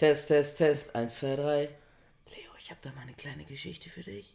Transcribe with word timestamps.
Test, 0.00 0.28
Test, 0.28 0.56
Test. 0.56 0.96
Eins, 0.96 1.18
zwei, 1.18 1.36
drei. 1.36 1.68
Leo, 2.30 2.50
ich 2.58 2.70
habe 2.70 2.80
da 2.80 2.90
mal 2.92 3.02
eine 3.02 3.12
kleine 3.12 3.44
Geschichte 3.44 3.90
für 3.90 4.02
dich. 4.02 4.34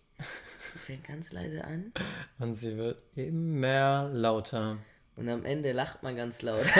Die 0.76 0.78
fängt 0.78 1.08
ganz 1.08 1.32
leise 1.32 1.64
an. 1.64 1.92
Und 2.38 2.54
sie 2.54 2.78
wird 2.78 3.02
immer 3.16 4.08
lauter. 4.14 4.78
Und 5.16 5.28
am 5.28 5.44
Ende 5.44 5.72
lacht 5.72 6.04
man 6.04 6.16
ganz 6.16 6.44
laut. 6.44 6.66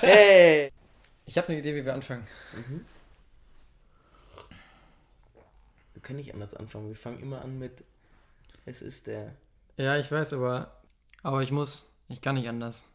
hey! 0.00 0.72
Ich 1.26 1.36
habe 1.36 1.48
eine 1.48 1.58
Idee, 1.58 1.74
wie 1.74 1.84
wir 1.84 1.92
anfangen. 1.92 2.26
Wir 5.92 6.00
können 6.00 6.20
nicht 6.20 6.32
anders 6.32 6.54
anfangen. 6.54 6.88
Wir 6.88 6.96
fangen 6.96 7.20
immer 7.20 7.42
an 7.42 7.58
mit 7.58 7.84
Es 8.64 8.80
ist 8.80 9.08
der. 9.08 9.36
Ja, 9.76 9.98
ich 9.98 10.10
weiß, 10.10 10.32
aber, 10.32 10.80
aber 11.22 11.42
ich 11.42 11.52
muss. 11.52 11.92
Ich 12.08 12.22
kann 12.22 12.36
nicht 12.36 12.48
anders. 12.48 12.86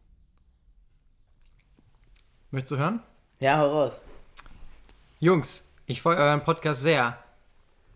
Möchtest 2.49 2.71
du 2.71 2.77
hören? 2.77 3.03
Ja, 3.39 3.59
hau 3.59 3.83
raus. 3.83 4.01
Jungs, 5.19 5.71
ich 5.85 6.01
folge 6.01 6.21
euren 6.21 6.43
Podcast 6.43 6.81
sehr. 6.81 7.17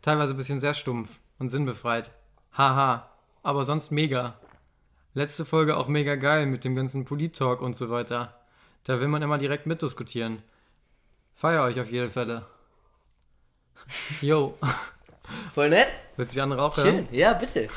Teilweise 0.02 0.34
ein 0.34 0.38
bisschen 0.38 0.60
sehr 0.60 0.74
stumpf 0.74 1.10
und 1.38 1.50
sinnbefreit. 1.50 2.12
Haha, 2.58 3.10
aber 3.44 3.64
sonst 3.64 3.92
mega. 3.92 4.40
Letzte 5.14 5.44
Folge 5.44 5.76
auch 5.76 5.88
mega 5.88 6.16
geil 6.16 6.46
mit 6.46 6.64
dem 6.64 6.76
ganzen 6.76 7.06
Polit-Talk 7.06 7.62
und 7.62 7.76
so 7.76 7.90
weiter. 7.90 8.36
Da 8.86 9.00
will 9.00 9.08
man 9.08 9.22
immer 9.22 9.38
direkt 9.38 9.66
mitdiskutieren. 9.66 10.42
Feier 11.36 11.64
euch 11.64 11.80
auf 11.80 11.92
jeden 11.92 12.10
Fälle. 12.10 12.46
Yo, 14.22 14.58
Voll 15.54 15.70
nett? 15.70 15.88
willst 16.16 16.34
du 16.34 16.38
die 16.38 16.42
andere 16.42 16.62
auch 16.64 16.76
hören? 16.78 17.08
Schön. 17.08 17.08
Ja, 17.12 17.34
bitte. 17.34 17.70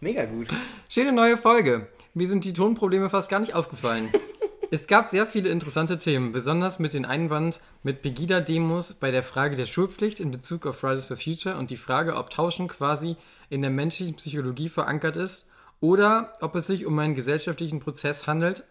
Mega 0.00 0.24
gut. 0.26 0.48
Schöne 0.88 1.12
neue 1.12 1.36
Folge. 1.36 1.88
Mir 2.14 2.28
sind 2.28 2.44
die 2.44 2.52
Tonprobleme 2.52 3.10
fast 3.10 3.28
gar 3.30 3.40
nicht 3.40 3.54
aufgefallen. 3.54 4.10
es 4.70 4.86
gab 4.86 5.10
sehr 5.10 5.26
viele 5.26 5.50
interessante 5.50 5.98
Themen, 5.98 6.32
besonders 6.32 6.78
mit 6.78 6.94
dem 6.94 7.04
Einwand 7.04 7.60
mit 7.82 8.02
Pegida-Demos 8.02 8.94
bei 8.94 9.10
der 9.10 9.22
Frage 9.22 9.56
der 9.56 9.66
Schulpflicht 9.66 10.20
in 10.20 10.30
Bezug 10.30 10.66
auf 10.66 10.78
Fridays 10.78 11.08
for 11.08 11.16
Future 11.16 11.56
und 11.56 11.70
die 11.70 11.76
Frage, 11.76 12.16
ob 12.16 12.30
Tauschen 12.30 12.68
quasi 12.68 13.16
in 13.48 13.62
der 13.62 13.70
menschlichen 13.70 14.16
Psychologie 14.16 14.68
verankert 14.68 15.16
ist 15.16 15.48
oder 15.80 16.32
ob 16.40 16.54
es 16.56 16.66
sich 16.66 16.86
um 16.86 16.98
einen 16.98 17.14
gesellschaftlichen 17.14 17.80
Prozess 17.80 18.26
handelt. 18.26 18.64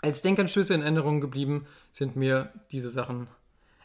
Als 0.00 0.22
Denkanstöße 0.22 0.74
in 0.74 0.82
Erinnerung 0.82 1.20
geblieben 1.20 1.66
sind 1.92 2.16
mir 2.16 2.52
diese 2.70 2.90
Sachen. 2.90 3.28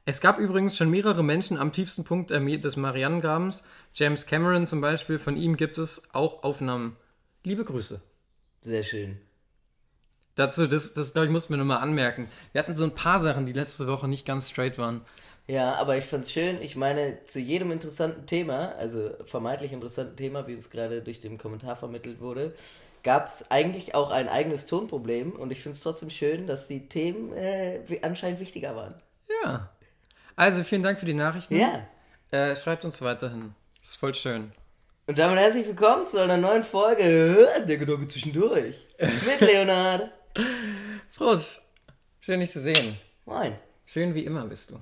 Es 0.05 0.21
gab 0.21 0.39
übrigens 0.39 0.77
schon 0.77 0.89
mehrere 0.89 1.23
Menschen 1.23 1.57
am 1.57 1.73
tiefsten 1.73 2.03
Punkt 2.05 2.29
des 2.31 2.77
Marianengrabens. 2.77 3.65
James 3.93 4.25
Cameron 4.25 4.65
zum 4.65 4.81
Beispiel, 4.81 5.19
von 5.19 5.35
ihm 5.35 5.57
gibt 5.57 5.77
es 5.77 6.03
auch 6.13 6.43
Aufnahmen. 6.43 6.95
Liebe 7.43 7.65
Grüße. 7.65 8.01
Sehr 8.61 8.83
schön. 8.83 9.19
Dazu, 10.37 10.67
das, 10.67 10.93
das 10.93 11.13
glaube 11.13 11.25
ich, 11.25 11.31
mussten 11.31 11.51
wir 11.51 11.57
nochmal 11.57 11.79
anmerken. 11.79 12.29
Wir 12.51 12.59
hatten 12.59 12.75
so 12.75 12.83
ein 12.83 12.93
paar 12.93 13.19
Sachen, 13.19 13.47
die 13.47 13.53
letzte 13.53 13.87
Woche 13.87 14.07
nicht 14.07 14.25
ganz 14.25 14.51
straight 14.51 14.77
waren. 14.77 15.01
Ja, 15.47 15.73
aber 15.75 15.97
ich 15.97 16.05
fand's 16.05 16.31
schön. 16.31 16.61
Ich 16.61 16.75
meine, 16.75 17.23
zu 17.23 17.39
jedem 17.39 17.71
interessanten 17.71 18.27
Thema, 18.27 18.73
also 18.75 19.09
vermeintlich 19.25 19.73
interessanten 19.73 20.15
Thema, 20.15 20.45
wie 20.47 20.53
uns 20.53 20.69
gerade 20.69 21.01
durch 21.01 21.21
den 21.21 21.39
Kommentar 21.39 21.75
vermittelt 21.75 22.21
wurde, 22.21 22.53
gab 23.01 23.25
es 23.27 23.49
eigentlich 23.49 23.95
auch 23.95 24.11
ein 24.11 24.29
eigenes 24.29 24.67
Tonproblem. 24.67 25.31
Und 25.31 25.51
ich 25.51 25.63
finde 25.63 25.75
es 25.75 25.81
trotzdem 25.81 26.11
schön, 26.11 26.45
dass 26.45 26.67
die 26.67 26.87
Themen 26.87 27.33
äh, 27.33 27.79
anscheinend 28.03 28.39
wichtiger 28.39 28.75
waren. 28.75 28.93
Ja. 29.43 29.71
Also 30.35 30.63
vielen 30.63 30.83
Dank 30.83 30.99
für 30.99 31.07
die 31.07 31.15
Nachrichten. 31.15 31.57
Ja. 31.57 31.87
Äh, 32.29 32.55
schreibt 32.55 32.85
uns 32.85 33.01
weiterhin. 33.01 33.55
Das 33.81 33.91
ist 33.91 33.95
voll 33.95 34.13
schön. 34.13 34.51
Und 35.07 35.17
damit 35.17 35.39
herzlich 35.39 35.65
willkommen 35.65 36.05
zu 36.05 36.21
einer 36.21 36.37
neuen 36.37 36.63
Folge 36.63 37.01
äh, 37.01 37.65
Der 37.65 37.77
Gedanke 37.77 38.07
zwischendurch. 38.07 38.85
Mit 38.99 39.39
Leonard. 39.39 40.11
Prost. 41.15 41.73
Schön, 42.19 42.39
dich 42.39 42.51
zu 42.51 42.61
sehen. 42.61 42.97
Moin. 43.25 43.55
Schön 43.85 44.13
wie 44.13 44.25
immer 44.25 44.45
bist 44.45 44.69
du. 44.71 44.81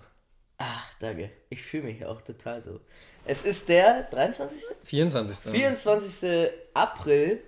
Ach, 0.57 0.89
danke. 0.99 1.31
Ich 1.49 1.61
fühle 1.63 1.83
mich 1.83 2.05
auch 2.05 2.21
total 2.21 2.61
so. 2.61 2.79
Es 3.25 3.43
ist 3.43 3.69
der 3.69 4.03
23. 4.03 4.61
24. 4.83 5.51
24. 5.51 6.51
April 6.73 7.41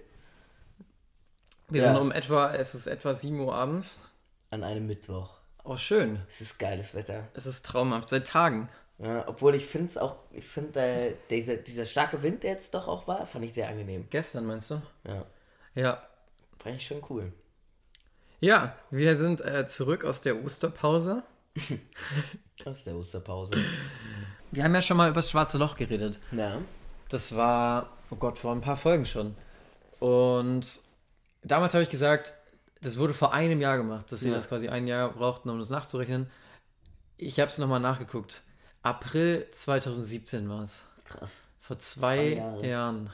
Wir 1.70 1.82
Ja. 1.82 1.88
sind 1.94 2.02
um 2.02 2.12
etwa, 2.12 2.54
es 2.54 2.74
ist 2.76 2.88
etwa 2.88 3.14
7 3.14 3.40
Uhr 3.40 3.54
abends. 3.54 4.02
an 4.50 4.64
einem 4.64 4.88
Mittwoch. 4.88 5.38
Oh, 5.66 5.76
schön. 5.76 6.22
Es 6.30 6.40
ist 6.40 6.58
geiles 6.58 6.96
Wetter. 6.96 7.28
Es 7.34 7.46
ist 7.46 7.66
traumhaft. 7.66 8.08
Seit 8.08 8.26
Tagen. 8.28 8.70
Ja, 9.00 9.28
obwohl 9.28 9.54
ich 9.56 9.66
finde 9.66 9.88
es 9.88 9.98
auch, 9.98 10.16
ich 10.32 10.46
finde 10.46 10.80
äh, 10.80 11.14
dieser, 11.30 11.58
dieser 11.58 11.84
starke 11.86 12.22
Wind, 12.24 12.44
der 12.44 12.52
jetzt 12.52 12.74
doch 12.74 12.88
auch 12.88 13.08
war, 13.08 13.26
fand 13.28 13.44
ich 13.44 13.54
sehr 13.54 13.68
angenehm. 13.68 14.08
Gestern 14.10 14.46
meinst 14.46 14.70
du? 14.72 14.82
Ja, 15.06 15.26
Ja. 15.76 16.08
fand 16.64 16.78
ich 16.78 16.88
schon 16.88 17.02
cool. 17.10 17.34
Ja, 18.40 18.76
wir 18.92 19.16
sind 19.16 19.42
äh, 19.42 19.66
zurück 19.66 20.06
aus 20.06 20.22
der 20.22 20.44
Osterpause. 20.44 21.24
Aus 22.66 22.84
der 22.84 22.96
Osterpause. 22.96 23.52
Wir 24.52 24.64
haben 24.64 24.74
ja 24.76 24.82
schon 24.82 24.98
mal 24.98 25.08
über 25.10 25.16
das 25.22 25.30
schwarze 25.32 25.58
Loch 25.58 25.76
geredet. 25.76 26.20
Ja. 26.32 26.60
Das 27.10 27.36
war, 27.36 27.98
oh 28.10 28.16
Gott, 28.16 28.38
vor 28.38 28.52
ein 28.52 28.62
paar 28.62 28.76
Folgen 28.76 29.06
schon. 29.06 29.36
Und 30.00 30.82
damals 31.44 31.74
habe 31.74 31.84
ich 31.84 31.90
gesagt, 31.90 32.34
das 32.82 32.98
wurde 33.00 33.14
vor 33.14 33.34
einem 33.34 33.62
Jahr 33.62 33.78
gemacht, 33.78 34.12
dass 34.12 34.20
sie 34.22 34.30
Ja. 34.30 34.36
das 34.36 34.50
quasi 34.50 34.70
ein 34.70 34.88
Jahr 34.88 35.12
brauchten, 35.14 35.50
um 35.50 35.58
das 35.60 35.70
nachzurechnen. 35.70 36.30
Ich 37.18 37.40
habe 37.40 37.50
es 37.50 37.58
nochmal 37.58 37.80
nachgeguckt. 37.80 38.42
April 38.84 39.48
2017 39.52 40.50
war 40.50 40.64
es. 40.64 40.84
Krass. 41.06 41.42
Vor 41.62 41.80
zwei, 41.80 42.00
Zwei 42.18 42.24
Jahre. 42.36 42.68
Jahren. 42.68 43.10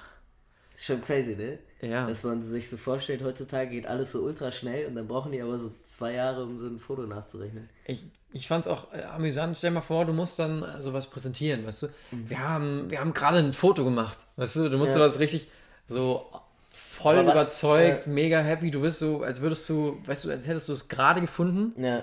Schon 0.76 1.02
crazy, 1.02 1.36
ne? 1.36 1.60
Ja. 1.84 2.08
Dass 2.08 2.24
man 2.24 2.42
sich 2.42 2.70
so 2.70 2.78
vorstellt, 2.78 3.22
heutzutage 3.24 3.70
geht 3.72 3.86
alles 3.88 4.12
so 4.14 4.22
ultra 4.22 4.52
schnell 4.52 4.88
und 4.88 4.96
dann 4.96 5.08
brauchen 5.08 5.32
die 5.34 5.42
aber 5.42 5.58
so 5.60 5.72
zwei 5.84 6.14
Jahre, 6.14 6.44
um 6.44 6.58
so 6.58 6.66
ein 6.68 6.80
Foto 6.80 7.02
nachzurechnen. 7.04 7.70
Ich, 7.86 8.06
ich 8.32 8.48
fand 8.48 8.66
es 8.66 8.72
auch 8.72 8.94
äh, 8.94 9.04
amüsant. 9.04 9.58
Stell 9.58 9.72
dir 9.72 9.76
mal 9.76 9.82
vor, 9.82 10.06
du 10.06 10.14
musst 10.14 10.40
dann 10.40 10.64
äh, 10.64 10.82
sowas 10.82 11.08
präsentieren, 11.10 11.66
weißt 11.66 11.84
du? 11.84 11.88
Wir 12.12 12.40
haben, 12.40 12.90
wir 12.90 13.00
haben 13.00 13.14
gerade 13.14 13.40
ein 13.40 13.52
Foto 13.54 13.84
gemacht, 13.84 14.20
weißt 14.38 14.56
du? 14.56 14.70
Du 14.70 14.78
musst 14.78 14.96
Ja. 14.96 15.02
sowas 15.02 15.20
richtig 15.20 15.50
so 15.88 16.26
voll 16.70 17.18
was- 17.26 17.34
überzeugt, 17.34 18.08
mega 18.08 18.40
happy. 18.40 18.72
Du 18.72 18.82
bist 18.82 19.00
so, 19.00 19.22
als 19.24 19.42
würdest 19.42 19.68
du, 19.70 19.98
weißt 20.06 20.26
du, 20.26 20.32
als 20.32 20.48
hättest 20.48 20.70
du 20.70 20.74
es 20.74 20.88
gerade 20.88 21.20
gefunden, 21.22 21.74
Ja. 21.84 22.02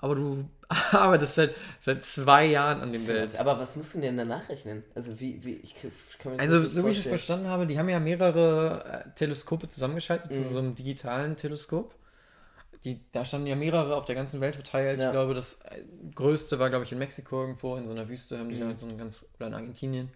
Aber 0.00 0.14
du 0.14 0.48
arbeitest 0.92 1.34
seit, 1.34 1.54
seit 1.80 2.04
zwei 2.04 2.46
Jahren 2.46 2.80
an 2.80 2.92
dem 2.92 3.04
Bild. 3.06 3.36
Aber 3.38 3.58
was 3.58 3.76
musst 3.76 3.94
du 3.94 4.00
denn 4.00 4.16
danach 4.16 4.48
rechnen? 4.48 4.84
Also 4.94 5.18
wie, 5.20 5.42
wie, 5.44 5.54
ich 5.56 5.74
kann 6.18 6.32
mir 6.32 6.38
das 6.38 6.40
Also, 6.52 6.64
so 6.64 6.86
wie 6.86 6.90
ich 6.90 6.98
es 6.98 7.06
verstanden 7.06 7.48
habe, 7.48 7.66
die 7.66 7.78
haben 7.78 7.88
ja 7.88 8.00
mehrere 8.00 9.04
äh, 9.06 9.14
Teleskope 9.14 9.68
zusammengeschaltet 9.68 10.30
Mhm. 10.30 10.34
zu 10.34 10.42
so 10.44 10.58
einem 10.60 10.74
digitalen 10.74 11.36
Teleskop. 11.36 11.94
Die, 12.84 13.00
da 13.12 13.24
standen 13.26 13.46
ja 13.46 13.56
mehrere 13.56 13.94
auf 13.94 14.06
der 14.06 14.14
ganzen 14.14 14.40
Welt 14.40 14.54
verteilt. 14.54 15.00
Ja. 15.00 15.06
Ich 15.06 15.12
glaube, 15.12 15.34
das 15.34 15.60
äh, 15.62 15.82
größte 16.14 16.58
war, 16.58 16.70
glaube 16.70 16.84
ich, 16.86 16.92
in 16.92 16.98
Mexiko 16.98 17.42
irgendwo, 17.42 17.76
in 17.76 17.84
so 17.84 17.92
einer 17.92 18.08
Wüste, 18.08 18.38
haben 18.38 18.48
die 18.48 18.56
Mhm. 18.56 18.70
da 18.70 18.78
so 18.78 18.86
ein 18.86 18.96
ganz, 18.96 19.28
oder 19.36 19.48
in 19.48 19.54
Argentinien. 19.54 20.10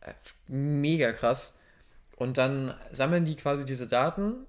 Äh, 0.00 0.12
mega 0.48 1.12
krass. 1.12 1.54
Und 2.16 2.38
dann 2.38 2.74
sammeln 2.92 3.24
die 3.24 3.34
quasi 3.34 3.64
diese 3.66 3.88
Daten, 3.88 4.46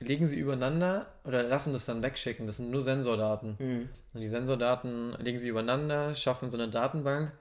legen 0.00 0.26
sie 0.26 0.38
übereinander 0.38 1.06
oder 1.24 1.42
lassen 1.42 1.72
das 1.72 1.86
dann 1.86 2.02
wegschicken. 2.02 2.46
Das 2.46 2.58
sind 2.58 2.70
nur 2.70 2.82
Sensordaten. 2.82 3.56
Mhm. 3.58 3.88
Und 4.12 4.20
die 4.20 4.26
Sensordaten 4.26 5.12
legen 5.18 5.38
sie 5.38 5.48
übereinander, 5.48 6.14
schaffen 6.14 6.50
so 6.50 6.58
eine 6.58 6.68
Datenbank 6.68 7.32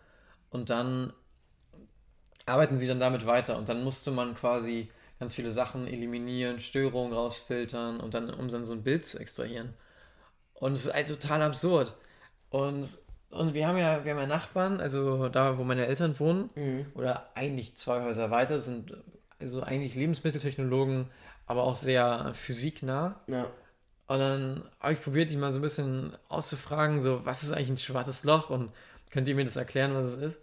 und 0.50 0.70
dann 0.70 1.14
arbeiten 2.46 2.78
sie 2.78 2.88
dann 2.88 3.00
damit 3.00 3.26
weiter. 3.26 3.58
Und 3.58 3.70
dann 3.70 3.84
musste 3.84 4.12
man 4.12 4.36
quasi 4.36 4.90
ganz 5.20 5.36
viele 5.36 5.52
Sachen 5.52 5.88
eliminieren, 5.88 6.60
Störungen 6.60 7.14
rausfiltern 7.14 8.00
und 8.00 8.14
dann, 8.14 8.30
um 8.30 8.48
dann 8.50 8.66
so 8.66 8.74
ein 8.74 8.84
Bild 8.84 9.06
zu 9.06 9.18
extrahieren. 9.20 9.74
Und 10.54 10.74
es 10.74 10.86
ist 10.86 10.94
also 10.94 11.16
total 11.16 11.42
absurd. 11.42 11.94
Und, 12.50 12.88
und 13.32 13.54
wir 13.54 13.68
haben 13.68 13.78
ja, 13.78 14.06
wir 14.06 14.12
haben 14.14 14.20
ja 14.20 14.28
Nachbarn, 14.28 14.80
also 14.80 15.30
da, 15.30 15.58
wo 15.58 15.64
meine 15.64 15.88
Eltern 15.88 16.18
wohnen, 16.20 16.50
Mhm. 16.56 16.86
oder 16.96 17.30
eigentlich 17.36 17.76
zwei 17.76 18.02
Häuser 18.04 18.32
weiter, 18.32 18.60
sind 18.60 18.96
also 19.40 19.62
eigentlich 19.62 19.96
Lebensmitteltechnologen, 19.96 21.08
aber 21.48 21.64
auch 21.64 21.76
sehr 21.76 22.32
physiknah. 22.34 23.20
Ja. 23.28 23.48
Und 24.08 24.20
dann 24.20 24.64
habe 24.80 24.94
ich 24.94 25.02
probiert, 25.02 25.32
die 25.32 25.38
mal 25.38 25.52
so 25.52 25.60
ein 25.60 25.64
bisschen 25.64 26.16
auszufragen, 26.30 27.02
so, 27.02 27.26
was 27.26 27.44
ist 27.44 27.52
eigentlich 27.52 27.70
ein 27.70 27.78
schwarzes 27.78 28.24
Loch 28.24 28.50
und 28.50 28.72
könnt 29.12 29.28
ihr 29.28 29.36
mir 29.36 29.46
das 29.46 29.56
erklären, 29.56 29.96
was 29.96 30.06
es 30.06 30.18
ist? 30.18 30.42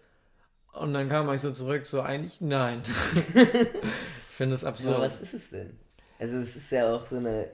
Und 0.72 0.94
dann 0.94 1.08
kam 1.08 1.32
ich 1.32 1.40
so 1.40 1.52
zurück, 1.52 1.84
so 1.86 2.00
eigentlich 2.00 2.40
nein. 2.40 2.82
ich 3.34 4.36
finde 4.36 4.54
das 4.54 4.64
Aber 4.64 4.70
absurd. 4.72 5.00
was 5.00 5.20
ist 5.20 5.34
es 5.34 5.50
denn? 5.50 5.78
Also 6.18 6.38
es 6.38 6.56
ist 6.56 6.70
ja 6.70 6.92
auch 6.92 7.04
so 7.04 7.16
eine. 7.16 7.48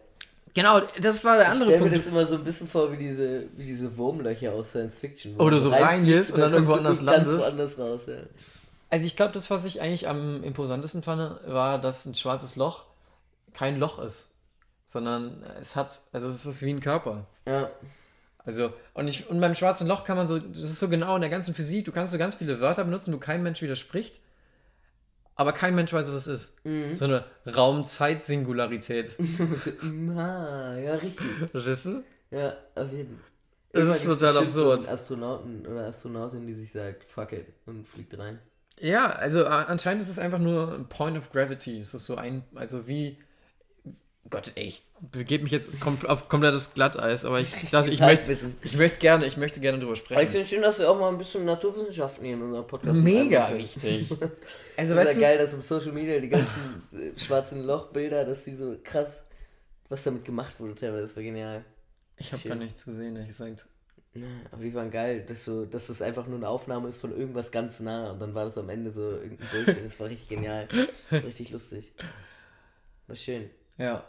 Genau, 0.54 0.80
das 1.00 1.24
war 1.24 1.36
der 1.36 1.46
Ich 1.46 1.52
andere 1.52 1.68
stelle 1.70 1.84
mir 1.84 1.90
Punkt. 1.90 1.96
das 1.96 2.06
immer 2.06 2.26
so 2.26 2.36
ein 2.36 2.44
bisschen 2.44 2.68
vor 2.68 2.90
wie 2.92 2.96
diese, 2.96 3.46
wie 3.56 3.64
diese 3.64 3.96
Wurmlöcher 3.96 4.52
aus 4.52 4.70
Science 4.70 4.94
Fiction. 4.94 5.36
Oder 5.36 5.60
so 5.60 5.70
reingehst 5.70 6.32
und 6.32 6.40
dann 6.40 6.52
kommst 6.52 6.70
irgendwo 6.70 6.86
anders 6.88 7.00
landest. 7.02 7.46
woanders 7.46 7.78
raus, 7.78 8.02
ja. 8.06 8.16
Also 8.90 9.06
ich 9.06 9.16
glaube, 9.16 9.32
das, 9.32 9.50
was 9.50 9.64
ich 9.66 9.82
eigentlich 9.82 10.08
am 10.08 10.42
imposantesten 10.42 11.02
fand, 11.02 11.40
war, 11.46 11.78
dass 11.80 12.06
ein 12.06 12.14
schwarzes 12.14 12.56
Loch 12.56 12.84
kein 13.58 13.78
Loch 13.78 13.98
ist, 13.98 14.34
sondern 14.84 15.42
es 15.60 15.74
hat, 15.74 16.02
also 16.12 16.28
es 16.28 16.46
ist 16.46 16.62
wie 16.62 16.70
ein 16.70 16.80
Körper. 16.80 17.26
Ja. 17.46 17.70
Also, 18.44 18.72
und, 18.94 19.08
ich, 19.08 19.28
und 19.28 19.40
beim 19.40 19.56
schwarzen 19.56 19.88
Loch 19.88 20.04
kann 20.04 20.16
man 20.16 20.28
so, 20.28 20.38
das 20.38 20.60
ist 20.60 20.78
so 20.78 20.88
genau 20.88 21.16
in 21.16 21.22
der 21.22 21.30
ganzen 21.30 21.54
Physik, 21.54 21.84
du 21.84 21.92
kannst 21.92 22.12
so 22.12 22.18
ganz 22.18 22.36
viele 22.36 22.60
Wörter 22.60 22.84
benutzen, 22.84 23.12
wo 23.12 23.18
kein 23.18 23.42
Mensch 23.42 23.60
widerspricht, 23.60 24.20
aber 25.34 25.52
kein 25.52 25.74
Mensch 25.74 25.92
weiß, 25.92 26.08
was 26.08 26.14
es 26.14 26.26
ist. 26.28 26.64
Mhm. 26.64 26.94
So 26.94 27.06
eine 27.06 27.24
Raum-Zeit-Singularität. 27.46 29.16
ja, 30.16 30.94
richtig. 30.94 31.26
Verstehst 31.50 31.86
du? 31.86 32.04
Ja, 32.30 32.56
auf 32.76 32.92
jeden 32.92 33.18
Fall. 33.18 33.30
Das 33.72 33.82
Immer 33.82 33.94
ist 33.94 34.06
total 34.06 34.38
absurd. 34.38 34.88
Astronauten 34.88 35.66
oder 35.66 35.86
Astronautin, 35.86 36.46
die 36.46 36.54
sich 36.54 36.72
sagt, 36.72 37.04
fuck 37.04 37.32
it, 37.32 37.46
und 37.66 37.86
fliegt 37.86 38.16
rein. 38.16 38.38
Ja, 38.80 39.10
also 39.10 39.44
anscheinend 39.46 40.02
ist 40.02 40.08
es 40.08 40.18
einfach 40.18 40.38
nur 40.38 40.74
ein 40.74 40.88
Point 40.88 41.18
of 41.18 41.30
Gravity. 41.32 41.78
Es 41.78 41.92
ist 41.92 42.06
so 42.06 42.16
ein, 42.16 42.44
also 42.54 42.86
wie. 42.86 43.18
Gott, 44.30 44.52
ey, 44.56 44.64
ich 44.64 44.82
begebe 45.00 45.44
mich 45.44 45.52
jetzt 45.52 45.80
kom 45.80 45.98
auf 46.06 46.28
komplettes 46.28 46.74
Glatteis, 46.74 47.24
aber 47.24 47.40
ich, 47.40 47.48
ich, 47.62 47.70
dachte, 47.70 47.88
ich, 47.88 48.00
möchte, 48.00 48.30
ich 48.62 48.76
möchte 48.76 48.98
gerne, 48.98 49.24
ich 49.26 49.38
möchte 49.38 49.60
gerne 49.60 49.78
drüber 49.78 49.92
Aber 49.92 49.98
ich 49.98 50.04
sprechen. 50.04 50.30
finde 50.30 50.46
schön, 50.46 50.62
dass 50.62 50.78
wir 50.78 50.90
auch 50.90 50.98
mal 50.98 51.08
ein 51.08 51.16
bisschen 51.16 51.46
Naturwissenschaften 51.46 52.24
hier 52.24 52.34
in 52.34 52.42
unserem 52.42 52.66
Podcast 52.66 53.00
Mega 53.00 53.54
wichtig. 53.54 54.10
Also 54.76 54.94
weißt 54.94 55.08
weißt 55.08 55.20
ja 55.20 55.28
geil, 55.28 55.38
dass 55.38 55.54
im 55.54 55.60
Social 55.60 55.90
Media 55.90 56.20
die 56.20 56.28
ganzen 56.28 56.84
äh, 56.92 57.18
schwarzen 57.18 57.64
Lochbilder, 57.64 58.24
dass 58.24 58.44
die 58.44 58.54
so 58.54 58.76
krass, 58.84 59.24
was 59.88 60.04
damit 60.04 60.24
gemacht 60.24 60.60
wurde, 60.60 60.76
teilweise, 60.76 61.02
das 61.02 61.16
war 61.16 61.22
genial. 61.24 61.64
ich 62.16 62.32
habe 62.32 62.48
gar 62.48 62.54
nichts 62.54 62.84
gesehen, 62.84 63.16
ehrlich 63.16 63.28
gesagt. 63.28 63.66
Aber 64.50 64.62
die 64.62 64.74
waren 64.74 64.90
geil, 64.90 65.24
dass, 65.26 65.44
so, 65.44 65.64
dass 65.64 65.88
das 65.88 66.02
einfach 66.02 66.26
nur 66.26 66.36
eine 66.36 66.48
Aufnahme 66.48 66.88
ist 66.88 67.00
von 67.00 67.16
irgendwas 67.16 67.50
ganz 67.50 67.80
nah 67.80 68.12
und 68.12 68.20
dann 68.20 68.34
war 68.34 68.44
das 68.44 68.58
am 68.58 68.68
Ende 68.68 68.90
so 68.90 69.02
irgendein 69.02 69.48
Bullshit. 69.48 69.84
Das 69.84 69.98
war 70.00 70.08
richtig 70.08 70.28
genial. 70.28 70.68
Das 70.68 70.88
war 71.10 71.24
richtig 71.24 71.50
lustig. 71.50 71.92
War 73.06 73.16
schön. 73.16 73.50
Ja. 73.78 74.04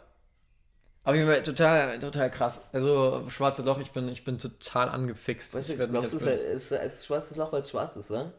Aber 1.02 1.16
ich 1.16 1.26
bin 1.26 1.42
total, 1.44 1.98
total 1.98 2.30
krass. 2.30 2.68
Also, 2.72 3.24
schwarze 3.30 3.62
Loch, 3.62 3.78
ich 3.80 3.90
bin, 3.92 4.08
ich 4.08 4.24
bin 4.24 4.38
total 4.38 4.90
angefixt. 4.90 5.54
Weißt 5.54 5.68
ich 5.70 5.74
du, 5.74 5.78
werd 5.78 5.90
mich 5.90 6.00
glaubst 6.00 6.12
du, 6.12 6.16
es 6.18 6.22
jetzt 6.24 6.40
ist, 6.40 6.70
halt- 6.72 6.82
ist 6.84 6.90
als 6.98 7.06
schwarzes 7.06 7.36
Loch, 7.36 7.52
weil 7.52 7.62
es 7.62 7.70
schwarz 7.70 7.96
ist, 7.96 8.10
wa? 8.10 8.32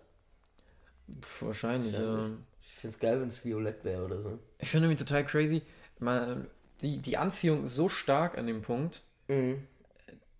Pff, 1.22 1.42
wahrscheinlich, 1.44 1.94
ja. 1.94 2.30
Ich 2.64 2.76
finde 2.76 2.96
es 2.96 3.00
geil, 3.00 3.20
wenn 3.20 3.28
es 3.28 3.44
violett 3.44 3.84
wäre 3.84 4.06
oder 4.06 4.22
so. 4.22 4.40
Ich 4.60 4.70
finde 4.70 4.88
irgendwie 4.88 5.04
total 5.04 5.26
crazy. 5.26 5.62
Man, 6.00 6.48
die, 6.82 7.00
die 7.00 7.18
Anziehung 7.18 7.66
ist 7.66 7.76
so 7.76 7.90
stark 7.90 8.38
an 8.38 8.48
dem 8.48 8.62
Punkt, 8.62 9.02
Mhm. 9.28 9.68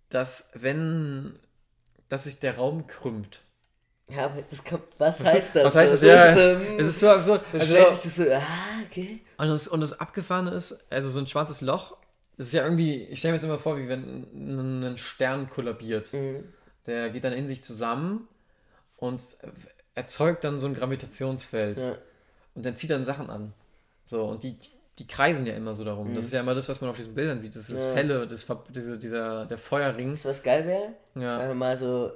dass 0.08 0.50
wenn, 0.54 1.38
dass 2.08 2.24
sich 2.24 2.38
der 2.40 2.56
Raum 2.56 2.86
krümmt. 2.86 3.40
Ja, 4.08 4.26
aber 4.26 4.42
das 4.48 4.64
kommt, 4.64 4.82
was, 4.98 5.20
Was- 5.20 5.34
heißt 5.34 5.56
das? 5.56 5.64
was 5.64 5.74
heißt 5.74 5.92
das? 5.94 6.02
Ja, 6.02 6.34
So, 6.34 6.40
hm, 6.40 6.78
Es 6.80 6.88
ist 6.88 7.00
so 7.00 7.08
absurd. 7.10 7.42
Also, 7.52 7.66
sich 7.74 8.02
das 8.02 8.16
so, 8.16 8.22
ah, 8.32 8.42
okay. 8.92 9.20
und, 9.38 9.48
das, 9.48 9.68
und 9.68 9.80
das 9.80 9.98
Abgefahrene 9.98 10.50
ist, 10.50 10.86
also 10.90 11.10
so 11.10 11.18
ein 11.20 11.26
schwarzes 11.26 11.60
Loch, 11.60 11.96
das 12.36 12.48
ist 12.48 12.52
ja 12.54 12.64
irgendwie, 12.64 13.02
ich 13.04 13.18
stelle 13.18 13.32
mir 13.32 13.36
jetzt 13.36 13.44
immer 13.44 13.58
vor, 13.58 13.78
wie 13.78 13.88
wenn 13.88 14.26
ein 14.34 14.82
ein 14.84 14.98
Stern 14.98 15.50
kollabiert. 15.50 16.12
Mhm. 16.12 16.44
Der 16.86 17.10
geht 17.10 17.24
dann 17.24 17.32
in 17.32 17.46
sich 17.46 17.62
zusammen 17.62 18.26
und 18.96 19.22
erzeugt 19.94 20.44
dann 20.44 20.58
so 20.58 20.66
ein 20.66 20.74
Gravitationsfeld. 20.74 21.78
Ja. 21.78 21.96
Und 22.54 22.66
dann 22.66 22.74
zieht 22.76 22.90
dann 22.90 23.04
Sachen 23.04 23.30
an. 23.30 23.52
So, 24.04 24.24
und 24.24 24.42
die, 24.42 24.56
die 24.98 25.06
kreisen 25.06 25.46
ja 25.46 25.54
immer 25.54 25.74
so 25.74 25.84
darum. 25.84 26.10
Mhm. 26.10 26.14
Das 26.16 26.24
ist 26.24 26.32
ja 26.32 26.40
immer 26.40 26.54
das, 26.54 26.68
was 26.68 26.80
man 26.80 26.90
auf 26.90 26.96
diesen 26.96 27.14
Bildern 27.14 27.38
sieht. 27.38 27.54
Das 27.54 27.68
ist 27.68 27.78
das 27.78 27.90
Ja. 27.90 27.94
helle, 27.96 28.26
das, 28.26 28.46
diese, 28.70 28.98
dieser, 28.98 29.46
der 29.46 29.58
Feuerring. 29.58 30.12
Weißt 30.12 30.24
du, 30.24 30.28
was 30.30 30.42
geil 30.42 30.66
wäre? 30.66 30.94
Ja. 31.14 31.38
Wenn 31.38 31.48
man 31.48 31.58
mal 31.58 31.76
so 31.76 32.12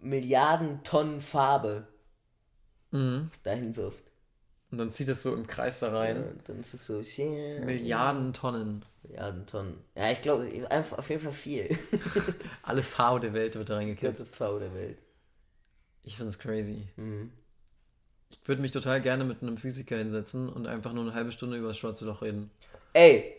Milliarden 0.00 0.82
Tonnen 0.82 1.20
Farbe 1.20 1.86
Mhm. 2.90 3.30
dahin 3.44 3.76
wirft. 3.76 4.04
Und 4.72 4.78
dann 4.78 4.90
zieht 4.90 5.08
es 5.10 5.22
so 5.22 5.34
im 5.34 5.46
Kreis 5.46 5.80
da 5.80 5.90
rein. 5.96 6.16
Ja, 6.16 6.22
dann 6.46 6.60
ist 6.60 6.72
es 6.72 6.86
so, 6.86 7.00
yeah, 7.18 7.62
Milliarden 7.64 8.32
Tonnen. 8.32 8.84
Milliarden 9.02 9.46
Tonnen. 9.46 9.78
Ja, 9.94 10.10
ich 10.10 10.22
glaube, 10.22 10.48
einfach 10.70 10.98
auf 10.98 11.10
jeden 11.10 11.20
Fall 11.22 11.32
viel. 11.32 11.68
Alle 12.62 12.82
Farbe 12.82 13.20
der 13.20 13.34
Welt 13.34 13.54
wird 13.54 13.68
da 13.68 13.74
Die 13.78 13.84
reingekippt. 13.84 14.16
ganze 14.18 14.24
V 14.26 14.58
der 14.58 14.74
Welt. 14.74 14.98
Ich 16.04 16.16
finde 16.16 16.30
es 16.30 16.38
crazy. 16.38 16.88
Mhm. 16.96 17.30
Ich 18.30 18.48
würde 18.48 18.62
mich 18.62 18.70
total 18.72 19.02
gerne 19.02 19.24
mit 19.24 19.42
einem 19.42 19.58
Physiker 19.58 19.98
hinsetzen 19.98 20.48
und 20.48 20.66
einfach 20.66 20.94
nur 20.94 21.04
eine 21.04 21.12
halbe 21.14 21.32
Stunde 21.32 21.58
über 21.58 21.68
das 21.68 21.76
schwarze 21.78 22.06
Loch 22.06 22.22
reden. 22.22 22.50
Ey, 22.94 23.36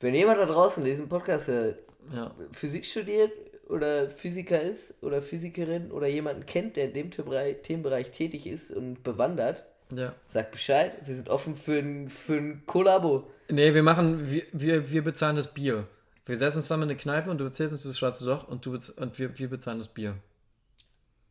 wenn 0.00 0.14
jemand 0.16 0.38
da 0.40 0.46
draußen 0.46 0.84
diesen 0.84 1.08
Podcast 1.08 1.46
hört, 1.46 1.78
Ja. 2.12 2.34
Physik 2.50 2.84
studiert 2.84 3.30
oder 3.68 4.10
Physiker 4.10 4.60
ist 4.60 5.00
oder 5.02 5.22
Physikerin 5.22 5.92
oder 5.92 6.08
jemanden 6.08 6.44
kennt, 6.44 6.74
der 6.74 6.86
in 6.86 6.92
dem 6.94 7.10
Themenbereich 7.12 8.10
tätig 8.10 8.48
ist 8.48 8.72
und 8.72 9.04
bewandert, 9.04 9.64
Ja. 9.94 10.14
sagt 10.28 10.52
Bescheid. 10.52 10.94
Wir 11.04 11.14
sind 11.14 11.28
offen 11.28 11.54
für 11.54 11.78
ein, 11.78 12.08
für 12.08 12.34
ein 12.34 12.62
Kollabo. 12.66 13.30
Nee, 13.48 13.74
wir 13.74 13.82
machen, 13.82 14.30
wir, 14.30 14.42
wir, 14.52 14.90
wir 14.90 15.04
bezahlen 15.04 15.36
das 15.36 15.52
Bier. 15.52 15.86
Wir 16.24 16.36
setzen 16.36 16.58
uns 16.58 16.66
zusammen 16.66 16.84
in 16.84 16.90
eine 16.90 16.98
Kneipe 16.98 17.30
und 17.30 17.38
du 17.38 17.44
erzählst 17.44 17.72
uns 17.74 17.82
das 17.82 17.98
schwarze 17.98 18.24
Loch 18.24 18.48
und, 18.48 18.64
du 18.64 18.78
und 18.96 19.18
wir, 19.18 19.38
wir 19.38 19.50
bezahlen 19.50 19.78
das 19.78 19.88
Bier. 19.88 20.14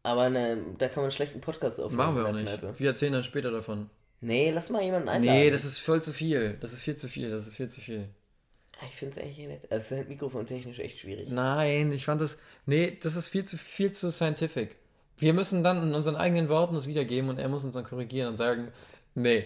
Aber 0.04 0.30
ne, 0.30 0.58
da 0.78 0.88
kann 0.88 0.98
man 0.98 1.06
einen 1.06 1.12
schlechten 1.12 1.42
Podcast 1.42 1.80
aufnehmen. 1.80 1.98
Machen 1.98 2.16
wir 2.16 2.28
auch 2.28 2.34
nicht. 2.34 2.48
Kneipe. 2.48 2.78
Wir 2.78 2.90
erzählen 2.90 3.14
dann 3.14 3.24
später 3.24 3.52
davon. 3.52 3.90
Nee, 4.20 4.52
lass 4.52 4.70
mal 4.70 4.84
jemanden 4.84 5.10
einladen. 5.10 5.40
Nee, 5.40 5.50
das 5.50 5.66
ist 5.66 5.80
voll 5.80 6.02
zu 6.04 6.14
viel. 6.14 6.58
Das 6.60 6.74
ist 6.74 6.84
viel 6.84 6.96
zu 6.96 7.08
viel. 7.08 7.30
Das 7.30 7.48
ist 7.48 7.58
viel 7.58 7.70
zu 7.70 7.82
viel. 7.82 8.10
Ich 8.88 8.96
finde 8.96 9.20
es 9.20 9.24
eigentlich 9.24 9.48
nett. 9.48 9.64
Also, 9.64 9.76
es 9.76 9.92
ist 9.92 9.98
halt 9.98 10.10
mikrofontechnisch 10.10 10.80
echt 10.80 11.00
schwierig. 11.00 11.30
Nein, 11.30 11.92
ich 11.92 12.06
fand 12.06 12.22
das. 12.22 12.40
Nee, 12.66 12.98
das 13.02 13.16
ist 13.16 13.30
viel 13.30 13.46
zu 13.46 13.58
viel 13.58 13.92
zu 13.92 14.12
scientific. 14.12 14.76
Wir 15.22 15.34
müssen 15.34 15.64
dann 15.64 15.82
in 15.84 15.94
unseren 15.94 16.16
eigenen 16.16 16.50
Worten 16.50 16.74
das 16.74 16.88
wiedergeben 16.88 17.30
und 17.30 17.38
er 17.40 17.48
muss 17.48 17.64
uns 17.64 17.74
dann 17.76 17.84
korrigieren 17.84 18.28
und 18.30 18.36
sagen, 18.38 18.70
nee, 19.16 19.46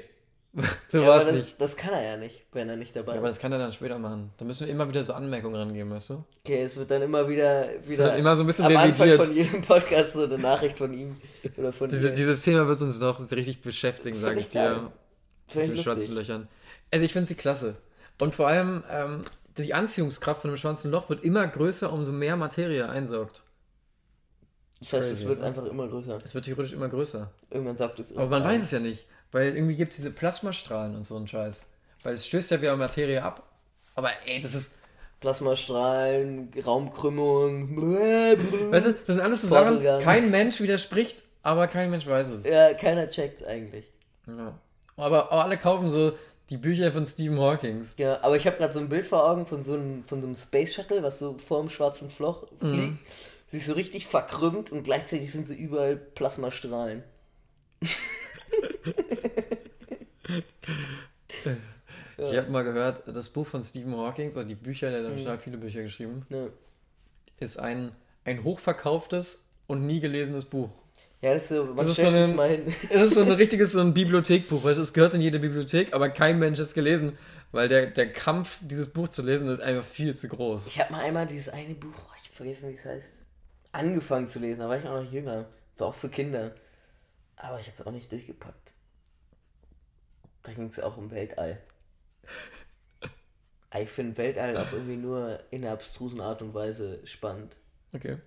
so 0.87 0.99
Ja, 1.01 1.07
war 1.07 1.15
aber 1.15 1.23
es 1.23 1.27
das, 1.27 1.35
nicht. 1.45 1.61
das 1.61 1.75
kann 1.75 1.93
er 1.93 2.01
ja 2.01 2.17
nicht, 2.17 2.45
wenn 2.53 2.69
er 2.69 2.77
nicht 2.77 2.95
dabei 2.95 3.11
Ja, 3.13 3.17
aber 3.19 3.27
ist. 3.27 3.35
das 3.35 3.41
kann 3.41 3.51
er 3.51 3.59
dann 3.59 3.73
später 3.73 3.99
machen. 3.99 4.31
Da 4.37 4.45
müssen 4.45 4.65
wir 4.65 4.71
immer 4.73 4.87
wieder 4.87 5.03
so 5.03 5.11
Anmerkungen 5.13 5.55
rangeben, 5.55 5.91
weißt 5.91 6.11
du? 6.11 6.23
Okay, 6.45 6.61
es 6.61 6.77
wird 6.77 6.89
dann 6.91 7.01
immer 7.01 7.27
wieder, 7.27 7.67
wieder 7.85 8.07
dann 8.07 8.17
immer 8.19 8.35
so 8.37 8.43
ein 8.43 8.47
bisschen 8.47 8.65
am 8.65 8.77
Anfang 8.77 9.09
revidiert. 9.09 9.25
von 9.25 9.35
jedem 9.35 9.61
Podcast 9.61 10.13
so 10.13 10.23
eine 10.23 10.37
Nachricht 10.37 10.77
von 10.77 10.93
ihm 10.93 11.17
oder 11.57 11.73
von 11.73 11.89
Dieses, 11.89 12.11
dir. 12.11 12.15
dieses 12.15 12.41
Thema 12.41 12.67
wird 12.67 12.79
uns 12.81 12.97
noch 12.99 13.19
richtig 13.31 13.61
beschäftigen, 13.61 14.15
sage 14.15 14.39
ich 14.39 14.47
dir. 14.47 14.91
Mit 15.53 15.73
ich 15.73 15.81
schwarzen. 15.81 16.15
Löchern. 16.15 16.47
Also 16.91 17.05
ich 17.05 17.11
finde 17.13 17.27
sie 17.27 17.35
klasse. 17.35 17.75
Und 18.21 18.33
vor 18.33 18.47
allem, 18.47 18.83
ähm, 18.89 19.25
die 19.57 19.73
Anziehungskraft 19.73 20.41
von 20.41 20.49
einem 20.51 20.57
schwarzen 20.57 20.89
Loch 20.89 21.09
wird 21.09 21.23
immer 21.25 21.45
größer, 21.45 21.91
umso 21.91 22.11
mehr 22.13 22.37
Materie 22.37 22.87
einsaugt. 22.87 23.41
Das 24.91 25.01
heißt, 25.01 25.11
es 25.11 25.17
crazy, 25.19 25.29
wird 25.29 25.39
ne? 25.39 25.45
einfach 25.45 25.65
immer 25.65 25.87
größer. 25.87 26.19
Es 26.23 26.35
wird 26.35 26.45
theoretisch 26.45 26.73
immer 26.73 26.89
größer. 26.89 27.29
Irgendwann 27.49 27.77
sagt 27.77 27.99
es 27.99 28.15
Aber 28.15 28.29
man 28.29 28.43
weiß 28.43 28.61
es 28.63 28.71
ja 28.71 28.79
nicht. 28.79 29.05
Weil 29.31 29.55
irgendwie 29.55 29.75
gibt 29.75 29.91
es 29.91 29.97
diese 29.97 30.11
Plasmastrahlen 30.11 30.95
und 30.95 31.05
so 31.05 31.15
einen 31.17 31.27
Scheiß. 31.27 31.65
Weil 32.03 32.13
es 32.13 32.27
stößt 32.27 32.51
ja 32.51 32.61
wieder 32.61 32.75
Materie 32.77 33.21
ab. 33.21 33.43
Aber 33.95 34.09
ey, 34.25 34.39
das 34.39 34.53
ist. 34.55 34.75
Plasmastrahlen, 35.19 36.51
Raumkrümmung. 36.65 37.77
Weißt 38.71 38.87
du, 38.87 38.93
das 38.93 39.15
sind 39.15 39.21
alles 39.21 39.41
so 39.41 39.47
Sachen, 39.47 39.81
kein 40.01 40.29
Mensch 40.29 40.61
widerspricht, 40.61 41.23
aber 41.41 41.67
kein 41.67 41.89
Mensch 41.89 42.05
weiß 42.05 42.29
es. 42.29 42.45
Ja, 42.45 42.73
keiner 42.73 43.07
checkt's 43.09 43.43
eigentlich. 43.43 43.85
Ja. 44.27 44.59
Aber, 44.97 45.31
aber 45.31 45.43
alle 45.45 45.57
kaufen 45.57 45.89
so 45.89 46.13
die 46.49 46.57
Bücher 46.57 46.91
von 46.91 47.05
Stephen 47.05 47.39
Hawkings. 47.39 47.95
Ja, 47.97 48.21
aber 48.21 48.35
ich 48.35 48.45
habe 48.45 48.57
gerade 48.57 48.73
so 48.73 48.79
ein 48.79 48.89
Bild 48.89 49.05
vor 49.05 49.27
Augen 49.27 49.45
von 49.47 49.63
so 49.63 49.73
einem, 49.73 50.03
von 50.05 50.21
so 50.21 50.27
einem 50.27 50.35
Space 50.35 50.73
Shuttle, 50.75 51.01
was 51.01 51.19
so 51.19 51.37
vor 51.37 51.59
dem 51.61 51.69
schwarzen 51.69 52.09
Floch 52.09 52.45
Mhm. 52.61 52.99
Sie 53.55 53.61
ist 53.61 53.67
so 53.67 53.73
richtig 53.73 54.05
verkrümmt 54.05 54.69
und 54.73 54.83
gleichzeitig 54.83 55.31
sind 55.31 55.47
so 55.47 55.53
überall 55.53 55.95
Plasmastrahlen. 55.95 57.03
Ich 62.17 62.37
habe 62.37 62.51
mal 62.51 62.63
gehört, 62.65 63.03
das 63.07 63.29
Buch 63.29 63.47
von 63.47 63.63
Stephen 63.63 63.95
Hawkings, 63.95 64.35
oder 64.35 64.43
die 64.43 64.55
Bücher, 64.55 64.91
der 64.91 65.09
hat 65.09 65.17
total 65.17 65.39
viele 65.39 65.57
Bücher 65.57 65.83
geschrieben, 65.83 66.25
Ja. 66.29 66.47
ist 67.39 67.57
ein, 67.57 67.93
ein 68.25 68.43
hochverkauftes 68.43 69.49
und 69.67 69.85
nie 69.85 70.01
gelesenes 70.01 70.43
Buch. 70.43 70.69
Ja, 71.21 71.33
das 71.33 71.43
ist 71.43 71.49
so, 71.55 71.63
man 71.63 71.77
Das 71.77 71.87
ist 71.87 72.01
so 72.01 72.07
ein- 72.07 72.35
mal 72.35 72.49
hin. 72.49 72.75
Das 72.91 73.03
ist 73.03 73.13
so 73.15 73.21
ein 73.21 73.31
richtiges 73.31 73.71
so 73.71 73.79
ein 73.79 73.93
Bibliothekbuch, 73.93 74.65
weißt 74.65 74.79
es 74.79 74.91
gehört 74.91 75.13
in 75.13 75.21
jede 75.21 75.39
Bibliothek, 75.39 75.93
aber 75.93 76.09
kein 76.09 76.39
Mensch 76.39 76.59
hat 76.59 76.67
es 76.67 76.73
gelesen, 76.73 77.17
weil 77.53 77.69
der, 77.69 77.85
der 77.85 78.11
Kampf, 78.11 78.57
dieses 78.61 78.89
Buch 78.89 79.07
zu 79.07 79.21
lesen, 79.21 79.47
ist 79.47 79.61
einfach 79.61 79.85
viel 79.85 80.13
zu 80.17 80.27
groß. 80.27 80.67
Ich 80.67 80.77
habe 80.81 80.91
mal 80.91 81.05
einmal 81.05 81.25
dieses 81.25 81.47
eine 81.47 81.73
Buch, 81.73 81.93
oh, 81.97 82.11
ich 82.21 82.27
hab 82.27 82.35
vergessen, 82.35 82.67
wie 82.69 82.73
es 82.73 82.83
heißt, 82.83 83.11
angefangen 83.75 84.27
zu 84.27 84.39
lesen. 84.39 84.61
Da 84.61 84.69
war 84.69 84.77
ich 84.77 84.87
auch 84.87 85.03
noch 85.03 85.11
jünger. 85.11 85.45
War 85.77 85.87
auch 85.87 85.95
für 85.95 86.09
Kinder. 86.09 86.55
Aber 87.35 87.59
ich 87.59 87.67
habe 87.67 87.77
es 87.77 87.85
auch 87.85 87.91
nicht 87.91 88.11
durchgepackt. 88.11 88.73
Da 90.43 90.53
ging 90.53 90.69
es 90.69 90.79
auch 90.79 90.97
um 90.97 91.11
Weltall. 91.11 91.61
Ich 93.77 93.89
finde 93.89 94.15
Weltall 94.15 94.55
auch 94.55 94.71
irgendwie 94.71 94.95
nur 94.95 95.43
in 95.51 95.61
einer 95.61 95.73
abstrusen 95.73 96.21
Art 96.21 96.41
und 96.41 96.53
Weise 96.53 97.05
spannend. 97.05 97.57
Okay. 97.93 98.19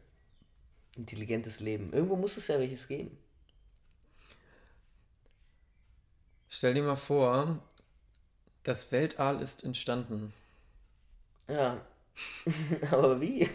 Intelligentes 0.95 1.61
Leben. 1.61 1.91
Irgendwo 1.95 2.17
muss 2.17 2.37
es 2.37 2.49
ja 2.49 2.59
welches 2.59 2.87
geben. 2.87 3.17
Stell 6.51 6.75
dir 6.75 6.83
mal 6.83 6.97
vor, 6.97 7.63
das 8.63 8.93
Weltall 8.93 9.41
ist 9.41 9.65
entstanden. 9.65 10.35
Ja. 11.49 11.81
Aber 12.91 13.21
wie? 13.21 13.49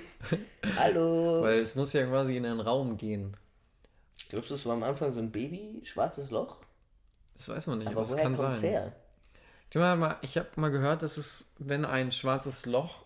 Hallo. 0.78 1.42
Weil 1.42 1.60
es 1.60 1.76
muss 1.76 1.94
ja 1.94 2.06
quasi 2.06 2.38
in 2.38 2.46
einen 2.46 2.60
Raum 2.60 2.98
gehen. 2.98 3.36
Glaubst 4.30 4.50
du, 4.50 4.56
es 4.56 4.66
war 4.66 4.74
am 4.74 4.84
Anfang 4.84 5.12
so 5.12 5.20
ein 5.20 5.32
Baby, 5.32 5.82
schwarzes 5.86 6.32
Loch? 6.32 6.58
Das 7.36 7.50
weiß 7.50 7.68
man 7.68 7.80
nicht, 7.80 7.88
aber, 7.88 8.02
Aber 8.02 8.10
es 8.10 8.16
kann 8.16 8.36
sein. 8.36 8.60
her? 8.62 8.96
Ich 9.70 9.78
habe 9.78 10.00
mal, 10.00 10.20
hab 10.22 10.58
mal 10.58 10.70
gehört, 10.70 11.02
dass 11.02 11.18
es, 11.18 11.56
wenn 11.58 11.84
ein 11.84 12.12
schwarzes 12.12 12.66
Loch, 12.66 13.06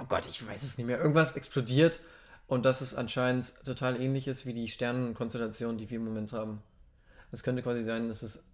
oh 0.00 0.04
Gott, 0.08 0.26
ich 0.26 0.46
weiß 0.46 0.62
es 0.62 0.78
nicht 0.78 0.86
mehr, 0.86 0.98
irgendwas 0.98 1.36
explodiert 1.36 2.00
und 2.46 2.64
dass 2.64 2.80
es 2.80 2.94
anscheinend 2.94 3.52
total 3.64 4.00
ähnlich 4.00 4.26
ist 4.26 4.46
wie 4.46 4.54
die 4.54 4.68
Sternenkonstellation, 4.68 5.76
die 5.76 5.90
wir 5.90 5.96
im 5.96 6.04
Moment 6.04 6.32
haben. 6.32 6.62
Es 7.30 7.42
könnte 7.42 7.62
quasi 7.62 7.82
sein, 7.82 8.08
dass 8.08 8.22
es, 8.22 8.44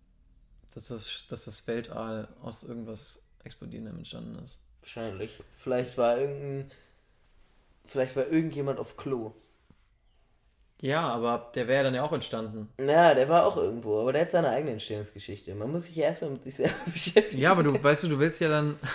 dass 0.75 0.88
das, 0.88 1.26
dass 1.28 1.45
das 1.45 1.66
Weltall 1.66 2.28
aus 2.42 2.64
irgendwas 2.64 3.23
Explodierendem 3.45 3.99
entstanden 3.99 4.38
ist. 4.42 4.61
Wahrscheinlich. 4.83 5.41
Vielleicht 5.55 5.97
war 5.97 6.19
irgendein 6.19 6.71
Vielleicht 7.87 8.17
war 8.17 8.27
irgendjemand 8.27 8.79
auf 8.79 8.97
Klo. 8.97 9.33
Ja, 10.81 11.09
aber 11.09 11.53
der 11.55 11.69
wäre 11.69 11.85
dann 11.85 11.95
ja 11.95 12.03
auch 12.03 12.12
entstanden. 12.12 12.69
Ja, 12.79 13.15
der 13.15 13.29
war 13.29 13.47
auch 13.47 13.57
irgendwo, 13.57 14.01
aber 14.01 14.12
der 14.12 14.23
hat 14.23 14.31
seine 14.31 14.49
eigene 14.49 14.73
Entstehungsgeschichte. 14.73 15.55
Man 15.55 15.71
muss 15.71 15.87
sich 15.87 15.97
ja 15.97 16.07
erstmal 16.07 16.31
mit 16.31 16.43
sich 16.43 16.55
selber 16.55 16.75
beschäftigen. 16.87 17.43
Ja, 17.43 17.53
aber 17.53 17.62
du 17.62 17.83
weißt 17.83 18.05
du, 18.05 18.09
du 18.09 18.19
willst 18.19 18.41
ja 18.41 18.49
dann. 18.49 18.79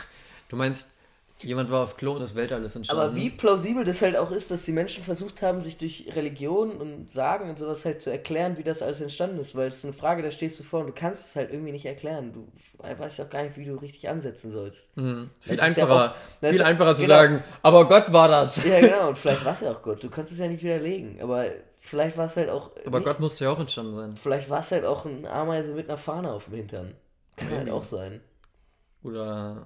Du 0.50 0.56
meinst, 0.56 0.96
jemand 1.44 1.70
war 1.72 1.84
auf 1.84 1.98
Klo 1.98 2.13
und 2.13 2.20
das 2.22 2.36
Weltall 2.36 2.63
ist 2.63 2.75
entstanden. 2.75 3.01
Aber 3.03 3.15
wie 3.15 3.29
plausibel 3.29 3.84
das 3.84 4.01
halt 4.01 4.15
auch 4.17 4.32
ist, 4.32 4.50
dass 4.51 4.65
die 4.65 4.72
Menschen 4.72 5.03
versucht 5.03 5.41
haben, 5.41 5.62
sich 5.62 5.77
durch 5.77 6.10
Religion 6.15 6.72
und 6.72 7.12
Sagen 7.12 7.50
und 7.50 7.60
sowas 7.60 7.86
halt 7.86 8.01
zu 8.01 8.10
erklären, 8.12 8.58
wie 8.58 8.63
das 8.63 8.82
alles 8.82 9.01
entstanden 9.01 9.39
ist. 9.39 9.56
Weil 9.56 9.67
es 9.67 9.77
ist 9.77 9.84
eine 9.86 9.94
Frage, 9.94 10.24
da 10.24 10.32
stehst 10.32 10.60
du 10.60 10.63
vor 10.63 10.79
und 10.82 10.88
du 10.88 10.94
kannst 10.94 11.25
es 11.25 11.36
halt 11.36 11.51
irgendwie 11.51 11.72
nicht 11.72 11.86
erklären. 11.86 12.34
Du 12.34 12.48
weißt 12.79 13.22
auch 13.22 13.29
gar 13.29 13.44
nicht, 13.44 13.58
wie 13.58 13.65
du 13.65 13.75
richtig 13.75 14.08
ansetzen 14.10 14.51
sollst. 14.51 14.88
Mhm. 14.96 15.29
Viel 15.41 15.53
ist 15.53 15.60
ja 15.60 15.65
einfacher, 15.65 15.96
oft- 16.06 16.15
viel 16.39 16.50
ist- 16.50 16.62
einfacher 16.62 16.96
zu 16.96 17.01
genau. 17.03 17.15
sagen, 17.15 17.44
aber 17.62 17.88
Gott 17.88 18.12
war 18.13 18.27
das. 18.27 18.63
Ja, 18.65 18.79
genau, 18.79 19.10
und 19.10 19.17
vielleicht 19.17 19.46
war 19.46 19.53
es 19.53 19.62
ja 19.62 19.72
auch 19.72 19.82
Gott. 19.82 20.03
Du 20.03 20.10
kannst 20.10 20.32
es 20.32 20.38
ja 20.39 20.48
nicht 20.48 20.63
widerlegen, 20.63 21.22
aber 21.22 21.46
vielleicht 21.79 22.17
war 22.17 22.25
es 22.27 22.36
halt 22.38 22.50
auch. 22.50 22.72
Aber 22.86 23.00
nicht, 23.00 23.08
Gott 23.08 23.20
musste 23.20 23.46
ja 23.46 23.51
auch 23.51 23.60
entstanden 23.60 23.94
sein. 23.94 24.15
Vielleicht 24.17 24.50
war 24.50 24.60
es 24.62 24.72
halt 24.72 24.86
auch 24.86 25.06
ein 25.06 25.25
Ameise 25.25 25.70
mit 25.74 25.88
einer 25.88 25.98
Fahne 25.98 26.32
auf 26.32 26.46
dem 26.46 26.56
Hintern. 26.56 26.94
Kann 27.36 27.50
halt 27.51 27.65
Maybe. 27.65 27.74
auch 27.75 27.84
sein. 27.84 28.22
Oder 29.03 29.65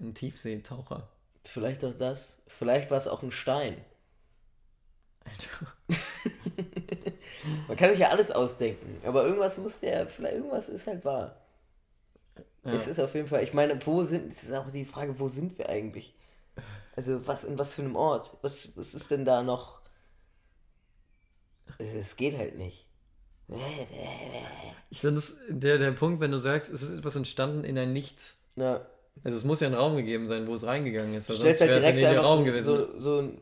ein 0.00 0.14
Tiefseetaucher. 0.14 1.08
Vielleicht 1.44 1.84
auch 1.84 1.96
das. 1.96 2.32
Vielleicht 2.46 2.90
war 2.90 2.98
es 2.98 3.08
auch 3.08 3.22
ein 3.22 3.30
Stein. 3.30 3.84
Man 7.68 7.76
kann 7.76 7.90
sich 7.90 8.00
ja 8.00 8.10
alles 8.10 8.30
ausdenken, 8.30 9.00
aber 9.04 9.24
irgendwas 9.24 9.58
muss 9.58 9.80
der, 9.80 10.08
vielleicht 10.08 10.36
irgendwas 10.36 10.68
ist 10.68 10.86
halt 10.86 11.04
wahr. 11.04 11.36
Ja. 12.64 12.72
Es 12.72 12.86
ist 12.86 13.00
auf 13.00 13.14
jeden 13.14 13.28
Fall, 13.28 13.42
ich 13.42 13.54
meine, 13.54 13.78
wo 13.86 14.02
sind, 14.02 14.32
es 14.32 14.44
ist 14.44 14.52
auch 14.52 14.70
die 14.70 14.84
Frage, 14.84 15.18
wo 15.18 15.28
sind 15.28 15.58
wir 15.58 15.68
eigentlich? 15.68 16.14
Also 16.96 17.26
was, 17.26 17.44
in 17.44 17.58
was 17.58 17.74
für 17.74 17.82
einem 17.82 17.96
Ort? 17.96 18.36
Was, 18.42 18.76
was 18.76 18.94
ist 18.94 19.10
denn 19.10 19.24
da 19.24 19.42
noch? 19.42 19.80
Es, 21.78 21.92
es 21.92 22.16
geht 22.16 22.36
halt 22.36 22.56
nicht. 22.56 22.86
Ich 24.90 25.00
finde 25.00 25.18
es 25.18 25.38
der, 25.48 25.78
der 25.78 25.92
Punkt, 25.92 26.20
wenn 26.20 26.32
du 26.32 26.38
sagst, 26.38 26.72
es 26.72 26.82
ist 26.82 26.98
etwas 26.98 27.14
entstanden 27.14 27.64
in 27.64 27.78
ein 27.78 27.92
Nichts. 27.92 28.40
Ja, 28.56 28.84
Also 29.24 29.36
es 29.36 29.44
muss 29.44 29.60
ja 29.60 29.66
einen 29.66 29.76
Raum 29.76 29.96
gegeben 29.96 30.26
sein, 30.26 30.46
wo 30.46 30.54
es 30.54 30.64
reingegegangen 30.64 31.14
ist. 31.14 31.28
Weil 31.28 31.36
stellst 31.36 31.58
sonst 31.58 31.72
halt 31.72 31.82
ja 31.82 31.90
direkt 31.90 32.02
der 32.02 32.10
einfach 32.10 32.30
Raum 32.30 32.38
so, 32.40 32.44
gewesen. 32.44 32.66
so, 32.66 33.00
so 33.00 33.18
ein 33.22 33.40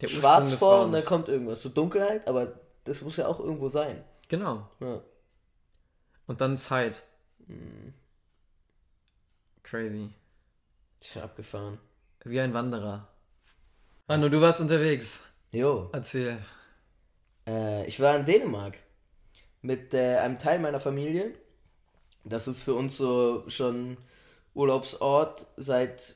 der 0.00 0.08
Schwarz 0.08 0.54
vor 0.54 0.84
und 0.84 0.92
dann 0.92 0.94
Raums. 0.94 1.06
kommt 1.06 1.28
irgendwas. 1.28 1.62
So 1.62 1.68
Dunkelheit, 1.68 2.26
aber 2.28 2.60
das 2.84 3.02
muss 3.02 3.16
ja 3.16 3.26
auch 3.26 3.40
irgendwo 3.40 3.68
sein. 3.68 4.04
Genau. 4.28 4.68
Ja. 4.80 5.00
Und 6.26 6.40
dann 6.40 6.58
Zeit. 6.58 7.02
Hm, 7.46 7.94
Crazy. 9.62 10.10
schon 11.02 11.22
abgefahren. 11.22 11.78
Wie 12.24 12.40
ein 12.40 12.54
Wanderer. 12.54 13.08
Manu, 14.06 14.28
du 14.28 14.40
warst 14.40 14.60
unterwegs. 14.60 15.22
Jo. 15.52 15.88
Erzähl. 15.92 16.38
Äh, 17.46 17.86
ich 17.86 18.00
war 18.00 18.16
in 18.16 18.24
Dänemark 18.24 18.78
mit 19.62 19.94
äh, 19.94 20.18
einem 20.18 20.38
Teil 20.38 20.58
meiner 20.58 20.80
Familie. 20.80 21.34
Das 22.24 22.48
ist 22.48 22.62
für 22.62 22.74
uns 22.74 22.96
so 22.96 23.44
schon 23.48 23.96
Urlaubsort 24.54 25.46
seit, 25.56 26.14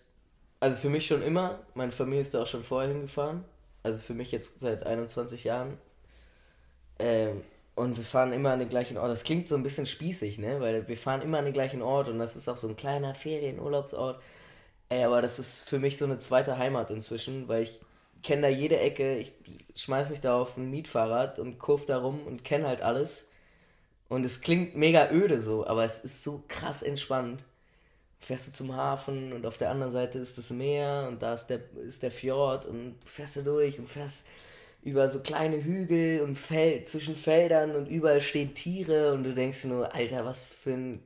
also 0.60 0.76
für 0.76 0.88
mich 0.88 1.06
schon 1.06 1.22
immer. 1.22 1.60
Meine 1.74 1.92
Familie 1.92 2.20
ist 2.20 2.34
da 2.34 2.42
auch 2.42 2.46
schon 2.46 2.64
vorher 2.64 2.90
hingefahren. 2.90 3.44
Also 3.82 3.98
für 3.98 4.14
mich 4.14 4.32
jetzt 4.32 4.60
seit 4.60 4.86
21 4.86 5.44
Jahren. 5.44 5.78
Ähm, 6.98 7.42
und 7.74 7.96
wir 7.96 8.04
fahren 8.04 8.32
immer 8.32 8.50
an 8.50 8.58
den 8.58 8.68
gleichen 8.68 8.98
Ort. 8.98 9.10
Das 9.10 9.22
klingt 9.22 9.48
so 9.48 9.54
ein 9.54 9.62
bisschen 9.62 9.86
spießig, 9.86 10.38
ne? 10.38 10.60
Weil 10.60 10.88
wir 10.88 10.96
fahren 10.96 11.22
immer 11.22 11.38
an 11.38 11.44
den 11.44 11.54
gleichen 11.54 11.80
Ort 11.80 12.08
und 12.08 12.18
das 12.18 12.34
ist 12.34 12.48
auch 12.48 12.56
so 12.56 12.68
ein 12.68 12.76
kleiner 12.76 13.14
Ferienurlaubsort. 13.14 14.20
Ey, 14.88 15.04
aber 15.04 15.22
das 15.22 15.38
ist 15.38 15.68
für 15.68 15.78
mich 15.78 15.96
so 15.98 16.04
eine 16.04 16.18
zweite 16.18 16.58
Heimat 16.58 16.90
inzwischen, 16.90 17.46
weil 17.48 17.62
ich 17.62 17.80
kenne 18.22 18.42
da 18.42 18.48
jede 18.48 18.78
Ecke. 18.80 19.18
Ich 19.18 19.32
schmeiß 19.76 20.10
mich 20.10 20.20
da 20.20 20.40
auf 20.40 20.56
ein 20.56 20.70
Mietfahrrad 20.70 21.38
und 21.38 21.58
kurv 21.58 21.86
da 21.86 21.98
rum 21.98 22.26
und 22.26 22.44
kenne 22.44 22.66
halt 22.66 22.82
alles. 22.82 23.26
Und 24.08 24.24
es 24.24 24.40
klingt 24.40 24.76
mega 24.76 25.10
öde 25.10 25.40
so, 25.40 25.66
aber 25.66 25.84
es 25.84 25.98
ist 26.00 26.24
so 26.24 26.42
krass 26.48 26.82
entspannt. 26.82 27.44
Fährst 28.20 28.48
du 28.48 28.52
zum 28.52 28.74
Hafen 28.76 29.32
und 29.32 29.46
auf 29.46 29.58
der 29.58 29.70
anderen 29.70 29.92
Seite 29.92 30.18
ist 30.18 30.38
das 30.38 30.50
Meer 30.50 31.06
und 31.08 31.22
da 31.22 31.34
ist 31.34 31.46
der, 31.46 31.60
ist 31.86 32.02
der 32.02 32.10
Fjord 32.10 32.66
und 32.66 32.96
du 33.00 33.06
fährst 33.06 33.36
da 33.36 33.42
durch 33.42 33.78
und 33.78 33.88
fährst 33.88 34.26
über 34.82 35.08
so 35.10 35.20
kleine 35.20 35.62
Hügel 35.64 36.22
und 36.22 36.36
Feld, 36.36 36.88
zwischen 36.88 37.14
Feldern 37.16 37.76
und 37.76 37.88
überall 37.88 38.20
stehen 38.20 38.54
Tiere 38.54 39.14
und 39.14 39.24
du 39.24 39.34
denkst 39.34 39.62
dir 39.62 39.68
nur, 39.68 39.94
Alter, 39.94 40.24
was 40.24 40.48
für 40.48 40.72
ein, 40.72 41.02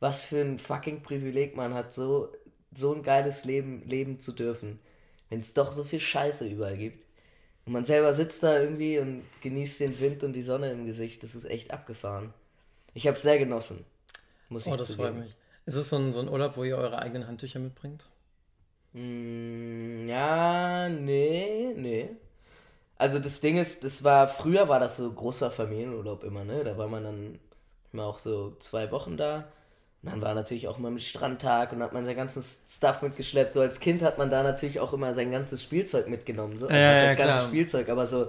was 0.00 0.24
für 0.24 0.40
ein 0.40 0.58
fucking 0.58 1.02
Privileg 1.02 1.56
man 1.56 1.74
hat, 1.74 1.92
so, 1.92 2.32
so 2.74 2.94
ein 2.94 3.02
geiles 3.02 3.44
Leben 3.44 3.82
leben 3.86 4.18
zu 4.20 4.32
dürfen. 4.32 4.80
Wenn 5.28 5.40
es 5.40 5.54
doch 5.54 5.72
so 5.72 5.84
viel 5.84 6.00
Scheiße 6.00 6.46
überall 6.46 6.76
gibt. 6.76 7.06
Und 7.66 7.72
man 7.74 7.84
selber 7.84 8.14
sitzt 8.14 8.42
da 8.42 8.60
irgendwie 8.60 8.98
und 8.98 9.24
genießt 9.42 9.80
den 9.80 10.00
Wind 10.00 10.24
und 10.24 10.32
die 10.34 10.42
Sonne 10.42 10.72
im 10.72 10.86
Gesicht. 10.86 11.22
Das 11.22 11.34
ist 11.34 11.44
echt 11.44 11.72
abgefahren. 11.72 12.34
Ich 12.94 13.06
habe 13.08 13.18
sehr 13.18 13.38
genossen. 13.38 13.84
Muss 14.50 14.66
ich 14.66 14.72
Oh, 14.72 14.76
das 14.76 14.96
zugeben. 14.96 15.14
freut 15.14 15.16
mich. 15.16 15.36
Ist 15.70 15.76
es 15.76 15.90
so 15.90 15.98
ein, 15.98 16.12
so 16.12 16.18
ein 16.20 16.28
Urlaub, 16.28 16.56
wo 16.56 16.64
ihr 16.64 16.76
eure 16.76 16.98
eigenen 16.98 17.28
Handtücher 17.28 17.60
mitbringt? 17.60 18.08
Mm, 18.92 20.04
ja, 20.08 20.88
nee, 20.88 21.72
nee. 21.76 22.10
Also 22.98 23.20
das 23.20 23.40
Ding 23.40 23.58
ist, 23.58 23.84
das 23.84 24.04
war, 24.04 24.28
früher 24.28 24.68
war 24.68 24.80
das 24.80 24.96
so 24.98 25.12
großer 25.12 25.50
Familienurlaub 25.52 26.24
immer, 26.24 26.44
ne? 26.44 26.64
Da 26.64 26.76
war 26.78 26.88
man 26.88 27.04
dann 27.04 27.40
immer 27.92 28.06
auch 28.06 28.18
so 28.18 28.56
zwei 28.60 28.90
Wochen 28.90 29.16
da. 29.16 29.52
Und 30.02 30.12
dann 30.12 30.22
war 30.22 30.34
natürlich 30.34 30.66
auch 30.66 30.78
immer 30.78 30.90
mit 30.90 31.02
Strandtag 31.02 31.72
und 31.72 31.82
hat 31.82 31.92
man 31.92 32.06
sein 32.06 32.16
ganzes 32.16 32.60
Stuff 32.66 33.02
mitgeschleppt. 33.02 33.52
So 33.52 33.60
als 33.60 33.80
Kind 33.80 34.00
hat 34.00 34.16
man 34.16 34.30
da 34.30 34.42
natürlich 34.42 34.80
auch 34.80 34.94
immer 34.94 35.12
sein 35.12 35.30
ganzes 35.30 35.62
Spielzeug 35.62 36.08
mitgenommen. 36.08 36.56
So. 36.56 36.68
Also 36.68 36.78
Ja, 36.78 36.90
was 36.90 36.96
ja, 37.02 37.14
ganzes 37.14 37.24
klar. 37.24 37.42
Spielzeug, 37.42 37.88
aber 37.90 38.06
so 38.06 38.28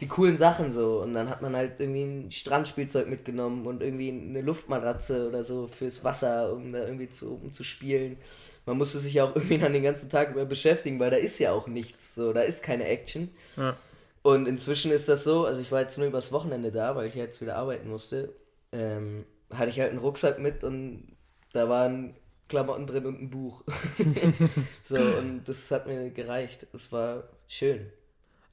die 0.00 0.08
coolen 0.08 0.36
Sachen 0.36 0.72
so. 0.72 1.00
Und 1.00 1.14
dann 1.14 1.30
hat 1.30 1.40
man 1.40 1.56
halt 1.56 1.80
irgendwie 1.80 2.02
ein 2.02 2.32
Strandspielzeug 2.32 3.08
mitgenommen 3.08 3.66
und 3.66 3.82
irgendwie 3.82 4.10
eine 4.10 4.42
Luftmatratze 4.42 5.28
oder 5.28 5.42
so 5.42 5.68
fürs 5.68 6.04
Wasser, 6.04 6.52
um 6.52 6.72
da 6.72 6.80
irgendwie 6.80 7.08
zu, 7.08 7.40
um 7.42 7.50
zu 7.50 7.64
spielen. 7.64 8.18
Man 8.66 8.76
musste 8.76 8.98
sich 8.98 9.14
ja 9.14 9.24
auch 9.24 9.34
irgendwie 9.36 9.56
dann 9.56 9.72
den 9.72 9.84
ganzen 9.84 10.10
Tag 10.10 10.32
über 10.32 10.44
beschäftigen, 10.44 11.00
weil 11.00 11.10
da 11.10 11.16
ist 11.16 11.38
ja 11.38 11.52
auch 11.52 11.66
nichts. 11.66 12.14
So, 12.14 12.34
da 12.34 12.42
ist 12.42 12.62
keine 12.62 12.84
Action. 12.84 13.30
Ja. 13.56 13.74
Und 14.22 14.46
inzwischen 14.46 14.90
ist 14.90 15.08
das 15.08 15.24
so, 15.24 15.46
also 15.46 15.62
ich 15.62 15.72
war 15.72 15.80
jetzt 15.80 15.96
nur 15.96 16.08
übers 16.08 16.30
Wochenende 16.32 16.72
da, 16.72 16.94
weil 16.94 17.06
ich 17.08 17.14
jetzt 17.14 17.40
wieder 17.40 17.56
arbeiten 17.56 17.88
musste. 17.88 18.34
Ähm, 18.72 19.24
hatte 19.52 19.70
ich 19.70 19.78
halt 19.80 19.90
einen 19.90 19.98
Rucksack 20.00 20.38
mit 20.38 20.64
und 20.64 21.16
da 21.52 21.68
waren 21.68 22.14
Klamotten 22.48 22.86
drin 22.86 23.06
und 23.06 23.20
ein 23.22 23.30
Buch. 23.30 23.64
so, 24.84 24.96
und 24.96 25.44
das 25.46 25.70
hat 25.70 25.86
mir 25.86 26.10
gereicht. 26.10 26.66
Es 26.72 26.92
war 26.92 27.24
schön. 27.48 27.90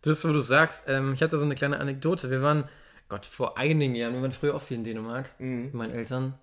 Du 0.01 0.09
bist, 0.09 0.27
wo 0.27 0.33
du 0.33 0.39
sagst, 0.39 0.85
ähm, 0.88 1.13
ich 1.13 1.21
hatte 1.21 1.38
so 1.38 1.45
eine 1.45 1.55
kleine 1.55 1.79
Anekdote. 1.79 2.29
Wir 2.29 2.41
waren, 2.41 2.65
Gott, 3.09 3.25
vor 3.25 3.57
einigen 3.57 3.95
Jahren, 3.95 4.13
wir 4.13 4.21
waren 4.21 4.31
früher 4.31 4.55
auch 4.55 4.62
viel 4.62 4.77
in 4.77 4.83
Dänemark 4.83 5.29
mit 5.39 5.73
meinen 5.73 5.91
Eltern. 5.93 6.33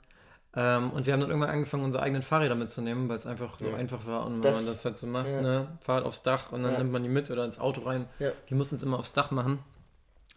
Ähm, 0.57 0.91
und 0.91 1.07
wir 1.07 1.13
haben 1.13 1.21
dann 1.21 1.31
irgendwann 1.31 1.51
angefangen, 1.51 1.85
unsere 1.85 2.03
eigenen 2.03 2.23
Fahrräder 2.23 2.57
mitzunehmen, 2.57 3.09
weil 3.09 3.17
es 3.19 3.27
einfach 3.27 3.57
so 3.59 3.73
einfach 3.73 4.05
war 4.07 4.27
und 4.27 4.43
Das- 4.43 4.57
man 4.57 4.67
das 4.67 4.85
halt 4.85 4.99
so 4.99 5.07
macht, 5.07 5.29
ja. 5.29 5.41
ne, 5.43 5.79
Fahrrad 5.83 6.05
aufs 6.05 6.25
Dach 6.25 6.51
und 6.51 6.65
dann 6.65 6.73
Ja. 6.73 6.79
nimmt 6.79 6.91
man 6.91 7.03
die 7.05 7.09
mit 7.09 7.31
oder 7.31 7.45
ins 7.45 7.61
Auto 7.61 7.83
rein. 7.83 8.07
Ja. 8.19 8.33
Wir 8.49 8.57
mussten 8.57 8.75
es 8.75 8.83
immer 8.83 8.99
aufs 8.99 9.13
Dach 9.13 9.31
machen. 9.31 9.61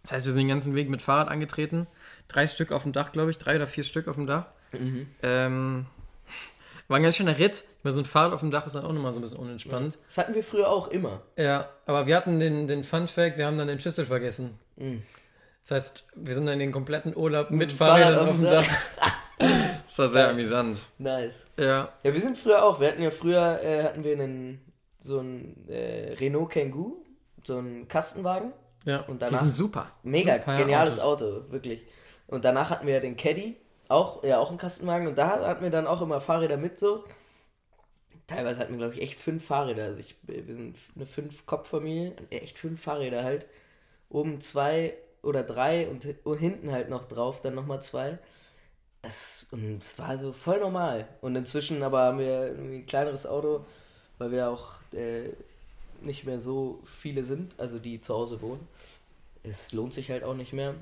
Das 0.03 0.12
heißt, 0.12 0.25
wir 0.25 0.32
sind 0.32 0.39
den 0.39 0.50
ganzen 0.50 0.75
Weg 0.75 0.89
mit 0.89 1.01
Fahrrad 1.01 1.29
angetreten. 1.29 1.88
Drei 2.27 2.48
Stück 2.48 2.72
auf 2.72 2.84
dem 2.84 2.92
Dach, 2.94 3.12
glaube 3.12 3.32
ich, 3.32 3.38
drei 3.38 3.56
oder 3.56 3.68
vier 3.68 3.84
Stück 3.84 4.08
auf 4.08 4.15
dem 4.15 4.25
Dach. 4.27 4.46
Ähm, 5.22 5.86
war 6.88 6.98
ein 6.98 7.03
ganz 7.03 7.15
schöner 7.15 7.38
Ritt. 7.38 7.63
Weil 7.84 7.92
so 7.92 8.00
ein 8.00 8.06
Fahrrad 8.06 8.32
auf 8.34 8.39
dem 8.39 8.50
Dach 8.50 8.65
ist 8.65 8.75
dann 8.75 8.86
auch 8.86 8.94
nochmal 8.94 9.12
so 9.12 9.20
ein 9.20 9.24
bisschen 9.24 9.39
unentspannt. 9.39 9.98
Das 10.08 10.18
hatten 10.18 10.34
wir 10.34 10.42
früher 10.44 10.70
auch 10.70 10.88
immer. 10.88 11.22
Ja, 11.38 11.68
aber 11.86 12.08
wir 12.08 12.15
hatten 12.15 12.39
den, 12.39 12.65
den 12.65 12.86
Fun 12.86 13.08
Fact, 13.08 13.38
wir 13.38 13.46
haben 13.46 13.58
dann 13.58 13.68
den 13.68 13.80
Schlüssel 13.82 14.06
vergessen. 14.06 14.58
Das 15.63 15.72
heißt, 15.72 16.06
wir 16.15 16.34
sind 16.34 16.46
dann 16.46 16.60
den 16.60 16.72
kompletten 16.72 17.13
Urlaub 17.15 17.51
mit 17.51 17.74
Fahrrad 17.74 18.18
auf 18.18 18.30
auf 18.30 18.36
dem 18.38 18.46
Dach. 18.46 18.65
Das 19.86 20.00
war 20.00 20.08
sehr 20.08 20.30
amüsant. 20.30 20.80
Nice. 20.98 21.48
Ja. 21.60 21.92
Ja, 22.03 22.13
wir 22.13 22.22
sind 22.22 22.38
früher 22.38 22.63
auch. 22.63 22.80
Wir 22.80 22.88
hatten 22.88 23.01
ja 23.03 23.12
früher, 23.12 23.60
äh, 23.62 23.84
hatten 23.84 24.03
wir 24.06 24.13
einen, 24.13 24.62
so 24.98 25.20
einen 25.20 25.68
äh, 25.68 26.13
Renault 26.13 26.51
Kangoo, 26.51 27.03
so 27.44 27.58
einen 27.58 27.88
Kastenwagen. 27.89 28.53
Ja, 28.86 29.01
Und 29.01 29.22
die 29.22 29.25
danach- 29.25 29.42
sind 29.42 29.53
super. 29.53 29.92
Mega 30.03 30.38
Super 30.38 30.58
geniales 30.58 31.00
Autos. 31.00 31.42
Auto, 31.42 31.51
wirklich. 31.51 31.86
Und 32.34 32.46
danach 32.46 32.70
hatten 32.70 32.88
wir 32.88 32.96
ja 32.96 33.00
den 33.00 33.18
Caddy, 33.18 33.58
auch, 33.90 34.24
ja, 34.24 34.40
auch 34.40 34.50
einen 34.50 34.58
Kastenwagen. 34.58 35.08
Und 35.08 35.18
da 35.18 35.30
hatten 35.48 35.63
wir 35.63 35.70
dann 35.70 35.88
auch 35.88 36.02
immer 36.02 36.22
Fahrräder 36.22 36.58
mit 36.58 36.80
so. 36.80 37.04
Teilweise 38.28 38.60
hatten 38.60 38.74
wir, 38.74 38.78
glaube 38.80 38.94
ich, 38.96 39.02
echt 39.02 39.20
fünf 39.20 39.46
Fahrräder. 39.46 39.84
Also 39.86 40.00
ich, 40.00 40.16
wir 40.24 40.44
sind 40.46 40.78
eine 40.96 41.06
Fünf-Kopf-Familie, 41.06 42.16
echt 42.30 42.58
fünf 42.58 42.82
Fahrräder 42.82 43.24
halt. 43.24 43.46
Oben 44.10 44.42
zwei 44.42 44.96
oder 45.22 45.44
drei 45.44 45.88
und, 45.90 46.06
hi- 46.06 46.16
und 46.24 46.38
hinten 46.38 46.72
halt 46.72 46.90
noch 46.90 47.06
drauf, 47.06 47.42
dann 47.42 47.56
nochmal 47.56 47.82
zwei. 47.82 48.18
Es, 49.02 49.46
und 49.52 49.84
es 49.84 50.00
war 50.00 50.18
so 50.18 50.34
voll 50.34 50.60
normal. 50.60 51.08
Und 51.22 51.36
inzwischen 51.36 51.84
aber 51.84 52.04
haben 52.04 52.20
wir 52.20 52.56
ein 52.58 52.86
kleineres 52.86 53.25
Auto, 53.28 53.66
weil 54.18 54.32
wir 54.32 54.50
auch 54.50 54.75
äh, 54.94 55.30
nicht 56.02 56.25
mehr 56.25 56.40
so 56.40 56.82
viele 57.02 57.24
sind, 57.24 57.60
also 57.60 57.80
die 57.80 58.00
zu 58.00 58.13
Hause 58.13 58.42
wohnen. 58.42 58.68
Es 59.44 59.74
lohnt 59.74 59.94
sich 59.94 60.12
halt 60.12 60.24
auch 60.24 60.36
nicht 60.36 60.54
mehr. 60.54 60.75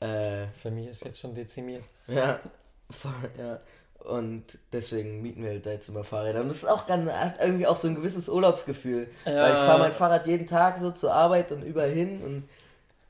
Äh, 0.00 0.46
Familie 0.48 0.90
ist 0.90 1.04
jetzt 1.04 1.20
schon 1.20 1.34
dezimiert. 1.34 1.84
ja, 2.06 2.40
voll, 2.90 3.12
ja. 3.38 3.58
Und 4.00 4.44
deswegen 4.72 5.20
mieten 5.20 5.42
wir 5.42 5.50
halt 5.50 5.66
da 5.66 5.70
jetzt 5.70 5.88
immer 5.88 6.04
Fahrräder. 6.04 6.40
Und 6.40 6.48
das 6.48 6.58
ist 6.58 6.68
auch 6.68 6.86
ganz, 6.86 7.10
hat 7.10 7.40
irgendwie 7.40 7.66
auch 7.66 7.76
so 7.76 7.88
ein 7.88 7.96
gewisses 7.96 8.28
Urlaubsgefühl. 8.28 9.08
Weil 9.24 9.50
ich 9.50 9.56
fahre 9.56 9.80
mein 9.80 9.92
Fahrrad 9.92 10.26
jeden 10.28 10.46
Tag 10.46 10.78
so 10.78 10.92
zur 10.92 11.12
Arbeit 11.12 11.50
und 11.50 11.64
überall 11.64 11.90
hin 11.90 12.22
und 12.22 12.48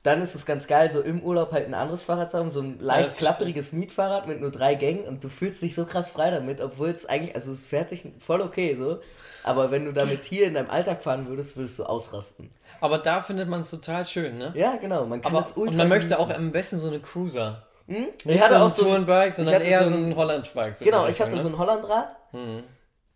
dann 0.07 0.23
ist 0.23 0.37
es 0.37 0.47
ganz 0.47 0.69
geil, 0.69 0.88
so 0.88 1.00
im 1.00 1.21
Urlaub 1.21 1.50
halt 1.50 1.66
ein 1.66 1.75
anderes 1.75 2.05
Fahrrad 2.05 2.31
zu 2.31 2.38
haben, 2.38 2.52
so 2.52 2.61
ein 2.61 2.78
leicht 2.78 3.09
das 3.09 3.16
klapperiges 3.16 3.73
Mietfahrrad 3.73 4.28
mit 4.28 4.40
nur 4.40 4.52
drei 4.52 4.76
Gängen 4.76 5.05
und 5.05 5.25
du 5.25 5.28
fühlst 5.28 5.61
dich 5.62 5.75
so 5.75 5.85
krass 5.85 6.11
frei 6.11 6.31
damit, 6.31 6.61
obwohl 6.61 6.90
es 6.90 7.07
eigentlich, 7.07 7.35
also 7.35 7.50
es 7.50 7.66
fährt 7.66 7.88
sich 7.88 8.05
voll 8.21 8.40
okay 8.40 8.76
so, 8.76 9.00
aber 9.43 9.73
wenn 9.73 9.85
du 9.85 9.93
damit 9.93 10.25
hier 10.25 10.47
in 10.47 10.55
deinem 10.55 10.71
Alltag 10.71 11.02
fahren 11.02 11.26
würdest, 11.26 11.57
würdest 11.57 11.81
du 11.81 11.85
ausrasten. 11.85 12.50
Aber 12.80 12.99
da 12.99 13.21
findet 13.21 13.49
man 13.49 13.61
es 13.61 13.71
total 13.71 14.04
schön, 14.06 14.38
ne? 14.38 14.52
Ja, 14.56 14.76
genau, 14.76 15.04
man 15.06 15.21
kann 15.21 15.33
Aber, 15.33 15.40
das 15.42 15.56
ultra 15.56 15.73
und 15.73 15.76
man 15.78 15.88
möchte 15.88 16.09
genießen. 16.14 16.33
auch 16.33 16.37
am 16.37 16.52
besten 16.52 16.78
so 16.78 16.88
eine 16.88 17.00
Cruiser. 17.00 17.66
Hm? 17.87 18.09
Ich 18.18 18.25
Nicht 18.25 18.40
hatte 18.42 18.54
so 18.54 18.61
auch 18.61 18.71
so 18.71 18.83
ein, 18.83 18.88
Tourenbike, 18.88 19.35
sondern 19.35 19.62
eher 19.62 19.85
so 19.85 19.90
so 19.90 19.97
ein- 19.97 20.06
ein 20.11 20.16
Hollandbike. 20.16 20.76
So 20.76 20.85
genau, 20.85 21.06
ich 21.06 21.21
hatte 21.21 21.30
so 21.33 21.37
Richtung, 21.37 21.52
ein 21.54 21.59
Hollandrad 21.59 22.33
ne? 22.33 22.64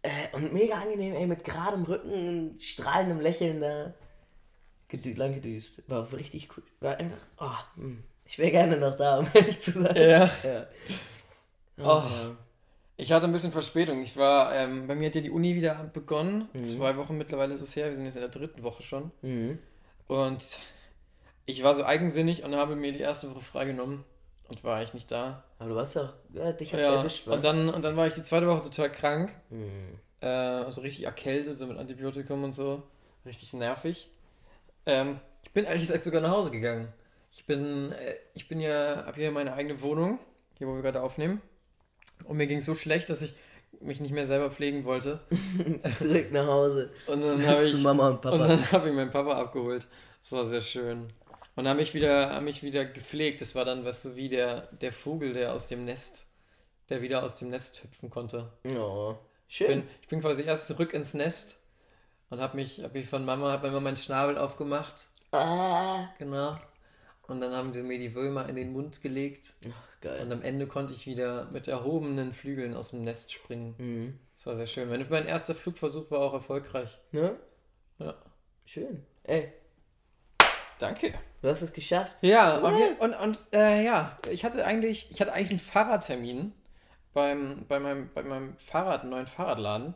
äh, 0.02 0.11
und 0.33 0.52
mega 0.52 0.76
angenehm, 0.76 1.14
ey, 1.14 1.26
mit 1.26 1.43
geradem 1.45 1.83
Rücken, 1.85 2.57
strahlendem 2.61 3.21
Lächeln 3.21 3.61
da 3.61 3.93
gedü 4.88 5.14
lang 5.14 5.35
gedüst. 5.35 5.83
War 5.88 6.12
richtig 6.12 6.49
cool. 6.57 6.62
War 6.81 6.97
einfach, 6.99 7.19
oh, 7.38 7.81
hm. 7.81 8.05
ich 8.25 8.38
wäre 8.38 8.50
gerne 8.52 8.76
noch 8.76 8.97
da, 8.97 9.19
um 9.19 9.29
ehrlich 9.35 9.61
zu 9.61 9.73
sein. 9.73 9.97
Ja. 9.97 10.31
ja. 10.45 10.67
Oh. 11.83 12.02
Ich 13.00 13.12
hatte 13.12 13.26
ein 13.26 13.33
bisschen 13.33 13.50
Verspätung. 13.50 14.02
Ich 14.02 14.19
war, 14.19 14.54
ähm, 14.54 14.87
bei 14.87 14.95
mir 14.95 15.07
hat 15.07 15.14
ja 15.14 15.23
die 15.23 15.30
Uni 15.30 15.54
wieder 15.54 15.90
begonnen. 15.92 16.49
Mhm. 16.52 16.64
Zwei 16.64 16.99
Wochen 16.99 17.16
mittlerweile 17.16 17.54
ist 17.54 17.62
es 17.62 17.75
her. 17.75 17.87
Wir 17.87 17.95
sind 17.95 18.04
jetzt 18.04 18.16
in 18.16 18.21
der 18.21 18.28
dritten 18.28 18.62
Woche 18.62 18.83
schon. 18.83 19.11
Mhm. 19.23 19.59
Und 20.07 20.59
ich 21.47 21.62
war 21.62 21.75
so 21.75 21.85
eigensinnig 21.85 22.45
und 22.45 22.54
habe 22.54 22.76
mir 22.76 22.92
die 22.92 23.00
erste 23.00 23.30
Woche 23.30 23.40
freigenommen 23.40 24.04
und 24.49 24.62
war 24.64 24.76
eigentlich 24.76 24.92
nicht 24.92 25.11
da. 25.11 25.45
Aber 25.59 25.71
du 25.71 25.75
warst 25.76 25.97
ja 25.97 26.02
auch, 26.02 26.12
ja, 26.35 26.52
dich 26.52 26.75
hat's 26.75 26.83
Ja, 26.83 26.97
erwischt, 26.97 27.26
wa? 27.26 27.33
und 27.33 27.45
dann, 27.45 27.71
und 27.71 27.83
dann 27.85 27.97
war 27.97 28.07
ich 28.07 28.14
die 28.14 28.23
zweite 28.23 28.47
Woche 28.47 28.62
total 28.62 28.92
krank. 28.92 29.33
Mhm. 29.49 29.99
Äh, 30.21 30.71
so 30.71 30.83
richtig 30.83 31.07
erkältet, 31.07 31.57
so 31.57 31.66
mit 31.66 31.78
Antibiotikum 31.78 32.45
und 32.45 32.52
so. 32.52 32.83
Richtig 33.25 33.54
nervig. 33.54 34.11
Ähm, 34.85 35.21
ich 35.42 35.52
bin 35.52 35.64
ehrlich 35.64 35.83
gesagt 35.83 36.04
sogar 36.04 36.21
nach 36.21 36.33
Hause 36.33 36.50
gegangen. 36.50 36.88
Ich 37.33 37.47
bin, 37.47 37.92
äh, 37.92 38.16
ich 38.35 38.47
bin 38.47 38.61
ja, 38.61 39.07
hab 39.07 39.16
hier 39.16 39.30
meine 39.30 39.54
eigene 39.54 39.80
Wohnung, 39.80 40.19
hier 40.59 40.66
wo 40.69 40.75
wir 40.75 40.83
gerade 40.83 41.02
aufnehmen. 41.02 41.40
Und 42.25 42.37
mir 42.37 42.47
ging 42.47 42.61
so 42.61 42.75
schlecht, 42.75 43.11
dass 43.11 43.23
ich 43.23 43.35
mich 43.81 44.00
nicht 44.00 44.12
mehr 44.12 44.27
selber 44.27 44.50
pflegen 44.50 44.85
wollte. 44.85 45.21
Zurück 45.93 46.33
nach 46.33 46.47
Hause. 46.47 46.91
Und 47.07 47.23
dann 47.23 47.47
habe 47.47 47.65
ich, 47.65 47.83
Mama 47.83 48.09
und 48.09 48.21
Papa. 48.21 48.37
und 48.37 48.43
dann 48.43 48.73
habe 48.73 48.89
ich 48.89 48.95
meinen 48.95 49.11
Papa 49.11 49.37
abgeholt. 49.37 49.87
Das 50.21 50.33
war 50.33 50.45
sehr 50.45 50.61
schön. 50.61 51.12
Und 51.57 51.69
haben 51.69 51.77
mich 51.79 51.95
wieder, 51.95 52.35
haben 52.35 52.45
mich 52.45 52.62
wieder 52.62 52.85
gepflegt. 52.85 53.41
Das 53.41 53.55
war 53.55 53.65
dann, 53.65 53.85
weißt 53.85 54.05
du, 54.07 54.17
wie 54.17 54.29
der, 54.29 54.69
der 54.73 54.93
Vogel, 54.93 55.33
der 55.33 55.53
aus 55.53 55.69
dem 55.69 55.85
Nest, 55.85 56.29
der 56.89 57.03
wieder 57.03 57.23
aus 57.23 57.37
dem 57.37 57.49
Nest 57.49 57.83
hüpfen 57.83 58.11
konnte. 58.11 58.53
Ich 59.49 59.57
schön. 59.57 59.67
bin, 59.69 59.89
ich 60.03 60.09
bin 60.09 60.21
quasi 60.21 60.43
erst 60.43 60.67
zurück 60.67 60.93
ins 60.93 61.15
Nest 61.15 61.59
und 62.29 62.41
habe 62.41 62.57
mich, 62.57 62.83
hab 62.83 62.95
mich 62.95 63.07
von 63.07 63.25
Mama, 63.25 63.53
hat 63.53 63.62
Mama 63.62 63.81
meinen 63.81 63.97
Schnabel 63.97 64.39
aufgemacht. 64.39 65.07
ah. 65.33 66.09
Genau. 66.19 66.57
Und 67.27 67.41
dann 67.41 67.53
haben 67.55 67.73
sie 67.73 67.83
mir 67.83 67.97
die 67.97 68.15
Würmer 68.15 68.49
in 68.49 68.57
den 68.57 68.73
Mund 68.73 69.03
gelegt. 69.03 69.53
Ach, 69.65 69.89
geil. 70.00 70.23
Und 70.25 70.33
am 70.33 70.42
Ende 70.42 70.66
konnte 70.66 70.92
ich 70.92 71.07
wieder 71.07 71.47
mit 71.50 71.69
erhobenen 71.69 72.33
Flügeln 72.33 72.75
aus 72.75 72.90
dem 72.90 73.04
Nest 73.04 73.33
springen. 73.33 73.75
Mhm. 73.78 74.19
Das 74.37 74.47
war 74.47 74.54
sehr 74.54 74.66
schön. 74.66 74.88
Mein, 74.88 75.07
mein 75.09 75.26
erster 75.26 75.54
Flugversuch 75.54 76.11
war 76.11 76.21
auch 76.21 76.35
erfolgreich. 76.35 76.99
Ne? 77.12 77.37
Ja. 77.99 78.14
Schön. 78.64 79.04
Ey, 79.25 79.52
Danke. 80.78 81.12
du 81.42 81.49
hast 81.49 81.62
es 81.62 81.73
geschafft. 81.73 82.16
Ja, 82.23 82.59
je- 82.71 83.04
und, 83.04 83.14
und 83.14 83.40
äh, 83.52 83.85
ja, 83.85 84.19
ich 84.30 84.45
hatte 84.45 84.64
eigentlich, 84.64 85.11
ich 85.11 85.21
hatte 85.21 85.33
eigentlich 85.33 85.50
einen 85.50 85.59
Fahrradtermin 85.59 86.52
beim, 87.12 87.66
bei, 87.69 87.78
meinem, 87.80 88.11
bei 88.14 88.23
meinem 88.23 88.57
Fahrrad, 88.59 89.02
einen 89.02 89.11
neuen 89.11 89.26
Fahrradladen 89.26 89.95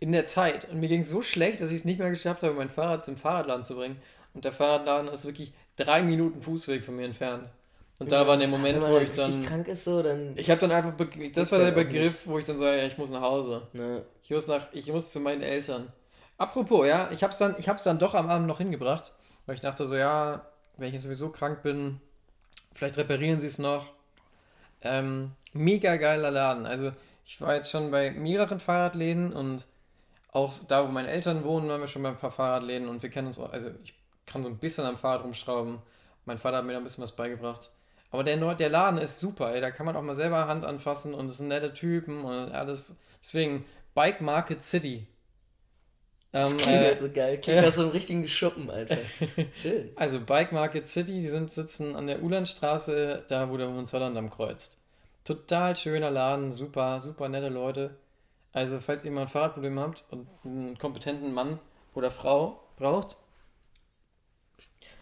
in 0.00 0.12
der 0.12 0.26
Zeit. 0.26 0.68
Und 0.70 0.80
mir 0.80 0.88
ging 0.88 1.00
es 1.00 1.10
so 1.10 1.22
schlecht, 1.22 1.60
dass 1.60 1.70
ich 1.70 1.78
es 1.78 1.84
nicht 1.84 1.98
mehr 1.98 2.10
geschafft 2.10 2.42
habe, 2.42 2.54
mein 2.54 2.68
Fahrrad 2.68 3.04
zum 3.04 3.16
Fahrradladen 3.16 3.64
zu 3.64 3.76
bringen. 3.76 4.00
Und 4.32 4.44
der 4.44 4.52
Fahrradladen 4.52 5.08
ist 5.08 5.24
wirklich 5.24 5.52
drei 5.76 6.02
Minuten 6.02 6.42
Fußweg 6.42 6.84
von 6.84 6.96
mir 6.96 7.04
entfernt. 7.04 7.50
Und 7.98 8.10
da 8.10 8.26
war 8.26 8.36
der 8.36 8.48
Moment, 8.48 8.80
man 8.80 8.90
wo 8.90 8.96
halt 8.96 9.10
ich 9.10 9.16
dann. 9.16 9.44
krank 9.44 9.68
ist 9.68 9.84
so, 9.84 10.02
dann... 10.02 10.36
Ich 10.36 10.50
habe 10.50 10.60
dann 10.60 10.72
einfach. 10.72 10.92
Das 11.32 11.52
war 11.52 11.60
der 11.60 11.70
Begriff, 11.70 12.26
wo 12.26 12.38
ich 12.38 12.44
dann 12.44 12.58
sage, 12.58 12.78
ja, 12.78 12.84
ich 12.84 12.98
muss 12.98 13.10
nach 13.10 13.20
Hause. 13.20 13.68
Ne. 13.72 14.04
Ich 14.24 14.30
muss, 14.30 14.48
nach, 14.48 14.66
ich 14.72 14.90
muss 14.92 15.12
zu 15.12 15.20
meinen 15.20 15.42
Eltern. 15.42 15.92
Apropos, 16.36 16.86
ja, 16.86 17.08
ich 17.12 17.22
habe 17.22 17.32
es 17.32 17.38
dann, 17.38 17.54
ich 17.58 17.68
hab's 17.68 17.84
dann 17.84 17.98
doch 17.98 18.14
am 18.14 18.28
Abend 18.28 18.48
noch 18.48 18.58
hingebracht, 18.58 19.12
weil 19.46 19.54
ich 19.54 19.60
dachte 19.60 19.84
so, 19.84 19.94
ja, 19.94 20.44
wenn 20.76 20.88
ich 20.88 20.94
jetzt 20.94 21.04
sowieso 21.04 21.30
krank 21.30 21.62
bin, 21.62 22.00
vielleicht 22.74 22.96
reparieren 22.96 23.40
sie 23.40 23.46
es 23.46 23.58
noch. 23.58 23.86
Ähm, 24.82 25.30
mega 25.52 25.96
geiler 25.96 26.32
Laden. 26.32 26.66
Also 26.66 26.92
ich 27.24 27.40
war 27.40 27.54
jetzt 27.54 27.70
schon 27.70 27.90
bei 27.90 28.10
mehreren 28.10 28.58
Fahrradläden 28.58 29.32
und 29.32 29.66
auch 30.32 30.52
da, 30.66 30.86
wo 30.86 30.90
meine 30.90 31.08
Eltern 31.08 31.44
wohnen, 31.44 31.68
waren 31.68 31.80
wir 31.80 31.86
schon 31.86 32.02
bei 32.02 32.08
ein 32.08 32.18
paar 32.18 32.32
Fahrradläden 32.32 32.88
und 32.88 33.02
wir 33.02 33.10
kennen 33.10 33.28
uns 33.28 33.38
auch, 33.38 33.52
also 33.52 33.70
ich 33.84 33.94
kann 34.26 34.42
so 34.42 34.48
ein 34.48 34.58
bisschen 34.58 34.84
am 34.84 34.98
Fahrrad 34.98 35.22
rumschrauben. 35.22 35.78
Mein 36.24 36.38
Vater 36.38 36.58
hat 36.58 36.64
mir 36.64 36.72
da 36.72 36.78
ein 36.78 36.84
bisschen 36.84 37.04
was 37.04 37.12
beigebracht. 37.12 37.70
Aber 38.14 38.22
der, 38.22 38.36
der 38.54 38.68
Laden 38.68 38.98
ist 39.00 39.18
super, 39.18 39.52
ey. 39.52 39.60
da 39.60 39.72
kann 39.72 39.86
man 39.86 39.96
auch 39.96 40.02
mal 40.02 40.14
selber 40.14 40.46
Hand 40.46 40.64
anfassen 40.64 41.14
und 41.14 41.26
es 41.26 41.38
sind 41.38 41.48
nette 41.48 41.72
Typen 41.72 42.22
und 42.24 42.52
alles. 42.52 42.96
Deswegen, 43.20 43.64
Bike 43.94 44.20
Market 44.20 44.62
City. 44.62 45.08
Das 46.30 46.52
Ähm, 46.52 46.58
klingt 46.58 46.80
äh, 46.80 46.84
halt 46.86 46.98
so 47.00 47.10
geil. 47.10 47.40
Klingt 47.40 47.60
ja. 47.60 47.66
nach 47.66 47.72
so 47.72 47.80
einem 47.82 47.90
richtigen 47.90 48.28
Schuppen, 48.28 48.70
Alter. 48.70 48.98
Schön. 49.60 49.90
also 49.96 50.20
Bike 50.20 50.52
Market 50.52 50.86
City, 50.86 51.20
die 51.22 51.28
sind, 51.28 51.50
sitzen 51.50 51.96
an 51.96 52.06
der 52.06 52.22
Ulandstraße, 52.22 53.24
da 53.26 53.50
wo 53.50 53.56
der 53.56 53.68
Hohenzollern 53.68 54.30
kreuzt. 54.30 54.78
Total 55.24 55.74
schöner 55.74 56.12
Laden, 56.12 56.52
super, 56.52 57.00
super 57.00 57.28
nette 57.28 57.48
Leute. 57.48 57.96
Also 58.52 58.78
falls 58.78 59.04
ihr 59.04 59.10
mal 59.10 59.22
ein 59.22 59.28
Fahrradproblem 59.28 59.80
habt 59.80 60.04
und 60.10 60.28
einen 60.44 60.78
kompetenten 60.78 61.32
Mann 61.34 61.58
oder 61.94 62.12
Frau 62.12 62.60
braucht, 62.76 63.16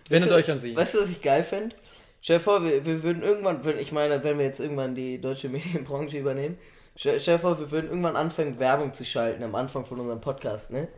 wendet 0.09 0.31
Weißt 0.31 0.31
du- 0.31 0.35
euch 0.35 0.51
an 0.51 0.59
sie. 0.59 0.75
Weißt 0.75 0.94
du, 0.94 0.98
was 1.01 1.11
ich 1.11 1.20
geil 1.20 1.42
fände? 1.42 1.77
Stell 2.22 2.38
dir 2.38 2.42
vor, 2.44 2.64
wir, 2.64 2.87
wir 2.87 3.02
würden 3.02 3.22
irgendwann, 3.22 3.64
wenn- 3.64 3.78
ich 3.78 3.92
meine, 3.92 4.24
wenn 4.24 4.38
wir 4.38 4.46
jetzt 4.46 4.61
irgendwann 4.61 4.94
die 4.94 5.20
deutsche 5.20 5.48
Medienbranche 5.50 6.16
übernehmen, 6.18 6.56
stell, 6.96 7.20
stell 7.20 7.35
dir 7.37 7.40
vor, 7.40 7.58
wir 7.58 7.70
würden 7.70 7.90
irgendwann 7.90 8.16
anfangen, 8.16 8.58
Werbung 8.58 8.94
zu 8.94 9.04
schalten 9.04 9.42
am 9.42 9.54
Anfang 9.54 9.85
von 9.85 10.00
unserem 10.00 10.20
Podcast, 10.20 10.70
ne? 10.70 10.88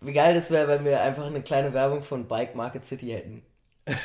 Wie 0.00 0.12
geil 0.12 0.34
das 0.34 0.50
wäre, 0.50 0.68
wenn 0.68 0.84
wir 0.84 1.00
einfach 1.00 1.24
eine 1.24 1.40
kleine 1.40 1.72
Werbung 1.72 2.02
von 2.02 2.28
Bike 2.28 2.54
Market 2.54 2.84
City 2.84 3.06
hätten. 3.06 3.42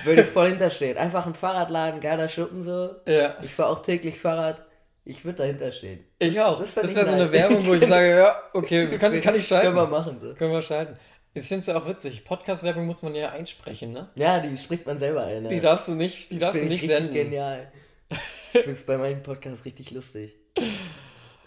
Würde 0.06 0.22
ich 0.22 0.28
voll 0.30 0.48
hinterstehen. 0.50 0.98
Einfach 0.98 1.26
ein 1.26 1.34
Fahrradladen, 1.34 2.00
geiler 2.00 2.30
Schuppen 2.30 2.64
so. 2.64 2.92
Ja. 3.06 3.36
Ich 3.42 3.54
fahre 3.54 3.70
auch 3.70 3.82
täglich 3.82 4.18
Fahrrad. 4.20 4.64
Ich 5.04 5.26
würde 5.26 5.40
dahinter 5.40 5.72
stehen. 5.72 6.06
Ich 6.20 6.40
auch. 6.40 6.60
das 6.60 6.74
Das, 6.76 6.96
wäre 6.96 7.06
so 7.06 7.12
eine. 7.14 7.32
Werbung, 7.32 7.66
wo 7.66 7.74
ich 7.74 7.86
sage, 7.88 8.16
ja, 8.18 8.36
okay, 8.54 8.88
kann, 8.98 9.20
kann 9.20 9.36
ich 9.36 9.48
schalten. 9.48 9.66
Können 9.74 9.78
wir 9.78 9.88
machen 9.88 10.20
so. 10.20 10.34
Können 10.36 10.52
wir 10.54 10.62
schalten. 10.62 10.98
Ich 11.34 11.48
finde 11.48 11.62
es 11.62 11.68
ja 11.68 11.78
auch 11.78 11.88
witzig. 11.88 12.26
Podcast-Werbung 12.26 12.86
muss 12.86 13.02
man 13.04 13.14
ja 13.16 13.30
einsprechen, 13.30 13.92
ne? 13.92 14.10
Ja, 14.16 14.40
die 14.40 14.58
spricht 14.58 14.86
man 14.86 14.98
selber 14.98 15.26
ein. 15.26 15.48
Die 15.48 15.56
ja. 15.56 15.62
darfst 15.62 15.88
du 15.88 15.94
nicht, 15.96 16.32
die 16.32 16.40
darfst 16.40 16.62
du 16.64 16.68
nicht 16.68 16.84
ich 16.84 16.90
senden. 16.90 17.14
genial. 17.14 17.72
Ich 18.10 18.18
finde 18.62 18.72
es 18.72 18.84
bei 18.86 18.98
manchen 18.98 19.22
Podcasts 19.24 19.66
richtig 19.66 19.92
lustig. 19.92 20.36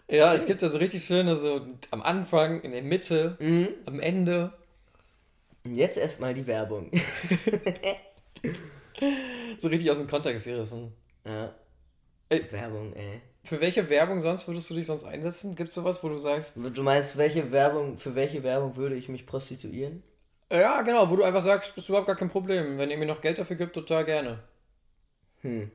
Ja, 0.09 0.35
es 0.35 0.45
gibt 0.45 0.63
also 0.63 0.77
richtig 0.77 1.03
schöne, 1.05 1.37
so 1.37 1.65
am 1.91 2.03
Anfang, 2.03 2.61
in 2.63 2.73
der 2.73 2.83
Mitte, 2.83 3.37
Mhm. 3.41 3.69
am 3.87 3.99
Ende. 3.99 4.53
Und 5.65 5.75
jetzt 5.77 5.97
erstmal 5.97 6.35
die 6.35 6.47
Werbung. 6.47 6.91
So 9.59 9.69
richtig 9.69 9.91
aus 9.91 9.99
dem 9.99 10.07
Kontext 10.09 10.45
gerissen. 10.45 10.93
ja. 11.25 11.55
Ey. 12.33 12.53
Werbung, 12.53 12.93
ey. 12.95 13.21
Für 13.45 13.61
welche 13.61 13.89
Werbung 13.91 14.21
sonst 14.21 14.47
würdest 14.47 14.71
du 14.71 14.75
dich 14.75 14.87
sonst 14.87 15.05
einsetzen? 15.05 15.55
Gibt 15.57 15.69
es 15.69 15.75
sowas, 15.75 16.03
wo 16.03 16.09
du 16.09 16.19
sagst, 16.19 16.57
Du 16.57 16.83
meinst, 16.83 17.17
welche 17.19 17.51
Werbung, 17.53 17.99
für 17.99 18.15
welche 18.15 18.43
Werbung 18.43 18.77
würde 18.77 18.95
ich 18.95 19.09
mich 19.09 19.27
prostituieren? 19.27 20.03
ja, 20.51 20.83
genau, 20.83 21.09
wo 21.11 21.17
du 21.17 21.25
einfach 21.25 21.41
sagst, 21.41 21.77
ist 21.77 21.89
überhaupt 21.89 22.07
gar 22.07 22.17
kein 22.17 22.29
Problem. 22.31 22.79
Wenn 22.79 22.91
ihr 22.91 22.99
mir 22.99 23.07
noch 23.07 23.21
Geld 23.23 23.39
dafür 23.39 23.57
gibt, 23.57 23.75
total 23.75 24.05
gerne. 24.05 24.39
Hm. 25.41 25.71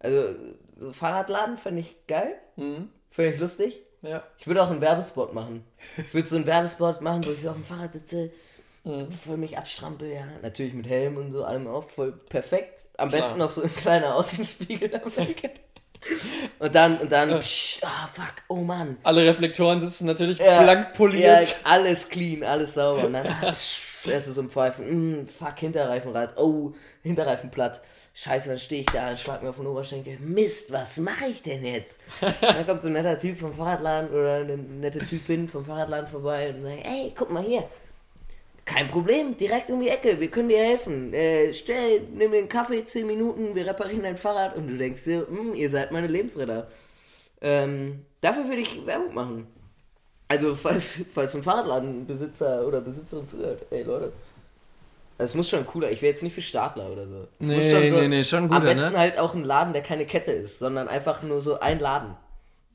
Also, 0.00 0.34
so 0.76 0.92
Fahrradladen 0.92 1.56
fände 1.56 1.80
ich 1.80 2.06
geil. 2.06 2.34
Mhm. 2.56 2.90
Fände 3.10 3.32
ich 3.32 3.40
lustig. 3.40 3.80
Ja. 4.02 4.22
Ich 4.38 4.46
würde 4.46 4.62
auch 4.62 4.70
einen 4.70 4.80
Werbespot 4.82 5.32
machen. 5.32 5.64
Ich 5.96 6.12
würde 6.12 6.28
so 6.28 6.36
einen 6.36 6.46
Werbespot 6.46 7.00
machen, 7.00 7.24
wo 7.24 7.30
ich 7.30 7.40
so 7.40 7.48
auf 7.50 7.54
dem 7.54 7.64
Fahrrad 7.64 7.92
sitze, 7.94 8.30
Mhm. 8.86 9.10
voll 9.12 9.38
mich 9.38 9.56
abstrampel, 9.56 10.12
ja. 10.12 10.26
Natürlich 10.42 10.74
mit 10.74 10.86
Helm 10.86 11.16
und 11.16 11.32
so, 11.32 11.44
allem 11.44 11.66
auf, 11.66 11.90
voll 11.90 12.12
perfekt. 12.28 12.80
Am 12.98 13.08
Klar. 13.08 13.22
besten 13.22 13.38
noch 13.38 13.48
so 13.50 13.62
ein 13.62 13.74
kleiner 13.74 14.14
Außenspiegel 14.14 14.90
dabei. 14.90 15.34
Und 16.58 16.74
dann, 16.74 16.98
und 16.98 17.10
dann, 17.10 17.32
ah, 17.32 17.40
fuck, 17.40 18.34
oh 18.48 18.56
Mann. 18.56 18.98
Alle 19.02 19.26
Reflektoren 19.26 19.80
sitzen 19.80 20.06
natürlich 20.06 20.38
Ja, 20.38 20.62
blank 20.62 20.88
Ja, 20.88 20.96
poliert. 20.96 21.56
alles 21.64 22.08
clean, 22.08 22.42
alles 22.44 22.74
sauber. 22.74 23.06
Und 23.06 23.14
dann, 23.14 23.26
ah, 23.26 23.52
psch, 23.52 24.08
so 24.20 24.40
ein 24.40 24.50
Pfeifen, 24.50 25.22
mm, 25.22 25.26
fuck, 25.26 25.58
Hinterreifenrad, 25.58 26.36
oh, 26.36 26.72
Hinterreifen 27.02 27.50
platt. 27.50 27.80
Scheiße, 28.12 28.48
dann 28.50 28.58
stehe 28.58 28.82
ich 28.82 28.86
da 28.86 29.08
und 29.10 29.18
schlag 29.18 29.42
mir 29.42 29.50
auf 29.50 29.56
den 29.56 29.66
Oberschenkel. 29.66 30.18
Mist, 30.20 30.70
was 30.72 30.98
mache 30.98 31.26
ich 31.26 31.42
denn 31.42 31.64
jetzt? 31.64 31.98
dann 32.40 32.66
kommt 32.66 32.82
so 32.82 32.88
ein 32.88 32.94
netter 32.94 33.18
Typ 33.18 33.38
vom 33.38 33.52
Fahrradladen 33.52 34.10
oder 34.10 34.36
eine 34.36 34.56
nette 34.56 35.00
Typin 35.00 35.48
vom 35.48 35.64
Fahrradladen 35.64 36.06
vorbei 36.06 36.50
und 36.54 36.62
sagt, 36.62 36.86
ey, 36.86 37.12
guck 37.16 37.30
mal 37.30 37.42
hier. 37.42 37.64
Kein 38.64 38.88
Problem, 38.88 39.36
direkt 39.36 39.68
um 39.70 39.80
die 39.80 39.88
Ecke, 39.90 40.18
wir 40.18 40.28
können 40.30 40.48
dir 40.48 40.58
helfen. 40.58 41.12
Äh, 41.12 41.52
stell, 41.52 42.00
nimm 42.14 42.32
den 42.32 42.48
Kaffee, 42.48 42.84
10 42.84 43.06
Minuten, 43.06 43.54
wir 43.54 43.66
reparieren 43.66 44.02
dein 44.04 44.16
Fahrrad 44.16 44.56
und 44.56 44.68
du 44.68 44.76
denkst 44.78 45.04
dir, 45.04 45.26
"Hm, 45.28 45.54
ihr 45.54 45.68
seid 45.68 45.92
meine 45.92 46.06
Lebensretter. 46.06 46.68
Ähm, 47.42 48.06
Dafür 48.22 48.48
würde 48.48 48.62
ich 48.62 48.86
Werbung 48.86 49.12
machen. 49.14 49.46
Also, 50.28 50.54
falls, 50.54 51.00
falls 51.12 51.34
ein 51.36 51.42
Fahrradladenbesitzer 51.42 52.66
oder 52.66 52.80
Besitzerin 52.80 53.26
zuhört, 53.26 53.66
ey 53.70 53.82
Leute. 53.82 54.12
Es 55.18 55.34
muss 55.34 55.48
schon 55.50 55.64
cooler, 55.66 55.90
ich 55.92 56.00
wäre 56.02 56.10
jetzt 56.10 56.22
nicht 56.22 56.34
für 56.34 56.42
Startler 56.42 56.90
oder 56.90 57.06
so. 57.06 57.28
Es 57.38 57.46
Nee, 57.46 57.56
muss 57.56 57.70
schon 57.70 57.90
so 57.90 57.96
nee, 57.96 58.08
nee, 58.08 58.24
schon 58.24 58.44
Am 58.44 58.48
guter, 58.48 58.60
besten 58.62 58.92
ne? 58.92 58.98
halt 58.98 59.18
auch 59.18 59.34
ein 59.34 59.44
Laden, 59.44 59.72
der 59.74 59.82
keine 59.82 60.06
Kette 60.06 60.32
ist, 60.32 60.58
sondern 60.58 60.88
einfach 60.88 61.22
nur 61.22 61.40
so 61.42 61.60
ein 61.60 61.78
Laden. 61.78 62.16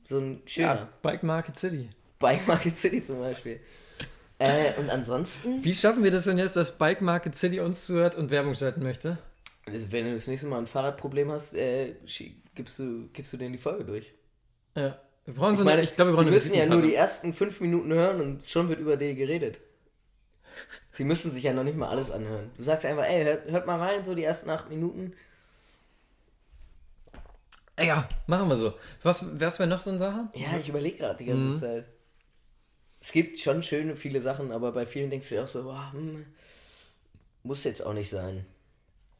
So 0.08 0.18
ein 0.18 0.42
schöner. 0.46 0.74
Ja, 0.74 0.88
Bike 1.02 1.22
Market 1.24 1.58
City. 1.58 1.90
Bike 2.18 2.46
Market 2.46 2.76
City 2.76 3.02
zum 3.02 3.18
Beispiel. 3.18 3.60
Äh, 4.40 4.72
und 4.78 4.88
ansonsten, 4.88 5.62
Wie 5.62 5.74
schaffen 5.74 6.02
wir 6.02 6.10
das 6.10 6.24
denn 6.24 6.38
jetzt, 6.38 6.56
dass 6.56 6.76
Bike 6.78 7.02
Market 7.02 7.36
City 7.36 7.60
uns 7.60 7.84
zuhört 7.86 8.16
und 8.16 8.30
Werbung 8.30 8.54
schalten 8.54 8.82
möchte? 8.82 9.18
also 9.66 9.92
wenn 9.92 10.06
du 10.06 10.14
das 10.14 10.26
nächste 10.26 10.48
Mal 10.48 10.58
ein 10.58 10.66
Fahrradproblem 10.66 11.30
hast, 11.30 11.54
äh, 11.56 11.94
gibst, 12.54 12.78
du, 12.78 13.08
gibst 13.12 13.32
du 13.32 13.36
denen 13.36 13.52
die 13.52 13.58
Folge 13.58 13.84
durch. 13.84 14.12
Ja. 14.74 14.98
Wir 15.26 15.34
brauchen 15.34 15.54
so 15.54 15.62
Ich 15.62 15.66
meine, 15.66 15.78
eine, 15.78 15.82
ich 15.82 15.94
glaube, 15.94 16.10
wir 16.12 16.14
brauchen 16.16 16.26
die 16.26 16.32
müssen 16.32 16.54
ja 16.54 16.64
nur 16.66 16.80
die 16.82 16.94
ersten 16.94 17.34
fünf 17.34 17.60
Minuten 17.60 17.92
hören 17.92 18.20
und 18.20 18.48
schon 18.48 18.68
wird 18.70 18.80
über 18.80 18.96
die 18.96 19.14
geredet. 19.14 19.60
Sie 20.94 21.04
müssen 21.04 21.30
sich 21.30 21.42
ja 21.44 21.52
noch 21.52 21.62
nicht 21.62 21.76
mal 21.76 21.88
alles 21.88 22.10
anhören. 22.10 22.50
Du 22.56 22.62
sagst 22.62 22.84
einfach, 22.86 23.04
ey, 23.04 23.22
hört, 23.24 23.48
hört 23.50 23.66
mal 23.66 23.78
rein, 23.78 24.04
so 24.04 24.14
die 24.14 24.24
ersten 24.24 24.48
acht 24.50 24.70
Minuten. 24.70 25.12
Ey, 27.76 27.86
Ja, 27.88 28.08
machen 28.26 28.48
wir 28.48 28.56
so. 28.56 28.72
Was, 29.02 29.24
was 29.38 29.58
wäre 29.58 29.68
noch 29.68 29.80
so 29.80 29.90
eine 29.90 29.98
Sache? 29.98 30.28
Ja, 30.34 30.58
ich 30.58 30.68
überlege 30.68 30.96
gerade 30.96 31.18
die 31.18 31.26
ganze 31.26 31.42
Mhm. 31.42 31.56
Zeit. 31.56 31.84
Es 33.00 33.12
gibt 33.12 33.40
schon 33.40 33.62
schöne, 33.62 33.96
viele 33.96 34.20
Sachen, 34.20 34.52
aber 34.52 34.72
bei 34.72 34.84
vielen 34.86 35.10
denkst 35.10 35.28
du 35.30 35.34
dir 35.36 35.44
auch 35.44 35.48
so, 35.48 35.62
boah, 35.62 35.90
hm, 35.92 36.26
muss 37.42 37.64
jetzt 37.64 37.84
auch 37.84 37.94
nicht 37.94 38.10
sein. 38.10 38.44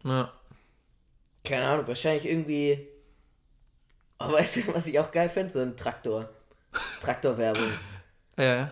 Ja. 0.04 0.32
Keine 1.44 1.66
Ahnung, 1.66 1.86
wahrscheinlich 1.88 2.26
irgendwie. 2.26 2.86
Aber 4.18 4.34
weißt 4.38 4.56
du, 4.56 4.74
was 4.74 4.86
ich 4.86 4.98
auch 4.98 5.10
geil 5.10 5.28
fände? 5.30 5.52
So 5.52 5.60
ein 5.60 5.76
Traktor. 5.76 6.28
Traktorwerbung. 7.00 7.70
Ja, 8.38 8.44
ja. 8.44 8.70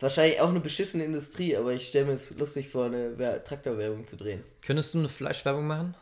Wahrscheinlich 0.00 0.40
auch 0.40 0.48
eine 0.48 0.60
beschissene 0.60 1.04
Industrie, 1.04 1.56
aber 1.56 1.72
ich 1.72 1.88
stelle 1.88 2.06
mir 2.06 2.12
es 2.12 2.30
lustig 2.36 2.68
vor, 2.68 2.86
eine 2.86 3.18
Wer- 3.18 3.42
Traktorwerbung 3.42 4.06
zu 4.06 4.16
drehen. 4.16 4.44
Könntest 4.62 4.94
du 4.94 4.98
eine 5.00 5.08
Fleischwerbung 5.08 5.66
machen? 5.66 5.96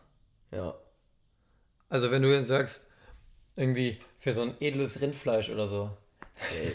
Ja. 0.53 0.75
Also 1.89 2.11
wenn 2.11 2.21
du 2.23 2.29
jetzt 2.35 2.49
sagst, 2.49 2.93
irgendwie 3.57 3.99
für 4.19 4.35
so 4.35 4.43
ein 4.43 4.55
edles 4.61 5.01
Rindfleisch 5.01 5.49
oder 5.49 5.67
so. 5.67 5.97
Safe. 6.35 6.75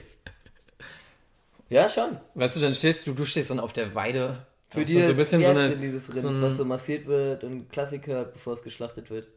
Ja, 1.71 1.89
schon. 1.89 2.19
Weißt 2.35 2.55
du, 2.55 2.59
dann 2.59 2.75
stehst 2.75 3.07
du, 3.07 3.13
du 3.13 3.25
stehst 3.25 3.49
dann 3.49 3.59
auf 3.59 3.73
der 3.73 3.95
Weide. 3.95 4.45
Für 4.69 4.85
dieses, 4.85 5.05
so 5.07 5.11
ein 5.11 5.17
bisschen 5.17 5.41
wie 5.41 5.45
so 5.45 5.49
eine, 5.51 5.75
dieses 5.77 6.09
Rind, 6.09 6.21
so 6.21 6.29
ein- 6.29 6.41
was 6.41 6.55
so 6.57 6.63
massiert 6.65 7.05
wird 7.07 7.43
und 7.43 7.69
Klassik 7.71 8.07
hört, 8.07 8.33
bevor 8.33 8.53
es 8.53 8.63
geschlachtet 8.63 9.09
wird. 9.09 9.27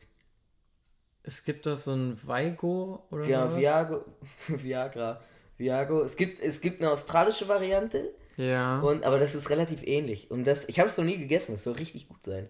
Es 1.22 1.44
gibt 1.44 1.66
doch 1.66 1.76
so 1.76 1.92
ein 1.92 2.20
Vigo 2.22 3.06
oder 3.10 3.24
Ja, 3.24 3.48
sowas. 3.48 3.60
Viago, 3.60 4.04
Viagra. 4.48 5.20
Viago. 5.56 6.02
Es 6.02 6.16
gibt, 6.16 6.42
es 6.42 6.60
gibt 6.60 6.80
eine 6.82 6.90
australische 6.90 7.48
Variante, 7.48 8.12
Ja. 8.36 8.80
und, 8.80 9.04
aber 9.04 9.18
das 9.18 9.34
ist 9.34 9.48
relativ 9.50 9.82
ähnlich. 9.84 10.30
Und 10.30 10.44
das, 10.44 10.68
ich 10.68 10.78
habe 10.80 10.88
es 10.90 10.98
noch 10.98 11.04
nie 11.04 11.18
gegessen, 11.18 11.54
es 11.54 11.62
soll 11.64 11.74
richtig 11.74 12.08
gut 12.08 12.24
sein. 12.24 12.48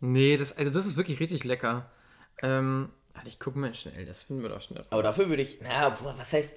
Nee, 0.00 0.36
das, 0.36 0.56
also 0.56 0.70
das 0.70 0.86
ist 0.86 0.96
wirklich 0.96 1.20
richtig 1.20 1.44
lecker. 1.44 1.90
Ähm, 2.42 2.90
ich 3.26 3.38
gucke 3.40 3.58
mal 3.58 3.74
schnell, 3.74 4.04
das 4.06 4.22
finden 4.24 4.42
wir 4.42 4.48
doch 4.48 4.60
schnell. 4.60 4.84
Aber 4.90 5.02
dafür 5.02 5.28
würde 5.28 5.42
ich, 5.42 5.58
na, 5.62 5.88
boah, 5.90 6.14
was 6.18 6.32
heißt, 6.32 6.54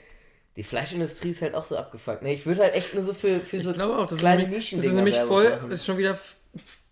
die 0.55 0.63
Fleischindustrie 0.63 1.31
ist 1.31 1.41
halt 1.41 1.55
auch 1.55 1.63
so 1.63 1.77
abgefuckt. 1.77 2.23
Ne, 2.23 2.33
ich 2.33 2.45
würde 2.45 2.61
halt 2.61 2.73
echt 2.73 2.93
nur 2.93 3.03
so 3.03 3.13
für, 3.13 3.39
für 3.41 3.57
Ich 3.57 3.63
so 3.63 3.73
glaube 3.73 3.95
auch, 3.97 4.03
das 4.03 4.13
ist 4.13 4.19
kleine 4.19 4.43
nämlich, 4.43 4.71
das 4.71 4.85
ist 4.85 4.93
nämlich 4.93 5.17
voll, 5.17 5.49
machen. 5.49 5.71
ist 5.71 5.85
schon 5.85 5.97
wieder, 5.97 6.17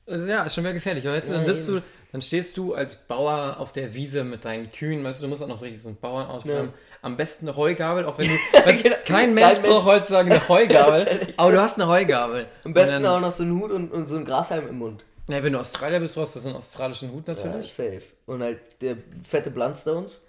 also 0.08 0.26
ja, 0.28 0.44
ist 0.44 0.56
schon 0.56 0.64
wieder 0.64 0.74
gefährlich. 0.74 1.04
Weißt 1.06 1.30
du, 1.30 1.34
dann 1.34 1.44
Ja, 1.46 1.54
sitzt 1.54 1.68
du, 1.68 1.82
dann 2.12 2.22
stehst 2.22 2.58
du 2.58 2.74
als 2.74 2.96
Bauer 2.96 3.58
auf 3.60 3.72
der 3.72 3.94
Wiese 3.94 4.24
mit 4.24 4.46
deinen 4.46 4.72
Kühen, 4.72 5.04
weißt 5.04 5.20
du, 5.22 5.26
du 5.26 5.30
musst 5.30 5.44
auch 5.44 5.48
noch 5.48 5.58
so 5.58 5.66
richtig 5.66 5.82
so 5.84 5.90
einen 5.90 5.98
Bauern 6.00 6.28
ausbilden. 6.28 6.68
Ja. 6.68 6.74
Am 7.02 7.16
besten 7.16 7.48
eine 7.48 7.56
Heugabel, 7.56 8.06
auch 8.06 8.18
wenn 8.18 8.28
du, 8.28 8.34
weißt, 8.66 8.84
Genau. 8.84 8.96
kein 9.06 9.16
Kein 9.16 9.34
Mensch 9.34 9.60
braucht 9.60 9.86
heutzutage 9.86 10.32
eine 10.32 10.40
ist 10.42 10.50
Heugabel, 10.50 11.28
aber 11.38 11.52
du 11.52 11.62
hast 11.62 11.80
eine 11.80 11.88
Heugabel. 11.88 12.48
Am 12.64 12.74
besten 12.74 13.04
dann, 13.04 13.18
auch 13.18 13.20
noch 13.22 13.32
so 13.32 13.44
einen 13.44 13.60
Hut 13.60 13.72
und, 13.72 13.92
und 13.92 14.08
so 14.08 14.16
einen 14.16 14.26
Grashalm 14.26 14.68
im 14.68 14.78
Mund. 14.80 15.04
Na, 15.28 15.44
wenn 15.44 15.54
du 15.54 15.60
Australier 15.60 16.00
bist, 16.00 16.16
brauchst 16.16 16.36
du 16.36 16.40
so 16.40 16.50
einen 16.50 16.58
australischen 16.58 17.12
Hut 17.12 17.28
Ja, 17.28 17.36
natürlich. 17.36 17.72
safe. 17.72 18.02
Und 18.26 18.42
halt 18.42 18.60
der 18.82 18.98
fette 19.28 19.52
Blundstones, 19.52 20.22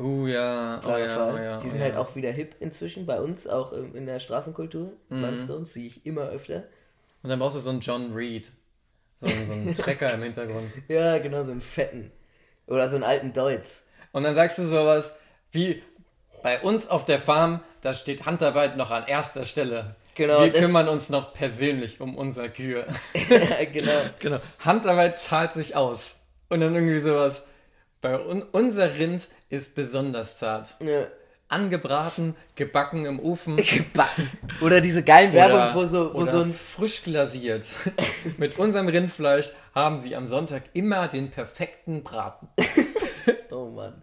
Oh 0.00 0.26
ja, 0.26 0.80
oh 0.84 0.96
ja, 0.96 1.06
Fall. 1.08 1.34
oh 1.34 1.36
ja. 1.36 1.58
die 1.58 1.66
oh 1.66 1.70
sind 1.70 1.78
ja. 1.80 1.86
halt 1.86 1.96
auch 1.96 2.16
wieder 2.16 2.30
hip 2.30 2.56
inzwischen, 2.60 3.06
bei 3.06 3.20
uns 3.20 3.46
auch 3.46 3.72
in, 3.72 4.06
der 4.06 4.20
Straßenkultur. 4.20 4.92
Mhm. 5.08 5.22
Blundstones 5.22 5.72
sehe 5.72 5.86
ich 5.86 6.06
immer 6.06 6.28
öfter. 6.28 6.64
Und 7.22 7.28
dann 7.30 7.38
brauchst 7.38 7.56
du 7.56 7.60
so 7.60 7.70
einen 7.70 7.80
John 7.80 8.12
Reed. 8.14 8.50
So, 9.20 9.26
einen- 9.26 9.46
so 9.46 9.52
einen 9.52 9.74
Trecker 9.74 10.14
im 10.14 10.22
Hintergrund. 10.22 10.72
Ja, 10.88 11.18
genau, 11.18 11.44
so 11.44 11.52
einen 11.52 11.60
fetten. 11.60 12.10
Oder 12.66 12.88
so 12.88 12.96
einen 12.96 13.04
alten 13.04 13.32
Deutz. 13.32 13.84
Und 14.12 14.22
dann 14.22 14.34
sagst 14.34 14.58
du 14.58 14.62
sowas 14.62 15.14
wie, 15.52 15.82
bei 16.42 16.60
uns 16.60 16.88
auf 16.88 17.04
der 17.04 17.18
Farm, 17.18 17.60
da 17.82 17.92
steht 17.94 18.26
Handarbeit 18.26 18.76
noch 18.76 18.90
an 18.90 19.04
erster 19.06 19.44
Stelle. 19.44 19.96
Genau, 20.14 20.42
Wir 20.42 20.50
kümmern 20.50 20.88
uns 20.88 21.08
noch 21.08 21.32
persönlich 21.32 22.00
um 22.00 22.16
unser 22.16 22.48
Kühe. 22.48 22.86
ja, 23.28 23.64
genau. 23.70 24.00
genau. 24.18 24.38
Handarbeit 24.60 25.20
zahlt 25.20 25.54
sich 25.54 25.76
aus. 25.76 26.26
Und 26.48 26.60
dann 26.60 26.74
irgendwie 26.74 26.98
sowas, 26.98 27.46
bei 28.00 28.18
un 28.18 28.42
unser 28.52 28.94
Rind 28.94 29.28
ist 29.48 29.74
besonders 29.74 30.38
zart. 30.38 30.74
Ja. 30.80 31.06
Angebraten, 31.48 32.36
gebacken 32.54 33.06
im 33.06 33.18
Ofen. 33.18 33.56
Gebacken. 33.56 34.30
Oder 34.60 34.80
diese 34.80 35.02
geilen 35.02 35.32
Werbung, 35.32 35.74
wo 35.74 35.84
so, 35.84 36.14
wo 36.14 36.18
oder 36.18 36.26
so 36.30 36.40
ein. 36.42 36.54
frisch 36.54 37.02
glasiert. 37.02 37.66
Mit 38.38 38.58
unserem 38.60 38.86
Rindfleisch 38.88 39.50
haben 39.74 40.00
sie 40.00 40.14
am 40.14 40.28
Sonntag 40.28 40.62
immer 40.74 41.08
den 41.08 41.30
perfekten 41.30 42.02
Braten. 42.02 42.48
Oh 43.52 43.66
Mann. 43.66 44.00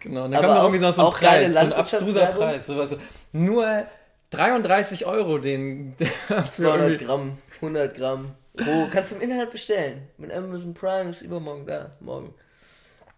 Genau, 0.00 0.24
und 0.24 0.30
dann 0.32 0.42
Aber 0.42 0.46
kommt 0.46 0.48
noch 0.48 0.56
auch- 0.60 0.64
irgendwie 0.64 0.84
noch 0.86 0.92
so 0.94 1.06
ein 1.08 1.12
Preis, 1.12 1.52
so 1.52 1.58
ein 1.58 1.72
abstruser. 1.74 2.26
Preis. 2.28 2.66
Sowas, 2.66 2.88
so, 2.90 2.96
nur 3.32 3.86
33 4.30 5.04
Euro 5.04 5.36
den, 5.36 5.94
der 5.98 6.06
für 6.06 6.48
200 6.48 6.80
irgendwie- 6.92 7.04
Gramm, 7.04 7.38
100 7.56 7.94
Gramm. 7.94 8.34
Wo 8.54 8.88
kannst 8.90 9.10
du 9.12 9.16
im 9.16 9.20
Internet 9.20 9.50
bestellen. 9.52 10.08
Mit 10.16 10.32
Amazon 10.32 10.72
Prime 10.72 11.10
ist 11.10 11.20
übermorgen 11.20 11.66
da. 11.66 11.90
Morgen. 12.00 12.32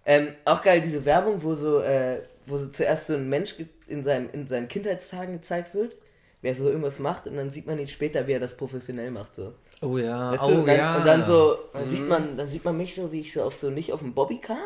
Ähm, 0.05 0.29
auch 0.45 0.63
geil, 0.63 0.81
diese 0.81 1.05
Werbung, 1.05 1.43
wo 1.43 1.55
so, 1.55 1.81
äh, 1.81 2.23
wo 2.47 2.57
so 2.57 2.69
zuerst 2.69 3.09
so 3.09 3.15
ein 3.15 3.29
Mensch 3.29 3.55
in, 3.87 4.05
seinem, 4.05 4.31
in 4.33 4.49
seinen 4.49 4.69
Kindheitstagen 4.69 5.35
gezeigt 5.35 5.75
wird, 5.75 5.97
wer 6.43 6.55
so 6.55 6.69
irgendwas 6.69 6.99
macht 6.99 7.27
und 7.27 7.37
dann 7.37 7.51
sieht 7.51 7.67
man 7.67 7.79
ihn 7.79 7.89
später, 7.89 8.27
wie 8.27 8.33
er 8.33 8.41
das 8.41 8.57
professionell 8.57 9.11
macht. 9.11 9.35
So. 9.35 9.53
Oh 9.83 9.99
ja, 9.99 10.33
Weißt 10.33 10.45
oh 10.45 10.49
du? 10.49 10.61
Und 10.61 10.67
dann, 10.67 10.77
ja. 10.77 10.97
und 10.97 11.07
dann 11.07 11.25
so, 11.25 11.59
dann 11.73 11.85
sieht 11.85 12.09
man, 12.09 12.37
dann 12.37 12.49
sieht 12.49 12.65
man 12.65 12.77
mich 12.77 12.95
so, 12.95 13.13
wie 13.13 13.21
ich 13.21 13.33
so 13.33 13.43
auf 13.43 13.55
so 13.55 13.71
nicht 13.71 13.93
auf 13.93 14.03
einem 14.03 14.15
Bobbycar, 14.15 14.59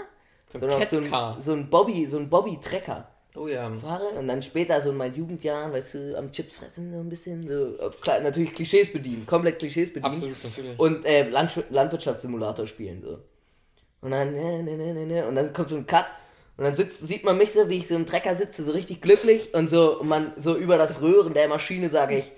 So 0.53 0.59
sondern 0.59 0.81
auf 0.81 0.89
so 0.89 0.99
ein, 0.99 1.41
so 1.41 1.53
ein 1.53 1.69
Bobby, 1.69 2.07
so 2.07 2.19
ein 2.19 2.31
Bobby-Trecker 2.31 3.09
Oh 3.37 3.49
ja. 3.49 3.69
fahre 3.79 4.11
und 4.11 4.29
dann 4.29 4.43
später 4.45 4.81
so 4.81 4.91
in 4.91 4.97
meinen 4.97 5.17
Jugendjahren, 5.17 5.73
weißt 5.73 5.95
du, 5.95 6.17
am 6.17 6.31
Chips 6.31 6.57
fressen 6.57 6.93
so 6.93 7.01
ein 7.01 7.09
bisschen, 7.09 7.43
so 7.49 7.91
klar, 8.01 8.21
natürlich 8.21 8.55
Klischees 8.55 8.93
bedienen, 8.93 9.27
komplett 9.27 9.59
Klischees 9.59 9.93
bedienen 9.93 10.13
Absolut, 10.13 10.45
natürlich. 10.45 10.79
und 10.79 11.05
äh, 11.05 11.29
Landw 11.29 11.65
Landwirtschaftssimulator 11.71 12.67
spielen 12.69 13.01
so. 13.01 13.19
Und 14.05 14.11
dann 14.11 14.35
ne, 14.35 14.63
ne, 14.63 14.77
ne, 14.77 14.93
ne, 14.93 15.07
ne, 15.07 15.27
und 15.27 15.35
dann 15.35 15.51
kommt 15.55 15.71
so 15.71 15.77
ein 15.77 15.87
Cut 15.87 16.05
und 16.59 16.65
dann 16.65 16.75
sitzt, 16.75 17.09
sieht 17.09 17.25
man 17.25 17.39
mich 17.39 17.55
so, 17.55 17.71
wie 17.71 17.79
ich 17.79 17.89
so 17.89 17.95
im 17.95 18.05
Trecker 18.05 18.37
sitze, 18.37 18.63
so 18.63 18.73
richtig 18.73 19.01
glücklich 19.01 19.55
und 19.55 19.71
so 19.71 19.99
und 19.99 20.09
man 20.09 20.35
so 20.37 20.55
über 20.57 20.77
das 20.77 21.01
Röhren 21.01 21.33
der 21.33 21.49
Maschine 21.49 21.89
sage 21.89 22.19
ich 22.19 22.31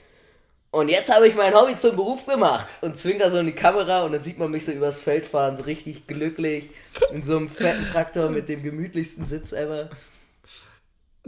und 0.70 0.88
jetzt 0.88 1.12
habe 1.12 1.26
ich 1.26 1.34
mein 1.34 1.54
Hobby 1.54 1.74
zum 1.74 1.96
Beruf 1.96 2.24
gemacht 2.24 2.68
und 2.82 2.96
zwinker 2.96 3.32
so 3.32 3.38
in 3.38 3.46
die 3.46 3.52
Kamera 3.52 4.04
und 4.04 4.12
dann 4.12 4.22
sieht 4.22 4.38
man 4.38 4.52
mich 4.52 4.64
so 4.64 4.70
übers 4.70 5.00
Feld 5.00 5.26
fahren, 5.26 5.56
so 5.56 5.64
richtig 5.64 6.06
glücklich 6.06 6.70
in 7.10 7.24
so 7.24 7.36
einem 7.36 7.48
fetten 7.48 7.84
Traktor 7.90 8.30
mit 8.30 8.48
dem 8.48 8.62
gemütlichsten 8.62 9.24
Sitz 9.24 9.50
ever. 9.50 9.90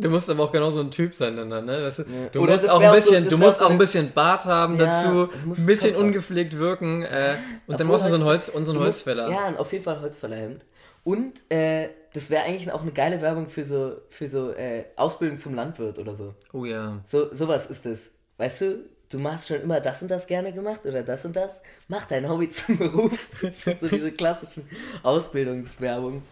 Du 0.01 0.09
musst 0.11 0.31
aber 0.31 0.45
auch 0.45 0.53
genau 0.53 0.71
so 0.71 0.81
ein 0.81 0.91
Typ 0.91 1.13
sein 1.15 1.37
dann, 1.37 1.49
ne? 1.49 1.83
Weißt 1.83 1.99
du, 2.01 2.05
du 2.33 2.41
Oder 2.41 2.53
musst 2.53 2.65
das 2.65 2.71
auch 2.71 2.81
ein 2.81 2.89
so- 2.89 2.95
bisschen, 2.95 3.25
das 3.25 3.33
du 3.33 3.39
musst 3.39 3.57
auch 3.57 3.59
so 3.59 3.65
auch 3.67 3.71
ein 3.71 3.79
bisschen 3.79 4.13
Bart 4.13 4.45
haben 4.45 4.77
Ja, 4.77 4.87
dazu, 4.87 5.29
das 5.49 5.59
ein 5.59 5.67
bisschen 5.67 5.97
ungepflegt 5.97 6.57
wirken 6.59 7.03
äh, 7.03 7.37
und 7.67 7.81
dann 7.81 7.87
Obwohl 7.87 7.87
brauchst 7.87 8.05
du 8.07 8.11
so 8.11 8.15
ein 8.17 8.25
Holz 8.25 8.49
und 8.49 8.65
so 8.65 8.73
ein 8.73 8.79
du 8.79 8.85
musst- 8.85 9.07
Holzfäller. 9.07 9.29
Ja, 9.31 9.57
auf 9.57 9.73
jeden 9.73 9.85
Fall 9.85 10.01
Holzfällerhemd. 10.01 10.65
Und 11.05 11.51
äh, 11.51 11.89
das 12.13 12.31
wäre 12.31 12.45
eigentlich 12.45 12.71
auch 12.71 12.83
eine 12.83 12.93
geile 12.93 13.21
Werbung 13.23 13.49
für 13.49 13.65
so, 13.65 13.97
für 14.09 14.29
so 14.29 14.51
äh, 14.53 14.85
Ausbildung 14.97 15.37
zum 15.39 15.55
Landwirt 15.55 15.99
oder 15.99 16.15
so. 16.15 16.35
Oh 16.53 16.65
ja. 16.65 17.01
so. 17.05 17.33
Sowas 17.35 17.67
ist 17.67 17.87
es. 17.87 18.13
Weißt 18.37 18.61
du, 18.61 18.85
du 19.11 19.19
machst 19.19 19.49
schon 19.49 19.61
immer 19.63 19.81
das 19.81 20.03
und 20.03 20.11
das 20.11 20.27
gerne 20.27 20.53
gemacht 20.53 20.81
oder 20.85 21.03
das 21.03 21.25
und 21.25 21.35
das. 21.35 21.63
Mach 21.89 22.05
dein 22.07 22.29
Hobby 22.29 22.49
zum 22.51 22.77
Beruf. 22.79 23.13
Das 23.43 23.63
sind 23.63 23.81
so 23.81 23.89
diese 23.89 24.13
klassischen 24.13 24.69
Ausbildungswerbungen. 25.03 26.23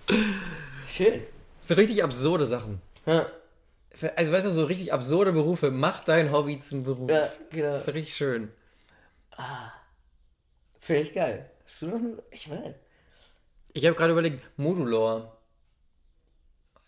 Schön. 0.89 1.21
So 1.61 1.75
richtig 1.75 2.03
absurde 2.05 2.47
Sachen. 2.47 2.81
Ja, 3.07 3.27
Also 4.17 4.33
weißt 4.33 4.47
du, 4.47 4.51
so 4.51 4.65
richtig 4.65 4.93
absurde 4.93 5.33
Berufe. 5.33 5.71
Mach 5.71 6.05
dein 6.05 6.31
Hobby 6.33 6.61
zum 6.61 6.85
Beruf. 6.85 7.11
ja 7.11 7.29
genau. 7.51 7.73
Das 7.73 7.87
ist 7.89 7.95
richtig 7.95 8.15
schön. 8.15 8.51
Finde 10.81 11.03
ich 11.03 11.13
geil. 11.15 11.51
Hast 11.65 11.83
du 11.83 11.87
noch 11.89 11.97
eine? 11.99 12.23
Ich 12.31 12.49
meine. 12.49 12.75
Ich 13.73 13.85
habe 13.85 13.97
gerade 13.97 14.13
überlegt, 14.13 14.43
Modulor. 14.59 15.33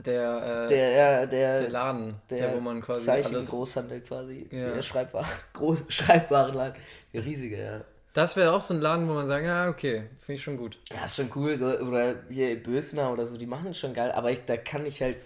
Der, 0.05 0.65
äh, 0.65 0.69
Der, 0.69 1.27
der, 1.27 1.61
der 1.61 1.69
Laden, 1.71 2.15
der, 2.31 2.39
der 2.39 2.55
wo 2.55 2.61
man 2.61 2.81
quasi 2.81 3.05
Zeichen 3.05 3.35
alles. 3.35 3.51
Großhandel 3.51 4.01
quasi. 4.03 4.49
Ja. 4.51 4.71
Der 4.73 4.83
Schreibwaren. 4.83 5.27
Groß, 5.55 5.85
Schreibwarenladen. 5.89 6.81
Der 7.13 7.25
riesige, 7.25 7.61
ja. 7.61 7.81
Das 8.13 8.37
wäre 8.37 8.53
auch 8.53 8.63
so 8.63 8.75
ein 8.75 8.81
Laden, 8.81 9.09
wo 9.09 9.15
man 9.15 9.27
sagt, 9.27 9.45
ja, 9.45 9.69
okay, 9.69 10.05
finde 10.21 10.35
ich 10.37 10.43
schon 10.43 10.57
gut. 10.57 10.79
Ja, 10.93 11.05
ist 11.05 11.17
schon 11.17 11.31
cool. 11.35 11.57
So, 11.59 11.67
oder 11.67 12.15
hier 12.31 12.63
Bösner 12.63 13.13
oder 13.13 13.27
so, 13.27 13.37
die 13.37 13.47
machen 13.47 13.73
es 13.73 13.79
schon 13.79 13.93
geil. 13.93 14.13
Aber 14.13 14.31
ich, 14.31 14.45
da 14.45 14.57
kann 14.57 14.87
ich 14.87 15.03
halt 15.03 15.19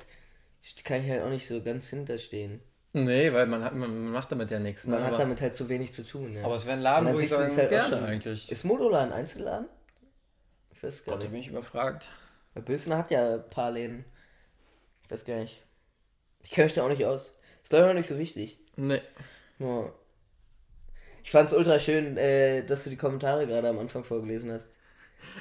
kann 0.85 1.05
ich 1.05 1.11
halt 1.11 1.23
auch 1.23 1.31
nicht 1.31 1.47
so 1.47 1.63
ganz 1.63 1.89
hinterstehen. 1.89 2.61
Nee, 2.95 3.33
weil 3.33 3.47
man, 3.47 3.65
hat, 3.65 3.75
man 3.75 4.11
macht 4.11 4.31
damit 4.33 4.51
ja 4.51 4.59
nichts. 4.59 4.87
Ne? 4.87 4.95
Man 4.95 5.05
hat 5.05 5.15
aber, 5.15 5.23
damit 5.23 5.41
halt 5.41 5.57
zu 5.57 5.69
wenig 5.69 5.93
zu 5.93 6.05
tun. 6.05 6.35
Ja. 6.35 6.45
aber 6.45 6.57
es 6.57 6.67
wäre 6.67 6.77
ein 6.77 6.83
Laden, 6.83 7.13
wo 7.13 7.19
ich 7.19 7.25
es 7.25 7.31
sagen, 7.31 7.57
halt 7.57 7.69
gerne 7.71 7.97
schon. 7.97 8.05
eigentlich. 8.05 8.53
Ist 8.53 8.65
Modola 8.65 9.03
ein 9.03 9.13
Einzelladen? 9.13 9.67
Ich 10.71 10.83
weiß 10.83 11.05
gar 11.05 11.15
Gott, 11.15 11.23
da 11.23 11.27
nicht. 11.27 11.33
bin 11.33 11.41
ich 11.41 11.49
überfragt. 11.49 12.11
Weil 12.55 12.63
Bösen 12.65 12.95
hat 12.95 13.11
ja 13.11 13.37
ein 13.37 13.49
paar 13.49 13.71
Läden. 13.71 14.05
Ich 15.05 15.11
weiß 15.11 15.25
gar 15.25 15.37
nicht. 15.37 15.63
Ich 16.43 16.51
kenne 16.51 16.67
mich 16.67 16.75
da 16.75 16.85
auch 16.85 16.89
nicht 16.89 17.05
aus. 17.05 17.33
Ist 17.63 17.71
glaube 17.71 17.87
ich 17.87 17.91
auch 17.91 17.95
nicht 17.95 18.09
so 18.09 18.19
wichtig. 18.19 18.59
Nee. 18.77 19.01
Nur. 19.59 19.95
Ich 21.25 21.31
fand's 21.31 21.55
ultra 21.55 21.79
schön, 21.79 22.17
äh, 22.17 22.65
dass 22.65 22.85
du 22.85 22.91
die 22.91 22.97
Kommentare 22.97 23.47
gerade 23.47 23.69
am 23.69 23.79
Anfang 23.79 24.05
vorgelesen 24.05 24.51
hast. 24.53 24.69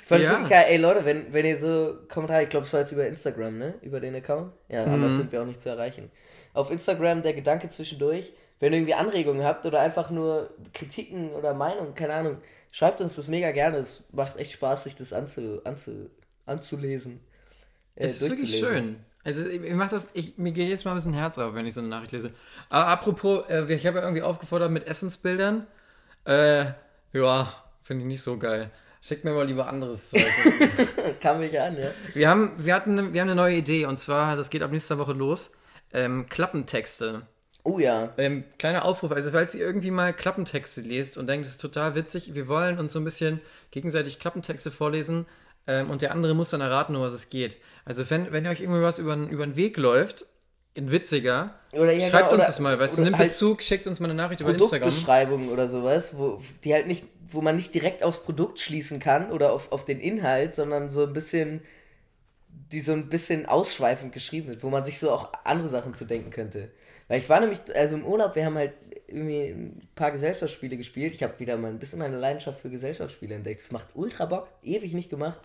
Ich 0.02 0.08
fand's 0.08 0.26
Ja. 0.26 0.32
wirklich 0.32 0.50
geil. 0.50 0.66
Ey 0.70 0.78
Leute, 0.78 1.06
wenn, 1.06 1.32
wenn 1.34 1.46
ihr 1.46 1.58
so 1.58 1.98
Kommentare, 2.10 2.44
ich 2.44 2.50
glaube 2.50 2.66
es 2.66 2.74
war 2.74 2.80
jetzt 2.82 2.92
über 2.92 3.08
Instagram, 3.08 3.58
ne? 3.58 3.74
Über 3.82 4.00
den 4.00 4.16
Account. 4.16 4.52
Ja, 4.70 4.86
Mhm. 4.86 4.94
anders 4.94 5.16
sind 5.18 5.32
wir 5.32 5.42
auch 5.42 5.46
nicht 5.46 5.62
zu 5.62 5.70
erreichen. 5.70 6.12
Auf 6.54 6.72
Instagram 6.72 7.22
der 7.24 7.34
Gedanke 7.34 7.70
zwischendurch, 7.70 8.34
wenn 8.60 8.74
ihr 8.74 8.80
irgendwie 8.80 8.94
Anregungen 8.94 9.44
habt 9.44 9.66
oder 9.66 9.80
einfach 9.80 10.10
nur 10.10 10.50
Kritiken 10.74 11.32
oder 11.32 11.54
Meinungen, 11.54 11.96
keine 11.96 12.14
Ahnung, 12.14 12.38
schreibt 12.72 13.02
uns 13.02 13.16
das 13.16 13.28
mega 13.28 13.52
gerne. 13.52 13.78
Es 13.78 14.04
macht 14.12 14.38
echt 14.38 14.52
Spaß, 14.54 14.84
sich 14.84 14.96
das 14.96 15.14
anzu, 15.14 15.62
anzu, 15.64 16.10
anzulesen. 16.46 17.22
Äh, 17.96 18.06
Es 18.06 18.22
ist 18.22 18.30
wirklich 18.30 18.58
schön. 18.58 18.98
Also 19.24 19.46
ich, 19.46 19.62
ich 19.62 19.74
mach 19.74 19.90
das, 19.90 20.10
ich, 20.14 20.38
mir 20.38 20.52
geht 20.52 20.68
jetzt 20.70 20.84
mal 20.84 20.92
ein 20.92 20.96
bisschen 20.96 21.14
Herz 21.14 21.38
auf, 21.38 21.54
wenn 21.54 21.66
ich 21.68 21.74
so 21.76 21.82
eine 21.82 21.90
Nachricht 21.90 22.12
lese. 22.12 22.32
Aber 22.70 22.88
apropos, 22.88 23.44
äh, 23.50 23.72
ich 23.74 23.86
habe 23.86 24.00
ja 24.00 24.04
irgendwie 24.04 24.24
aufgefordert 24.24 24.72
mit 24.72 24.88
Essensbildern. 24.88 25.68
Äh, 26.26 26.66
ja, 27.14 27.54
finde 27.84 28.02
ich 28.04 28.08
nicht 28.08 28.22
so 28.24 28.38
geil. 28.38 28.72
Schickt 29.02 29.24
mir 29.24 29.32
mal 29.32 29.48
lieber 29.48 29.68
anderes 29.68 30.10
Zeug. 30.10 30.24
Kam 31.22 31.40
mich 31.40 31.60
an, 31.60 31.76
ja. 31.78 31.92
wir, 32.14 32.30
haben, 32.30 32.52
wir, 32.58 32.76
hatten, 32.76 32.92
eine- 33.00 33.14
wir 33.14 33.22
haben 33.22 33.30
eine 33.30 33.36
neue 33.36 33.56
Idee 33.58 33.86
und 33.86 33.98
zwar, 33.98 34.36
das 34.36 34.50
geht 34.52 34.62
ab 34.62 34.72
nächster 34.72 35.00
Woche 35.00 35.14
los, 35.14 35.54
ähm, 35.92 36.28
Klappentexte. 36.30 37.24
Oh 37.64 37.80
ja. 37.80 38.14
Ähm, 38.18 38.44
kleiner 38.60 38.86
Aufruf, 38.86 39.12
also 39.12 39.32
falls 39.32 39.56
ihr 39.56 39.62
irgendwie 39.66 39.92
mal 39.92 40.14
Klappentexte 40.14 40.82
lest 40.82 41.18
und 41.18 41.28
denkt, 41.28 41.46
es 41.46 41.54
ist 41.54 41.62
total 41.62 41.96
witzig, 41.96 42.36
wir 42.36 42.48
wollen 42.48 42.78
uns 42.80 42.94
so 42.94 43.00
ein 43.00 43.04
bisschen 43.06 43.42
gegenseitig 43.72 44.20
Klappentexte 44.20 44.70
vorlesen 44.72 45.26
ähm, 45.68 45.90
und 45.90 46.02
der 46.02 46.12
andere 46.12 46.34
muss 46.36 46.52
dann 46.52 46.62
erraten, 46.62 46.96
um 46.96 47.02
was 47.02 47.14
es 47.14 47.30
geht. 47.30 47.58
Also 47.86 48.08
wenn, 48.10 48.32
wenn 48.32 48.46
ihr 48.46 48.52
euch 48.52 48.62
irgendwie 48.62 48.82
was 48.82 49.00
über, 49.00 49.16
über 49.16 49.46
den 49.46 49.56
Weg 49.56 49.78
läuft, 49.78 50.26
in 50.74 50.92
witziger, 50.92 51.56
Oder 51.74 51.92
ja, 51.92 52.08
schreibt 52.08 52.30
genau, 52.30 52.40
uns 52.40 52.48
das 52.48 52.60
mal, 52.60 52.80
weißt 52.80 52.98
du, 52.98 53.02
nimmt 53.04 53.18
halt 53.18 53.28
Bezug, 53.28 53.62
schickt 53.62 53.88
uns 53.88 54.00
mal 54.00 54.08
eine 54.08 54.16
Nachricht 54.16 54.42
über 54.42 54.52
Instagram. 54.52 54.80
Produktbeschreibungen 54.80 55.50
oder 55.50 55.68
sowas, 55.68 56.18
wo 56.18 56.42
die 56.64 56.74
halt 56.74 56.88
nicht, 56.88 57.06
wo 57.30 57.42
man 57.42 57.56
nicht 57.58 57.74
direkt 57.74 58.04
aufs 58.04 58.24
Produkt 58.24 58.60
schließen 58.60 59.00
kann 59.00 59.32
oder 59.32 59.52
auf, 59.52 59.72
auf 59.72 59.84
den 59.84 60.00
Inhalt, 60.00 60.54
sondern 60.54 60.90
so 60.90 61.04
ein 61.04 61.14
bisschen, 61.14 61.62
die 62.72 62.80
so 62.80 62.94
ein 62.94 63.10
bisschen 63.10 63.46
ausschweifend 63.46 64.14
geschrieben 64.14 64.48
sind, 64.48 64.64
wo 64.64 64.70
man 64.70 64.86
sich 64.86 65.00
so 65.00 65.12
auch 65.12 65.34
andere 65.44 65.68
Sachen 65.68 65.94
zu 65.94 66.06
denken 66.06 66.32
könnte. 66.32 66.72
Weil 67.10 67.20
ich 67.20 67.28
war 67.28 67.42
nämlich, 67.42 67.60
also 67.76 67.96
im 67.96 68.06
Urlaub, 68.06 68.36
wir 68.36 68.46
haben 68.46 68.56
halt 68.56 68.74
irgendwie 69.08 69.48
ein 69.48 69.90
paar 69.96 70.12
Gesellschaftsspiele 70.12 70.78
gespielt. 70.78 71.14
Ich 71.14 71.24
habe 71.24 71.38
wieder 71.40 71.58
mal 71.58 71.70
ein 71.70 71.80
bisschen 71.80 72.00
meine 72.00 72.18
Leidenschaft 72.18 72.62
für 72.62 72.70
Gesellschaftsspiele 72.70 73.36
entdeckt. 73.36 73.60
Das 73.60 73.72
macht 73.72 73.90
ultra 73.94 74.26
Bock, 74.26 74.48
ewig 74.64 74.94
nicht 74.94 75.10
gemacht. 75.10 75.42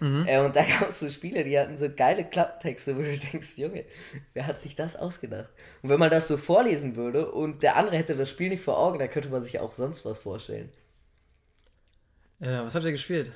Äh, 0.00 0.40
und 0.40 0.56
da 0.56 0.64
gab 0.64 0.88
es 0.88 1.00
so 1.00 1.10
Spiele, 1.10 1.44
die 1.44 1.58
hatten 1.58 1.76
so 1.76 1.88
geile 1.94 2.24
Klapptexte, 2.24 2.96
wo 2.96 3.02
du 3.02 3.16
denkst, 3.16 3.58
Junge, 3.58 3.84
wer 4.32 4.46
hat 4.46 4.60
sich 4.60 4.74
das 4.74 4.96
ausgedacht? 4.96 5.50
Und 5.82 5.90
wenn 5.90 5.98
man 5.98 6.10
das 6.10 6.28
so 6.28 6.36
vorlesen 6.36 6.96
würde 6.96 7.30
und 7.30 7.62
der 7.62 7.76
andere 7.76 7.96
hätte 7.96 8.16
das 8.16 8.30
Spiel 8.30 8.48
nicht 8.48 8.62
vor 8.62 8.78
Augen, 8.78 8.98
dann 8.98 9.10
könnte 9.10 9.28
man 9.28 9.42
sich 9.42 9.58
auch 9.58 9.74
sonst 9.74 10.04
was 10.04 10.18
vorstellen. 10.18 10.70
Ja, 12.40 12.64
was 12.64 12.74
habt 12.74 12.84
ihr 12.84 12.92
gespielt? 12.92 13.32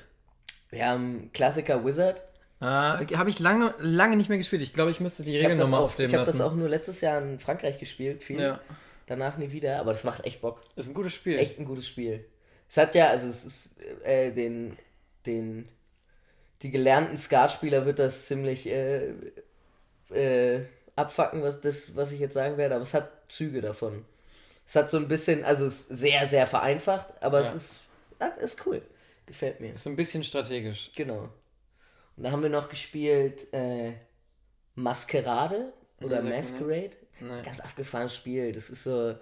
Wir 0.71 0.87
haben 0.87 1.29
Klassiker 1.33 1.85
Wizard. 1.85 2.21
Äh, 2.61 2.65
Habe 2.65 3.29
ich 3.29 3.39
lange, 3.39 3.73
lange 3.79 4.15
nicht 4.15 4.29
mehr 4.29 4.37
gespielt. 4.37 4.61
Ich 4.61 4.73
glaube, 4.73 4.89
ich 4.89 4.99
müsste 4.99 5.23
die 5.23 5.33
habe 5.33 5.43
Regeln 5.43 5.59
nochmal 5.59 5.81
aufnehmen 5.81 6.09
ich 6.09 6.15
hab 6.15 6.25
lassen. 6.25 6.39
das 6.39 6.47
auch 6.47 6.55
nur 6.55 6.69
letztes 6.69 7.01
Jahr 7.01 7.21
in 7.21 7.37
Frankreich 7.37 7.79
gespielt, 7.79 8.23
viel. 8.23 8.41
Ja. 8.41 8.59
Danach 9.07 9.37
nie 9.37 9.51
wieder, 9.51 9.79
aber 9.79 9.91
das 9.91 10.03
macht 10.03 10.25
echt 10.25 10.41
Bock. 10.41 10.61
Ist 10.75 10.89
ein 10.89 10.95
gutes 10.95 11.13
Spiel. 11.13 11.37
Echt 11.37 11.59
ein 11.59 11.65
gutes 11.65 11.87
Spiel. 11.87 12.25
Es 12.67 12.77
hat 12.77 12.95
ja, 12.95 13.09
also 13.09 13.27
es 13.27 13.45
ist 13.45 13.75
äh, 14.03 14.31
den, 14.31 14.77
den, 15.27 15.69
die 16.65 16.71
gelernten 16.71 17.15
Skatspieler 17.15 17.85
wird 17.85 17.99
das 17.99 18.25
ziemlich 18.25 18.67
äh, 18.67 19.13
äh, 20.09 20.65
abfacken, 20.95 21.43
was 21.43 21.61
das, 21.61 21.95
was 21.95 22.11
ich 22.11 22.19
jetzt 22.19 22.33
sagen 22.33 22.57
werde, 22.57 22.73
aber 22.73 22.83
es 22.83 22.95
hat 22.95 23.11
Züge 23.29 23.61
davon. 23.61 24.03
Es 24.65 24.75
hat 24.75 24.89
so 24.89 24.97
ein 24.97 25.07
bisschen, 25.07 25.45
also 25.45 25.67
es 25.67 25.81
ist 25.91 25.99
sehr, 25.99 26.25
sehr 26.27 26.47
vereinfacht, 26.47 27.07
aber 27.21 27.39
es 27.39 27.49
Ja. 27.49 27.53
ist, 27.55 27.85
ah, 28.19 28.41
ist 28.43 28.65
cool. 28.65 28.81
Gefällt 29.27 29.59
mir. 29.61 29.73
Ist 29.73 29.83
so 29.83 29.91
ein 29.91 29.95
bisschen 29.95 30.23
strategisch. 30.23 30.91
Genau. 30.95 31.29
Und 32.17 32.23
da 32.23 32.31
haben 32.31 32.41
wir 32.41 32.49
noch 32.49 32.67
gespielt 32.67 33.53
äh, 33.53 33.91
Maskerade 34.73 35.71
oder 36.01 36.23
Masquerade. 36.23 36.91
Ganz 37.43 37.59
abgefahrenes 37.59 38.15
Spiel. 38.15 38.51
Das 38.53 38.71
ist 38.71 38.83
so. 38.83 39.15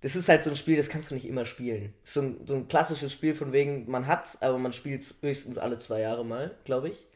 Das 0.00 0.14
ist 0.14 0.28
halt 0.28 0.44
so 0.44 0.50
ein 0.50 0.56
Spiel, 0.56 0.76
das 0.76 0.88
kannst 0.88 1.10
du 1.10 1.14
nicht 1.14 1.26
immer 1.26 1.44
spielen. 1.44 1.92
So 2.04 2.20
ein, 2.20 2.46
so 2.46 2.54
ein 2.54 2.68
klassisches 2.68 3.12
Spiel 3.12 3.34
von 3.34 3.52
wegen, 3.52 3.90
man 3.90 4.06
hat's, 4.06 4.40
aber 4.42 4.58
man 4.58 4.72
spielt 4.72 5.02
es 5.02 5.16
höchstens 5.20 5.58
alle 5.58 5.78
zwei 5.78 6.00
Jahre 6.00 6.24
mal, 6.24 6.54
glaube 6.64 6.88
ich. 6.90 7.06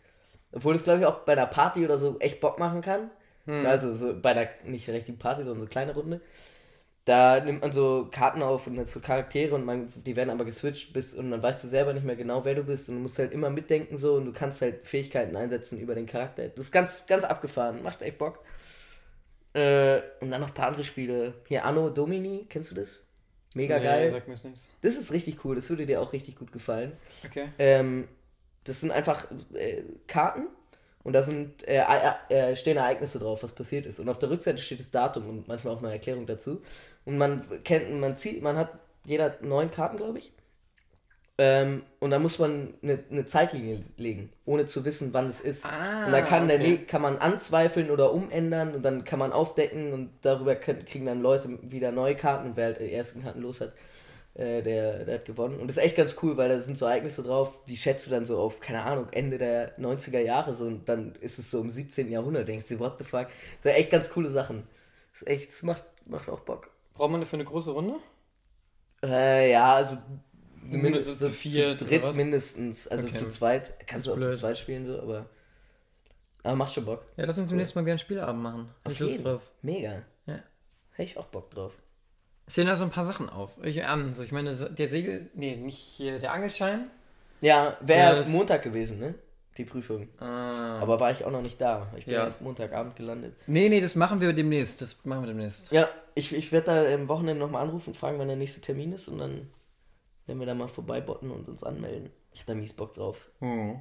Obwohl 0.52 0.74
es, 0.74 0.82
glaube 0.82 1.00
ich, 1.00 1.06
auch 1.06 1.20
bei 1.20 1.32
einer 1.32 1.46
Party 1.46 1.84
oder 1.84 1.98
so 1.98 2.18
echt 2.18 2.40
Bock 2.40 2.58
machen 2.58 2.80
kann. 2.80 3.10
Also 3.64 3.94
so 3.94 4.14
bei 4.20 4.30
einer 4.30 4.48
nicht 4.64 4.88
richtigen 4.88 5.18
Party, 5.18 5.42
sondern 5.42 5.60
so 5.60 5.66
kleine 5.66 5.94
Runde. 5.94 6.20
Da 7.04 7.40
nimmt 7.40 7.62
man 7.62 7.72
so 7.72 8.08
Karten 8.12 8.42
auf 8.42 8.68
und 8.68 8.88
so 8.88 9.00
Charaktere 9.00 9.56
und 9.56 9.64
man, 9.64 9.92
die 10.06 10.14
werden 10.14 10.30
aber 10.30 10.44
geswitcht 10.44 10.92
bis 10.92 11.14
und 11.14 11.32
dann 11.32 11.42
weißt 11.42 11.64
du 11.64 11.68
selber 11.68 11.92
nicht 11.92 12.06
mehr 12.06 12.14
genau, 12.14 12.44
wer 12.44 12.54
du 12.54 12.62
bist 12.62 12.88
und 12.88 12.94
du 12.96 13.00
musst 13.02 13.18
halt 13.18 13.32
immer 13.32 13.50
mitdenken 13.50 13.96
so 13.96 14.14
und 14.14 14.26
du 14.26 14.32
kannst 14.32 14.62
halt 14.62 14.86
Fähigkeiten 14.86 15.34
einsetzen 15.34 15.80
über 15.80 15.96
den 15.96 16.06
Charakter. 16.06 16.46
Das 16.48 16.66
ist 16.66 16.72
ganz, 16.72 17.06
ganz 17.08 17.24
abgefahren, 17.24 17.82
macht 17.82 18.02
echt 18.02 18.18
Bock. 18.18 18.38
Äh, 19.54 20.00
und 20.20 20.30
dann 20.30 20.40
noch 20.40 20.48
ein 20.48 20.54
paar 20.54 20.68
andere 20.68 20.84
Spiele. 20.84 21.34
Hier 21.46 21.64
Anno 21.64 21.90
Domini, 21.90 22.46
kennst 22.48 22.70
du 22.70 22.74
das? 22.74 23.00
Mega 23.54 23.78
Nee, 23.78 23.84
geil. 23.84 24.10
Sagt 24.10 24.28
mir 24.28 24.34
jetzt 24.34 24.44
nichts. 24.44 24.70
Das 24.80 24.96
ist 24.96 25.12
richtig 25.12 25.44
cool, 25.44 25.56
das 25.56 25.68
würde 25.68 25.84
dir 25.84 26.00
auch 26.00 26.12
richtig 26.12 26.36
gut 26.36 26.52
gefallen. 26.52 26.92
Okay. 27.26 27.48
Ähm, 27.58 28.08
das 28.64 28.80
sind 28.80 28.92
einfach 28.92 29.26
äh, 29.52 29.82
Karten 30.06 30.46
und 31.02 31.12
da 31.12 31.22
sind 31.22 31.66
äh, 31.66 31.82
äh, 32.28 32.56
stehen 32.56 32.76
Ereignisse 32.76 33.18
drauf, 33.18 33.42
was 33.42 33.52
passiert 33.52 33.86
ist. 33.86 34.00
Und 34.00 34.08
auf 34.08 34.18
der 34.18 34.30
Rückseite 34.30 34.62
steht 34.62 34.80
das 34.80 34.90
Datum 34.90 35.28
und 35.28 35.48
manchmal 35.48 35.74
auch 35.74 35.82
eine 35.82 35.92
Erklärung 35.92 36.26
dazu. 36.26 36.62
Und 37.04 37.18
man 37.18 37.42
kennt, 37.64 37.92
man 38.00 38.16
zieht, 38.16 38.42
man 38.42 38.56
hat 38.56 38.70
jeder 39.04 39.36
neun 39.42 39.70
Karten, 39.70 39.96
glaube 39.96 40.20
ich. 40.20 40.32
Ähm, 41.44 41.82
und 41.98 42.10
da 42.10 42.18
muss 42.18 42.38
man 42.38 42.74
eine, 42.82 42.98
eine 43.10 43.24
Zeitlinie 43.26 43.80
legen, 43.96 44.30
ohne 44.44 44.66
zu 44.66 44.84
wissen, 44.84 45.14
wann 45.14 45.26
es 45.28 45.40
ist. 45.40 45.64
Ah, 45.64 46.06
und 46.06 46.12
dann 46.12 46.24
kann, 46.26 46.46
der, 46.48 46.58
okay. 46.58 46.68
ne- 46.68 46.78
kann 46.86 47.00
man 47.02 47.16
anzweifeln 47.18 47.90
oder 47.90 48.12
umändern 48.12 48.74
und 48.74 48.82
dann 48.82 49.04
kann 49.04 49.18
man 49.18 49.32
aufdecken 49.32 49.92
und 49.94 50.10
darüber 50.22 50.54
können, 50.56 50.84
kriegen 50.84 51.06
dann 51.06 51.22
Leute 51.22 51.58
wieder 51.62 51.90
neue 51.90 52.14
Karten 52.16 52.50
und 52.50 52.56
wer 52.56 52.66
halt 52.66 52.80
die 52.80 52.92
ersten 52.92 53.22
Karten 53.22 53.40
los 53.40 53.60
hat, 53.62 53.72
äh, 54.34 54.62
der, 54.62 55.04
der 55.04 55.14
hat 55.16 55.24
gewonnen. 55.24 55.58
Und 55.60 55.68
das 55.68 55.78
ist 55.78 55.82
echt 55.84 55.96
ganz 55.96 56.16
cool, 56.22 56.36
weil 56.36 56.48
da 56.50 56.58
sind 56.58 56.78
so 56.78 56.86
Ereignisse 56.86 57.22
drauf, 57.22 57.60
die 57.68 57.76
schätzt 57.78 58.06
du 58.06 58.10
dann 58.10 58.26
so 58.26 58.38
auf, 58.38 58.60
keine 58.60 58.82
Ahnung, 58.84 59.08
Ende 59.12 59.38
der 59.38 59.74
90er 59.78 60.20
Jahre 60.20 60.54
so 60.54 60.66
und 60.66 60.88
dann 60.88 61.14
ist 61.20 61.38
es 61.38 61.50
so 61.50 61.60
im 61.60 61.70
17. 61.70 62.12
Jahrhundert, 62.12 62.48
denkst 62.48 62.68
du, 62.68 62.78
what 62.78 62.96
the 62.98 63.04
fuck. 63.04 63.28
Das 63.28 63.72
sind 63.72 63.80
echt 63.80 63.90
ganz 63.90 64.10
coole 64.10 64.30
Sachen. 64.30 64.64
Das 65.12 65.22
ist 65.22 65.28
echt, 65.28 65.52
das 65.52 65.62
macht, 65.62 65.84
macht 66.10 66.28
auch 66.30 66.40
Bock. 66.40 66.70
Braucht 66.94 67.10
man 67.10 67.20
dafür 67.20 67.38
eine 67.38 67.44
große 67.46 67.70
Runde? 67.72 67.94
Äh, 69.02 69.50
ja, 69.52 69.74
also 69.76 69.98
Mindestens 70.62 71.18
zu 71.18 71.30
zu 71.32 71.48
oder 71.48 71.74
dritt 71.74 72.02
was? 72.02 72.16
mindestens. 72.16 72.88
Also 72.88 73.06
Okay. 73.06 73.16
zu 73.16 73.28
zweit 73.30 73.74
kannst 73.86 74.06
du 74.06 74.12
auch 74.12 74.14
zu 74.16 74.20
blöd. 74.20 74.38
zweit 74.38 74.58
spielen, 74.58 74.86
so, 74.86 74.98
aber. 75.00 75.26
Aber 76.44 76.56
macht 76.56 76.72
schon 76.74 76.84
Bock. 76.84 77.04
Ja, 77.16 77.24
lass 77.24 77.38
uns 77.38 77.48
demnächst 77.50 77.74
mal 77.76 77.82
wieder 77.82 77.92
einen 77.92 77.98
Spieleabend 77.98 78.42
machen. 78.42 78.68
Hab 78.84 78.92
ich 78.92 78.98
Lust 78.98 79.12
jeden. 79.18 79.24
drauf. 79.24 79.52
Mega. 79.62 80.02
Ja. 80.26 80.40
Hätte 80.92 81.02
ich 81.10 81.16
auch 81.16 81.26
Bock 81.26 81.50
drauf. 81.50 81.72
Es 82.46 82.54
stehen 82.54 82.66
da 82.66 82.74
so 82.74 82.84
ein 82.84 82.90
paar 82.90 83.04
Sachen 83.04 83.28
auf. 83.30 83.52
Ich, 83.62 83.84
an, 83.84 84.12
so, 84.12 84.24
ich 84.24 84.32
meine, 84.32 84.52
der 84.54 84.88
Segel, 84.88 85.30
nee, 85.34 85.54
nicht 85.56 85.78
hier, 85.78 86.18
der 86.18 86.32
Angelschein. 86.32 86.90
Ja, 87.40 87.76
wäre 87.80 88.20
Ja, 88.22 88.28
Montag 88.28 88.62
gewesen, 88.62 88.98
ne? 88.98 89.14
Die 89.58 89.64
Prüfung. 89.64 90.08
Ah. 90.18 90.78
Aber 90.80 90.98
war 90.98 91.10
ich 91.10 91.24
auch 91.24 91.30
noch 91.30 91.42
nicht 91.42 91.60
da. 91.60 91.86
Ich 91.96 92.06
bin 92.06 92.14
Ja. 92.14 92.24
erst 92.24 92.40
Montagabend 92.40 92.96
gelandet. 92.96 93.34
Nee, 93.46 93.68
nee, 93.68 93.80
das 93.80 93.94
machen 93.94 94.20
wir 94.20 94.32
demnächst. 94.32 94.80
Das 94.80 95.04
machen 95.04 95.22
wir 95.22 95.28
demnächst. 95.28 95.70
Ja, 95.70 95.88
ich, 96.14 96.34
ich 96.34 96.50
werde 96.52 96.66
da 96.66 96.94
am 96.94 97.06
Wochenende 97.08 97.38
nochmal 97.44 97.62
anrufen 97.62 97.90
und 97.90 97.96
fragen, 97.96 98.18
wann 98.18 98.28
der 98.28 98.36
nächste 98.36 98.60
Termin 98.60 98.92
ist 98.92 99.08
und 99.08 99.18
dann 99.18 99.48
werden 100.26 100.38
wir 100.38 100.46
da 100.46 100.54
mal 100.54 100.68
vorbeibotten 100.68 101.30
und 101.30 101.48
uns 101.48 101.64
anmelden. 101.64 102.10
Ich 102.32 102.40
hab 102.40 102.46
da 102.46 102.54
mies 102.54 102.72
Bock 102.72 102.94
drauf. 102.94 103.30
Hm. 103.40 103.80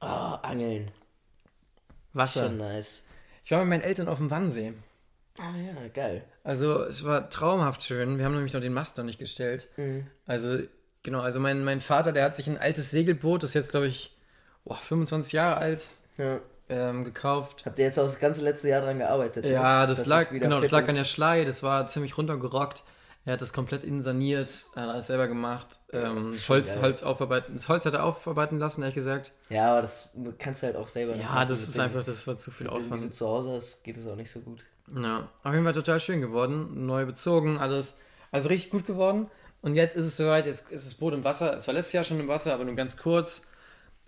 Ah, 0.00 0.36
Angeln. 0.36 0.90
Wasser. 2.12 2.44
Schon 2.46 2.58
nice. 2.58 3.02
Ich 3.44 3.50
war 3.52 3.60
mit 3.60 3.68
meinen 3.68 3.82
Eltern 3.82 4.08
auf 4.08 4.18
dem 4.18 4.30
Wannsee. 4.30 4.72
Ah 5.38 5.54
ja, 5.56 5.88
geil. 5.92 6.24
Also, 6.44 6.82
es 6.84 7.04
war 7.04 7.28
traumhaft 7.30 7.82
schön. 7.82 8.18
Wir 8.18 8.24
haben 8.24 8.34
nämlich 8.34 8.54
noch 8.54 8.60
den 8.60 8.72
Mast 8.72 8.96
noch 8.98 9.04
nicht 9.04 9.18
gestellt. 9.18 9.68
Mhm. 9.76 10.06
Also, 10.26 10.58
genau, 11.02 11.20
also 11.20 11.40
mein, 11.40 11.62
mein 11.62 11.80
Vater, 11.80 12.12
der 12.12 12.24
hat 12.24 12.36
sich 12.36 12.48
ein 12.48 12.58
altes 12.58 12.90
Segelboot, 12.90 13.42
das 13.42 13.50
ist 13.50 13.54
jetzt, 13.54 13.70
glaube 13.72 13.86
ich, 13.86 14.16
boah, 14.64 14.76
25 14.76 15.32
Jahre 15.34 15.56
alt, 15.58 15.88
Ja. 16.16 16.40
ähm, 16.68 17.04
gekauft. 17.04 17.64
Habt 17.66 17.78
ihr 17.78 17.84
jetzt 17.84 17.98
auch 17.98 18.04
das 18.06 18.18
ganze 18.18 18.40
letzte 18.42 18.68
Jahr 18.70 18.80
dran 18.80 18.98
gearbeitet? 18.98 19.44
ne? 19.44 19.52
Ja, 19.52 19.86
das 19.86 20.00
Dass 20.00 20.06
lag, 20.06 20.30
genau, 20.30 20.60
das 20.60 20.70
lag 20.70 20.88
an 20.88 20.94
der 20.96 21.04
Schlei, 21.04 21.44
das 21.44 21.62
war 21.62 21.86
ziemlich 21.86 22.16
runtergerockt. 22.16 22.82
Er 23.26 23.32
hat 23.34 23.42
das 23.42 23.52
komplett 23.52 23.82
insaniert, 23.82 24.66
er 24.76 24.82
hat 24.84 24.88
alles 24.90 25.08
selber 25.08 25.26
gemacht. 25.28 25.80
Ähm, 25.92 26.30
Holz, 26.48 26.74
geil. 26.74 26.82
Holz 26.82 27.02
aufarbeiten. 27.02 27.54
Das 27.54 27.68
Holz 27.68 27.84
hat 27.84 27.92
er 27.94 28.04
aufarbeiten 28.04 28.58
lassen, 28.58 28.80
ehrlich 28.82 28.94
gesagt. 28.94 29.32
Ja, 29.50 29.72
aber 29.72 29.82
das 29.82 30.08
kannst 30.38 30.62
du 30.62 30.68
halt 30.68 30.76
auch 30.76 30.86
selber. 30.88 31.12
nicht 31.14 31.24
Ja, 31.24 31.44
das 31.44 31.68
ist 31.68 31.78
einfach, 31.78 32.04
das 32.04 32.26
war 32.28 32.36
zu 32.38 32.50
viel 32.52 32.68
Wenn 32.68 32.74
du 32.74 32.80
Aufwand. 32.80 33.12
zu 33.14 33.26
Hause 33.26 33.50
hast, 33.50 33.82
geht 33.84 33.98
es 33.98 34.06
auch 34.06 34.14
nicht 34.16 34.30
so 34.30 34.40
gut. 34.40 34.64
Ja, 34.94 35.28
auf 35.42 35.52
jeden 35.52 35.64
Fall 35.64 35.72
total 35.72 35.98
schön 35.98 36.20
geworden. 36.20 36.86
Neu 36.86 37.04
bezogen, 37.04 37.58
alles. 37.58 37.98
Also 38.30 38.48
richtig 38.48 38.70
gut 38.70 38.86
geworden. 38.86 39.28
Und 39.60 39.74
jetzt 39.74 39.96
ist 39.96 40.06
es 40.06 40.16
soweit, 40.16 40.46
jetzt 40.46 40.70
ist 40.70 40.86
das 40.86 40.94
Boot 40.94 41.12
im 41.12 41.24
Wasser. 41.24 41.56
Es 41.56 41.66
war 41.66 41.74
letztes 41.74 41.94
Jahr 41.94 42.04
schon 42.04 42.20
im 42.20 42.28
Wasser, 42.28 42.54
aber 42.54 42.64
nur 42.64 42.76
ganz 42.76 42.96
kurz. 42.96 43.42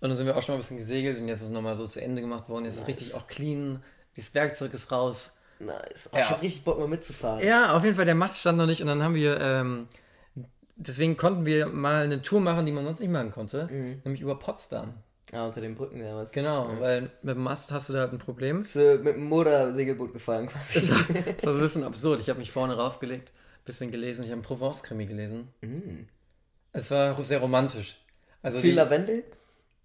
Und 0.01 0.11
dann 0.11 0.15
sind 0.17 0.27
wir 0.27 0.37
auch 0.37 0.43
schon 0.43 0.53
mal 0.53 0.59
ein 0.59 0.61
bisschen 0.61 0.77
gesegelt 0.77 1.19
und 1.19 1.27
jetzt 1.27 1.41
ist 1.41 1.47
es 1.47 1.53
nochmal 1.53 1.75
so 1.75 1.85
zu 1.89 2.01
Ende 2.01 2.21
gemacht 2.23 2.49
worden. 2.49 2.67
Jetzt 2.67 2.75
ist 2.77 2.83
es 2.83 2.87
Nice. 2.87 2.97
richtig 3.01 3.15
auch 3.15 3.27
clean. 3.27 3.83
Das 4.17 4.33
Werkzeug 4.35 4.73
ist 4.75 4.93
raus. 4.93 5.38
Nice. 5.61 6.09
Oh, 6.12 6.16
Ja. 6.16 6.23
Ich 6.25 6.31
hab 6.31 6.42
richtig 6.42 6.64
Bock 6.64 6.79
mal 6.79 6.88
mitzufahren. 6.88 7.44
Ja, 7.44 7.75
auf 7.77 7.85
jeden 7.85 7.97
Fall, 7.97 8.05
der 8.05 8.14
Mast 8.14 8.40
stand 8.40 8.59
noch 8.59 8.66
nicht 8.66 8.81
und 8.81 8.87
dann 8.87 9.03
haben 9.03 9.14
wir, 9.14 9.40
ähm, 9.40 9.88
deswegen 10.77 11.16
konnten 11.16 11.44
wir 11.47 11.66
mal 11.66 12.05
eine 12.05 12.23
Tour 12.23 12.40
machen, 12.40 12.64
die 12.66 12.73
man 12.73 12.85
sonst 12.85 13.01
nicht 13.01 13.11
machen 13.11 13.33
konnte, 13.33 13.68
Mhm. 13.71 14.01
nämlich 14.05 14.21
über 14.21 14.38
Potsdam. 14.38 14.94
Ah, 15.33 15.47
unter 15.47 15.61
den 15.61 15.75
Brücken 15.75 16.01
ja 16.03 16.16
was. 16.16 16.31
Genau, 16.33 16.71
weil 16.79 17.11
mit 17.23 17.37
dem 17.37 17.42
Mast 17.42 17.71
hast 17.71 17.88
du 17.90 17.92
da 17.92 18.01
halt 18.01 18.12
ein 18.12 18.18
Problem. 18.18 18.62
Bist 18.62 18.77
du 18.77 18.97
mit 19.03 19.14
dem 19.14 19.25
Motorsegelboot 19.25 20.14
gefahren 20.14 20.47
quasi. 20.47 20.75
Das 20.75 20.90
war, 20.90 20.99
das 21.35 21.44
war 21.44 21.53
so 21.53 21.59
ein 21.59 21.62
bisschen 21.62 21.85
absurd. 21.85 22.21
Ich 22.21 22.31
habe 22.31 22.38
mich 22.38 22.51
vorne 22.51 22.77
raufgelegt, 22.77 23.33
bisschen 23.66 23.90
gelesen, 23.90 24.23
ich 24.23 24.29
habe 24.29 24.35
einen 24.37 24.42
Provence-Krimi 24.42 25.05
gelesen. 25.05 25.49
Mm. 25.61 26.07
Es 26.73 26.90
war 26.90 27.23
sehr 27.25 27.40
romantisch. 27.40 27.99
Also 28.42 28.61
Viel 28.61 28.71
die, 28.71 28.77
Lavendel? 28.77 29.25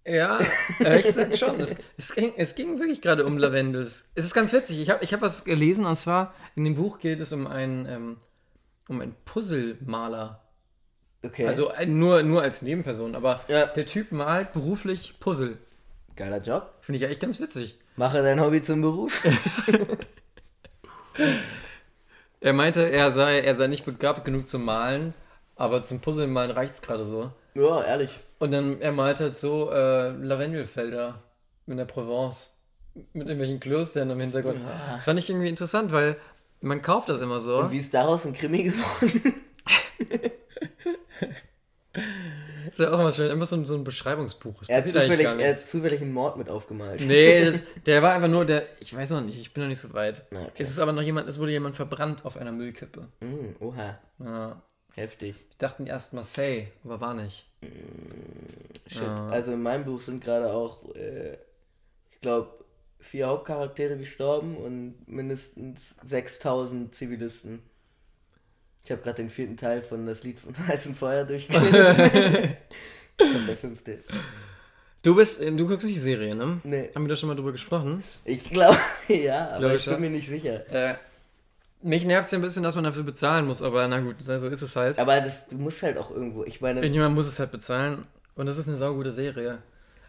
Ja, 0.06 0.38
ehrlich 0.80 1.06
gesagt 1.06 1.38
schon. 1.38 1.58
Es, 1.60 1.76
es, 1.96 2.14
ging, 2.14 2.34
es 2.36 2.54
ging 2.54 2.78
wirklich 2.78 3.00
gerade 3.00 3.24
um 3.24 3.38
Lavendel. 3.38 3.80
Es 3.80 4.10
es 4.14 4.26
ist 4.26 4.34
ganz 4.34 4.52
witzig. 4.52 4.80
Ich 4.80 4.90
habe 4.90 5.02
ich 5.02 5.12
hab 5.14 5.22
was 5.22 5.44
gelesen 5.44 5.86
und 5.86 5.96
zwar 5.96 6.34
in 6.56 6.64
dem 6.64 6.74
Buch 6.74 6.98
geht 6.98 7.20
es 7.20 7.32
um 7.32 7.46
einen, 7.46 7.86
ähm, 7.86 8.16
um 8.88 9.00
einen 9.00 9.14
Puzzlemaler. 9.24 10.42
Okay. 11.24 11.46
Also 11.46 11.70
ein, 11.70 11.98
nur, 11.98 12.22
nur 12.22 12.42
als 12.42 12.60
Nebenperson, 12.60 13.14
aber 13.14 13.40
Ja. 13.48 13.64
der 13.64 13.86
Typ 13.86 14.12
malt 14.12 14.52
beruflich 14.52 15.14
Puzzle. 15.20 15.56
Geiler 16.16 16.42
Job. 16.42 16.74
Finde 16.82 16.98
ich 16.98 17.04
eigentlich 17.06 17.20
ganz 17.20 17.40
witzig. 17.40 17.78
Mache 17.96 18.22
dein 18.22 18.40
Hobby 18.40 18.62
zum 18.62 18.82
Beruf. 18.82 19.22
Er 22.40 22.52
meinte, 22.52 22.90
er 22.90 23.10
sei, 23.10 23.40
er 23.40 23.56
sei 23.56 23.68
nicht 23.68 23.86
begabt 23.86 24.24
genug 24.24 24.46
zum 24.46 24.64
Malen, 24.64 25.14
aber 25.56 25.82
zum 25.82 26.00
Puzzlemalen 26.00 26.50
reicht 26.50 26.74
es 26.74 26.82
gerade 26.82 27.06
so. 27.06 27.30
ja, 27.54 27.82
ehrlich. 27.84 28.18
Und 28.38 28.50
dann, 28.52 28.80
er 28.80 28.92
malt 28.92 29.20
halt 29.20 29.36
so 29.38 29.70
äh, 29.70 30.10
Lavendelfelder 30.10 31.22
in 31.66 31.76
der 31.76 31.84
Provence 31.84 32.60
mit 33.12 33.26
irgendwelchen 33.26 33.60
Klöstern 33.60 34.10
im 34.10 34.20
Hintergrund. 34.20 34.60
Ja. 34.60 34.96
Das 34.96 35.04
fand 35.04 35.18
ich 35.18 35.30
irgendwie 35.30 35.48
interessant, 35.48 35.92
weil 35.92 36.16
man 36.60 36.82
kauft 36.82 37.08
das 37.08 37.20
immer 37.20 37.40
so. 37.40 37.58
Und 37.58 37.70
wie 37.70 37.78
ist 37.78 37.92
daraus 37.94 38.26
ein 38.26 38.32
Krimi 38.34 38.64
geworden? 38.64 39.34
Das 42.64 42.72
ist 42.72 42.78
ja 42.80 42.90
auch 42.92 42.98
immer 42.98 43.12
schön, 43.12 43.30
immer 43.30 43.46
so, 43.46 43.56
ein- 43.56 43.66
so 43.66 43.74
ein 43.76 43.84
Beschreibungsbuch. 43.84 44.58
Das 44.60 44.68
Er 44.68 44.76
hat, 44.78 44.84
zufällig, 44.84 45.26
er 45.26 45.50
hat 45.50 45.58
zufällig 45.60 46.00
einen 46.00 46.12
Mord 46.12 46.36
mit 46.36 46.48
aufgemalt. 46.48 47.04
Nee, 47.06 47.44
das, 47.46 47.64
der 47.86 48.02
war 48.02 48.14
einfach 48.14 48.28
nur 48.28 48.44
der. 48.44 48.64
Ich 48.80 48.94
weiß 48.94 49.10
noch 49.10 49.20
nicht, 49.20 49.38
ich 49.40 49.52
bin 49.54 49.62
noch 49.62 49.68
nicht 49.68 49.78
so 49.78 49.92
weit. 49.94 50.22
Okay. 50.30 50.50
Es 50.58 50.70
ist 50.70 50.78
aber 50.80 50.92
noch 50.92 51.02
jemand, 51.02 51.28
es 51.28 51.38
wurde 51.38 51.52
jemand 51.52 51.76
verbrannt 51.76 52.24
auf 52.24 52.36
einer 52.36 52.52
Müllkippe. 52.52 53.08
Mm, 53.20 53.62
oha, 53.62 53.98
Ja. 54.18 54.62
Heftig. 54.96 55.36
Die 55.52 55.58
dachten 55.58 55.86
erst 55.86 56.12
Marseille, 56.12 56.66
aber 56.84 57.00
war 57.00 57.14
nicht. 57.14 57.46
Shit. 58.86 59.02
Ja. 59.02 59.28
Also 59.28 59.52
in 59.52 59.62
meinem 59.62 59.84
Buch 59.84 60.00
sind 60.00 60.22
gerade 60.22 60.52
auch, 60.52 60.94
äh, 60.94 61.34
ich 62.12 62.20
glaube, 62.20 62.64
vier 63.00 63.26
Hauptcharaktere 63.26 63.96
gestorben 63.96 64.56
und 64.56 64.94
mindestens 65.06 65.94
6000 66.02 66.94
Zivilisten. 66.94 67.62
Ich 68.84 68.90
habe 68.90 69.00
gerade 69.02 69.16
den 69.16 69.30
vierten 69.30 69.56
Teil 69.56 69.82
von 69.82 70.06
Das 70.06 70.22
Lied 70.24 70.38
von 70.38 70.56
Heißen 70.66 70.94
Feuer 70.94 71.24
durchgelesen. 71.24 71.72
Jetzt 73.20 73.32
kommt 73.32 73.48
der 73.48 73.56
fünfte. 73.56 73.98
Du 75.02 75.14
bist, 75.14 75.40
äh, 75.40 75.52
du 75.52 75.66
guckst 75.68 75.86
nicht 75.86 75.96
die 75.96 76.00
Serie, 76.00 76.34
ne? 76.34 76.60
Nee, 76.64 76.90
Haben 76.94 77.04
wir 77.04 77.08
da 77.10 77.16
schon 77.16 77.28
mal 77.28 77.34
drüber 77.34 77.52
gesprochen? 77.52 78.02
ich 78.24 78.50
glaube, 78.50 78.78
ja, 79.08 79.50
aber 79.50 79.58
Glaub 79.60 79.72
ich 79.72 79.86
ich 79.86 79.92
bin 79.92 80.00
mir 80.00 80.10
nicht 80.10 80.28
sicher. 80.28 80.66
Äh, 80.70 80.94
mich 81.84 82.04
nervt 82.04 82.26
es 82.26 82.32
ja 82.32 82.38
ein 82.38 82.42
bisschen, 82.42 82.62
dass 82.62 82.74
man 82.74 82.84
dafür 82.84 83.02
bezahlen 83.04 83.46
muss, 83.46 83.62
aber 83.62 83.86
na 83.88 84.00
gut, 84.00 84.16
so 84.20 84.32
ist 84.46 84.62
es 84.62 84.74
halt. 84.76 84.98
Aber 84.98 85.20
das, 85.20 85.48
du 85.48 85.56
musst 85.56 85.82
halt 85.82 85.98
auch 85.98 86.10
irgendwo, 86.10 86.44
ich 86.44 86.60
meine, 86.60 86.80
Irgendjemand 86.80 87.14
muss 87.14 87.26
es 87.26 87.38
halt 87.38 87.50
bezahlen 87.52 88.06
und 88.34 88.46
das 88.46 88.58
ist 88.58 88.68
eine 88.68 88.76
saugute 88.76 89.12
Serie. 89.12 89.58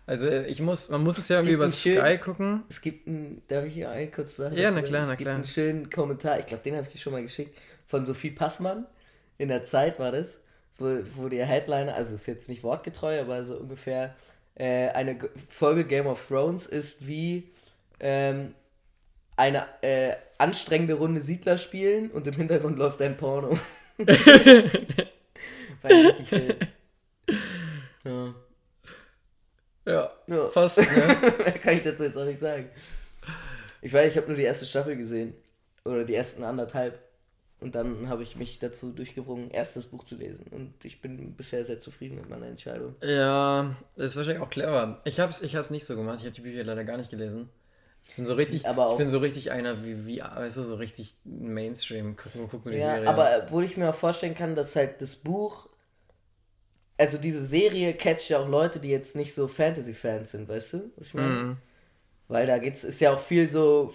Also 0.07 0.29
ich 0.29 0.61
muss, 0.61 0.89
man 0.89 1.03
muss 1.03 1.17
es 1.17 1.27
ja 1.29 1.37
Es 1.37 1.39
irgendwie 1.39 1.53
über 1.55 1.63
einen 1.65 1.73
Sky 1.73 2.17
gucken. 2.23 2.63
Es 2.69 2.79
gibt 2.81 3.07
einen, 3.07 3.41
darf 3.47 3.65
ich 3.65 3.73
hier 3.73 3.89
eine 3.89 4.09
kurze 4.11 4.43
Sache 4.43 4.55
Ja, 4.55 4.69
na 4.69 4.75
sagen? 4.75 4.87
klar, 4.87 5.01
es 5.03 5.07
na 5.09 5.15
gibt 5.15 5.25
klar. 5.25 5.35
einen 5.35 5.45
schönen 5.45 5.89
Kommentar, 5.89 6.39
ich 6.39 6.45
glaube, 6.45 6.63
den 6.63 6.75
habe 6.75 6.85
ich 6.85 6.91
dir 6.93 6.99
schon 6.99 7.13
mal 7.13 7.21
geschickt, 7.23 7.57
von 7.87 8.05
Sophie 8.05 8.31
Passmann. 8.31 8.85
In 9.37 9.49
der 9.49 9.63
Zeit 9.63 9.99
war 9.99 10.11
das, 10.11 10.39
wo, 10.77 10.99
wo 11.15 11.27
der 11.27 11.45
Headliner, 11.45 11.95
also 11.95 12.13
ist 12.15 12.27
jetzt 12.27 12.49
nicht 12.49 12.63
wortgetreu, 12.63 13.19
aber 13.19 13.45
so 13.45 13.55
ungefähr, 13.57 14.15
äh, 14.55 14.89
eine 14.89 15.17
Folge 15.49 15.83
Game 15.85 16.07
of 16.07 16.27
Thrones 16.27 16.67
ist 16.67 17.05
wie 17.07 17.49
ähm, 17.99 18.53
eine 19.37 19.65
äh, 19.81 20.15
anstrengende 20.37 20.93
Runde 20.95 21.21
Siedler 21.21 21.57
spielen 21.57 22.11
und 22.11 22.27
im 22.27 22.33
Hintergrund 22.35 22.77
läuft 22.77 23.01
ein 23.01 23.17
Porno. 23.17 23.57
war 23.97 25.91
richtig 25.91 26.29
schön. 26.29 26.55
Ja. 28.03 28.35
Ja, 29.87 30.11
Ja. 30.27 30.49
fast. 30.49 30.77
Ne? 30.79 30.85
Mehr 30.85 31.51
kann 31.63 31.77
ich 31.77 31.83
dazu 31.83 32.03
jetzt 32.03 32.17
auch 32.17 32.25
nicht 32.25 32.39
sagen. 32.39 32.69
Ich 33.81 33.93
weiß, 33.93 34.11
ich 34.11 34.17
habe 34.17 34.27
nur 34.27 34.35
die 34.37 34.43
erste 34.43 34.65
Staffel 34.65 34.95
gesehen. 34.97 35.33
Oder 35.83 36.03
die 36.03 36.15
ersten 36.15 36.43
anderthalb. 36.43 36.99
Und 37.59 37.75
dann 37.75 38.09
habe 38.09 38.23
ich 38.23 38.35
mich 38.35 38.59
dazu 38.59 38.91
durchgerungen, 38.91 39.49
erst 39.51 39.77
das 39.77 39.85
Buch 39.85 40.03
zu 40.03 40.15
lesen. 40.15 40.47
Und 40.51 40.73
ich 40.83 41.01
bin 41.01 41.33
bisher 41.35 41.63
sehr 41.63 41.79
zufrieden 41.79 42.15
mit 42.15 42.29
meiner 42.29 42.47
Entscheidung. 42.47 42.95
ja, 43.01 43.75
das 43.95 44.07
ist 44.11 44.17
wahrscheinlich 44.17 44.41
auch 44.43 44.49
clever. 44.49 45.01
Ich 45.05 45.19
hab's, 45.19 45.41
ich 45.41 45.55
hab's 45.55 45.69
nicht 45.69 45.85
so 45.85 45.95
gemacht. 45.95 46.17
Ich 46.19 46.25
habe 46.25 46.35
die 46.35 46.41
Bücher 46.41 46.63
leider 46.63 46.83
gar 46.83 46.97
nicht 46.97 47.09
gelesen. 47.11 47.49
Ich 48.07 48.15
bin 48.15 48.25
so 48.25 48.33
richtig, 48.35 48.65
aber 48.67 48.91
ich 48.91 48.97
bin 48.97 49.09
so 49.09 49.19
richtig 49.19 49.51
einer 49.51 49.83
wie, 49.83 50.05
wie, 50.05 50.19
weißt 50.21 50.57
du, 50.57 50.63
so 50.63 50.75
richtig 50.75 51.15
Mainstream. 51.25 52.15
Guck, 52.15 52.49
guck 52.51 52.65
nur 52.65 52.73
die 52.73 52.79
Ja, 52.79 52.93
Serie. 52.93 53.09
aber 53.09 53.43
obwohl 53.43 53.63
ich 53.63 53.77
mir 53.77 53.89
auch 53.89 53.95
vorstellen 53.95 54.35
kann, 54.35 54.55
dass 54.55 54.75
halt 54.75 55.01
das 55.01 55.15
Buch. 55.15 55.67
Also 56.97 57.17
diese 57.17 57.45
Serie 57.45 57.93
catcht 57.93 58.29
ja 58.29 58.39
auch 58.39 58.47
Leute, 58.47 58.79
die 58.79 58.89
jetzt 58.89 59.15
nicht 59.15 59.33
so 59.33 59.47
Fantasy-Fans 59.47 60.31
sind, 60.31 60.47
weißt 60.47 60.73
du? 60.73 60.91
Was 60.95 61.07
ich 61.07 61.13
meine? 61.13 61.39
Mhm. 61.39 61.57
Weil 62.29 62.47
da 62.47 62.57
geht's, 62.59 62.83
ist 62.83 63.01
ja 63.01 63.13
auch 63.13 63.19
viel 63.19 63.47
so 63.47 63.93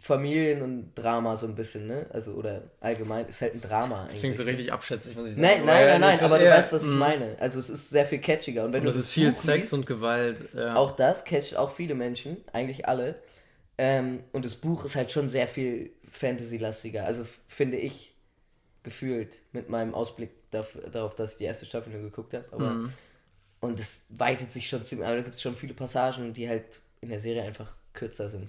Familien 0.00 0.62
und 0.62 0.94
Drama 0.94 1.36
so 1.36 1.46
ein 1.46 1.54
bisschen, 1.54 1.86
ne? 1.88 2.06
Also, 2.12 2.32
oder 2.32 2.64
allgemein, 2.80 3.26
ist 3.28 3.42
halt 3.42 3.54
ein 3.54 3.60
Drama 3.62 4.04
Das 4.04 4.16
klingt 4.16 4.36
so 4.36 4.42
ne? 4.42 4.50
richtig 4.50 4.72
abschätzig, 4.72 5.16
muss 5.16 5.28
ich 5.28 5.36
sagen. 5.36 5.46
Nein, 5.48 5.64
nein, 5.66 5.86
nein, 5.88 6.00
nein, 6.00 6.20
aber 6.20 6.38
du 6.38 6.50
weißt, 6.50 6.72
was 6.72 6.82
ich 6.84 6.88
Mhm. 6.90 6.98
meine. 6.98 7.36
Also 7.40 7.60
es 7.60 7.70
ist 7.70 7.90
sehr 7.90 8.06
viel 8.06 8.20
catchiger. 8.20 8.64
Und 8.64 8.72
wenn 8.72 8.80
Und 8.80 8.84
du 8.84 8.90
es 8.90 8.96
das 8.96 9.04
ist 9.06 9.12
viel 9.12 9.34
Sex 9.34 9.72
und 9.72 9.86
Gewalt. 9.86 10.44
Auch 10.74 10.92
das 10.92 11.24
catcht 11.24 11.56
auch 11.56 11.70
viele 11.70 11.94
Menschen, 11.94 12.38
eigentlich 12.52 12.86
alle. 12.88 13.16
Ähm, 13.78 14.22
und 14.32 14.44
das 14.44 14.54
Buch 14.54 14.84
ist 14.84 14.96
halt 14.96 15.10
schon 15.10 15.28
sehr 15.28 15.48
viel 15.48 15.90
Fantasy-lastiger. 16.10 17.04
Also 17.04 17.26
finde 17.46 17.78
ich 17.78 18.14
gefühlt 18.82 19.38
mit 19.52 19.68
meinem 19.70 19.94
Ausblick 19.94 20.30
darauf, 20.50 21.14
dass 21.14 21.32
ich 21.32 21.38
die 21.38 21.44
erste 21.44 21.66
Staffel 21.66 21.92
nur 21.92 22.02
geguckt 22.02 22.34
habe. 22.34 22.44
Aber 22.52 22.70
Mhm. 22.74 22.92
und 23.60 23.80
es 23.80 24.06
weitet 24.10 24.50
sich 24.50 24.68
schon 24.68 24.84
ziemlich. 24.84 25.06
Aber 25.06 25.16
da 25.16 25.22
gibt 25.22 25.34
es 25.34 25.42
schon 25.42 25.56
viele 25.56 25.74
Passagen, 25.74 26.34
die 26.34 26.48
halt 26.48 26.64
in 27.00 27.08
der 27.08 27.20
Serie 27.20 27.42
einfach 27.42 27.72
kürzer 27.94 28.28
sind. 28.28 28.48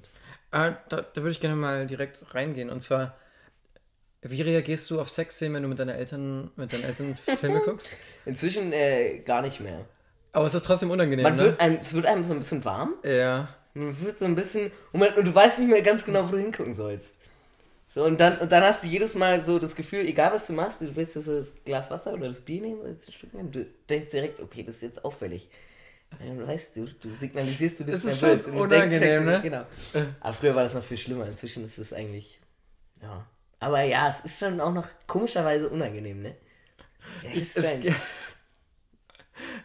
Ah, 0.51 0.71
da, 0.89 1.01
da 1.01 1.15
würde 1.21 1.31
ich 1.31 1.39
gerne 1.39 1.55
mal 1.55 1.87
direkt 1.87 2.33
reingehen. 2.35 2.69
Und 2.69 2.81
zwar, 2.81 3.15
wie 4.21 4.41
reagierst 4.41 4.89
du 4.91 4.99
auf 5.01 5.09
Sexszenen, 5.09 5.55
wenn 5.55 5.63
du 5.63 5.69
mit 5.69 5.79
deinen 5.79 5.95
Eltern, 5.95 6.51
mit 6.55 6.71
deinen 6.73 6.83
Eltern 6.83 7.15
Filme 7.15 7.61
guckst? 7.65 7.89
Inzwischen 8.25 8.71
äh, 8.73 9.19
gar 9.19 9.41
nicht 9.41 9.59
mehr. 9.59 9.85
Aber 10.31 10.45
es 10.47 10.53
ist 10.53 10.65
trotzdem 10.65 10.91
unangenehm, 10.91 11.23
Man 11.23 11.35
ne? 11.35 11.43
wird 11.43 11.59
einem, 11.59 11.77
es 11.79 11.93
wird 11.93 12.05
einem 12.05 12.23
so 12.23 12.33
ein 12.33 12.39
bisschen 12.39 12.63
warm. 12.65 12.95
ja. 13.03 13.47
Man 13.73 13.99
wird 14.01 14.17
so 14.17 14.25
ein 14.25 14.35
bisschen. 14.35 14.71
Und, 14.91 14.99
man, 14.99 15.13
und 15.13 15.25
du 15.25 15.33
weißt 15.33 15.59
nicht 15.59 15.69
mehr 15.69 15.81
ganz 15.81 16.03
genau, 16.05 16.27
wo 16.27 16.33
du 16.33 16.37
hingucken 16.37 16.73
sollst. 16.75 17.15
So, 17.87 18.03
und 18.03 18.19
dann, 18.19 18.39
und 18.39 18.51
dann 18.51 18.63
hast 18.63 18.83
du 18.83 18.87
jedes 18.87 19.13
Mal 19.15 19.39
so 19.41 19.59
das 19.59 19.75
Gefühl, 19.75 20.07
egal 20.07 20.33
was 20.33 20.47
du 20.47 20.53
machst, 20.53 20.81
du 20.81 20.95
willst 20.95 21.15
jetzt 21.15 21.25
so 21.25 21.39
das 21.39 21.51
Glas 21.63 21.91
Wasser 21.91 22.13
oder 22.13 22.27
das 22.29 22.39
Bier 22.39 22.61
nehmen 22.61 22.79
oder 22.81 22.89
das 22.89 23.13
Stück 23.13 23.33
nehmen, 23.33 23.51
du 23.51 23.65
denkst 23.87 24.09
direkt, 24.09 24.39
okay, 24.39 24.63
das 24.63 24.77
ist 24.77 24.81
jetzt 24.81 25.05
auffällig. 25.05 25.47
Und 26.19 26.39
dann 26.39 26.47
weißt 26.47 26.75
du, 26.75 26.85
du 26.85 27.15
signalisierst, 27.15 27.79
du 27.79 27.85
bist 27.85 28.03
Das 28.03 28.13
ist 28.13 28.21
nervös. 28.21 28.43
schon 28.45 28.55
du 28.55 28.67
denkst 28.67 28.85
unangenehm, 28.85 29.23
so, 29.25 29.29
ne? 29.29 29.41
Genau. 29.41 29.65
Aber 30.21 30.33
früher 30.33 30.55
war 30.55 30.63
das 30.63 30.73
noch 30.73 30.83
viel 30.83 30.97
schlimmer, 30.97 31.27
inzwischen 31.27 31.63
ist 31.63 31.77
es 31.77 31.93
eigentlich. 31.93 32.39
Ja. 33.01 33.27
Aber 33.59 33.81
ja, 33.83 34.09
es 34.09 34.21
ist 34.21 34.39
schon 34.39 34.59
auch 34.59 34.73
noch 34.73 34.87
komischerweise 35.07 35.69
unangenehm, 35.69 36.21
ne? 36.21 36.35
Ja, 37.23 37.31
ist 37.31 37.57
Es, 37.57 37.75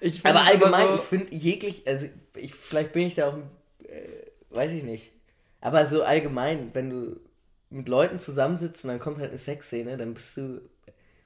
Aber 0.25 0.43
allgemein, 0.43 0.89
so, 0.89 0.95
ich 0.97 1.01
finde 1.03 1.35
jeglich, 1.35 1.87
also 1.87 2.09
ich, 2.37 2.55
vielleicht 2.55 2.93
bin 2.93 3.07
ich 3.07 3.15
da 3.17 3.29
auch, 3.29 3.37
äh, 3.37 3.41
weiß 4.51 4.73
ich 4.73 4.83
nicht. 4.83 5.13
Aber 5.61 5.87
so 5.87 6.03
allgemein, 6.03 6.71
wenn 6.73 6.91
du 6.91 7.21
mit 7.71 7.89
Leuten 7.89 8.19
zusammensitzt 8.19 8.85
und 8.85 8.91
dann 8.91 8.99
kommt 8.99 9.19
halt 9.19 9.31
eine 9.31 9.39
Sexszene, 9.39 9.97
dann 9.97 10.15
bist 10.15 10.37
du, 10.37 10.61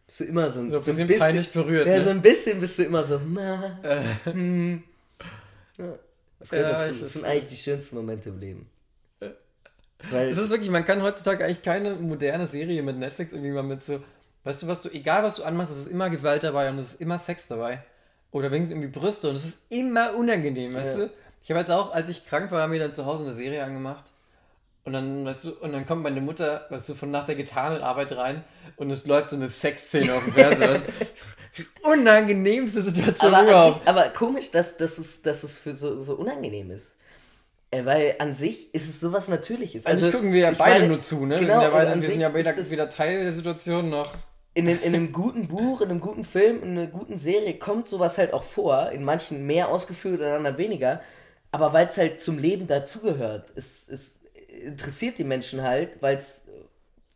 bist 0.07 0.21
du 0.21 0.25
immer 0.25 0.51
so 0.51 0.61
ein, 0.61 0.71
so 0.71 0.79
ein 0.79 0.85
bisschen, 0.85 1.19
peinlich 1.19 1.51
berührt. 1.51 1.87
Ja, 1.87 1.99
ne? 1.99 2.05
so 2.05 2.11
ein 2.11 2.23
bisschen 2.23 2.61
bist 2.61 2.79
du 2.79 2.85
immer 2.85 3.05
so, 3.05 3.21
na, 3.25 3.79
Äh, 3.83 4.03
hm. 4.25 4.83
ja, 5.79 5.99
das 6.39 6.51
gehört 6.51 6.73
Ja, 6.73 6.87
dazu. 6.89 7.01
Das 7.01 7.13
sind 7.13 7.25
eigentlich 7.25 7.51
die 7.51 7.57
schönsten 7.57 7.97
Momente 7.97 8.31
im 8.31 8.39
Leben. 8.41 8.69
Weil, 10.11 10.29
es 10.31 10.39
ist 10.39 10.51
wirklich, 10.51 10.71
man 10.71 10.85
kann 10.85 11.01
heutzutage 11.01 11.45
eigentlich 11.45 11.63
keine 11.63 11.95
moderne 11.95 12.49
Serie 12.49 12.83
mit 12.83 12.97
Netflix 12.97 13.33
irgendwie 13.33 13.53
mal 13.53 13.63
mit 13.63 13.81
so 13.81 14.03
Weißt 14.45 14.63
du, 14.63 14.67
was 14.67 14.83
du, 14.83 14.89
egal 14.91 15.23
was 15.23 15.37
du 15.37 15.45
anmachst, 15.45 15.73
es 15.73 15.79
ist 15.83 15.87
immer 15.87 16.11
Gewalt 16.11 16.43
dabei 16.43 16.69
und 16.69 16.79
es 16.79 16.95
ist 16.95 17.01
immer 17.01 17.19
Sex 17.19 17.47
dabei. 17.47 17.85
Oder 18.33 18.51
wenigstens 18.51 18.77
irgendwie 18.77 18.99
Brüste 18.99 19.29
und 19.29 19.37
es 19.37 19.45
ist 19.45 19.59
immer 19.69 20.15
unangenehm, 20.17 20.75
weißt 20.75 20.99
Ja. 20.99 21.05
du? 21.05 21.11
Ich 21.43 21.51
habe 21.51 21.61
jetzt 21.61 21.71
auch, 21.71 21.93
als 21.93 22.09
ich 22.09 22.27
krank 22.27 22.51
war, 22.53 22.63
haben 22.63 22.73
wir 22.73 22.79
dann 22.79 22.93
zu 22.93 23.05
Hause 23.07 23.25
eine 23.25 23.33
Serie 23.33 23.63
angemacht. 23.65 24.11
Und 24.85 24.95
dann, 24.95 25.25
weißt 25.25 25.45
du, 25.45 25.51
und 25.61 25.73
dann 25.73 25.87
kommt 25.87 26.03
meine 26.03 26.21
Mutter, 26.21 26.67
weißt 26.71 26.89
du, 26.89 26.95
von 26.95 27.11
nach 27.11 27.25
der 27.25 27.37
getanen 27.37 27.83
Arbeit 27.83 28.17
rein 28.17 28.43
und 28.77 28.91
es 28.91 29.07
läuft 29.07 29.31
so 29.31 29.37
eine 29.37 29.49
Sexszene 29.49 30.13
auf 30.13 30.25
dem 30.25 30.33
Fernseher. 30.33 30.71
weißt 30.71 30.87
du? 30.89 30.93
Die 31.59 31.67
unangenehmste 31.85 32.81
Situation 32.83 33.33
Aber, 33.33 33.39
an 33.43 33.47
überhaupt. 33.49 33.79
sich, 33.81 33.89
aber 33.89 34.03
komisch, 34.09 34.51
dass, 34.51 34.77
dass, 34.79 34.99
es, 34.99 35.23
dass 35.23 35.45
es 35.45 35.57
für 35.59 35.75
so, 35.75 36.03
so 36.03 36.15
unangenehm 36.15 36.71
ist. 36.73 36.97
Äh, 37.71 37.85
Weil 37.85 38.17
an 38.19 38.35
sich 38.35 38.75
ist 38.75 38.89
es 38.89 39.01
sowas 39.01 39.29
Natürliches. 39.29 39.87
Also, 39.87 40.07
ich 40.07 40.13
gucken 40.13 40.33
wir 40.33 40.41
ja 40.41 40.51
beide 40.51 40.81
meine, 40.81 40.89
nur 40.89 40.99
zu, 40.99 41.27
ne? 41.27 41.39
Genau, 41.39 41.49
wir 41.49 41.61
sind 41.61 41.63
ja, 41.63 41.71
beide, 41.71 42.03
wir 42.03 42.09
sind 42.09 42.21
ja 42.21 42.53
das- 42.55 42.71
weder 42.71 42.89
Teil 42.89 43.23
der 43.23 43.33
Situation 43.33 43.89
noch. 43.89 44.13
in, 44.55 44.67
in, 44.67 44.81
in 44.83 44.95
einem 44.95 45.13
guten 45.13 45.47
Buch, 45.47 45.81
in 45.81 45.91
einem 45.91 46.01
guten 46.01 46.25
Film, 46.25 46.63
in 46.63 46.71
einer 46.77 46.87
guten 46.89 47.19
Serie 47.19 47.55
kommt 47.55 47.87
sowas 47.89 48.19
halt 48.19 48.33
auch 48.33 48.43
vor. 48.43 48.91
In 48.91 49.05
manchen 49.05 49.47
mehr 49.47 49.69
ausgeführt, 49.69 50.21
in 50.23 50.27
anderen 50.27 50.59
weniger. 50.59 51.01
Aber 51.53 51.73
weil 51.73 51.87
es 51.87 51.97
halt 51.97 52.21
zum 52.21 52.39
Leben 52.39 52.67
dazugehört. 52.67 53.53
Es, 53.55 53.89
es 53.89 54.19
interessiert 54.49 55.19
die 55.19 55.25
Menschen 55.25 55.63
halt, 55.63 56.03
weil 56.03 56.17
es 56.17 56.43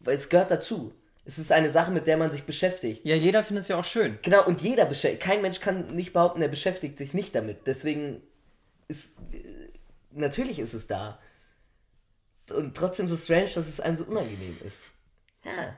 weil 0.06 0.14
es 0.14 0.28
gehört 0.28 0.50
dazu. 0.50 0.94
Es 1.24 1.38
ist 1.38 1.50
eine 1.50 1.70
Sache, 1.70 1.90
mit 1.90 2.06
der 2.06 2.16
man 2.16 2.30
sich 2.30 2.44
beschäftigt. 2.44 3.04
Ja, 3.04 3.16
jeder 3.16 3.42
findet 3.42 3.62
es 3.62 3.68
ja 3.68 3.76
auch 3.76 3.84
schön. 3.84 4.18
Genau, 4.22 4.46
und 4.46 4.62
jeder 4.62 4.86
beschäftigt. 4.86 5.22
Kein 5.22 5.42
Mensch 5.42 5.60
kann 5.60 5.94
nicht 5.94 6.12
behaupten, 6.12 6.40
er 6.40 6.48
beschäftigt 6.48 6.96
sich 6.98 7.14
nicht 7.14 7.34
damit. 7.34 7.66
Deswegen 7.66 8.22
ist. 8.86 9.18
Natürlich 10.12 10.60
ist 10.60 10.72
es 10.72 10.86
da. 10.86 11.18
Und 12.54 12.76
trotzdem 12.76 13.08
so 13.08 13.16
strange, 13.16 13.50
dass 13.54 13.66
es 13.66 13.80
einem 13.80 13.96
so 13.96 14.04
unangenehm 14.04 14.56
ist. 14.64 14.84
Ja. 15.44 15.76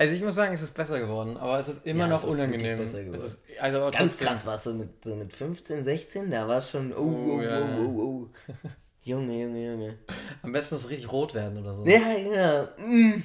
Also 0.00 0.14
ich 0.14 0.22
muss 0.22 0.34
sagen, 0.34 0.54
es 0.54 0.62
ist 0.62 0.74
besser 0.74 0.98
geworden, 0.98 1.36
aber 1.36 1.60
es 1.60 1.68
ist 1.68 1.84
immer 1.84 2.04
Ja, 2.04 2.08
noch 2.08 2.24
es 2.24 2.30
ist 2.30 2.30
unangenehm. 2.30 2.78
geworden. 2.78 3.12
Es 3.14 3.22
ist, 3.22 3.44
also 3.60 3.90
Ganz 3.90 4.16
krass 4.16 4.46
war 4.46 4.54
es 4.54 4.64
so 4.64 4.72
mit, 4.72 5.04
so 5.04 5.14
mit 5.14 5.30
15, 5.30 5.84
16, 5.84 6.30
da 6.30 6.48
war 6.48 6.56
es 6.56 6.70
schon. 6.70 6.90
Oh, 6.94 6.96
oh, 7.02 7.32
Oh, 7.36 7.42
ja, 7.42 7.60
oh, 7.78 7.82
oh, 7.84 8.00
oh. 8.02 8.28
Junge, 9.02 9.42
Junge, 9.42 9.66
Junge. 9.66 9.98
Am 10.42 10.52
besten 10.52 10.76
ist 10.76 10.84
es 10.84 10.88
richtig 10.88 11.12
rot 11.12 11.34
werden 11.34 11.58
oder 11.58 11.74
so. 11.74 11.84
Ja, 11.84 12.00
genau. 12.16 12.68
Mm. 12.78 13.24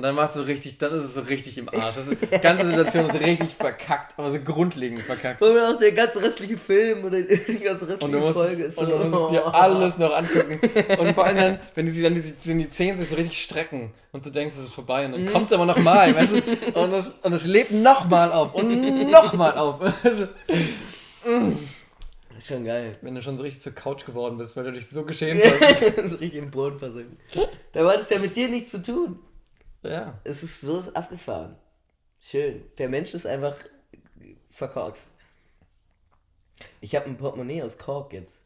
Und 0.00 0.04
dann 0.04 0.14
machst 0.14 0.34
du 0.34 0.40
richtig, 0.40 0.78
dann 0.78 0.94
ist 0.94 1.04
es 1.04 1.12
so 1.12 1.20
richtig 1.20 1.58
im 1.58 1.68
Arsch. 1.68 1.96
Das 1.96 2.08
ist, 2.08 2.16
die 2.32 2.38
ganze 2.38 2.64
Situation 2.70 3.04
ist 3.04 3.20
richtig 3.20 3.54
verkackt, 3.54 4.14
aber 4.16 4.30
so 4.30 4.38
grundlegend 4.40 5.00
verkackt. 5.02 5.42
Und 5.42 5.58
auch 5.58 5.76
der 5.76 5.92
ganze 5.92 6.22
restliche 6.22 6.56
Film 6.56 7.04
oder 7.04 7.20
die 7.20 7.58
ganze 7.58 7.86
restliche 7.86 8.16
Und 8.16 8.24
musst, 8.24 8.38
Folge 8.38 8.62
ist 8.62 8.78
und 8.78 8.86
so. 8.88 8.98
du 8.98 9.04
musst 9.10 9.30
dir 9.30 9.54
alles 9.54 9.98
noch 9.98 10.16
angucken. 10.16 10.58
Und 10.98 11.14
vor 11.14 11.26
allem, 11.26 11.36
dann, 11.36 11.58
wenn 11.74 11.84
die 11.84 11.92
sich 11.92 12.02
dann 12.02 12.14
die, 12.14 12.22
die, 12.22 12.68
Zehen 12.70 12.96
sich 12.96 13.10
so 13.10 13.16
richtig 13.16 13.42
strecken 13.42 13.92
und 14.12 14.24
du 14.24 14.30
denkst, 14.30 14.56
es 14.56 14.64
ist 14.64 14.74
vorbei 14.74 15.04
und 15.04 15.12
dann 15.12 15.24
Mhm. 15.24 15.32
kommt 15.32 15.48
es 15.48 15.52
aber 15.52 15.66
nochmal, 15.66 16.14
weißt 16.14 16.32
du? 16.36 16.80
Und 16.80 16.94
es, 16.94 17.10
und 17.22 17.34
es 17.34 17.44
lebt 17.44 17.70
nochmal 17.72 18.32
auf 18.32 18.54
und 18.54 19.10
nochmal 19.10 19.58
auf. 19.58 19.80
Schon 22.42 22.64
geil. 22.64 22.92
wenn 23.02 23.14
du 23.14 23.20
schon 23.20 23.36
so 23.36 23.42
richtig 23.42 23.60
zur 23.60 23.74
Couch 23.74 24.06
geworden 24.06 24.38
bist, 24.38 24.56
weil 24.56 24.64
du 24.64 24.72
dich 24.72 24.88
so 24.88 25.04
geschämt 25.04 25.42
hast. 25.60 26.08
so 26.08 26.16
richtig 26.16 26.36
im 26.36 26.50
Boden 26.50 26.78
versinken. 26.78 27.18
Da 27.72 27.84
war 27.84 27.98
das 27.98 28.08
ja 28.08 28.18
mit 28.18 28.34
dir 28.34 28.48
nichts 28.48 28.70
zu 28.70 28.82
tun. 28.82 29.18
Ja. 29.82 30.20
Es 30.24 30.42
ist 30.42 30.60
so 30.60 30.78
ist 30.78 30.94
abgefahren. 30.94 31.56
Schön. 32.20 32.62
Der 32.78 32.88
Mensch 32.88 33.14
ist 33.14 33.26
einfach 33.26 33.56
verkorkst. 34.50 35.12
Ich 36.80 36.94
habe 36.94 37.06
ein 37.06 37.16
Portemonnaie 37.16 37.62
aus 37.62 37.78
Kork 37.78 38.12
jetzt. 38.12 38.42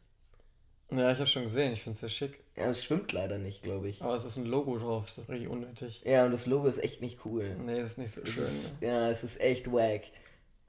Ja, 0.91 1.11
ich 1.11 1.17
habe 1.17 1.27
schon 1.27 1.41
gesehen, 1.43 1.73
ich 1.73 1.81
finde 1.81 1.95
es 1.95 1.99
sehr 1.99 2.09
schick. 2.09 2.43
Ja, 2.55 2.69
es 2.69 2.83
schwimmt 2.83 3.11
leider 3.11 3.37
nicht, 3.37 3.63
glaube 3.63 3.89
ich. 3.89 4.01
Aber 4.01 4.13
es 4.15 4.23
ist 4.23 4.37
ein 4.37 4.45
Logo 4.45 4.77
drauf, 4.77 5.07
ist 5.07 5.27
richtig 5.27 5.49
unnötig. 5.49 6.03
Ja, 6.05 6.25
und 6.25 6.31
das 6.31 6.45
Logo 6.45 6.67
ist 6.67 6.77
echt 6.81 7.01
nicht 7.01 7.25
cool. 7.25 7.55
Nee, 7.55 7.81
ist 7.81 7.97
nicht 7.97 8.11
so 8.11 8.21
Es 8.21 8.29
schön. 8.29 8.43
ist, 8.43 8.73
ja, 8.81 9.09
es 9.09 9.23
ist 9.23 9.41
echt 9.41 9.69
wack. 9.71 10.03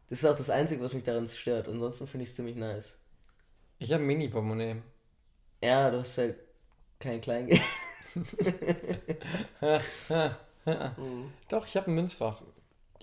Das 0.09 0.19
ist 0.21 0.25
auch 0.25 0.37
das 0.37 0.51
Einzige, 0.51 0.83
was 0.83 0.95
mich 0.95 1.05
daran 1.05 1.29
stört. 1.29 1.69
Ansonsten 1.69 2.07
finde 2.07 2.25
ich 2.25 2.31
es 2.31 2.37
ziemlich 2.37 2.57
nice. 2.57 2.97
Ich 3.79 3.93
habe 3.93 4.03
ein 4.03 4.07
Mini-Portemonnaie. 4.07 4.83
Ja, 5.63 5.91
du 5.91 5.99
hast 5.99 6.19
halt 6.19 6.39
kein 6.99 7.21
Kleingeld. 7.21 7.61
Doch, 11.49 11.67
ich 11.67 11.77
habe 11.77 11.91
ein 11.91 11.95
Münzfach. 11.95 12.43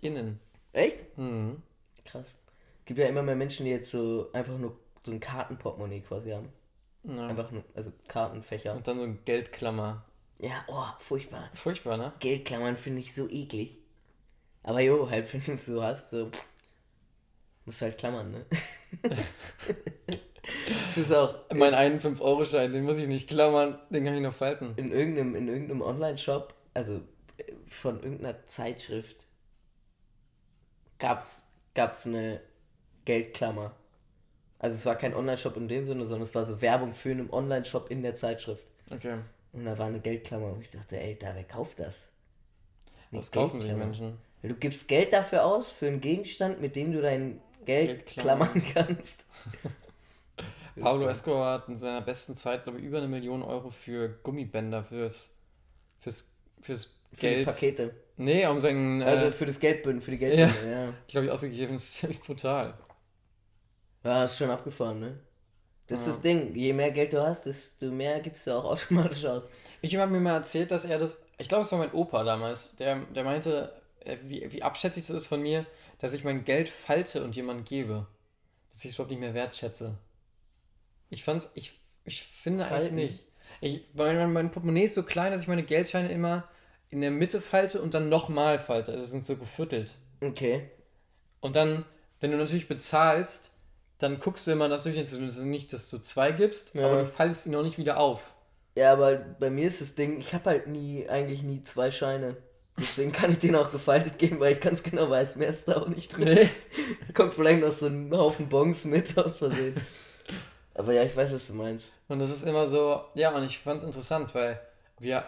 Innen. 0.01 0.39
Echt? 0.73 1.17
Mhm. 1.17 1.61
Krass. 2.05 2.35
Gibt 2.85 2.99
ja 2.99 3.07
immer 3.07 3.23
mehr 3.23 3.35
Menschen, 3.35 3.65
die 3.65 3.71
jetzt 3.71 3.91
so 3.91 4.29
einfach 4.33 4.57
nur 4.57 4.77
so 5.05 5.11
ein 5.11 5.19
Kartenportemonnaie 5.19 6.01
quasi 6.01 6.31
haben. 6.31 6.49
Ja. 7.03 7.27
Einfach 7.27 7.51
nur, 7.51 7.63
also 7.75 7.91
Kartenfächer. 8.07 8.73
Und 8.75 8.87
dann 8.87 8.97
so 8.97 9.03
ein 9.03 9.19
Geldklammer. 9.25 10.03
Ja, 10.39 10.65
oh, 10.67 10.85
furchtbar. 10.99 11.49
Furchtbar, 11.53 11.97
ne? 11.97 12.13
Geldklammern 12.19 12.77
finde 12.77 12.99
ich 12.99 13.13
so 13.13 13.29
eklig. 13.29 13.79
Aber 14.63 14.81
jo, 14.81 15.09
halt, 15.09 15.31
wenn 15.33 15.43
du 15.43 15.53
es 15.53 15.65
so 15.65 15.83
hast, 15.83 16.11
so. 16.11 16.29
Musst 17.65 17.81
halt 17.81 17.97
klammern, 17.97 18.31
ne? 18.31 18.45
das 19.01 20.97
ist 20.97 21.13
auch 21.13 21.35
Mein 21.53 21.73
einen 21.73 22.01
5-Euro-Schein, 22.01 22.73
den 22.73 22.83
muss 22.83 22.97
ich 22.97 23.07
nicht 23.07 23.29
klammern, 23.29 23.79
den 23.89 24.03
kann 24.03 24.15
ich 24.15 24.21
noch 24.21 24.33
falten. 24.33 24.73
in 24.75 24.91
irgendeinem, 24.91 25.33
in 25.35 25.47
irgendeinem 25.47 25.81
Online-Shop, 25.81 26.53
also 26.73 26.99
von 27.73 28.01
irgendeiner 28.01 28.45
Zeitschrift, 28.47 29.25
gab's, 30.99 31.49
gab's 31.73 32.05
eine 32.07 32.41
Geldklammer. 33.05 33.75
Also 34.59 34.75
es 34.75 34.85
war 34.85 34.95
kein 34.95 35.13
Online-Shop 35.13 35.57
in 35.57 35.67
dem 35.67 35.85
Sinne, 35.85 36.05
sondern 36.05 36.23
es 36.23 36.33
war 36.33 36.45
so 36.45 36.61
Werbung 36.61 36.93
für 36.93 37.11
einen 37.11 37.29
Online-Shop 37.29 37.91
in 37.91 38.01
der 38.01 38.15
Zeitschrift. 38.15 38.63
Okay. 38.89 39.17
Und 39.51 39.65
da 39.65 39.77
war 39.77 39.87
eine 39.87 39.99
Geldklammer 39.99 40.53
und 40.53 40.61
ich 40.61 40.71
dachte, 40.71 40.99
ey, 40.99 41.17
da, 41.17 41.35
wer 41.35 41.43
kauft 41.43 41.79
das? 41.79 42.07
Eine 43.11 43.19
Was 43.19 43.31
kaufen 43.31 43.59
Geldklammer. 43.59 43.85
Menschen? 43.85 44.17
Du 44.41 44.55
gibst 44.55 44.87
Geld 44.87 45.13
dafür 45.13 45.45
aus, 45.45 45.71
für 45.71 45.87
einen 45.87 46.01
Gegenstand, 46.01 46.59
mit 46.59 46.75
dem 46.75 46.91
du 46.91 47.01
dein 47.01 47.41
Geld 47.65 48.05
klammern 48.05 48.63
kannst. 48.73 49.27
Pablo 50.79 51.07
Escobar 51.07 51.59
hat 51.59 51.69
in 51.69 51.77
seiner 51.77 52.01
besten 52.01 52.35
Zeit, 52.35 52.63
glaube 52.63 52.79
ich, 52.79 52.85
über 52.85 52.97
eine 52.97 53.07
Million 53.07 53.43
Euro 53.43 53.69
für 53.69 54.09
Gummibänder, 54.23 54.83
fürs, 54.83 55.37
fürs, 55.99 56.35
fürs 56.61 56.99
Für 57.13 57.27
die 57.27 57.33
Geld. 57.35 57.45
Pakete. 57.47 57.95
Nee, 58.17 58.45
um 58.47 58.59
seinen, 58.59 59.01
äh, 59.01 59.05
Also 59.05 59.31
für 59.31 59.45
das 59.45 59.59
Geldbündel, 59.59 60.01
für 60.01 60.11
die 60.11 60.17
Geldbündel, 60.19 60.71
ja. 60.71 60.93
glaube 61.07 61.25
ich, 61.27 61.31
ausgegeben. 61.31 61.75
Ist 61.75 61.93
ziemlich 61.95 62.19
brutal. 62.25 62.73
Ja, 64.03 64.25
ist 64.25 64.37
schon 64.37 64.49
abgefahren, 64.49 64.99
ne? 64.99 65.19
Das 65.87 66.01
ist 66.01 66.07
Ja. 66.07 66.13
das 66.13 66.21
Ding. 66.21 66.55
Je 66.55 66.73
mehr 66.73 66.91
Geld 66.91 67.13
du 67.13 67.21
hast, 67.25 67.45
desto 67.45 67.87
mehr 67.91 68.19
gibst 68.19 68.47
du 68.47 68.51
auch 68.51 68.65
automatisch 68.65 69.25
aus. 69.25 69.47
Ich 69.81 69.95
habe 69.95 70.11
mir 70.11 70.19
mal 70.19 70.33
erzählt, 70.35 70.71
dass 70.71 70.85
er 70.85 70.97
das, 70.97 71.23
ich 71.37 71.47
glaube, 71.49 71.63
es 71.63 71.71
war 71.71 71.79
mein 71.79 71.91
Opa 71.93 72.23
damals, 72.23 72.75
der, 72.77 73.03
der 73.05 73.23
meinte, 73.23 73.73
äh, 74.01 74.17
wie, 74.23 74.51
wie 74.51 74.63
abschätzig 74.63 75.05
das 75.07 75.15
ist 75.15 75.27
von 75.27 75.41
mir, 75.41 75.65
dass 75.99 76.13
ich 76.13 76.23
mein 76.23 76.45
Geld 76.45 76.69
falte 76.69 77.23
und 77.23 77.35
jemand 77.35 77.65
gebe. 77.67 78.07
Dass 78.71 78.83
ich 78.85 78.91
es 78.91 78.95
überhaupt 78.95 79.11
nicht 79.11 79.19
mehr 79.19 79.33
wertschätze. 79.33 79.97
Ich 81.09 81.23
fand's, 81.23 81.51
ich, 81.55 81.79
ich 82.05 82.23
finde 82.23 82.65
Falten? 82.65 82.97
eigentlich 82.97 83.11
nicht. 83.11 83.23
Ich, 83.61 83.81
mein- 83.93 84.33
mein 84.33 84.51
Portemonnaie 84.51 84.85
ist 84.85 84.95
so 84.95 85.03
klein, 85.03 85.31
dass 85.31 85.41
ich 85.41 85.47
meine 85.47 85.63
Geldscheine 85.63 86.11
immer 86.11 86.47
in 86.93 87.01
der 87.01 87.11
Mitte 87.11 87.41
falte 87.41 87.81
und 87.81 87.93
dann 87.93 88.07
nochmal 88.07 88.59
falte. 88.59 88.91
Also 88.93 89.03
es 89.03 89.11
sind 89.11 89.25
so 89.25 89.35
geviertelt. 89.35 89.93
Okay. 90.21 90.69
Und 91.41 91.55
dann, 91.55 91.85
wenn 92.21 92.31
du 92.31 92.37
natürlich 92.37 92.67
bezahlst, 92.67 93.49
dann 93.97 94.19
guckst 94.19 94.47
du 94.47 94.51
immer, 94.51 94.69
dass 94.69 94.83
du 94.83 94.89
nicht, 94.89 95.11
nicht 95.43 95.73
dass 95.73 95.89
du 95.89 95.97
zwei 95.97 96.31
gibst, 96.31 96.75
Ja. 96.75 96.87
aber 96.87 96.99
du 96.99 97.05
faltest 97.05 97.45
ihn 97.45 97.51
noch 97.53 97.63
nicht 97.63 97.77
wieder 97.77 97.97
auf. 97.97 98.33
Ja, 98.75 98.93
aber 98.93 99.15
bei 99.15 99.49
mir 99.49 99.67
ist 99.67 99.81
das 99.81 99.95
Ding, 99.95 100.17
ich 100.19 100.33
habe 100.33 100.49
halt 100.51 100.67
nie, 100.67 101.07
eigentlich 101.09 101.43
nie 101.43 101.63
zwei 101.63 101.91
Scheine. 101.91 102.37
Deswegen 102.77 103.11
kann 103.11 103.31
ich 103.31 103.37
den 103.39 103.55
auch 103.55 103.71
gefaltet 103.71 104.17
geben, 104.17 104.39
weil 104.39 104.53
ich 104.53 104.59
ganz 104.59 104.81
genau 104.81 105.09
weiß, 105.09 105.35
mehr 105.35 105.49
ist 105.49 105.67
da 105.67 105.77
auch 105.77 105.87
nicht 105.87 106.15
drin. 106.15 106.25
Nee. 106.25 106.49
Kommt 107.13 107.33
vielleicht 107.33 107.61
noch 107.61 107.71
so 107.71 107.85
ein 107.87 108.11
Haufen 108.15 108.49
Bons 108.49 108.85
mit 108.85 109.15
aus 109.17 109.37
Versehen. 109.37 109.75
Aber 110.73 110.93
ja, 110.93 111.03
ich 111.03 111.15
weiß, 111.15 111.31
was 111.31 111.47
du 111.47 111.53
meinst. 111.53 111.93
Und 112.07 112.19
das 112.19 112.31
ist 112.31 112.43
immer 112.47 112.65
so, 112.65 113.01
ja, 113.13 113.35
und 113.35 113.43
ich 113.43 113.59
fand 113.59 113.79
es 113.81 113.83
interessant, 113.85 114.33
weil 114.33 114.59
wir, 114.99 115.23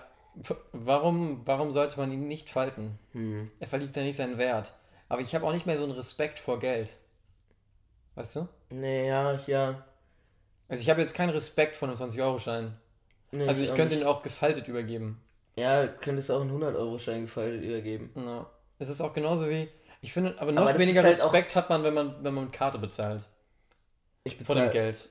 warum, 0.71 1.41
warum 1.45 1.71
sollte 1.71 1.97
man 1.97 2.11
ihn 2.11 2.27
nicht 2.27 2.49
falten? 2.49 2.99
Hm. 3.13 3.51
Er 3.59 3.67
verliert 3.67 3.95
ja 3.95 4.03
nicht 4.03 4.15
seinen 4.15 4.37
Wert. 4.37 4.73
Aber 5.09 5.21
ich 5.21 5.35
habe 5.35 5.45
auch 5.45 5.53
nicht 5.53 5.65
mehr 5.65 5.77
so 5.77 5.83
einen 5.83 5.93
Respekt 5.93 6.39
vor 6.39 6.59
Geld. 6.59 6.95
Weißt 8.15 8.35
du? 8.35 8.47
Nee, 8.69 9.07
ja, 9.07 9.33
ja. 9.47 9.85
Also 10.67 10.81
ich 10.81 10.89
habe 10.89 11.01
jetzt 11.01 11.13
keinen 11.13 11.29
Respekt 11.29 11.75
vor 11.75 11.87
einem 11.87 11.97
20-Euro-Schein. 11.97 12.75
Nee, 13.31 13.47
Also 13.47 13.63
ich 13.63 13.71
auch 13.71 13.75
könnte 13.75 13.95
ihn 13.95 14.03
auch 14.03 14.23
gefaltet 14.23 14.67
übergeben. 14.67 15.21
Ja, 15.55 15.85
du 15.85 15.93
könntest 15.99 16.31
auch 16.31 16.41
einen 16.41 16.51
100-Euro-Schein 16.51 17.23
gefaltet 17.23 17.63
übergeben. 17.63 18.11
Ja. 18.15 18.49
Es 18.79 18.89
ist 18.89 19.01
auch 19.01 19.13
genauso 19.13 19.49
wie, 19.49 19.69
ich 20.01 20.11
finde, 20.11 20.35
aber 20.39 20.51
noch 20.51 20.63
Aber 20.63 20.79
weniger 20.79 21.03
halt 21.03 21.13
Respekt 21.13 21.55
hat 21.55 21.69
man, 21.69 21.83
wenn 21.83 21.93
man, 21.93 22.23
wenn 22.23 22.33
man 22.33 22.45
mit 22.45 22.53
Karte 22.53 22.77
bezahlt. 22.77 23.25
Ich 24.23 24.37
Vor 24.37 24.55
dem 24.55 24.65
bezahle 24.65 24.71
Geld. 24.71 25.09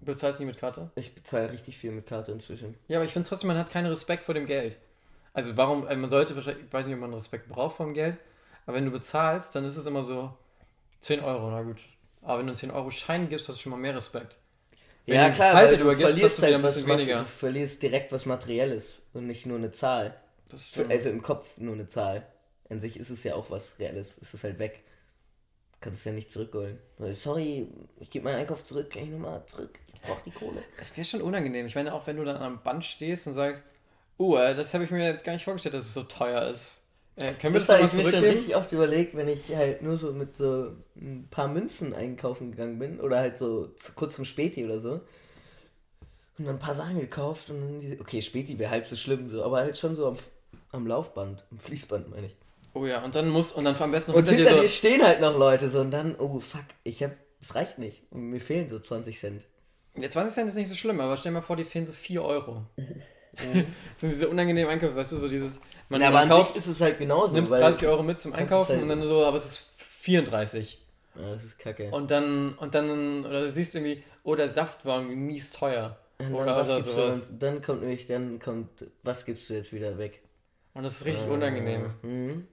Bezahlst 0.00 0.38
du 0.38 0.44
nicht 0.44 0.54
mit 0.54 0.60
Karte? 0.60 0.90
ich 0.94 1.14
bezahl 1.14 1.46
richtig 1.46 1.76
viel 1.76 1.90
mit 1.90 2.06
Karte 2.06 2.32
inzwischen. 2.32 2.74
Ja, 2.86 2.98
aber 2.98 3.04
ich 3.04 3.12
finde 3.12 3.28
trotzdem, 3.28 3.48
man 3.48 3.58
hat 3.58 3.70
keinen 3.70 3.86
Respekt 3.86 4.24
vor 4.24 4.34
dem 4.34 4.46
Geld. 4.46 4.76
Also 5.32 5.56
warum, 5.56 5.86
äh, 5.86 5.96
man 5.96 6.10
sollte 6.10 6.34
wahrscheinlich, 6.36 6.66
ich 6.66 6.72
weiß 6.72 6.86
nicht, 6.86 6.94
ob 6.94 7.00
man 7.00 7.14
Respekt 7.14 7.48
braucht 7.48 7.76
vor 7.76 7.86
dem 7.86 7.94
Geld, 7.94 8.16
aber 8.66 8.76
wenn 8.76 8.84
du 8.84 8.90
bezahlst, 8.90 9.54
dann 9.54 9.64
ist 9.64 9.76
es 9.76 9.86
immer 9.86 10.02
so 10.02 10.32
10 11.00 11.20
Euro, 11.20 11.50
na 11.50 11.62
gut. 11.62 11.78
Aber 12.22 12.38
wenn 12.38 12.46
du 12.46 12.50
einen 12.50 12.56
10 12.56 12.70
Euro 12.70 12.90
Schein 12.90 13.28
gibst, 13.28 13.48
hast 13.48 13.56
du 13.58 13.62
schon 13.62 13.70
mal 13.70 13.78
mehr 13.78 13.94
Respekt. 13.94 14.38
Wenn 15.06 15.16
ja, 15.16 15.30
klar, 15.30 15.54
weil 15.54 15.68
du 15.68 15.82
übergibst, 15.82 16.02
verlierst 16.02 16.24
hast 16.24 16.38
du 16.38 16.46
ein 16.46 16.54
halt 16.54 16.62
was 16.64 16.74
bisschen 16.74 16.90
weniger. 16.90 17.18
Du 17.20 17.24
verlierst 17.24 17.82
direkt 17.82 18.12
was 18.12 18.26
Materielles 18.26 19.00
und 19.14 19.26
nicht 19.26 19.46
nur 19.46 19.56
eine 19.56 19.70
Zahl. 19.70 20.14
Also 20.88 21.08
im 21.08 21.22
Kopf 21.22 21.56
nur 21.56 21.74
eine 21.74 21.88
Zahl. 21.88 22.26
an 22.68 22.80
sich 22.80 22.98
ist 22.98 23.10
es 23.10 23.24
ja 23.24 23.34
auch 23.34 23.50
was 23.50 23.76
Reales. 23.78 24.18
Es 24.20 24.34
ist 24.34 24.44
halt 24.44 24.58
weg. 24.58 24.82
Kannst 25.80 26.00
es 26.00 26.04
ja 26.04 26.12
nicht 26.12 26.30
zurückholen. 26.30 26.78
Sorry, 27.12 27.68
ich 28.00 28.10
gebe 28.10 28.24
meinen 28.24 28.36
Einkauf 28.36 28.64
zurück, 28.64 28.90
kann 28.90 29.04
ich 29.04 29.10
nochmal 29.10 29.46
zurück. 29.46 29.78
Ich 30.00 30.08
brauche 30.08 30.22
die 30.24 30.30
Kohle. 30.30 30.62
Das 30.78 30.96
wäre 30.96 31.04
schon 31.04 31.22
unangenehm. 31.22 31.66
Ich 31.66 31.74
meine, 31.74 31.92
auch 31.92 32.06
wenn 32.06 32.16
du 32.16 32.24
dann 32.24 32.36
am 32.36 32.62
Band 32.62 32.84
stehst 32.84 33.26
und 33.26 33.32
sagst, 33.32 33.64
oh, 34.16 34.36
das 34.36 34.74
habe 34.74 34.84
ich 34.84 34.90
mir 34.90 35.04
jetzt 35.04 35.24
gar 35.24 35.32
nicht 35.32 35.44
vorgestellt, 35.44 35.74
dass 35.74 35.84
es 35.84 35.94
so 35.94 36.04
teuer 36.04 36.42
ist. 36.48 36.84
Äh, 37.16 37.32
können 37.34 37.54
wir 37.54 37.60
das 37.60 37.66
Das 37.66 37.82
habe 37.82 37.88
ich 37.88 38.04
mir 38.04 38.10
schon 38.10 38.24
richtig 38.24 38.56
oft 38.56 38.70
überlegt, 38.70 39.16
wenn 39.16 39.28
ich 39.28 39.54
halt 39.54 39.82
nur 39.82 39.96
so 39.96 40.12
mit 40.12 40.36
so 40.36 40.72
ein 40.96 41.26
paar 41.30 41.48
Münzen 41.48 41.94
einkaufen 41.94 42.52
gegangen 42.52 42.78
bin. 42.78 43.00
Oder 43.00 43.18
halt 43.18 43.38
so 43.38 43.66
zu, 43.68 43.92
kurz 43.94 44.14
zum 44.14 44.24
Späti 44.24 44.64
oder 44.64 44.78
so. 44.78 45.00
Und 46.38 46.44
dann 46.44 46.56
ein 46.56 46.60
paar 46.60 46.74
Sachen 46.74 47.00
gekauft 47.00 47.50
und 47.50 47.60
dann 47.60 47.80
die, 47.80 48.00
okay, 48.00 48.22
Späti 48.22 48.58
wäre 48.58 48.70
halb 48.70 48.86
so 48.86 48.94
schlimm, 48.94 49.28
so, 49.28 49.42
aber 49.42 49.58
halt 49.58 49.76
schon 49.76 49.96
so 49.96 50.06
am, 50.06 50.16
am 50.70 50.86
Laufband, 50.86 51.44
am 51.50 51.58
Fließband 51.58 52.10
meine 52.10 52.28
ich. 52.28 52.36
Oh 52.74 52.86
ja, 52.86 53.02
und 53.02 53.16
dann 53.16 53.28
muss, 53.28 53.50
und 53.50 53.64
dann 53.64 53.74
am 53.74 53.90
besten 53.90 54.12
noch 54.12 54.18
Und 54.18 54.28
hinter 54.28 54.44
hinter 54.44 54.54
dir 54.54 54.62
dir 54.62 54.68
so, 54.68 54.74
stehen 54.74 55.02
halt 55.02 55.20
noch 55.20 55.36
Leute 55.36 55.68
so 55.68 55.80
und 55.80 55.90
dann, 55.90 56.14
oh 56.16 56.38
fuck, 56.38 56.64
ich 56.84 57.02
hab, 57.02 57.10
es 57.40 57.56
reicht 57.56 57.78
nicht. 57.78 58.02
Und 58.10 58.30
mir 58.30 58.40
fehlen 58.40 58.68
so 58.68 58.78
20 58.78 59.18
Cent. 59.18 59.44
Ja, 60.00 60.10
20 60.10 60.34
Cent 60.34 60.48
ist 60.48 60.56
nicht 60.56 60.68
so 60.68 60.74
schlimm, 60.74 61.00
aber 61.00 61.16
stell 61.16 61.30
dir 61.32 61.38
mal 61.38 61.42
vor, 61.42 61.56
die 61.56 61.64
fehlen 61.64 61.86
so 61.86 61.92
4 61.92 62.22
Euro. 62.22 62.64
das 63.32 64.00
sind 64.00 64.10
diese 64.12 64.28
unangenehmen 64.28 64.70
Einkäufe, 64.70 64.96
weißt 64.96 65.12
du, 65.12 65.16
so 65.16 65.28
dieses, 65.28 65.60
man, 65.88 66.00
Ja, 66.00 66.08
aber 66.08 66.18
man 66.18 66.24
an 66.24 66.28
kauft, 66.30 66.56
ist 66.56 66.66
es 66.66 66.80
halt 66.80 66.98
genauso. 66.98 67.34
nimmst 67.34 67.52
weil- 67.52 67.60
30 67.60 67.86
Euro 67.88 68.02
mit 68.02 68.20
zum 68.20 68.32
Einkaufen 68.32 68.72
halt- 68.72 68.82
und 68.82 68.88
dann 68.88 69.06
so, 69.06 69.24
aber 69.24 69.36
es 69.36 69.44
ist 69.44 69.82
34. 69.82 70.84
Ja, 71.14 71.34
das 71.34 71.44
ist 71.44 71.58
kacke. 71.58 71.90
Und 71.90 72.10
dann, 72.10 72.54
und 72.54 72.74
dann, 72.74 73.24
oder 73.24 73.42
du 73.42 73.50
siehst 73.50 73.74
irgendwie, 73.74 74.02
oh, 74.22 74.34
der 74.34 74.48
Saft 74.48 74.84
war 74.84 74.98
irgendwie 74.98 75.16
mies 75.16 75.52
teuer. 75.52 75.98
Oder, 76.32 76.56
was 76.56 76.68
oder 76.68 76.76
gibst 76.76 76.88
du 76.88 76.92
sowas. 76.92 77.28
dann, 77.30 77.38
dann 77.54 77.62
kommt 77.62 77.80
nämlich, 77.80 78.06
dann 78.06 78.38
kommt, 78.40 78.68
was 79.04 79.24
gibst 79.24 79.48
du 79.50 79.54
jetzt 79.54 79.72
wieder 79.72 79.98
weg? 79.98 80.20
Und 80.74 80.82
das 80.82 80.94
ist 80.98 81.04
richtig 81.06 81.26
unangenehm. 81.28 81.90
Mhm. 82.02 82.46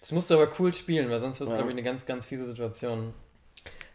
Das 0.00 0.12
musst 0.12 0.30
du 0.30 0.34
aber 0.34 0.50
cool 0.58 0.72
spielen, 0.74 1.08
weil 1.10 1.18
sonst 1.18 1.38
wird 1.40 1.48
es, 1.48 1.52
Ja. 1.52 1.56
glaube 1.58 1.70
ich, 1.70 1.74
eine 1.74 1.82
ganz, 1.82 2.04
ganz 2.06 2.26
fiese 2.26 2.44
Situation. 2.44 3.14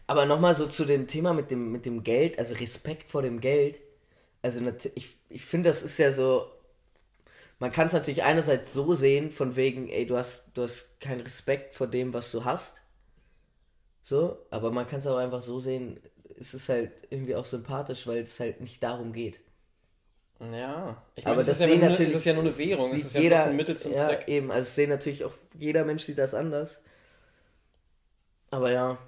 Aber 0.08 0.26
nochmal 0.26 0.56
so 0.56 0.66
zu 0.66 0.86
dem 0.86 1.06
Thema 1.08 1.34
mit 1.34 1.52
dem, 1.52 1.72
mit 1.72 1.86
dem 1.86 2.02
Geld, 2.04 2.38
also 2.40 2.54
Respekt 2.56 3.10
vor 3.10 3.22
dem 3.22 3.40
Geld. 3.40 3.80
Also 4.42 4.60
ich, 4.96 5.16
ich 5.30 5.44
finde, 5.44 5.70
das 5.70 5.82
ist 5.82 5.98
ja 5.98 6.12
so. 6.12 6.50
Man 7.60 7.70
kann 7.72 7.86
es 7.86 7.92
natürlich 7.92 8.24
einerseits 8.24 8.72
so 8.72 8.94
sehen, 8.94 9.30
von 9.30 9.54
wegen, 9.56 9.88
ey, 9.88 10.06
du 10.06 10.16
hast, 10.16 10.46
du 10.54 10.62
hast 10.62 10.86
keinen 11.00 11.20
Respekt 11.20 11.74
vor 11.76 11.86
dem, 11.86 12.12
was 12.12 12.30
du 12.32 12.44
hast. 12.44 12.82
So, 14.02 14.38
aber 14.50 14.70
man 14.72 14.86
kann 14.88 14.98
es 15.00 15.06
auch 15.06 15.16
einfach 15.18 15.42
so 15.42 15.60
sehen, 15.60 16.00
es 16.38 16.54
ist 16.54 16.68
halt 16.68 16.92
irgendwie 17.10 17.34
auch 17.36 17.44
sympathisch, 17.44 18.06
weil 18.06 18.18
es 18.22 18.40
halt 18.40 18.60
nicht 18.60 18.82
darum 18.82 19.12
geht. 19.12 19.40
Ja. 20.40 21.02
Ich 21.16 21.24
Aber 21.24 21.34
meine, 21.34 21.42
es 21.42 21.48
das 21.48 21.56
ist, 21.56 21.60
ja 21.60 21.66
nur, 21.66 21.78
natürlich. 21.78 22.14
ist 22.14 22.24
ja 22.24 22.32
nur 22.32 22.42
eine 22.42 22.56
Währung, 22.58 22.92
es 22.92 23.04
ist 23.04 23.14
ja 23.14 23.20
bloß 23.22 23.46
ein 23.46 23.56
Mittel 23.56 23.76
zum 23.76 23.92
ja, 23.92 24.06
Zweck. 24.06 24.28
Eben, 24.28 24.50
also 24.50 24.68
sehen 24.70 24.88
natürlich 24.90 25.24
auch, 25.24 25.32
jeder 25.58 25.84
Mensch 25.84 26.04
sieht 26.04 26.18
das 26.18 26.34
anders. 26.34 26.82
Aber 28.50 28.70
ja. 28.72 28.98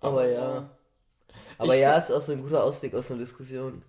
Aber 0.00 0.28
ja. 0.28 0.70
Aber 1.58 1.74
Ich 1.74 1.80
ja, 1.80 1.96
ist 1.96 2.10
auch 2.10 2.20
so 2.20 2.32
ein 2.32 2.42
guter 2.42 2.64
Ausweg 2.64 2.94
aus 2.94 3.10
einer 3.10 3.20
Diskussion. 3.20 3.82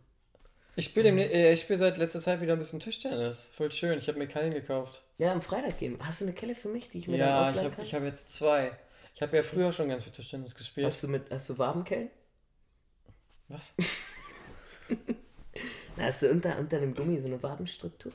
Ich 0.75 0.85
spiele 0.85 1.09
äh, 1.09 1.53
ich 1.53 1.61
spiel 1.61 1.77
seit 1.77 1.97
letzter 1.97 2.21
Zeit 2.21 2.41
wieder 2.41 2.53
ein 2.53 2.59
bisschen 2.59 2.79
Tischtennis. 2.79 3.51
Voll 3.53 3.71
schön. 3.71 3.97
Ich 3.97 4.07
habe 4.07 4.17
mir 4.17 4.27
Keilen 4.27 4.53
gekauft. 4.53 5.03
Ja, 5.17 5.31
am 5.31 5.41
Freitag 5.41 5.79
gehen. 5.79 5.97
Hast 6.01 6.21
du 6.21 6.25
eine 6.25 6.33
Kelle 6.33 6.55
für 6.55 6.69
mich, 6.69 6.89
die 6.89 6.99
ich 6.99 7.07
mir 7.07 7.17
Ja, 7.17 7.27
dann 7.27 7.43
ich 7.43 7.49
ausleihen 7.49 7.65
habe 7.65 7.75
kann? 7.75 7.85
ich 7.85 7.93
hab 7.93 8.03
jetzt 8.03 8.35
zwei. 8.35 8.71
Ich 9.13 9.21
habe 9.21 9.35
ja 9.35 9.43
früher 9.43 9.73
schon 9.73 9.89
ganz 9.89 10.03
viel 10.03 10.13
Tischtennis 10.13 10.55
gespielt. 10.55 10.87
Hast 10.87 11.03
du 11.03 11.07
mit, 11.09 11.29
hast 11.29 11.49
du 11.49 11.57
Wabenkellen? 11.57 12.09
Was? 13.49 13.73
Na, 15.97 16.03
hast 16.05 16.21
du 16.21 16.31
unter, 16.31 16.57
unter 16.57 16.79
dem 16.79 16.95
Gummi 16.95 17.19
so 17.19 17.27
eine 17.27 17.41
Wabenstruktur? 17.43 18.13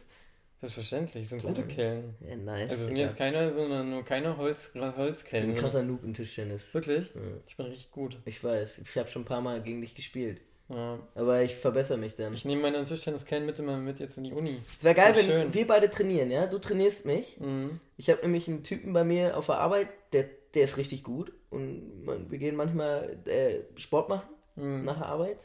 Selbstverständlich, 0.69 1.29
das 1.29 1.41
sind 1.41 1.43
gute 1.55 1.63
Kellen. 1.67 2.15
Ja, 2.29 2.37
nice. 2.37 2.63
Also 2.71 2.75
es 2.75 2.87
sind 2.89 2.97
Digga. 2.97 3.07
jetzt 3.07 3.17
keine, 3.19 3.51
sondern 3.51 3.91
nur 3.91 4.05
keine 4.05 4.37
Holz, 4.37 4.73
ich 4.75 4.81
Holzkellen. 4.81 5.47
bin 5.49 5.57
ein 5.57 5.61
krasser 5.61 5.83
Noob 5.83 6.05
in 6.05 6.15
Tischtennis. 6.15 6.73
Wirklich? 6.75 7.07
Ja. 7.15 7.21
Ich 7.47 7.57
bin 7.57 7.67
richtig 7.67 7.91
gut. 7.91 8.19
Ich 8.25 8.43
weiß, 8.43 8.79
ich 8.79 8.97
habe 8.99 9.09
schon 9.09 9.23
ein 9.23 9.27
paar 9.27 9.41
Mal 9.41 9.63
gegen 9.63 9.81
dich 9.81 9.95
gespielt. 9.95 10.41
Ja. 10.69 10.99
Aber 11.15 11.43
ich 11.43 11.55
verbessere 11.55 11.97
mich 11.97 12.17
dann. 12.17 12.35
Ich 12.35 12.45
nehme 12.45 12.63
meine 12.63 12.83
Tischtenniskellen 12.83 13.47
mit 13.47 13.59
immer 13.61 13.77
mit 13.77 14.01
jetzt 14.01 14.19
in 14.19 14.25
die 14.25 14.33
Uni. 14.33 14.61
Wäre 14.81 14.95
geil, 14.97 15.15
wenn 15.17 15.25
schön. 15.25 15.55
wir 15.55 15.67
beide 15.67 15.89
trainieren, 15.89 16.31
ja? 16.31 16.47
Du 16.49 16.59
trainierst 16.59 17.07
mich. 17.07 17.39
Mhm. 17.39 17.79
Ich 17.97 18.11
habe 18.11 18.23
nämlich 18.23 18.49
einen 18.49 18.65
Typen 18.65 18.93
bei 18.93 19.05
mir 19.05 19.37
auf 19.37 19.47
der 19.47 19.59
Arbeit, 19.59 19.89
der, 20.13 20.25
der 20.55 20.65
ist 20.65 20.77
richtig 20.77 21.05
gut. 21.05 21.33
Und 21.51 22.05
man, 22.05 22.29
wir 22.31 22.39
gehen 22.39 22.57
manchmal 22.57 23.17
äh, 23.27 23.61
Sport 23.81 24.09
machen 24.09 24.29
Mhm. 24.57 24.85
nach 24.85 24.97
der 24.97 25.07
Arbeit. 25.07 25.37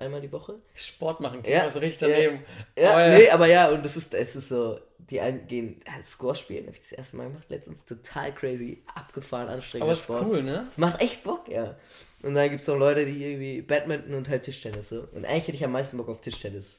Einmal 0.00 0.20
die 0.20 0.32
Woche. 0.32 0.56
Sport 0.74 1.20
machen, 1.20 1.42
Ja, 1.44 1.50
ja, 1.50 1.62
also 1.62 1.78
richtig 1.78 2.00
ja. 2.02 2.08
daneben. 2.08 2.44
Ja, 2.78 2.94
Oh, 2.96 2.98
ja. 2.98 3.08
nee, 3.18 3.30
aber 3.30 3.46
ja, 3.46 3.70
und 3.70 3.84
das 3.84 3.96
ist, 3.96 4.14
es 4.14 4.34
ist 4.34 4.48
so, 4.48 4.80
die 4.98 5.20
einen 5.20 5.46
gehen 5.46 5.80
ja, 5.86 6.02
Score 6.02 6.34
spielen, 6.34 6.64
habe 6.66 6.74
ich 6.74 6.80
das 6.82 6.92
erste 6.92 7.16
Mal 7.16 7.24
gemacht, 7.28 7.46
letztens 7.50 7.84
total 7.84 8.34
crazy, 8.34 8.82
abgefahren, 8.94 9.48
anstrengender 9.48 9.84
Aber 9.84 9.92
es 9.92 9.98
ist 10.00 10.04
Sport. 10.04 10.24
cool, 10.26 10.42
ne? 10.42 10.66
Macht 10.76 11.00
echt 11.00 11.22
Bock, 11.22 11.48
ja. 11.48 11.76
Und 12.22 12.34
dann 12.34 12.48
gibt 12.50 12.60
es 12.62 12.66
noch 12.66 12.76
Leute, 12.78 13.04
die 13.06 13.22
irgendwie 13.24 13.62
Badminton 13.62 14.14
und 14.14 14.28
halt 14.28 14.42
Tischtennis 14.42 14.88
so. 14.90 15.06
Und 15.12 15.24
eigentlich 15.24 15.48
hätte 15.48 15.56
ich 15.56 15.64
am 15.64 15.72
meisten 15.72 15.96
Bock 15.96 16.08
auf 16.08 16.20
Tischtennis. 16.20 16.78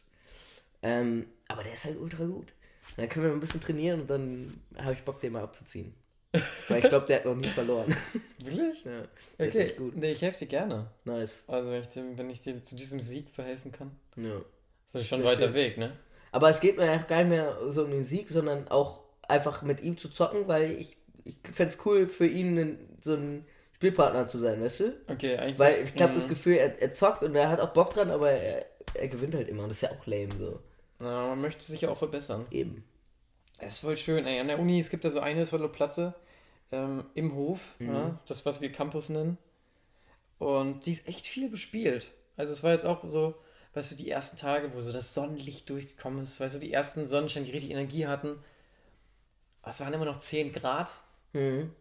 Ähm, 0.84 1.28
aber 1.48 1.64
der 1.64 1.74
ist 1.74 1.86
halt 1.86 2.00
ultra 2.00 2.24
gut. 2.26 2.54
Und 2.90 2.98
dann 2.98 3.10
können 3.10 3.26
wir 3.26 3.32
ein 3.32 3.40
bisschen 3.40 3.62
trainieren 3.62 4.02
und 4.02 4.10
dann 4.10 4.62
habe 4.78 4.94
ich 4.94 5.04
Bock, 5.04 5.20
den 5.22 5.34
mal 5.34 5.44
abzuziehen. 5.44 5.94
Weil 6.70 6.80
ich 6.84 6.90
glaube, 6.90 7.06
der 7.06 7.18
hat 7.18 7.26
noch 7.26 7.36
nie 7.36 7.50
verloren. 7.50 7.94
Wirklich? 8.40 8.84
ja, 8.86 9.04
der 9.38 9.48
ist 9.48 9.56
Okay, 9.56 9.66
echt 9.66 9.78
gut. 9.78 9.96
nee, 9.98 10.12
ich 10.14 10.22
helfe 10.22 10.40
dir 10.40 10.48
gerne. 10.48 10.88
Nice. 11.04 11.44
Also 11.48 11.70
wenn 11.72 11.82
ich, 11.82 11.90
dir, 11.90 12.04
wenn 12.18 12.30
ich 12.30 12.42
dir 12.42 12.64
zu 12.64 12.76
diesem 12.76 13.00
Sieg 13.02 13.30
verhelfen 13.30 13.72
kann. 13.72 13.92
Ja. 14.16 14.42
Das 14.86 15.02
ist 15.02 15.08
schon 15.10 15.20
ein 15.22 15.26
weiter 15.26 15.46
schön. 15.48 15.54
Weg, 15.56 15.78
ne? 15.78 15.92
Aber 16.32 16.50
es 16.50 16.60
geht 16.62 16.78
mir 16.78 16.86
ja 16.86 16.98
gar 16.98 17.18
nicht 17.20 17.30
mehr 17.30 17.58
so 17.70 17.84
um 17.84 17.92
den 17.92 18.06
Sieg, 18.06 18.30
sondern 18.30 18.68
auch 18.70 19.02
einfach 19.28 19.62
mit 19.64 19.82
ihm 19.82 19.98
zu 19.98 20.10
zocken, 20.10 20.48
weil 20.48 20.72
ich, 20.72 20.98
ich 21.26 21.36
fände 21.52 21.74
es 21.74 21.86
cool 21.86 22.08
für 22.08 22.26
ihn 22.28 22.78
so 23.02 23.14
ein 23.16 23.46
Spielpartner 23.74 24.28
zu 24.28 24.38
sein, 24.38 24.62
weißt 24.64 24.80
du? 24.82 24.94
Okay, 25.08 25.38
eigentlich. 25.38 25.60
Weil 25.60 25.72
ist- 25.74 25.96
ich 25.96 26.02
habe 26.02 26.14
das 26.14 26.26
mhm. 26.26 26.30
Gefühl, 26.30 26.54
er, 26.56 26.82
er 26.82 26.94
zockt 26.94 27.24
und 27.24 27.36
er 27.36 27.50
hat 27.50 27.60
auch 27.60 27.74
Bock 27.74 27.94
dran, 27.94 28.10
aber 28.10 28.32
er, 28.32 28.66
er 28.94 29.08
gewinnt 29.10 29.36
halt 29.36 29.50
immer 29.50 29.64
und 29.64 29.70
das 29.70 29.78
ist 29.78 29.90
ja 29.90 29.92
auch 29.92 30.06
lame 30.06 30.30
so. 30.38 30.60
Ja, 31.00 31.28
man 31.28 31.42
möchte 31.42 31.64
sich 31.64 31.82
ja 31.82 31.90
auch 31.90 31.98
verbessern. 31.98 32.46
Eben. 32.52 32.84
Es 33.62 33.74
ist 33.76 33.80
voll 33.82 33.98
schön, 33.98 34.26
ey. 34.26 34.40
An 34.40 34.48
der 34.48 34.60
Uni, 34.60 34.80
es 34.80 34.90
gibt 34.90 35.06
da 35.06 35.10
so 35.10 35.20
eine 35.20 35.48
tolle 35.48 35.70
Platte 35.70 36.14
ähm, 36.72 37.06
im 37.14 37.36
Hof, 37.36 37.76
Mhm. 37.80 37.94
ja, 37.94 38.20
das, 38.28 38.46
was 38.46 38.62
wir 38.62 38.72
Campus 38.72 39.10
nennen. 39.10 39.38
Und 40.40 40.86
die 40.86 40.92
ist 40.92 41.08
echt 41.08 41.28
viel 41.28 41.50
bespielt. 41.50 42.12
Also 42.38 42.54
es 42.54 42.64
war 42.64 42.72
jetzt 42.72 42.86
auch 42.86 43.04
so, 43.06 43.36
weißt 43.74 43.92
du, 43.92 43.96
die 43.98 44.10
ersten 44.10 44.38
Tage, 44.38 44.74
wo 44.74 44.82
so 44.82 44.92
das 44.92 45.14
Sonnenlicht 45.14 45.70
durchgekommen 45.70 46.24
ist, 46.24 46.40
weißt 46.40 46.56
du, 46.56 46.60
die 46.60 46.74
ersten 46.74 47.08
Sonnenschein, 47.08 47.46
die 47.46 47.52
richtig 47.52 47.72
Energie 47.72 48.08
hatten. 48.08 48.44
Es 49.64 49.80
waren 49.80 49.94
immer 49.94 50.06
noch 50.06 50.18
10 50.18 50.52
Grad. 50.54 50.92
Mhm. 51.34 51.72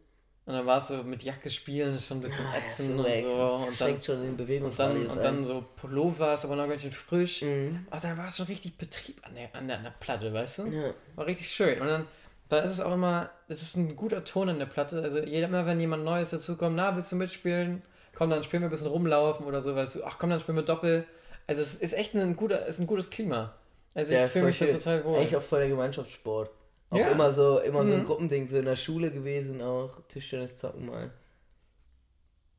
Und 0.51 0.57
dann 0.57 0.67
war 0.67 0.79
es 0.79 0.89
so 0.89 1.05
mit 1.05 1.23
Jacke 1.23 1.49
spielen, 1.49 1.95
ist 1.95 2.09
schon 2.09 2.19
ein 2.19 2.23
bisschen 2.23 2.45
Ah, 2.45 2.55
ja, 2.59 2.65
ätzend 2.65 2.99
und 2.99 3.07
so. 3.07 3.67
Und 3.69 3.81
dann, 3.81 4.03
schon 4.03 4.37
den 4.37 4.63
und 4.65 4.77
dann, 4.81 5.07
und 5.07 5.17
dann 5.23 5.39
ein. 5.39 5.45
so 5.45 5.65
Pullover, 5.77 6.35
ist 6.35 6.45
aber 6.45 6.57
noch 6.57 6.69
ganz 6.69 6.83
schön 6.83 6.91
frisch. 6.91 7.43
Mhm. 7.43 7.87
Ach, 7.89 8.01
da 8.01 8.19
war 8.19 8.27
es 8.27 8.37
schon 8.37 8.47
richtig 8.47 8.77
Betrieb 8.77 9.25
an 9.25 9.37
der, 9.37 9.55
an 9.55 9.69
der, 9.69 9.77
an 9.77 9.85
der 9.85 9.95
Platte, 10.01 10.35
weißt 10.35 10.59
du? 10.59 10.67
Ja. 10.67 10.93
War 11.15 11.27
richtig 11.27 11.49
schön. 11.51 11.81
Und 11.81 11.87
dann, 11.87 12.07
da 12.49 12.59
ist 12.59 12.73
es 12.73 12.81
auch 12.81 12.93
immer, 12.93 13.31
es 13.47 13.63
ist 13.63 13.77
ein 13.77 13.95
guter 13.95 14.25
Ton 14.25 14.49
an 14.49 14.59
der 14.59 14.67
Platte. 14.67 15.01
Also 15.03 15.21
jeder, 15.23 15.47
immer 15.47 15.67
wenn 15.67 15.79
jemand 15.79 16.05
Neues 16.05 16.31
dazukommt, 16.31 16.75
na, 16.75 16.97
willst 16.97 17.13
du 17.13 17.17
mitspielen? 17.17 17.83
Komm, 18.17 18.31
dann 18.31 18.43
spielen 18.43 18.63
wir 18.63 18.67
ein 18.69 18.73
bisschen 18.73 18.89
rumlaufen 18.89 19.47
oder 19.47 19.61
so, 19.61 19.77
weißt 19.77 19.95
du, 19.95 20.05
ach 20.05 20.19
komm, 20.19 20.31
dann 20.31 20.41
spielen 20.41 20.57
wir 20.57 20.65
Doppel. 20.65 21.07
Also 21.47 21.63
es 21.63 21.77
ist 21.77 21.93
echt 21.93 22.15
ein 22.15 22.35
guter, 22.35 22.67
ist 22.67 22.81
ein 22.81 22.89
gutes 22.89 23.09
Klima. 23.09 23.55
Also 23.95 24.13
Ja, 24.13 24.25
ich 24.25 24.33
fühle 24.33 24.47
mich 24.47 24.59
da 24.59 24.65
schön. 24.67 24.75
total 24.75 25.05
wohl. 25.05 25.19
Eigentlich 25.19 25.37
auch 25.37 25.43
voll 25.43 25.61
der 25.61 25.69
Gemeinschaftssport. 25.69 26.51
Auch 26.91 26.99
Ja. 26.99 27.09
immer 27.13 27.33
so, 27.33 27.61
immer 27.61 27.85
so 27.85 27.93
ein 27.95 28.01
Mhm. 28.01 28.07
Gruppending, 28.07 28.49
so 28.49 28.59
in 28.59 28.65
der 28.65 28.77
Schule 28.77 29.11
gewesen 29.11 29.63
auch. 29.63 30.01
Tischtennis 30.09 30.57
zocken 30.59 30.87
mal. 30.87 31.11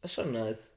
Das 0.02 0.12
ist 0.12 0.16
schon 0.16 0.32
nice. 0.32 0.72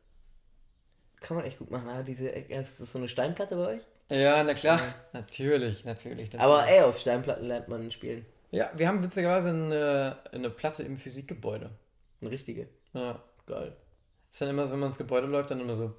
Kann 1.20 1.36
man 1.36 1.46
echt 1.46 1.58
gut 1.58 1.70
machen. 1.70 1.88
Ah, 1.88 2.02
diese, 2.02 2.28
ist 2.28 2.80
das 2.80 2.92
so 2.92 2.98
eine 2.98 3.08
Steinplatte 3.08 3.56
bei 3.56 3.66
euch? 3.76 3.80
ja, 4.10 4.42
na 4.44 4.52
klar. 4.54 4.80
Natürlich, 5.12 5.84
natürlich. 5.84 6.32
natürlich. 6.32 6.40
Aber 6.40 6.66
ey, 6.68 6.80
auf 6.82 6.98
Steinplatten 6.98 7.46
lernt 7.46 7.68
man 7.68 7.90
spielen. 7.90 8.26
Ja, 8.50 8.70
wir 8.76 8.86
haben 8.86 9.02
witzigerweise 9.02 9.48
eine, 9.50 10.18
eine 10.32 10.50
Platte 10.50 10.82
im 10.82 10.96
Physikgebäude. 10.96 11.70
Eine 12.20 12.30
richtige. 12.30 12.68
Ja. 12.92 13.22
Geil. 13.46 13.74
Ist 14.30 14.40
dann 14.40 14.50
immer 14.50 14.66
so, 14.66 14.72
wenn 14.72 14.80
man 14.80 14.88
ins 14.90 14.98
Gebäude 14.98 15.26
läuft, 15.26 15.50
dann 15.50 15.60
immer 15.60 15.74
so. 15.74 15.94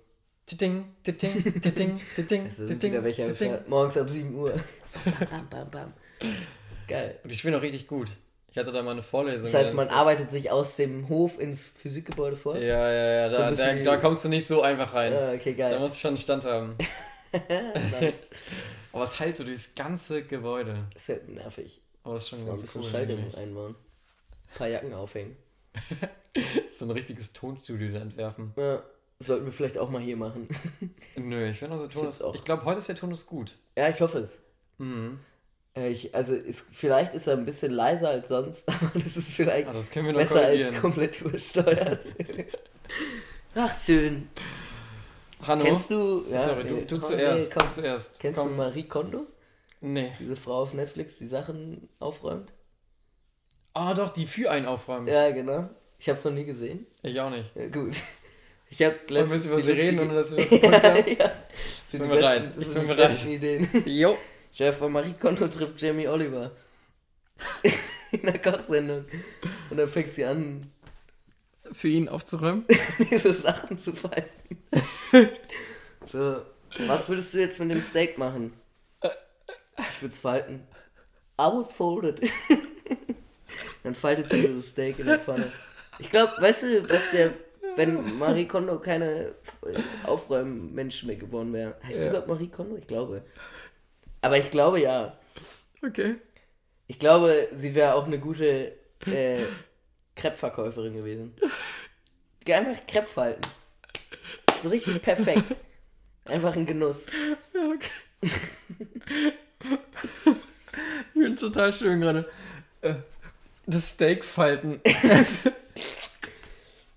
Titing, 0.45 0.95
titing, 1.03 1.32
Es 1.36 2.58
sind 2.58 2.80
titing, 2.80 3.03
wieder 3.03 3.64
morgens 3.68 3.97
ab 3.97 4.10
7 4.10 4.36
Uhr. 4.36 4.53
bam, 5.32 5.49
bam, 5.49 5.72
bam. 5.72 5.93
Geil. 6.88 7.19
Und 7.23 7.31
ich 7.31 7.39
spiele 7.39 7.57
auch 7.57 7.61
richtig 7.61 7.88
gut. 7.88 8.09
Ich 8.51 8.57
hatte 8.57 8.71
da 8.71 8.81
mal 8.83 8.91
eine 8.91 9.03
Vorlesung. 9.03 9.45
Das 9.51 9.53
heißt, 9.53 9.73
man 9.73 9.88
ist- 9.88 9.91
arbeitet 9.91 10.31
sich 10.31 10.49
aus 10.51 10.75
dem 10.77 11.09
Hof 11.09 11.39
ins 11.39 11.65
Physikgebäude 11.65 12.38
vor? 12.38 12.55
Ja, 12.57 12.89
ja, 12.91 13.11
ja, 13.23 13.29
So 13.29 13.38
da, 13.38 13.47
ein 13.47 13.83
da, 13.83 13.91
da 13.91 13.97
kommst 13.97 14.23
du 14.23 14.29
nicht 14.29 14.47
so 14.47 14.61
einfach 14.61 14.93
rein. 14.93 15.11
Ah, 15.13 15.33
okay, 15.33 15.53
Da 15.55 15.69
geil. 15.71 15.79
musst 15.79 15.95
du 15.95 15.99
schon 15.99 16.09
einen 16.09 16.17
Stand 16.19 16.45
haben. 16.45 16.77
nice. 17.91 18.27
Aber 18.93 19.03
es 19.03 19.19
halt 19.19 19.36
so 19.36 19.43
durchs 19.43 19.75
ganze 19.75 20.23
Gebäude. 20.23 20.88
Ist 20.95 21.09
ja 21.09 21.17
nervig. 21.27 21.81
Aber 22.03 22.15
es 22.15 22.23
ist 22.23 22.29
schon 22.29 22.39
ein 22.39 22.45
ganz 22.45 22.61
bisschen 22.61 22.81
cool. 22.81 22.89
Schalldämmung 22.89 23.36
einbauen. 23.36 23.75
Ein 24.51 24.57
paar 24.57 24.67
Jacken 24.67 24.93
aufhängen. 24.93 25.36
So 26.69 26.83
ein 26.86 26.91
richtiges 26.91 27.31
Tonstudio 27.31 27.93
da 27.93 27.99
entwerfen. 27.99 28.51
Ja, 28.57 28.83
sollten 29.19 29.45
wir 29.45 29.53
vielleicht 29.53 29.77
auch 29.77 29.89
mal 29.89 30.01
hier 30.01 30.17
machen. 30.17 30.49
Nö, 31.15 31.49
ich 31.49 31.57
finde 31.57 31.75
unser 31.75 31.86
Tonus. 31.89 32.17
Find's 32.17 32.21
auch. 32.21 32.36
Ich 32.36 32.43
glaube, 32.43 32.65
heute 32.65 32.79
ist 32.79 32.89
der 32.89 32.97
Tonus 32.97 33.25
gut. 33.25 33.53
ja, 33.77 33.88
ich 33.88 34.01
hoffe 34.01 34.17
es. 34.19 34.43
Mhm. 34.77 35.19
Äh, 35.76 35.89
Ich, 35.89 36.13
also 36.15 36.34
ist, 36.36 36.65
vielleicht 36.71 37.13
ist 37.13 37.28
er 37.28 37.34
ein 37.38 37.45
bisschen 37.45 37.71
leiser 37.71 38.09
als 38.09 38.30
sonst, 38.30 38.67
aber 38.82 38.91
das 38.99 39.17
ist 39.17 39.34
vielleicht 39.36 39.67
Ah, 39.67 39.73
das 39.73 39.91
wir 39.93 40.13
besser 40.13 40.45
als 40.45 40.73
komplett 40.82 41.21
übersteuert. 41.21 41.99
Ach, 43.55 43.76
schön. 43.80 44.30
Hanno? 45.41 45.63
Kennst 45.63 45.91
du. 45.91 46.26
Ja, 46.30 46.39
Sorry, 46.39 46.63
du, 46.63 46.76
du 46.86 46.95
komm, 46.95 47.01
zuerst. 47.01 47.49
nee, 47.55 47.61
komm. 47.61 47.71
zuerst. 47.71 48.19
Kennst 48.19 48.39
Komm. 48.39 48.49
du 48.49 48.55
Marie 48.55 48.84
Kondo? 48.88 49.28
Nee. 49.82 50.11
Diese 50.19 50.36
Frau 50.36 50.61
auf 50.63 50.73
Netflix, 50.73 51.19
die 51.19 51.28
Sachen 51.28 51.88
aufräumt? 51.99 52.51
Ah, 53.73 53.93
doch, 53.93 54.09
die 54.09 54.26
für 54.26 54.49
einen 54.49 54.65
aufräumt. 54.65 55.07
Ja, 55.09 55.30
genau. 55.32 55.69
Ich 55.99 56.07
habe 56.09 56.17
es 56.17 56.26
noch 56.26 56.32
nie 56.32 56.45
gesehen. 56.45 56.88
Ich 57.03 57.19
auch 57.19 57.30
nicht. 57.30 57.45
Ja, 57.55 57.67
gut. 57.67 57.95
Ich 58.67 58.82
habe 58.82 58.95
letztens. 59.09 59.32
willst 59.32 59.45
du 59.45 59.49
über 59.51 59.59
sie 59.61 59.71
reden, 59.73 59.99
ohne 59.99 60.15
dass 60.15 60.36
wir 60.36 60.43
das 60.43 60.49
ja, 60.59 60.69
Das 60.71 61.91
sind 61.91 61.99
bin 61.99 62.09
die 62.09 62.15
bereit. 62.17 62.49
Ich 62.59 62.73
bin 62.73 62.88
bereit. 62.88 63.26
Ideen. 63.26 63.69
Jo. 63.86 64.17
Chef 64.56 64.78
von 64.78 64.91
Marie 64.91 65.14
Kondo 65.20 65.47
trifft 65.47 65.82
Jamie 65.82 66.08
Oliver. 66.08 66.51
In 68.12 68.22
der 68.22 68.41
Kochsendung. 68.41 69.03
Und 69.70 69.78
dann 69.78 69.88
fängt 69.89 70.14
sie 70.14 70.24
an, 70.24 70.72
Für 71.74 71.89
ihn 71.89 72.08
aufzuräumen? 72.08 72.64
diese 73.12 73.34
Sachen 73.34 73.78
zu 73.78 73.93
falten. 73.93 74.58
So, 76.08 76.43
was 76.86 77.10
würdest 77.10 77.34
du 77.34 77.39
jetzt 77.39 77.60
mit 77.60 77.72
dem 77.72 77.82
Steak 77.82 78.20
machen? 78.20 78.53
Ich 79.01 80.01
würde 80.03 80.14
es 80.14 80.20
falten. 80.20 80.68
I 81.41 81.45
would 81.51 81.66
fold 81.72 82.06
it. 82.22 82.32
Dann 83.84 83.95
faltet 83.95 84.30
sie 84.30 84.41
dieses 84.41 84.70
Steak 84.70 84.99
in 84.99 85.08
der 85.08 85.18
Pfanne. 85.18 85.51
Ich 85.97 86.12
glaube, 86.12 86.34
weißt 86.39 86.62
du, 86.62 86.89
was 86.89 87.10
der, 87.10 87.34
wenn 87.76 88.20
Marie 88.20 88.45
Kondo 88.47 88.80
keine 88.80 89.34
Aufräummensch 90.03 91.03
mehr 91.06 91.16
geworden 91.16 91.51
wäre. 91.53 91.76
Heißt 91.84 91.95
sie 91.95 92.03
Ja. 92.03 92.10
überhaupt 92.10 92.28
Marie 92.28 92.49
Kondo? 92.49 92.76
Ich 92.78 92.86
glaube. 92.86 93.24
Aber 94.26 94.39
ich 94.39 94.49
glaube 94.49 94.82
ja. 94.82 95.15
Okay. 95.86 96.15
Ich 96.88 96.97
glaube, 96.97 97.47
sie 97.53 97.76
wäre 97.76 97.93
auch 97.93 98.07
eine 98.07 98.17
gute 98.17 98.71
äh, 99.05 99.43
Crepe-Verkäuferin 100.15 100.95
gewesen. 100.95 101.36
Einfach 102.47 102.84
Crepe 102.88 103.07
falten. 103.07 103.43
So 104.63 104.69
richtig 104.69 104.99
perfekt. 105.03 105.43
Einfach 106.26 106.55
ein 106.55 106.65
Genuss. 106.65 107.05
Ja, 107.53 107.69
okay. 107.69 108.32
ich 111.13 111.13
bin 111.13 111.38
total 111.38 111.71
schön 111.71 112.01
gerade. 112.01 112.28
Äh, 112.82 112.95
Das 113.67 113.91
Steak 113.91 114.26
falten. 114.26 114.82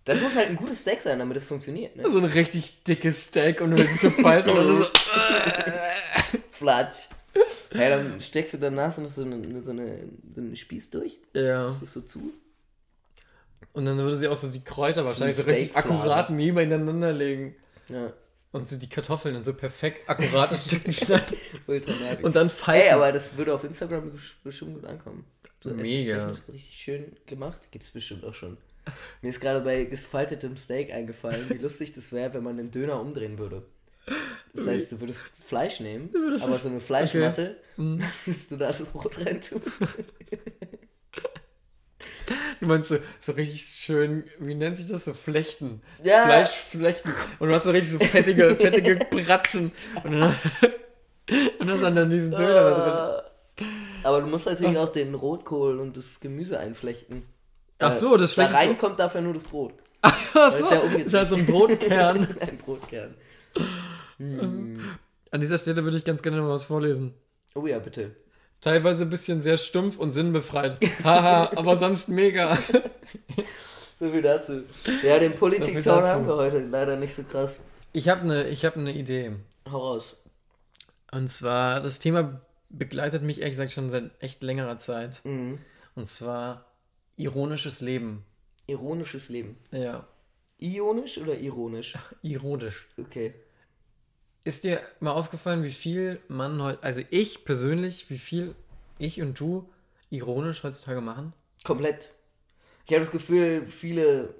Das 0.06 0.22
muss 0.22 0.34
halt 0.34 0.48
ein 0.48 0.56
gutes 0.56 0.80
Steak 0.80 1.02
sein, 1.02 1.18
damit 1.18 1.36
es 1.36 1.44
funktioniert. 1.44 1.94
Ne? 1.94 2.10
so 2.10 2.16
ein 2.16 2.24
richtig 2.24 2.82
dickes 2.84 3.26
Steak 3.26 3.60
und 3.60 3.72
du 3.72 3.76
willst 3.76 3.96
es 3.96 4.00
so 4.00 4.10
falten 4.10 4.48
und 4.48 4.78
so. 4.78 4.86
Flatsch. 6.50 7.08
Ja, 7.78 7.90
dann 7.96 8.20
steckst 8.20 8.54
du 8.54 8.58
danach 8.58 8.92
so, 8.92 9.00
eine, 9.00 9.10
so, 9.10 9.22
eine, 9.70 10.08
so 10.32 10.40
einen 10.40 10.56
Spieß 10.56 10.90
durch. 10.90 11.18
Ja. 11.34 11.68
Das 11.68 11.82
ist 11.82 11.92
so 11.92 12.00
zu. 12.00 12.32
Und 13.72 13.84
dann 13.84 13.98
würde 13.98 14.16
sie 14.16 14.28
auch 14.28 14.36
so 14.36 14.48
die 14.50 14.62
Kräuter 14.62 15.04
wahrscheinlich 15.04 15.36
so 15.36 15.42
richtig 15.42 15.76
akkurat 15.76 16.30
nebeneinander 16.30 17.12
legen. 17.12 17.54
Ja, 17.88 18.12
Und 18.52 18.68
so 18.68 18.76
die 18.76 18.88
Kartoffeln 18.88 19.34
in 19.36 19.42
so 19.42 19.54
perfekt 19.54 20.08
akkurate 20.08 20.56
Stücken 20.58 20.92
schneiden. 20.92 21.36
ultra 21.66 21.92
nervig. 21.92 22.24
Und 22.24 22.36
dann 22.36 22.50
falten. 22.50 22.86
Ey, 22.86 22.92
aber 22.92 23.12
das 23.12 23.36
würde 23.36 23.54
auf 23.54 23.64
Instagram 23.64 24.12
bestimmt 24.42 24.74
gut 24.74 24.84
ankommen. 24.84 25.24
So 25.62 25.70
Mega. 25.70 26.30
essenstechnisch 26.30 26.46
So 26.46 26.52
richtig 26.52 26.78
schön 26.80 27.16
gemacht. 27.26 27.60
Gibt's 27.70 27.90
bestimmt 27.90 28.24
auch 28.24 28.34
schon. 28.34 28.56
Mir 29.22 29.28
ist 29.28 29.40
gerade 29.40 29.60
bei 29.60 29.84
gefaltetem 29.84 30.56
Steak 30.56 30.92
eingefallen, 30.92 31.48
wie 31.50 31.58
lustig 31.58 31.92
das 31.92 32.12
wäre, 32.12 32.34
wenn 32.34 32.42
man 32.42 32.56
den 32.56 32.70
Döner 32.70 33.00
umdrehen 33.00 33.38
würde. 33.38 33.64
Das 34.54 34.66
heißt, 34.66 34.92
du 34.92 35.00
würdest 35.00 35.24
Fleisch 35.44 35.80
nehmen, 35.80 36.12
würdest 36.12 36.44
aber 36.44 36.54
so 36.54 36.68
eine 36.68 36.80
Fleischmatte, 36.80 37.56
Mhm. 37.76 38.00
dann 38.00 38.10
würdest 38.24 38.50
du 38.50 38.56
da 38.56 38.68
das 38.68 38.82
Brot 38.88 39.24
rein 39.24 39.40
tun. 39.40 39.62
Du 42.60 42.66
meinst 42.66 42.88
so, 42.90 42.98
so 43.20 43.32
richtig 43.32 43.62
schön, 43.62 44.24
wie 44.38 44.54
nennt 44.54 44.76
sich 44.76 44.86
das? 44.86 45.04
So 45.06 45.14
Flechten. 45.14 45.80
Ja. 46.04 46.24
Fleischflechten. 46.26 47.12
Und 47.38 47.48
du 47.48 47.54
hast 47.54 47.64
so 47.64 47.70
richtig 47.70 47.92
so 47.92 47.98
fettige, 48.00 48.50
fettige 48.60 48.96
Bratzen. 48.96 49.72
Und 50.04 50.12
dann, 50.20 50.34
und 51.60 51.70
hast 51.70 51.82
dann 51.82 52.10
diesen 52.10 52.32
Döner 52.32 52.52
da 52.70 53.22
drin. 53.56 53.68
Aber 54.04 54.20
du 54.20 54.26
musst 54.26 54.46
natürlich 54.46 54.76
auch 54.76 54.92
den 54.92 55.14
Rotkohl 55.14 55.78
und 55.80 55.96
das 55.96 56.20
Gemüse 56.20 56.58
einflechten. 56.58 57.22
Ach 57.78 57.92
so, 57.92 58.16
das 58.16 58.30
Da 58.34 58.42
flechtest 58.42 58.58
rein 58.60 58.68
du- 58.70 58.74
kommt 58.76 58.98
dafür 59.00 59.20
nur 59.20 59.34
das 59.34 59.44
Brot. 59.44 59.72
Ach 60.02 60.48
ist 60.54 60.58
so, 60.58 60.64
ja 60.64 60.70
das 60.76 60.82
umgedreht. 60.82 61.06
ist 61.06 61.14
halt 61.14 61.28
so 61.30 61.36
ein 61.36 61.46
Brotkern. 61.46 62.36
Ein 62.40 62.56
Brotkern. 62.58 63.14
An 64.18 65.40
dieser 65.40 65.58
Stelle 65.58 65.84
würde 65.84 65.96
ich 65.96 66.04
ganz 66.04 66.22
gerne 66.22 66.40
mal 66.40 66.48
was 66.50 66.66
vorlesen. 66.66 67.14
Oh 67.54 67.66
ja, 67.66 67.78
bitte. 67.78 68.14
Teilweise 68.60 69.04
ein 69.04 69.10
bisschen 69.10 69.40
sehr 69.40 69.56
stumpf 69.58 69.98
und 69.98 70.10
sinnbefreit. 70.10 70.78
Haha, 71.04 71.50
aber 71.56 71.76
sonst 71.76 72.08
mega. 72.08 72.58
So 74.00 74.10
viel 74.10 74.22
dazu. 74.22 74.62
Ja, 75.04 75.18
den 75.18 75.36
So 75.36 75.50
viel 75.50 75.74
dazu. 75.74 75.90
haben 75.92 76.26
wir 76.26 76.36
heute 76.36 76.60
leider 76.60 76.96
nicht 76.96 77.14
so 77.14 77.22
krass. 77.22 77.60
Ich 77.92 78.08
habe 78.08 78.22
eine 78.22 78.50
hab 78.50 78.76
ne 78.76 78.92
Idee. 78.92 79.32
Hau 79.70 79.78
raus. 79.78 80.16
Und 81.12 81.28
zwar, 81.28 81.80
das 81.80 81.98
Thema 82.00 82.40
begleitet 82.68 83.22
mich 83.22 83.38
ehrlich 83.38 83.52
gesagt 83.52 83.72
schon 83.72 83.90
seit 83.90 84.10
echt 84.20 84.42
längerer 84.42 84.78
Zeit. 84.78 85.20
Mhm. 85.24 85.58
Und 85.94 86.06
zwar 86.06 86.66
ironisches 87.16 87.80
Leben. 87.80 88.24
Ironisches 88.66 89.28
Leben. 89.28 89.56
Ja, 89.72 90.06
Ionisch 90.60 91.18
oder 91.18 91.38
ironisch? 91.38 91.94
ironisch. 92.22 92.88
Okay. 92.98 93.34
Ist 94.44 94.64
dir 94.64 94.80
mal 95.00 95.12
aufgefallen, 95.12 95.62
wie 95.64 95.72
viel 95.72 96.20
man 96.28 96.62
heute, 96.62 96.82
also 96.82 97.02
ich 97.10 97.44
persönlich, 97.44 98.08
wie 98.10 98.18
viel 98.18 98.54
ich 98.98 99.20
und 99.20 99.38
du 99.38 99.68
ironisch 100.10 100.62
heutzutage 100.62 101.00
machen? 101.00 101.32
Komplett. 101.64 102.10
Ich 102.86 102.92
habe 102.92 103.04
das 103.04 103.10
Gefühl, 103.10 103.66
viele, 103.66 104.34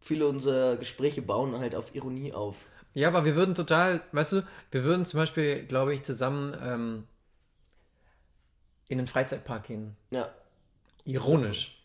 viele 0.00 0.26
unserer 0.26 0.76
Gespräche 0.76 1.20
bauen 1.20 1.58
halt 1.58 1.74
auf 1.74 1.94
Ironie 1.94 2.32
auf. 2.32 2.56
Ja, 2.94 3.08
aber 3.08 3.24
wir 3.24 3.36
würden 3.36 3.54
total, 3.54 4.00
weißt 4.12 4.32
du, 4.32 4.42
wir 4.70 4.84
würden 4.84 5.04
zum 5.04 5.20
Beispiel, 5.20 5.64
glaube 5.66 5.94
ich, 5.94 6.02
zusammen 6.02 6.56
ähm, 6.62 7.06
in 8.88 8.98
den 8.98 9.06
Freizeitpark 9.06 9.66
gehen. 9.66 9.96
Ja. 10.10 10.34
Ironisch. 11.04 11.84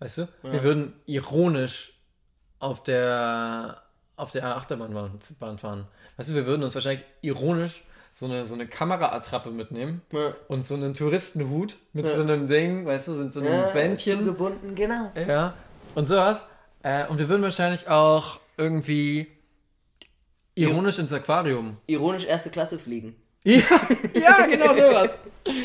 Weißt 0.00 0.18
du? 0.18 0.28
Ja. 0.42 0.52
Wir 0.52 0.62
würden 0.62 0.92
ironisch 1.06 1.94
auf 2.58 2.82
der 2.82 3.82
auf 4.18 4.32
der 4.32 4.56
Achterbahn 4.56 4.92
Bahn- 4.92 5.20
Bahn 5.38 5.58
fahren. 5.58 5.86
Weißt 6.16 6.30
du, 6.30 6.34
wir 6.34 6.46
würden 6.46 6.62
uns 6.62 6.74
wahrscheinlich 6.74 7.04
ironisch 7.20 7.82
so 8.14 8.26
eine, 8.26 8.46
so 8.46 8.54
eine 8.54 8.66
Kameraattrappe 8.66 9.50
mitnehmen 9.50 10.02
Ja. 10.12 10.34
und 10.48 10.66
so 10.66 10.74
einen 10.74 10.94
Touristenhut 10.94 11.76
mit 11.92 12.06
Ja. 12.06 12.10
so 12.10 12.22
einem 12.22 12.46
Ding, 12.48 12.84
weißt 12.86 13.08
du, 13.08 13.12
sind 13.12 13.32
so 13.32 13.40
einem 13.40 13.52
ja 13.52 13.66
Bändchen. 13.70 14.18
Zugebunden, 14.18 14.74
genau. 14.74 15.12
Ja, 15.14 15.54
und 15.94 16.06
sowas. 16.06 16.44
Äh, 16.82 17.06
und 17.06 17.18
wir 17.18 17.28
würden 17.28 17.42
wahrscheinlich 17.42 17.88
auch 17.88 18.40
irgendwie 18.56 19.28
ironisch 20.54 20.98
ins 20.98 21.12
Aquarium. 21.12 21.76
Ironisch 21.86 22.24
erste 22.24 22.50
Klasse 22.50 22.78
fliegen. 22.78 23.14
Ja, 23.44 23.62
ja 24.14 24.46
genau 24.46 24.74
sowas. 24.74 25.18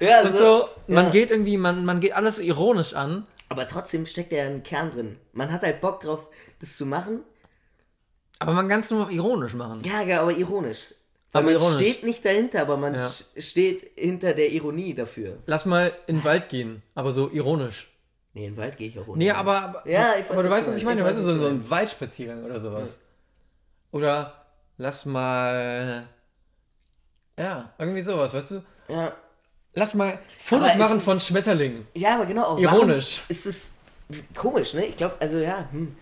Ja, 0.00 0.22
Und 0.22 0.34
so, 0.36 0.68
man 0.88 1.06
ja. 1.06 1.10
geht 1.10 1.30
irgendwie, 1.30 1.56
man, 1.56 1.84
man 1.84 2.00
geht 2.00 2.12
alles 2.12 2.36
so 2.36 2.42
ironisch 2.42 2.94
an. 2.94 3.26
Aber 3.48 3.66
trotzdem 3.68 4.06
steckt 4.06 4.32
ja 4.32 4.42
ein 4.44 4.64
Kern 4.64 4.90
drin. 4.90 5.18
Man 5.32 5.52
hat 5.52 5.62
halt 5.62 5.80
Bock 5.80 6.00
drauf, 6.00 6.26
das 6.60 6.76
zu 6.76 6.84
machen. 6.84 7.20
Aber 8.38 8.52
man 8.52 8.68
kann 8.68 8.80
es 8.80 8.90
nur 8.90 9.00
noch 9.00 9.10
ironisch 9.10 9.54
machen. 9.54 9.82
Ja, 9.84 10.02
ja, 10.02 10.22
aber 10.22 10.32
ironisch. 10.32 10.94
Weil 11.32 11.42
Aber 11.42 11.52
man 11.52 11.60
ironisch. 11.60 11.74
steht 11.76 12.04
nicht 12.04 12.24
dahinter, 12.24 12.62
aber 12.62 12.76
man 12.76 12.94
Ja. 12.94 13.08
steht 13.36 13.90
hinter 13.96 14.32
der 14.34 14.50
Ironie 14.50 14.94
dafür. 14.94 15.38
Lass 15.46 15.66
mal 15.66 15.92
in 16.06 16.16
den 16.18 16.24
Wald 16.24 16.48
gehen, 16.48 16.82
aber 16.94 17.10
so 17.10 17.30
ironisch. 17.30 17.90
Nee, 18.34 18.46
in 18.46 18.52
den 18.54 18.56
Wald 18.56 18.76
gehe 18.76 18.88
ich 18.88 18.98
auch 18.98 19.08
ohne. 19.08 19.18
Nee, 19.18 19.30
aber, 19.30 19.60
aber, 19.62 19.88
Ja, 19.90 20.12
ich 20.18 20.24
weiß, 20.24 20.30
aber 20.30 20.42
du 20.44 20.50
weißt, 20.50 20.68
was 20.68 20.76
ich 20.76 20.84
meine. 20.84 21.00
Ich 21.00 21.06
weißt 21.06 21.18
du, 21.18 21.22
so, 21.22 21.38
so 21.38 21.46
ein 21.48 21.68
Waldspaziergang 21.68 22.44
oder 22.44 22.60
sowas. 22.60 23.00
Oder 23.90 24.46
lass 24.76 25.04
mal. 25.04 26.08
Ja, 27.38 27.72
irgendwie 27.78 28.00
sowas, 28.00 28.34
weißt 28.34 28.50
du? 28.52 28.62
Ja, 28.88 29.14
Lass 29.74 29.94
mal 29.94 30.18
Fotos 30.40 30.70
Aber 30.72 30.78
machen 30.78 31.00
von 31.00 31.20
Schmetterlingen. 31.20 31.86
ja 31.94 32.14
aber 32.14 32.26
genau. 32.26 32.44
auch 32.46 32.58
Ironisch. 32.58 33.20
Ist 33.28 33.46
es 33.46 33.72
komisch, 34.34 34.74
ne? 34.74 34.86
Ich 34.86 34.96
glaube, 34.96 35.14
also 35.20 35.38
ja. 35.38 35.68
Hm. 35.70 35.94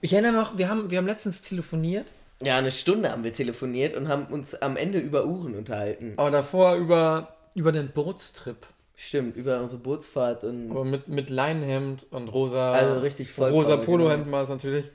Ich 0.00 0.12
erinnere 0.12 0.32
noch, 0.32 0.58
wir 0.58 0.68
haben, 0.68 0.90
wir 0.90 0.98
haben 0.98 1.06
letztens 1.06 1.40
telefoniert, 1.40 2.12
Ja, 2.42 2.58
eine 2.58 2.70
Stunde 2.70 3.10
haben 3.10 3.24
wir 3.24 3.32
telefoniert 3.32 3.96
und 3.96 4.08
haben 4.08 4.26
uns 4.26 4.54
am 4.54 4.76
Ende 4.76 4.98
über 4.98 5.24
Uhren 5.26 5.54
unterhalten. 5.54 6.14
aber 6.16 6.30
davor 6.30 6.74
über, 6.74 7.34
über 7.54 7.72
den 7.72 7.90
Bootstrip. 7.90 8.66
Stimmt, 8.94 9.36
über 9.36 9.60
unsere 9.60 9.80
Bootsfahrt 9.80 10.44
und. 10.44 10.70
Aber 10.70 10.84
mit, 10.84 11.08
mit 11.08 11.28
Leinenhemd 11.28 12.06
und 12.10 12.28
rosa. 12.32 12.72
Also 12.72 13.00
richtig 13.00 13.30
voll 13.30 13.50
Rosa 13.50 13.76
Power, 13.76 13.84
Polohemd 13.84 14.30
war 14.32 14.42
es 14.42 14.48
natürlich. 14.48 14.86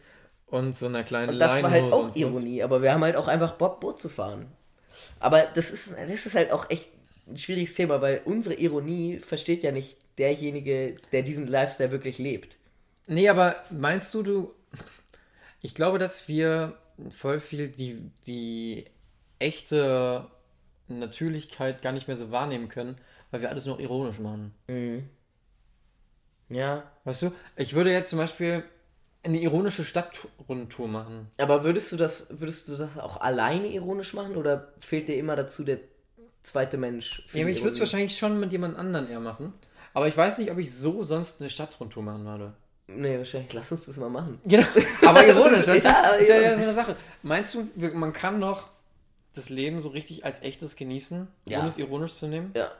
Und 0.48 0.76
so 0.76 0.88
einer 0.88 1.04
kleinen 1.04 1.34
Und 1.34 1.40
das 1.40 1.62
war 1.62 1.70
halt 1.70 1.94
auch. 1.94 2.16
Ironie, 2.16 2.64
aber 2.64 2.82
wir 2.82 2.94
haben 2.94 3.04
halt 3.04 3.16
auch 3.16 3.28
einfach 3.28 3.54
Bock, 3.54 3.80
Boot 3.80 4.00
zu 4.00 4.10
fahren. 4.10 4.48
Aber 5.20 5.44
das 5.54 5.70
ist, 5.72 5.94
das 5.96 6.26
ist 6.26 6.36
halt 6.36 6.52
auch 6.52 6.70
echt 6.70 6.90
ein 7.28 7.38
schwieriges 7.38 7.76
Thema, 7.76 8.02
weil 8.02 8.22
unsere 8.26 8.56
Ironie 8.56 9.20
versteht 9.20 9.64
ja 9.64 9.72
nicht 9.72 9.98
derjenige, 10.18 10.96
der 11.12 11.22
diesen 11.22 11.48
Lifestyle 11.48 11.92
wirklich 11.92 12.18
lebt. 12.18 12.58
Nee, 13.08 13.30
aber 13.30 13.56
meinst 13.70 14.14
du, 14.14 14.24
du. 14.24 14.54
Ich 15.62 15.76
glaube, 15.76 16.00
dass 16.00 16.28
wir 16.28 16.78
voll 17.10 17.40
viel 17.40 17.70
die, 17.70 18.12
die 18.26 18.86
echte. 19.40 20.30
Natürlichkeit 21.00 21.82
gar 21.82 21.92
nicht 21.92 22.08
mehr 22.08 22.18
so 22.18 22.32
wahrnehmen 22.32 22.70
können, 22.70 22.98
weil 23.32 23.42
wir 23.42 23.50
alles 23.50 23.66
nur 23.66 23.76
noch 23.76 23.82
ironisch 23.82 24.20
machen. 24.20 24.54
Mhm. 24.68 25.10
Ja. 26.50 26.84
Weißt 27.06 27.24
du, 27.24 27.32
ich 27.56 27.74
würde 27.74 27.92
jetzt 27.92 28.10
zum 28.10 28.20
Beispiel 28.20 28.64
eine 29.24 29.40
ironische 29.40 29.86
Stadtrundtour 29.86 30.88
machen. 30.88 31.32
Aber 31.38 31.64
würdest 31.64 31.92
du 31.92 31.98
das, 31.98 32.28
würdest 32.30 32.68
du 32.68 32.76
das 32.76 32.98
auch 32.98 33.18
alleine 33.22 33.68
ironisch 33.68 34.14
machen 34.14 34.36
oder 34.36 34.74
fehlt 34.80 35.08
dir 35.08 35.18
immer 35.18 35.36
dazu 35.36 35.64
der 35.64 35.80
zweite 36.44 36.78
Mensch? 36.78 37.24
Ja, 37.34 37.46
ich 37.48 37.62
würde 37.62 37.74
es 37.74 37.80
wahrscheinlich 37.80 38.18
schon 38.18 38.40
mit 38.40 38.52
jemand 38.52 38.78
anderen 38.78 39.10
eher 39.10 39.20
machen. 39.20 39.54
Aber 39.94 40.08
ich 40.08 40.18
weiß 40.18 40.38
nicht, 40.38 40.52
ob 40.52 40.58
ich 40.58 40.74
so 40.74 41.04
sonst 41.04 41.42
eine 41.42 41.50
Stadtrundtour 41.50 42.04
machen 42.04 42.26
würde. 42.26 42.54
Nee, 42.98 43.18
wahrscheinlich. 43.18 43.54
Lass 43.54 43.72
uns 43.72 43.86
das 43.86 43.98
mal 43.98 44.10
machen. 44.10 44.40
Genau. 44.46 44.66
Aber 45.06 45.26
ironisch, 45.26 45.68
weißt 45.68 45.86
Ja, 45.86 45.92
du? 46.02 46.08
aber 46.10 46.18
ist 46.18 46.30
ja, 46.30 46.40
ja 46.42 46.56
so 46.56 46.64
eine 46.64 46.74
Sache. 46.74 46.96
Meinst 47.24 47.54
du, 47.56 47.68
man 47.94 48.14
kann 48.14 48.40
noch 48.40 48.70
das 49.34 49.50
Leben 49.50 49.80
so 49.80 49.90
richtig 49.90 50.26
als 50.26 50.42
echtes 50.42 50.76
genießen, 50.76 51.28
Ja. 51.46 51.60
ohne 51.60 51.68
es 51.68 51.78
ironisch 51.78 52.16
zu 52.16 52.28
nehmen? 52.28 52.52
Ja. 52.56 52.72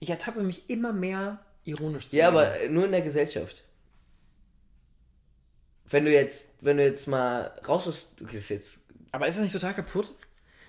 Ich 0.00 0.10
ertappe 0.10 0.42
mich 0.42 0.68
immer 0.68 0.92
mehr 0.92 1.38
ironisch 1.64 2.08
zu 2.08 2.16
Ja, 2.16 2.30
nehmen. 2.30 2.36
aber 2.44 2.68
nur 2.68 2.84
in 2.84 2.92
der 2.92 3.02
Gesellschaft. 3.02 3.62
Wenn 5.88 6.04
du 6.04 6.12
jetzt, 6.12 6.48
wenn 6.60 6.76
du 6.78 6.84
jetzt 6.84 7.06
mal 7.06 7.52
raus 7.66 7.86
aus, 7.86 8.08
das 8.18 8.34
ist 8.34 8.48
jetzt, 8.48 8.78
Aber 9.12 9.28
ist 9.28 9.36
das 9.36 9.42
nicht 9.44 9.52
total 9.52 9.72
kaputt, 9.74 10.14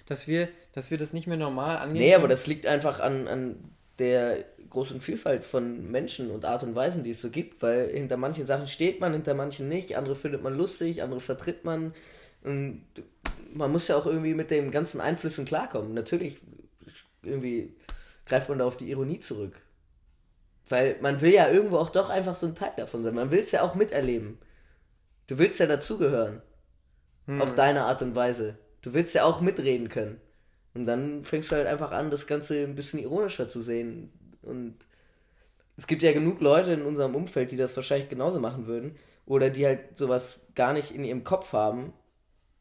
dass 0.06 0.28
wir, 0.28 0.48
dass 0.74 0.92
wir 0.92 0.98
das 0.98 1.12
nicht 1.14 1.28
mehr 1.28 1.38
normal 1.38 1.78
angehen? 1.78 2.00
nee, 2.04 2.14
aber 2.14 2.22
können? 2.24 2.30
das 2.32 2.48
liegt 2.48 2.66
einfach 2.68 3.00
an, 3.00 3.28
an 3.28 3.72
der 4.00 4.46
großen 4.70 5.02
Vielfalt 5.02 5.44
von 5.44 5.90
Menschen 5.90 6.30
und 6.30 6.46
Art 6.46 6.64
und 6.64 6.76
Weisen, 6.76 7.04
die 7.04 7.12
es 7.12 7.22
so 7.22 7.30
gibt, 7.30 7.62
weil 7.62 7.90
hinter 7.90 8.18
manchen 8.18 8.46
Sachen 8.46 8.68
steht 8.68 9.00
man, 9.00 9.14
hinter 9.14 9.34
manchen 9.34 9.68
nicht, 9.70 9.98
andere 9.98 10.16
findet 10.16 10.44
man 10.44 10.56
lustig, 10.56 11.02
andere 11.02 11.22
vertritt 11.22 11.64
man 11.66 11.94
und 12.44 12.84
man 13.54 13.72
muss 13.72 13.88
ja 13.88 13.96
auch 13.96 14.06
irgendwie 14.06 14.34
mit 14.34 14.52
den 14.52 14.72
ganzen 14.72 15.02
Einflüssen 15.02 15.46
klarkommen. 15.46 15.94
Natürlich 15.94 16.40
irgendwie 17.24 17.76
greift 18.26 18.50
man 18.50 18.60
da 18.60 18.66
auf 18.66 18.78
die 18.78 18.90
Ironie 18.90 19.20
zurück. 19.20 19.62
Weil 20.70 20.98
man 21.02 21.22
will 21.22 21.34
ja 21.34 21.50
irgendwo 21.50 21.78
auch 21.78 21.90
doch 21.90 22.10
einfach 22.10 22.36
so 22.36 22.46
ein 22.46 22.56
Teil 22.56 22.74
davon 22.76 23.04
sein. 23.04 23.16
Man 23.16 23.32
will 23.32 23.40
es 23.40 23.52
ja 23.52 23.62
auch 23.62 23.76
miterleben. 23.76 24.38
Du 25.28 25.38
willst 25.40 25.60
ja 25.60 25.66
dazugehören. 25.66 26.42
Auf 27.40 27.56
deine 27.56 27.84
Art 27.84 28.02
und 28.02 28.16
Weise. 28.16 28.58
Du 28.82 28.94
willst 28.94 29.14
ja 29.14 29.26
auch 29.26 29.42
mitreden 29.42 29.90
können. 29.90 30.22
Und 30.74 30.86
dann 30.86 31.24
fängst 31.24 31.52
du 31.52 31.56
halt 31.56 31.68
einfach 31.68 31.92
an, 31.92 32.12
das 32.12 32.28
Ganze 32.28 32.64
ein 32.64 32.76
bisschen 32.76 33.00
ironischer 33.00 33.50
zu 33.50 33.62
sehen. 33.62 34.12
Und 34.42 34.76
es 35.76 35.88
gibt 35.88 36.04
ja 36.04 36.12
genug 36.12 36.42
Leute 36.42 36.72
in 36.72 36.84
unserem 36.84 37.16
Umfeld, 37.16 37.52
die 37.52 37.58
das 37.58 37.76
wahrscheinlich 37.76 38.10
genauso 38.10 38.40
machen 38.40 38.68
würden. 38.68 38.96
Oder 39.26 39.50
die 39.50 39.66
halt 39.66 39.98
sowas 39.98 40.42
gar 40.56 40.74
nicht 40.74 40.92
in 40.92 41.04
ihrem 41.04 41.24
Kopf 41.24 41.54
haben, 41.54 41.94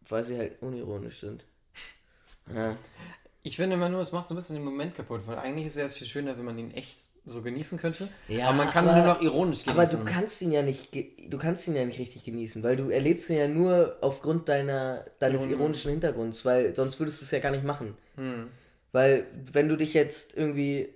weil 0.08 0.24
sie 0.24 0.36
halt 0.36 0.62
unironisch 0.62 1.20
sind. 1.20 1.44
Ja. 2.54 2.76
Ich 3.42 3.56
finde 3.56 3.74
immer 3.74 3.88
nur, 3.88 4.00
es 4.00 4.12
macht 4.12 4.28
so 4.28 4.34
ein 4.34 4.36
bisschen 4.36 4.54
den 4.54 4.64
Moment 4.64 4.94
kaputt, 4.94 5.22
weil 5.26 5.36
eigentlich 5.36 5.74
wäre 5.74 5.86
es 5.86 5.96
viel 5.96 6.06
schöner, 6.06 6.38
wenn 6.38 6.44
man 6.44 6.58
ihn 6.58 6.70
echt 6.70 7.05
so 7.28 7.42
genießen 7.42 7.78
könnte. 7.78 8.08
Ja, 8.28 8.48
aber 8.48 8.56
man 8.58 8.70
kann 8.70 8.88
aber- 8.88 8.98
nur 8.98 9.14
noch 9.14 9.20
ironisch 9.20 9.64
genießen. 9.64 9.96
Aber 9.98 10.04
du 10.04 10.04
kannst 10.10 10.40
ihn 10.42 10.52
ja 10.52 10.62
nicht, 10.62 10.94
du 10.94 11.38
kannst 11.38 11.66
ihn 11.66 11.74
ja 11.74 11.84
nicht 11.84 11.98
richtig 11.98 12.22
genießen, 12.24 12.62
weil 12.62 12.76
du 12.76 12.88
erlebst 12.90 13.28
ihn 13.30 13.36
ja 13.36 13.48
nur 13.48 13.98
aufgrund 14.00 14.48
deiner, 14.48 15.04
deines 15.18 15.42
Ironie. 15.42 15.54
ironischen 15.54 15.90
Hintergrunds, 15.90 16.44
weil 16.44 16.74
sonst 16.74 17.00
würdest 17.00 17.20
du 17.20 17.24
es 17.24 17.30
ja 17.32 17.40
gar 17.40 17.50
nicht 17.50 17.64
machen. 17.64 17.96
Hm. 18.16 18.48
Weil 18.92 19.26
wenn 19.52 19.68
du 19.68 19.76
dich 19.76 19.92
jetzt 19.92 20.36
irgendwie, 20.36 20.94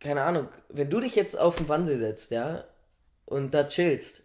keine 0.00 0.22
Ahnung, 0.22 0.48
wenn 0.68 0.90
du 0.90 0.98
dich 1.00 1.14
jetzt 1.14 1.38
auf 1.38 1.56
den 1.56 1.68
Wannsee 1.68 1.96
setzt, 1.98 2.32
ja, 2.32 2.64
und 3.24 3.54
da 3.54 3.64
chillst, 3.64 4.22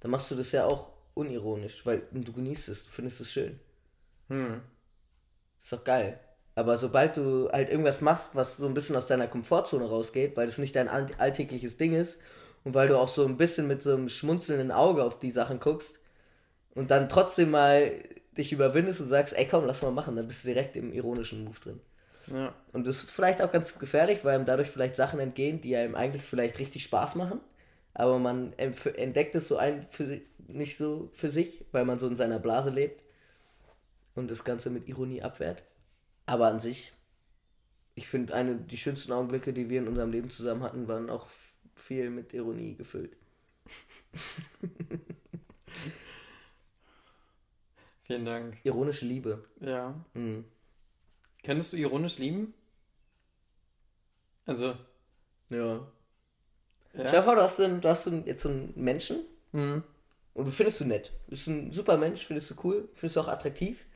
dann 0.00 0.10
machst 0.10 0.30
du 0.30 0.34
das 0.34 0.52
ja 0.52 0.66
auch 0.66 0.90
unironisch, 1.14 1.86
weil 1.86 2.02
du 2.12 2.32
genießt 2.32 2.68
es, 2.68 2.84
du 2.84 2.90
findest 2.90 3.20
es 3.22 3.32
schön. 3.32 3.58
Hm. 4.28 4.60
Ist 5.62 5.72
doch 5.72 5.84
geil. 5.84 6.20
Aber 6.54 6.76
sobald 6.76 7.16
du 7.16 7.50
halt 7.50 7.70
irgendwas 7.70 8.00
machst, 8.02 8.34
was 8.34 8.58
so 8.58 8.66
ein 8.66 8.74
bisschen 8.74 8.96
aus 8.96 9.06
deiner 9.06 9.26
Komfortzone 9.26 9.88
rausgeht, 9.88 10.36
weil 10.36 10.46
das 10.46 10.58
nicht 10.58 10.76
dein 10.76 10.88
all- 10.88 11.06
alltägliches 11.18 11.78
Ding 11.78 11.94
ist 11.94 12.20
und 12.64 12.74
weil 12.74 12.88
du 12.88 12.98
auch 12.98 13.08
so 13.08 13.24
ein 13.24 13.38
bisschen 13.38 13.66
mit 13.66 13.82
so 13.82 13.94
einem 13.94 14.08
schmunzelnden 14.08 14.70
Auge 14.70 15.02
auf 15.02 15.18
die 15.18 15.30
Sachen 15.30 15.60
guckst 15.60 15.98
und 16.74 16.90
dann 16.90 17.08
trotzdem 17.08 17.50
mal 17.50 17.90
dich 18.36 18.52
überwindest 18.52 19.00
und 19.00 19.06
sagst, 19.08 19.34
ey 19.34 19.46
komm, 19.46 19.66
lass 19.66 19.82
mal 19.82 19.92
machen, 19.92 20.16
dann 20.16 20.26
bist 20.26 20.44
du 20.44 20.48
direkt 20.48 20.76
im 20.76 20.92
ironischen 20.92 21.44
Move 21.44 21.58
drin. 21.58 21.80
Ja. 22.26 22.54
Und 22.72 22.86
das 22.86 22.98
ist 22.98 23.10
vielleicht 23.10 23.42
auch 23.42 23.50
ganz 23.50 23.78
gefährlich, 23.78 24.24
weil 24.24 24.38
ihm 24.38 24.46
dadurch 24.46 24.68
vielleicht 24.68 24.96
Sachen 24.96 25.20
entgehen, 25.20 25.60
die 25.60 25.74
einem 25.76 25.94
eigentlich 25.94 26.22
vielleicht 26.22 26.58
richtig 26.58 26.84
Spaß 26.84 27.14
machen, 27.14 27.40
aber 27.94 28.18
man 28.18 28.52
entdeckt 28.54 29.34
es 29.34 29.48
so 29.48 29.56
ein 29.56 29.86
für, 29.90 30.20
nicht 30.48 30.76
so 30.76 31.10
für 31.14 31.30
sich, 31.30 31.64
weil 31.72 31.84
man 31.84 31.98
so 31.98 32.06
in 32.06 32.16
seiner 32.16 32.38
Blase 32.38 32.70
lebt 32.70 33.02
und 34.14 34.30
das 34.30 34.44
Ganze 34.44 34.70
mit 34.70 34.88
Ironie 34.88 35.22
abwehrt. 35.22 35.62
Aber 36.26 36.46
an 36.48 36.60
sich, 36.60 36.92
ich 37.94 38.08
finde, 38.08 38.34
eine 38.34 38.56
die 38.56 38.76
schönsten 38.76 39.12
Augenblicke, 39.12 39.52
die 39.52 39.68
wir 39.68 39.80
in 39.80 39.88
unserem 39.88 40.10
Leben 40.10 40.30
zusammen 40.30 40.62
hatten, 40.62 40.88
waren 40.88 41.10
auch 41.10 41.28
viel 41.74 42.10
mit 42.10 42.32
Ironie 42.32 42.74
gefüllt. 42.76 43.16
Vielen 48.04 48.24
Dank. 48.24 48.58
Ironische 48.64 49.06
Liebe. 49.06 49.44
Ja. 49.60 49.94
Mhm. 50.14 50.44
Könntest 51.44 51.72
du 51.72 51.76
ironisch 51.76 52.18
lieben? 52.18 52.54
Also. 54.46 54.76
Ja. 55.48 55.86
Ja. 56.94 57.06
Stell 57.06 57.10
dir 57.10 57.22
vor, 57.22 57.36
du 57.36 57.42
hast, 57.42 57.60
einen, 57.60 57.80
du 57.80 57.88
hast 57.88 58.06
einen, 58.06 58.26
jetzt 58.26 58.42
so 58.42 58.48
einen 58.48 58.72
Menschen 58.76 59.24
Mhm. 59.52 59.82
Und 60.34 60.46
du 60.46 60.50
findest 60.50 60.80
du 60.80 60.86
nett. 60.86 61.12
Bist 61.28 61.46
ein 61.46 61.70
super 61.70 61.96
Mensch, 61.96 62.26
findest 62.26 62.50
du 62.50 62.54
cool, 62.64 62.88
findest 62.94 63.16
du 63.16 63.20
auch 63.20 63.28
attraktiv. 63.28 63.86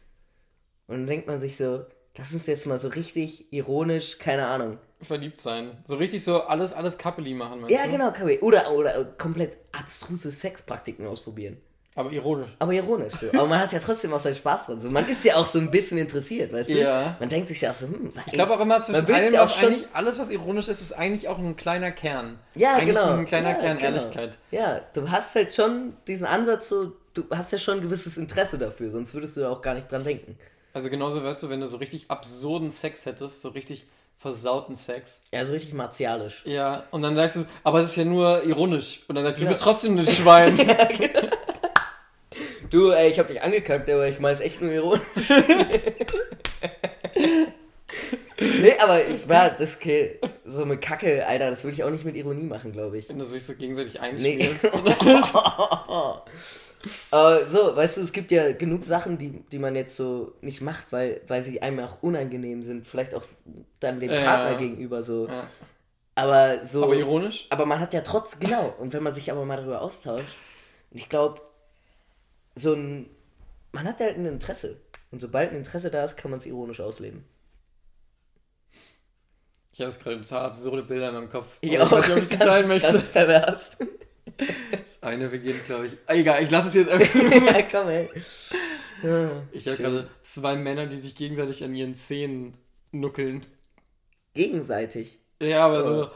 Und 0.86 0.98
dann 0.98 1.06
denkt 1.06 1.26
man 1.26 1.40
sich 1.40 1.56
so, 1.56 1.82
lass 2.18 2.32
uns 2.32 2.46
jetzt 2.46 2.66
mal 2.66 2.78
so 2.78 2.88
richtig 2.88 3.52
ironisch, 3.52 4.18
keine 4.18 4.46
Ahnung. 4.46 4.78
Verliebt 5.02 5.38
sein. 5.38 5.72
So 5.84 5.96
richtig 5.96 6.24
so 6.24 6.42
alles, 6.42 6.72
alles 6.72 6.96
Kappeli 6.96 7.34
machen, 7.34 7.64
Ja, 7.68 7.84
du? 7.84 7.90
genau, 7.90 8.10
Kabi. 8.12 8.38
Oder, 8.40 8.70
oder 8.72 9.04
komplett 9.18 9.58
abstruse 9.72 10.30
Sexpraktiken 10.30 11.06
ausprobieren. 11.06 11.58
Aber 11.94 12.12
ironisch. 12.12 12.50
Aber 12.58 12.72
ironisch 12.74 13.14
so. 13.14 13.28
Aber 13.30 13.46
man 13.46 13.58
hat 13.58 13.72
ja 13.72 13.78
trotzdem 13.78 14.12
auch 14.12 14.20
seinen 14.20 14.34
Spaß 14.34 14.66
dran. 14.66 14.78
So, 14.78 14.90
man 14.90 15.06
ist 15.08 15.24
ja 15.24 15.36
auch 15.36 15.46
so 15.46 15.58
ein 15.58 15.70
bisschen 15.70 15.96
interessiert, 15.96 16.52
weißt 16.52 16.68
du? 16.70 16.74
Ja. 16.78 17.16
Man 17.18 17.30
denkt 17.30 17.48
sich 17.48 17.62
ja 17.62 17.70
auch 17.70 17.74
so, 17.74 17.86
hm, 17.86 18.12
Ich 18.26 18.34
glaube 18.34 18.54
auch 18.54 18.60
immer 18.60 18.82
zwischen 18.82 19.06
allem, 19.14 19.32
ja 19.32 19.40
auch 19.40 19.44
was 19.44 19.56
schon- 19.56 19.68
eigentlich, 19.72 19.86
alles 19.94 20.18
was 20.18 20.30
ironisch 20.30 20.68
ist, 20.68 20.82
ist 20.82 20.92
eigentlich 20.92 21.26
auch 21.28 21.38
ein 21.38 21.56
kleiner 21.56 21.90
Kern. 21.92 22.38
Ja, 22.54 22.74
eigentlich 22.74 22.96
genau. 22.96 23.12
ein 23.14 23.24
kleiner 23.24 23.50
ja, 23.50 23.54
Kern 23.54 23.78
genau. 23.78 23.90
Ehrlichkeit. 23.90 24.36
Ja, 24.50 24.80
du 24.92 25.10
hast 25.10 25.34
halt 25.34 25.54
schon 25.54 25.94
diesen 26.06 26.26
Ansatz 26.26 26.68
so, 26.68 26.92
du 27.14 27.24
hast 27.30 27.50
ja 27.52 27.58
schon 27.58 27.78
ein 27.78 27.82
gewisses 27.82 28.18
Interesse 28.18 28.58
dafür, 28.58 28.90
sonst 28.90 29.14
würdest 29.14 29.36
du 29.38 29.40
ja 29.42 29.48
auch 29.48 29.62
gar 29.62 29.72
nicht 29.74 29.90
dran 29.90 30.04
denken. 30.04 30.38
Also 30.76 30.90
genauso, 30.90 31.24
weißt 31.24 31.42
du, 31.42 31.48
wenn 31.48 31.62
du 31.62 31.66
so 31.66 31.78
richtig 31.78 32.10
absurden 32.10 32.70
Sex 32.70 33.06
hättest, 33.06 33.40
so 33.40 33.48
richtig 33.48 33.86
versauten 34.18 34.74
Sex. 34.74 35.22
Ja, 35.32 35.46
so 35.46 35.54
richtig 35.54 35.72
martialisch. 35.72 36.42
Ja, 36.44 36.84
und 36.90 37.00
dann 37.00 37.16
sagst 37.16 37.36
du, 37.36 37.46
aber 37.64 37.80
es 37.80 37.92
ist 37.92 37.96
ja 37.96 38.04
nur 38.04 38.44
ironisch. 38.44 39.00
Und 39.08 39.14
dann 39.14 39.24
sagst 39.24 39.38
du, 39.38 39.44
Ja. 39.44 39.46
du 39.46 39.52
bist 39.52 39.62
trotzdem 39.62 39.96
ein 39.96 40.06
Schwein. 40.06 40.54
Du, 42.68 42.90
ey, 42.90 43.10
ich 43.10 43.18
hab 43.18 43.28
dich 43.28 43.40
angekackt, 43.40 43.88
aber 43.88 44.06
ich 44.06 44.20
mein's 44.20 44.40
echt 44.40 44.60
nur 44.60 44.70
ironisch. 44.70 45.00
nee, 48.38 48.74
aber 48.78 49.02
ich 49.06 49.26
war, 49.30 49.48
das 49.48 49.76
okay, 49.76 50.20
so 50.44 50.66
mit 50.66 50.82
Kacke, 50.82 51.26
Alter, 51.26 51.48
das 51.48 51.64
würde 51.64 51.72
ich 51.72 51.84
auch 51.84 51.90
nicht 51.90 52.04
mit 52.04 52.16
Ironie 52.16 52.44
machen, 52.44 52.72
glaube 52.72 52.98
ich. 52.98 53.08
Wenn 53.08 53.18
du 53.18 53.24
sich 53.24 53.46
so 53.46 53.54
gegenseitig 53.54 53.98
Nee. 54.18 54.50
aber 57.10 57.46
so, 57.46 57.76
weißt 57.76 57.96
du, 57.96 58.00
es 58.02 58.12
gibt 58.12 58.30
ja 58.30 58.52
genug 58.52 58.84
Sachen, 58.84 59.18
die, 59.18 59.44
die 59.52 59.58
man 59.58 59.74
jetzt 59.74 59.96
so 59.96 60.34
nicht 60.40 60.60
macht, 60.60 60.86
weil, 60.90 61.20
weil 61.26 61.42
sie 61.42 61.62
einem 61.62 61.80
auch 61.80 62.02
unangenehm 62.02 62.62
sind. 62.62 62.86
Vielleicht 62.86 63.14
auch 63.14 63.24
dann 63.80 64.00
dem 64.00 64.10
Ja. 64.10 64.22
Partner 64.22 64.58
gegenüber 64.58 65.02
so. 65.02 65.28
Ja. 65.28 65.46
Aber 66.14 66.64
so. 66.64 66.84
Aber 66.84 66.94
ironisch? 66.94 67.46
Aber 67.50 67.66
man 67.66 67.80
hat 67.80 67.92
ja 67.94 68.00
trotz, 68.00 68.38
genau, 68.38 68.74
und 68.78 68.92
wenn 68.92 69.02
man 69.02 69.14
sich 69.14 69.30
aber 69.30 69.44
mal 69.44 69.56
darüber 69.56 69.82
austauscht, 69.82 70.38
ich 70.90 71.08
glaube, 71.08 71.40
so 72.54 72.72
ein, 72.72 73.10
man 73.72 73.86
hat 73.86 74.00
halt 74.00 74.16
ein 74.16 74.26
Interesse. 74.26 74.80
Und 75.10 75.20
sobald 75.20 75.50
ein 75.50 75.58
Interesse 75.58 75.90
da 75.90 76.04
ist, 76.04 76.16
kann 76.16 76.30
man 76.30 76.40
es 76.40 76.46
ironisch 76.46 76.80
ausleben. 76.80 77.24
Ich 79.72 79.80
habe 79.80 79.90
jetzt 79.90 80.02
gerade 80.02 80.20
total 80.22 80.46
absurde 80.46 80.82
Bilder 80.82 81.08
in 81.10 81.14
meinem 81.14 81.28
Kopf. 81.28 81.58
Ich 81.60 81.78
auch, 81.78 81.92
ich 81.98 82.06
ganz, 82.08 82.28
teilen 82.30 82.68
möchte. 82.68 82.92
ganz 82.92 83.04
pervers. 83.04 83.76
Das 84.38 85.02
eine 85.02 85.28
beginnt, 85.28 85.64
glaube 85.66 85.86
ich. 85.88 85.92
Ah, 86.06 86.14
egal, 86.14 86.42
ich 86.42 86.50
lasse 86.50 86.68
es 86.68 86.74
jetzt 86.74 86.90
einfach. 86.90 87.14
ja, 87.32 87.62
komm, 87.70 87.88
ey. 87.88 88.08
Ja, 89.02 89.30
Ich 89.52 89.66
habe 89.66 89.76
gerade 89.76 90.10
zwei 90.22 90.56
Männer, 90.56 90.86
die 90.86 90.98
sich 90.98 91.14
gegenseitig 91.14 91.62
an 91.64 91.74
ihren 91.74 91.94
Zähnen 91.94 92.56
nuckeln. 92.92 93.44
Gegenseitig. 94.34 95.18
Ja, 95.40 95.66
aber 95.66 95.82
So. 95.82 96.10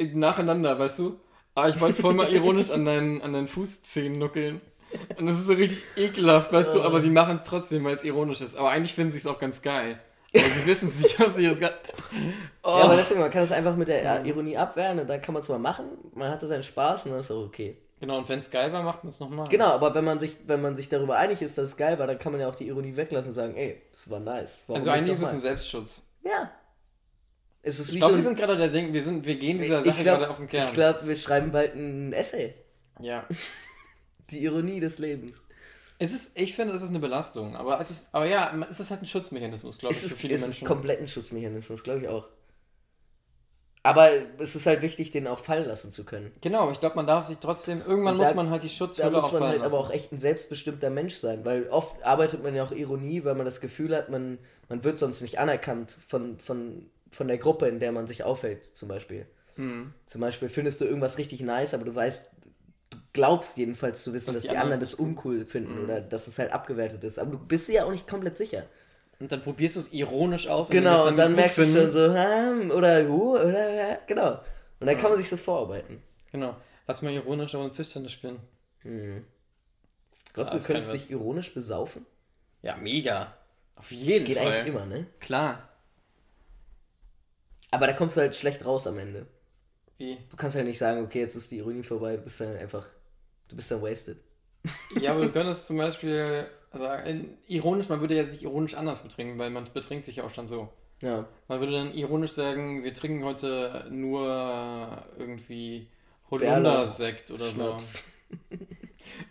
so, 0.00 0.06
nacheinander, 0.14 0.78
weißt 0.78 0.98
du? 1.00 1.20
Aber 1.54 1.68
ich 1.68 1.80
wollte 1.80 2.00
voll 2.00 2.14
mal 2.14 2.32
ironisch 2.32 2.70
an 2.70 2.84
deinen, 2.84 3.20
an 3.20 3.32
deinen 3.32 3.48
Fußzehen 3.48 4.18
nuckeln. 4.18 4.60
Und 5.18 5.26
das 5.26 5.38
ist 5.40 5.46
so 5.46 5.54
richtig 5.54 5.84
ekelhaft, 5.96 6.52
weißt 6.52 6.74
du? 6.74 6.82
Aber 6.82 7.00
sie 7.00 7.10
machen 7.10 7.36
es 7.36 7.44
trotzdem, 7.44 7.84
weil 7.84 7.96
es 7.96 8.04
ironisch 8.04 8.40
ist. 8.40 8.56
Aber 8.56 8.70
eigentlich 8.70 8.94
finden 8.94 9.10
sie 9.10 9.18
es 9.18 9.26
auch 9.26 9.38
ganz 9.38 9.62
geil. 9.62 9.98
Aber 10.34 10.44
sie 10.44 10.66
wissen 10.66 10.88
es 10.88 11.00
nicht, 11.02 11.20
ob 11.20 11.30
sie 11.30 11.46
das 11.48 11.60
gar... 11.60 11.70
Oh. 12.62 12.68
Ja, 12.78 12.84
aber 12.84 12.96
deswegen, 12.96 13.20
man 13.20 13.30
kann 13.30 13.42
das 13.42 13.52
einfach 13.52 13.76
mit 13.76 13.88
der 13.88 14.24
Ironie 14.24 14.56
abwehren 14.56 14.98
und 14.98 15.08
dann 15.08 15.20
kann 15.20 15.34
man 15.34 15.42
es 15.42 15.48
mal 15.48 15.58
machen. 15.58 15.86
Man 16.14 16.30
hatte 16.30 16.46
seinen 16.46 16.62
Spaß 16.62 17.04
und 17.04 17.10
dann 17.12 17.20
ist 17.20 17.30
auch 17.30 17.44
okay. 17.46 17.76
Genau, 18.00 18.18
und 18.18 18.28
wenn 18.28 18.38
es 18.40 18.50
geil 18.50 18.72
war, 18.72 18.82
macht 18.82 19.04
man 19.04 19.10
es 19.10 19.20
nochmal. 19.20 19.48
Genau, 19.48 19.66
aber 19.68 19.94
wenn 19.94 20.04
man, 20.04 20.18
sich, 20.18 20.36
wenn 20.46 20.60
man 20.60 20.74
sich 20.74 20.88
darüber 20.88 21.16
einig 21.18 21.40
ist, 21.40 21.56
dass 21.56 21.66
es 21.66 21.76
geil 21.76 21.98
war, 21.98 22.06
dann 22.06 22.18
kann 22.18 22.32
man 22.32 22.40
ja 22.40 22.48
auch 22.48 22.54
die 22.54 22.66
Ironie 22.66 22.96
weglassen 22.96 23.30
und 23.30 23.34
sagen, 23.34 23.54
ey, 23.56 23.80
das 23.92 24.10
war 24.10 24.18
nice. 24.20 24.60
Warum 24.66 24.76
Also 24.80 24.90
eigentlich 24.90 25.12
ist 25.12 25.22
es 25.22 25.28
ein 25.28 25.40
Selbstschutz. 25.40 26.10
Ja. 26.24 26.50
Es 27.62 27.78
ist 27.78 27.90
Ich 27.92 27.98
glaube, 27.98 28.16
wir 28.16 28.22
sind 28.22 28.36
gerade 28.36 28.56
der 28.56 28.68
Sing 28.68 28.92
wir, 28.92 29.02
sind, 29.02 29.24
wir 29.24 29.36
gehen 29.36 29.58
dieser 29.58 29.80
ich 29.80 29.84
Sache 29.84 30.02
glaub- 30.02 30.18
gerade 30.18 30.30
auf 30.30 30.38
den 30.38 30.48
Kern. 30.48 30.66
Ich 30.68 30.74
glaube, 30.74 31.06
wir 31.06 31.14
schreiben 31.14 31.52
bald 31.52 31.74
ein 31.74 32.12
Essay. 32.12 32.54
ja. 33.00 33.24
Die 34.30 34.44
Ironie 34.44 34.80
des 34.80 34.98
Lebens. 34.98 35.42
Es 36.02 36.12
ist, 36.12 36.38
ich 36.40 36.54
finde, 36.56 36.74
es 36.74 36.82
ist 36.82 36.88
eine 36.90 36.98
Belastung, 36.98 37.54
aber 37.54 37.78
es 37.78 37.90
ist, 37.90 38.08
aber 38.12 38.26
ja, 38.26 38.52
es 38.68 38.80
ist 38.80 38.90
halt 38.90 39.02
ein 39.02 39.06
Schutzmechanismus, 39.06 39.78
glaube 39.78 39.94
ich, 39.94 39.98
Es 40.02 40.08
für 40.08 40.14
ist, 40.14 40.20
viele 40.20 40.34
es 40.34 40.40
ist 40.40 40.46
Menschen. 40.48 40.66
komplett 40.66 41.00
ein 41.00 41.06
Schutzmechanismus, 41.08 41.82
glaube 41.84 42.00
ich 42.00 42.08
auch. 42.08 42.28
Aber 43.84 44.10
es 44.38 44.54
ist 44.54 44.66
halt 44.66 44.80
wichtig, 44.80 45.10
den 45.10 45.26
auch 45.26 45.40
fallen 45.40 45.66
lassen 45.66 45.90
zu 45.90 46.04
können. 46.04 46.30
Genau, 46.40 46.70
ich 46.70 46.78
glaube, 46.78 46.94
man 46.94 47.06
darf 47.06 47.26
sich 47.26 47.38
trotzdem, 47.38 47.80
irgendwann 47.80 48.12
Und 48.14 48.18
muss 48.18 48.28
da- 48.28 48.34
man 48.34 48.50
halt 48.50 48.62
die 48.62 48.68
Da 48.68 48.74
Schutzhülle 48.74 49.10
muss 49.10 49.24
auch 49.24 49.32
man 49.32 49.40
fallen 49.40 49.52
halt 49.52 49.60
lassen. 49.62 49.74
aber 49.74 49.84
auch 49.84 49.90
echt 49.90 50.12
ein 50.12 50.18
selbstbestimmter 50.18 50.88
Mensch 50.90 51.16
sein, 51.16 51.44
weil 51.44 51.68
oft 51.68 52.00
arbeitet 52.04 52.42
man 52.44 52.54
ja 52.54 52.62
auch 52.62 52.70
Ironie, 52.72 53.24
weil 53.24 53.34
man 53.34 53.44
das 53.44 53.60
Gefühl 53.60 53.96
hat, 53.96 54.08
man, 54.08 54.38
man 54.68 54.84
wird 54.84 55.00
sonst 55.00 55.20
nicht 55.20 55.40
anerkannt 55.40 55.96
von, 56.06 56.38
von, 56.38 56.86
von 57.10 57.26
der 57.28 57.38
Gruppe, 57.38 57.66
in 57.66 57.80
der 57.80 57.90
man 57.90 58.06
sich 58.06 58.22
aufhält, 58.22 58.70
zum 58.76 58.88
Beispiel. 58.88 59.26
Hm. 59.56 59.92
Zum 60.06 60.20
Beispiel 60.20 60.48
findest 60.48 60.80
du 60.80 60.84
irgendwas 60.84 61.18
richtig 61.18 61.40
nice, 61.40 61.74
aber 61.74 61.84
du 61.84 61.94
weißt, 61.94 62.30
glaubst 63.12 63.56
jedenfalls 63.56 64.02
zu 64.02 64.12
wissen, 64.12 64.28
Dass 64.28 64.36
dass, 64.36 64.42
die 64.42 64.48
die 64.50 64.56
anderen 64.56 64.80
das 64.80 64.94
uncool 64.94 65.44
finden 65.44 65.84
oder 65.84 66.00
dass 66.00 66.26
es 66.28 66.38
halt 66.38 66.52
abgewertet 66.52 67.04
ist. 67.04 67.18
Aber 67.18 67.32
du 67.32 67.38
bist 67.38 67.68
dir 67.68 67.74
ja 67.74 67.84
auch 67.84 67.90
nicht 67.92 68.08
komplett 68.08 68.36
sicher. 68.36 68.64
Und 69.20 69.30
dann 69.30 69.42
probierst 69.42 69.76
du 69.76 69.80
es 69.80 69.92
ironisch 69.92 70.48
aus. 70.48 70.70
Genau, 70.70 71.06
und 71.06 71.16
dann 71.16 71.28
gut 71.28 71.36
merkst 71.36 71.58
du 71.58 71.62
finden- 71.62 71.80
schon 71.80 71.90
so, 71.92 72.14
hm, 72.14 72.70
oder, 72.72 73.08
uh, 73.08 73.34
oder, 73.38 73.70
ja, 73.70 73.98
genau. 74.06 74.40
Und 74.80 74.86
dann 74.86 74.96
kann 74.98 75.10
man 75.10 75.18
sich 75.18 75.28
so 75.28 75.36
vorarbeiten. 75.36 76.02
Genau. 76.32 76.56
Lass 76.88 77.02
mal 77.02 77.12
ironisch 77.12 77.54
ohne 77.54 77.70
Tischtennis 77.70 78.12
spielen. 78.12 78.40
Glaubst 80.32 80.54
Ja, 80.54 80.58
du, 80.58 80.64
du 80.64 80.72
könntest 80.72 80.92
dich 80.92 81.10
ironisch 81.10 81.54
besaufen? 81.54 82.04
Ja, 82.62 82.76
mega. 82.76 83.36
Auf 83.76 83.92
jeden 83.92 84.24
Geht 84.24 84.38
Fall. 84.38 84.46
eigentlich 84.48 84.66
immer, 84.74 84.86
ne? 84.86 85.06
Klar. 85.20 85.68
Aber 87.70 87.86
da 87.86 87.92
kommst 87.92 88.16
du 88.16 88.20
halt 88.20 88.34
schlecht 88.34 88.64
raus 88.64 88.86
am 88.86 88.98
Ende. 88.98 89.26
Wie? 89.98 90.18
Du 90.30 90.36
kannst 90.36 90.56
halt 90.56 90.66
nicht 90.66 90.78
sagen, 90.78 91.04
okay, 91.04 91.20
jetzt 91.20 91.36
ist 91.36 91.50
die 91.50 91.58
Ironie 91.58 91.82
vorbei, 91.82 92.16
du 92.16 92.22
bist 92.22 92.40
dann 92.40 92.56
einfach, 92.56 92.86
du 93.52 93.56
bist 93.56 93.70
dann 93.70 93.82
wasted. 93.82 94.18
Ja, 95.00 95.12
aber 95.12 95.22
du 95.22 95.28
könntest 95.32 95.66
zum 95.66 95.76
Beispiel 95.76 96.46
sagen, 96.72 97.36
ironisch, 97.46 97.88
man 97.88 98.00
würde 98.00 98.16
ja 98.16 98.24
sich 98.24 98.42
ironisch 98.42 98.74
anders 98.74 99.02
betrinken, 99.02 99.38
weil 99.38 99.50
man 99.50 99.64
betrinkt 99.72 100.06
sich 100.06 100.16
ja 100.16 100.24
auch 100.24 100.30
schon 100.30 100.46
so. 100.46 100.68
Ja. 101.00 101.26
Man 101.48 101.60
würde 101.60 101.72
dann 101.72 101.94
ironisch 101.94 102.32
sagen, 102.32 102.82
wir 102.82 102.94
trinken 102.94 103.24
heute 103.24 103.86
nur 103.90 105.04
irgendwie 105.18 105.88
Holunder-Sekt 106.30 107.30
oder 107.30 107.50
so. 107.50 107.64
Schnaps. 107.64 108.02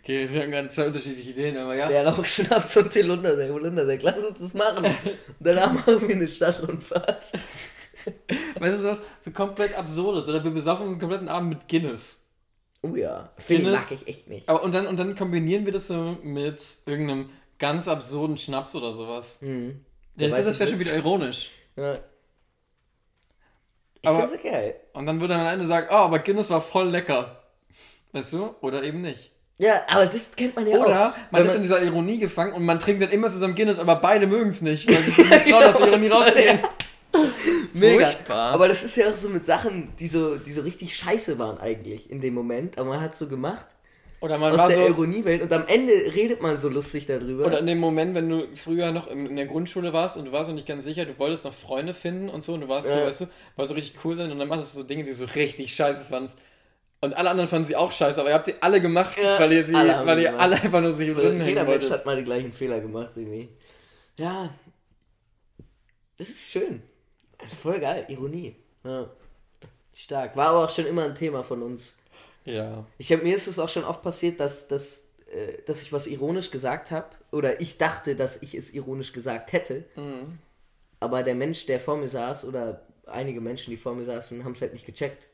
Okay, 0.00 0.28
wir 0.30 0.42
haben 0.42 0.50
gerade 0.52 0.68
zwei 0.68 0.86
unterschiedliche 0.86 1.30
Ideen, 1.30 1.56
aber 1.56 1.74
ja. 1.74 1.88
Bärlauch, 1.88 2.24
Schnaps 2.24 2.76
und 2.76 2.94
Holundersäck, 2.94 3.50
Holundersäck. 3.50 4.02
Lass 4.02 4.22
uns 4.22 4.38
das 4.38 4.54
machen. 4.54 4.84
Und 4.84 5.16
danach 5.40 5.72
machen 5.72 6.06
wir 6.06 6.14
eine 6.14 6.28
Stadtrundfahrt. 6.28 7.32
Weißt 8.60 8.74
du 8.74 8.78
so 8.78 8.88
was? 8.88 9.00
So 9.20 9.32
komplett 9.32 9.76
absurdes. 9.76 10.28
Oder 10.28 10.44
wir 10.44 10.52
besaufen 10.52 10.84
uns 10.84 10.92
einen 10.92 11.00
kompletten 11.00 11.28
Abend 11.28 11.48
mit 11.48 11.68
Guinness. 11.68 12.21
Oh 12.82 12.94
ja. 12.96 13.30
Film 13.38 13.70
mag 13.70 13.90
ich 13.90 14.06
echt 14.08 14.28
nicht. 14.28 14.48
Aber 14.48 14.62
und 14.62 14.74
dann, 14.74 14.86
und 14.86 14.98
dann 14.98 15.14
kombinieren 15.16 15.64
wir 15.66 15.72
das 15.72 15.86
so 15.88 16.16
mit 16.22 16.60
irgendeinem 16.86 17.30
ganz 17.58 17.86
absurden 17.88 18.36
Schnaps 18.38 18.74
oder 18.74 18.90
sowas. 18.92 19.40
Mhm. 19.42 19.84
Ja, 20.16 20.28
das, 20.28 20.44
das 20.44 20.58
wäre 20.58 20.68
schon 20.70 20.80
wieder 20.80 20.94
ironisch. 20.96 21.50
Ja. 21.76 21.94
Ich 24.00 24.08
Aber- 24.08 24.26
find's 24.28 24.42
geil. 24.42 24.74
Und 24.94 25.06
dann 25.06 25.20
würde 25.20 25.36
man 25.36 25.46
am 25.46 25.52
Ende 25.54 25.66
sagen, 25.66 25.86
oh, 25.90 25.94
aber 25.94 26.18
Guinness 26.18 26.50
war 26.50 26.60
voll 26.60 26.88
lecker. 26.88 27.42
Weißt 28.12 28.32
du? 28.32 28.54
Oder 28.60 28.82
eben 28.82 29.00
nicht. 29.00 29.30
Ja, 29.58 29.82
aber 29.88 30.06
das 30.06 30.34
kennt 30.34 30.56
man 30.56 30.66
ja 30.66 30.76
auch. 30.80 30.86
Oder 30.86 31.14
man 31.30 31.46
ist 31.46 31.54
in 31.54 31.62
dieser 31.62 31.80
Ironie 31.82 32.18
gefangen 32.18 32.52
und 32.52 32.64
man 32.64 32.80
trinkt 32.80 33.00
dann 33.00 33.10
immer 33.10 33.30
zusammen 33.30 33.54
Guinness, 33.54 33.78
aber 33.78 33.96
beide 33.96 34.26
mögen 34.26 34.48
es 34.48 34.60
nicht, 34.60 34.88
weil 34.88 35.02
sie 35.04 35.10
sich 35.12 35.28
nicht 35.28 35.46
trauen, 35.48 35.62
aus 35.64 35.76
der 35.76 35.86
Ironie 35.88 36.08
rauszugehen. 36.08 36.58
Mega. 37.74 38.06
Furchtbar. 38.06 38.52
Aber 38.52 38.68
das 38.68 38.82
ist 38.82 38.96
ja 38.96 39.08
auch 39.10 39.16
so 39.16 39.28
mit 39.28 39.44
Sachen, 39.46 39.92
die 39.98 40.08
so, 40.08 40.36
die 40.36 40.52
so 40.52 40.62
richtig 40.62 40.96
scheiße 40.96 41.38
waren 41.38 41.58
eigentlich 41.58 42.10
in 42.10 42.20
dem 42.20 42.34
Moment. 42.34 42.78
Aber 42.78 42.90
man 42.90 43.00
hat 43.00 43.14
so 43.14 43.26
gemacht 43.28 43.66
Oder 44.20 44.38
man 44.38 44.52
aus 44.52 44.58
war 44.58 44.68
der 44.68 44.78
so, 44.78 44.86
Ironiewelt 44.86 45.42
und 45.42 45.52
am 45.52 45.66
Ende 45.66 45.92
redet 45.92 46.40
man 46.42 46.56
so 46.58 46.68
lustig 46.68 47.06
darüber. 47.06 47.44
oder 47.46 47.58
in 47.58 47.66
dem 47.66 47.78
Moment, 47.78 48.14
wenn 48.14 48.28
du 48.28 48.46
früher 48.54 48.92
noch 48.92 49.08
in, 49.08 49.26
in 49.26 49.36
der 49.36 49.46
Grundschule 49.46 49.92
warst 49.92 50.16
und 50.16 50.26
du 50.26 50.32
warst 50.32 50.48
noch 50.48 50.54
nicht 50.54 50.66
ganz 50.66 50.84
sicher, 50.84 51.04
du 51.04 51.18
wolltest 51.18 51.44
noch 51.44 51.52
Freunde 51.54 51.92
finden 51.94 52.28
und 52.30 52.42
so 52.42 52.54
und 52.54 52.62
du 52.62 52.68
warst 52.68 52.88
so, 52.88 52.98
Ja. 52.98 53.06
weißt 53.06 53.20
du, 53.22 53.26
warst 53.56 53.68
so 53.70 53.74
richtig 53.74 54.02
cool 54.04 54.16
sein 54.16 54.30
und 54.32 54.38
dann 54.38 54.48
machst 54.48 54.74
du 54.74 54.80
so 54.80 54.86
Dinge, 54.86 55.04
die 55.04 55.10
du 55.10 55.16
so 55.16 55.24
richtig 55.26 55.74
scheiße 55.74 56.06
fandst. 56.08 56.38
Und 57.00 57.14
alle 57.14 57.30
anderen 57.30 57.48
fanden 57.48 57.66
sie 57.66 57.74
auch 57.74 57.90
scheiße, 57.90 58.20
aber 58.20 58.30
ihr 58.30 58.34
habt 58.36 58.44
sie 58.46 58.54
alle 58.60 58.80
gemacht, 58.80 59.18
Ja, 59.20 59.38
weil 59.40 59.52
ihr 59.52 59.62
sie, 59.64 59.74
weil 59.74 60.18
ihr 60.20 60.26
gemacht. 60.30 60.40
alle 60.40 60.54
einfach 60.62 60.80
nur 60.80 60.92
sich 60.92 61.12
so, 61.12 61.20
drin 61.20 61.44
jeder 61.44 61.64
Mensch 61.64 61.90
hat 61.90 62.06
mal 62.06 62.16
die 62.16 62.22
gleichen 62.24 62.52
Fehler 62.52 62.80
gemacht 62.80 63.10
irgendwie. 63.16 63.48
Ja. 64.16 64.54
Das 66.16 66.28
ist 66.28 66.52
schön. 66.52 66.80
Voll 67.46 67.80
geil. 67.80 68.06
Ironie. 68.08 68.56
Ja. 68.84 69.10
Stark. 69.94 70.36
War 70.36 70.48
aber 70.48 70.64
auch 70.64 70.70
schon 70.70 70.86
immer 70.86 71.04
ein 71.04 71.14
Thema 71.14 71.42
von 71.42 71.62
uns. 71.62 71.94
Ja. 72.44 72.86
Ich 72.98 73.12
hab, 73.12 73.22
mir 73.22 73.34
ist 73.34 73.46
es 73.46 73.58
auch 73.58 73.68
schon 73.68 73.84
oft 73.84 74.02
passiert, 74.02 74.40
dass, 74.40 74.68
dass, 74.68 75.08
äh, 75.30 75.62
dass 75.66 75.82
ich 75.82 75.92
was 75.92 76.06
ironisch 76.06 76.50
gesagt 76.50 76.90
habe. 76.90 77.08
Oder 77.30 77.60
ich 77.60 77.78
dachte, 77.78 78.16
dass 78.16 78.42
ich 78.42 78.54
es 78.54 78.72
ironisch 78.72 79.12
gesagt 79.12 79.52
hätte. 79.52 79.84
Mhm. 79.96 80.38
Aber 81.00 81.22
der 81.22 81.34
Mensch, 81.34 81.66
der 81.66 81.80
vor 81.80 81.96
mir 81.96 82.08
saß, 82.08 82.44
oder 82.44 82.86
einige 83.06 83.40
Menschen, 83.40 83.70
die 83.70 83.76
vor 83.76 83.94
mir 83.94 84.04
saßen, 84.04 84.44
haben 84.44 84.52
es 84.52 84.60
halt 84.60 84.72
nicht 84.72 84.86
gecheckt. 84.86 85.26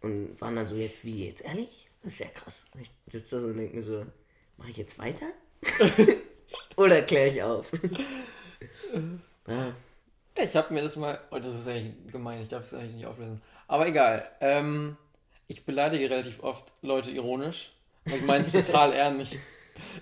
Und 0.00 0.40
waren 0.40 0.56
dann 0.56 0.66
so, 0.66 0.76
jetzt 0.76 1.04
wie, 1.04 1.26
jetzt 1.26 1.42
ehrlich? 1.42 1.88
Das 2.02 2.14
ist 2.14 2.20
ja 2.20 2.26
krass. 2.28 2.64
Und 2.74 2.80
ich 2.80 2.90
sitze 3.08 3.36
da 3.36 3.42
so 3.42 3.48
und 3.48 3.58
denke 3.58 3.76
mir 3.76 3.82
so, 3.82 4.06
mache 4.56 4.70
ich 4.70 4.76
jetzt 4.76 4.98
weiter? 4.98 5.26
oder 6.76 7.02
kläre 7.02 7.28
ich 7.28 7.42
auf? 7.42 7.70
ja. 9.46 9.74
Ich 10.36 10.56
habe 10.56 10.72
mir 10.72 10.82
das 10.82 10.96
mal. 10.96 11.18
Oh, 11.30 11.38
das 11.38 11.54
ist 11.54 11.68
eigentlich 11.68 12.12
gemein, 12.12 12.42
ich 12.42 12.48
darf 12.48 12.62
es 12.64 12.74
eigentlich 12.74 12.94
nicht 12.94 13.06
auflösen. 13.06 13.42
Aber 13.68 13.86
egal. 13.86 14.28
Ähm, 14.40 14.96
ich 15.48 15.64
beleidige 15.64 16.08
relativ 16.08 16.42
oft 16.42 16.74
Leute 16.82 17.10
ironisch. 17.10 17.72
Und 18.06 18.14
ich 18.14 18.22
meine 18.22 18.44
es 18.44 18.52
total 18.52 18.92
ernst. 18.94 19.36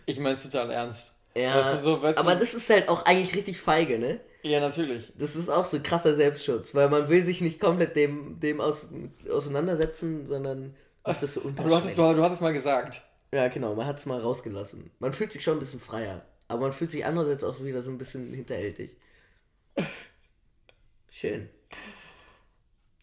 Ich 0.06 0.18
meine 0.18 0.36
es 0.36 0.42
total 0.44 0.70
ernst. 0.70 1.18
Ja, 1.36 1.56
Weißt 1.56 1.74
du, 1.74 1.78
so, 1.78 2.02
weißt 2.02 2.18
aber 2.18 2.34
du, 2.34 2.40
das 2.40 2.54
ist 2.54 2.68
halt 2.68 2.88
auch 2.88 3.04
eigentlich 3.04 3.34
richtig 3.34 3.60
feige, 3.60 3.98
ne? 3.98 4.20
Ja, 4.42 4.60
natürlich. 4.60 5.12
Das 5.16 5.36
ist 5.36 5.48
auch 5.48 5.64
so 5.64 5.80
krasser 5.82 6.14
Selbstschutz, 6.14 6.74
weil 6.74 6.88
man 6.88 7.08
will 7.08 7.22
sich 7.22 7.40
nicht 7.40 7.60
komplett 7.60 7.96
dem, 7.96 8.40
dem 8.40 8.60
aus, 8.60 8.88
auseinandersetzen, 9.30 10.26
sondern 10.26 10.74
macht 11.04 11.22
das 11.22 11.34
so 11.34 11.40
Aber 11.56 11.68
du 11.68 11.74
hast, 11.74 11.86
es, 11.86 11.90
unterschwellig. 11.90 11.96
du, 11.96 12.14
du 12.14 12.22
hast 12.22 12.32
es 12.32 12.40
mal 12.40 12.52
gesagt. 12.52 13.02
Ja, 13.32 13.48
genau, 13.48 13.74
man 13.74 13.86
hat 13.86 13.98
es 13.98 14.06
mal 14.06 14.20
rausgelassen. 14.20 14.90
Man 15.00 15.12
fühlt 15.12 15.32
sich 15.32 15.42
schon 15.42 15.56
ein 15.56 15.60
bisschen 15.60 15.80
freier, 15.80 16.24
aber 16.48 16.62
man 16.62 16.72
fühlt 16.72 16.90
sich 16.90 17.04
andererseits 17.04 17.44
auch 17.44 17.62
wieder 17.62 17.82
so 17.82 17.90
ein 17.90 17.98
bisschen 17.98 18.32
hinterhältig. 18.32 18.96
Schön. 21.10 21.48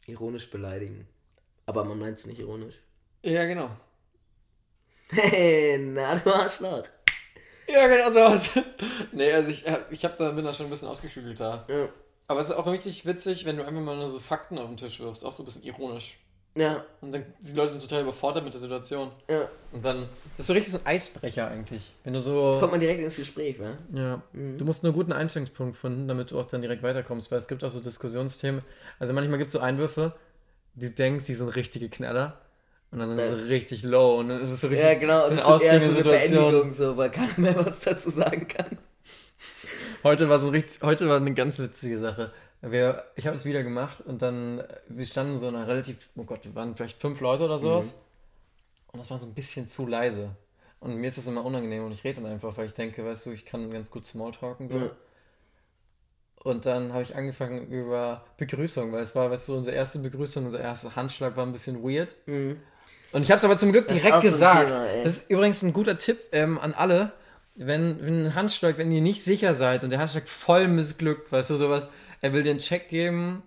Ironisch 0.07 0.49
beleidigen. 0.49 1.07
Aber 1.65 1.83
man 1.83 1.97
meint 1.99 2.17
es 2.19 2.25
nicht 2.27 2.39
ironisch. 2.39 2.75
Ja, 3.23 3.45
genau. 3.45 3.71
Hey, 5.09 5.77
na 5.79 6.15
du 6.15 6.33
Arschloch. 6.33 6.83
Ja, 7.67 7.87
genau 7.87 8.11
sowas. 8.11 8.49
nee, 9.11 9.31
also 9.31 9.49
ich, 9.49 9.67
hab- 9.67 9.91
ich 9.91 10.05
hab 10.05 10.15
da, 10.17 10.31
bin 10.31 10.45
da 10.45 10.53
schon 10.53 10.67
ein 10.67 10.69
bisschen 10.69 10.89
ausgeklügelt 10.89 11.39
da. 11.39 11.65
Ja. 11.67 11.89
Aber 12.27 12.39
es 12.39 12.49
ist 12.49 12.55
auch 12.55 12.67
richtig 12.67 13.05
witzig, 13.05 13.45
wenn 13.45 13.57
du 13.57 13.65
einfach 13.65 13.81
mal 13.81 13.95
nur 13.95 14.07
so 14.07 14.19
Fakten 14.19 14.57
auf 14.59 14.67
den 14.67 14.77
Tisch 14.77 14.99
wirfst. 14.99 15.25
Auch 15.25 15.31
so 15.31 15.43
ein 15.43 15.45
bisschen 15.45 15.63
ironisch. 15.63 16.17
Ja, 16.57 16.85
Und 17.01 17.11
dann, 17.11 17.25
die 17.41 17.53
Leute 17.53 17.73
sind 17.73 17.81
total 17.81 18.03
überfordert 18.03 18.43
mit 18.45 18.53
der 18.53 18.61
Situation. 18.61 19.11
ja. 19.29 19.49
Und 19.73 19.83
dann, 19.83 20.07
das 20.37 20.39
ist 20.39 20.47
so 20.47 20.53
richtig 20.53 20.71
so 20.71 20.79
ein 20.79 20.85
Eisbrecher 20.85 21.49
eigentlich. 21.49 21.91
Wenn 22.05 22.13
du 22.13 22.21
so... 22.21 22.55
Kommt 22.59 22.71
man 22.71 22.79
direkt 22.79 23.01
ins 23.01 23.17
Gespräch, 23.17 23.59
wa? 23.59 23.73
Ja, 23.93 24.21
du 24.31 24.63
musst 24.63 24.81
nur 24.81 24.91
einen 24.91 24.97
guten 24.97 25.11
Einstellungspunkt 25.11 25.75
finden, 25.75 26.07
damit 26.07 26.31
du 26.31 26.39
auch 26.39 26.45
dann 26.45 26.61
direkt 26.61 26.81
weiterkommst, 26.81 27.29
weil 27.29 27.39
es 27.39 27.49
gibt 27.49 27.63
auch 27.65 27.71
so 27.71 27.81
Diskussionsthemen. 27.81 28.61
Also 28.99 29.11
manchmal 29.11 29.37
gibt 29.37 29.49
es 29.49 29.51
so 29.51 29.59
Einwürfe, 29.59 30.13
die 30.75 30.95
denkst, 30.95 31.25
die 31.25 31.35
sind 31.35 31.49
richtige 31.49 31.89
Knaller 31.89 32.39
und 32.91 32.99
dann 32.99 33.09
sind 33.09 33.19
sie 33.19 33.43
so 33.43 33.47
richtig 33.49 33.83
low 33.83 34.19
und 34.19 34.29
dann 34.29 34.41
ist 34.41 34.51
es 34.51 34.61
so 34.61 34.67
richtig 34.67 34.87
Ja, 34.87 34.97
genau, 34.97 35.29
das 35.29 35.39
ist 35.39 35.63
eher 35.63 35.91
so 35.91 35.99
eine. 35.99 36.03
Beendigung, 36.03 36.73
so, 36.73 36.95
weil 36.95 37.11
keiner 37.11 37.33
mehr 37.37 37.65
was 37.65 37.81
dazu 37.81 38.09
sagen 38.09 38.47
kann. 38.47 38.77
Heute 40.03 40.29
war 40.29 40.39
so 40.39 40.49
richtig, 40.49 40.81
heute 40.81 41.09
war 41.09 41.17
eine 41.17 41.33
ganz 41.33 41.59
witzige 41.59 41.99
Sache. 41.99 42.31
Wir, 42.61 43.03
ich 43.15 43.27
habe 43.27 43.37
es 43.37 43.45
wieder 43.45 43.63
gemacht 43.63 44.01
und 44.01 44.21
dann, 44.21 44.63
wir 44.87 45.05
standen 45.05 45.37
so 45.37 45.47
einer 45.47 45.67
relativ, 45.67 46.09
oh 46.15 46.23
Gott, 46.23 46.45
wir 46.45 46.55
waren 46.55 46.75
vielleicht 46.75 46.99
fünf 46.99 47.19
Leute 47.19 47.43
oder 47.43 47.59
sowas 47.59 47.95
und 48.91 48.99
das 48.99 49.11
war 49.11 49.17
so 49.17 49.27
ein 49.27 49.33
bisschen 49.33 49.67
zu 49.67 49.85
leise. 49.85 50.29
Und 50.79 50.95
mir 50.95 51.07
ist 51.07 51.17
das 51.17 51.27
immer 51.27 51.43
unangenehm 51.43 51.85
und 51.85 51.91
ich 51.91 52.03
rede 52.03 52.21
dann 52.21 52.31
einfach, 52.31 52.57
weil 52.57 52.67
ich 52.67 52.73
denke, 52.73 53.05
weißt 53.05 53.25
du, 53.25 53.31
ich 53.31 53.45
kann 53.45 53.69
ganz 53.71 53.91
gut 53.91 54.05
Smalltalken 54.05 54.67
so. 54.67 54.77
Ja. 54.77 54.91
Und 56.43 56.65
dann 56.67 56.93
habe 56.93 57.01
ich 57.01 57.15
angefangen 57.15 57.67
über 57.67 58.23
Begrüßung, 58.37 58.91
weil 58.91 59.01
es 59.01 59.15
war, 59.15 59.31
weißt 59.31 59.49
du, 59.49 59.57
unsere 59.57 59.75
erste 59.75 59.99
Begrüßung, 59.99 60.45
unser 60.45 60.59
erster 60.59 60.95
Handschlag 60.95 61.35
war 61.35 61.45
ein 61.45 61.51
bisschen 61.51 61.83
weird. 61.83 62.13
Mhm. 62.27 62.61
Und 63.11 63.23
ich 63.23 63.31
habe 63.31 63.37
es 63.37 63.43
aber 63.43 63.57
zum 63.57 63.71
Glück 63.71 63.87
Das 63.87 63.97
direkt 63.97 64.21
gesagt. 64.21 64.69
Thema, 64.69 65.03
das 65.03 65.17
ist 65.17 65.31
übrigens 65.31 65.63
ein 65.63 65.73
guter 65.73 65.97
Tipp 65.97 66.19
ähm, 66.31 66.59
an 66.59 66.73
alle. 66.73 67.13
Wenn, 67.55 68.05
wenn 68.05 68.27
ein 68.27 68.35
Handschlag, 68.35 68.77
wenn 68.77 68.91
ihr 68.91 69.01
nicht 69.01 69.23
sicher 69.23 69.55
seid 69.55 69.83
und 69.83 69.89
der 69.89 69.99
Handschlag 69.99 70.27
voll 70.27 70.67
missglückt, 70.67 71.31
weißt 71.31 71.49
du, 71.49 71.55
sowas, 71.55 71.89
er 72.21 72.33
will 72.33 72.43
dir 72.43 72.51
einen 72.51 72.59
Check 72.59 72.89
geben 72.89 73.43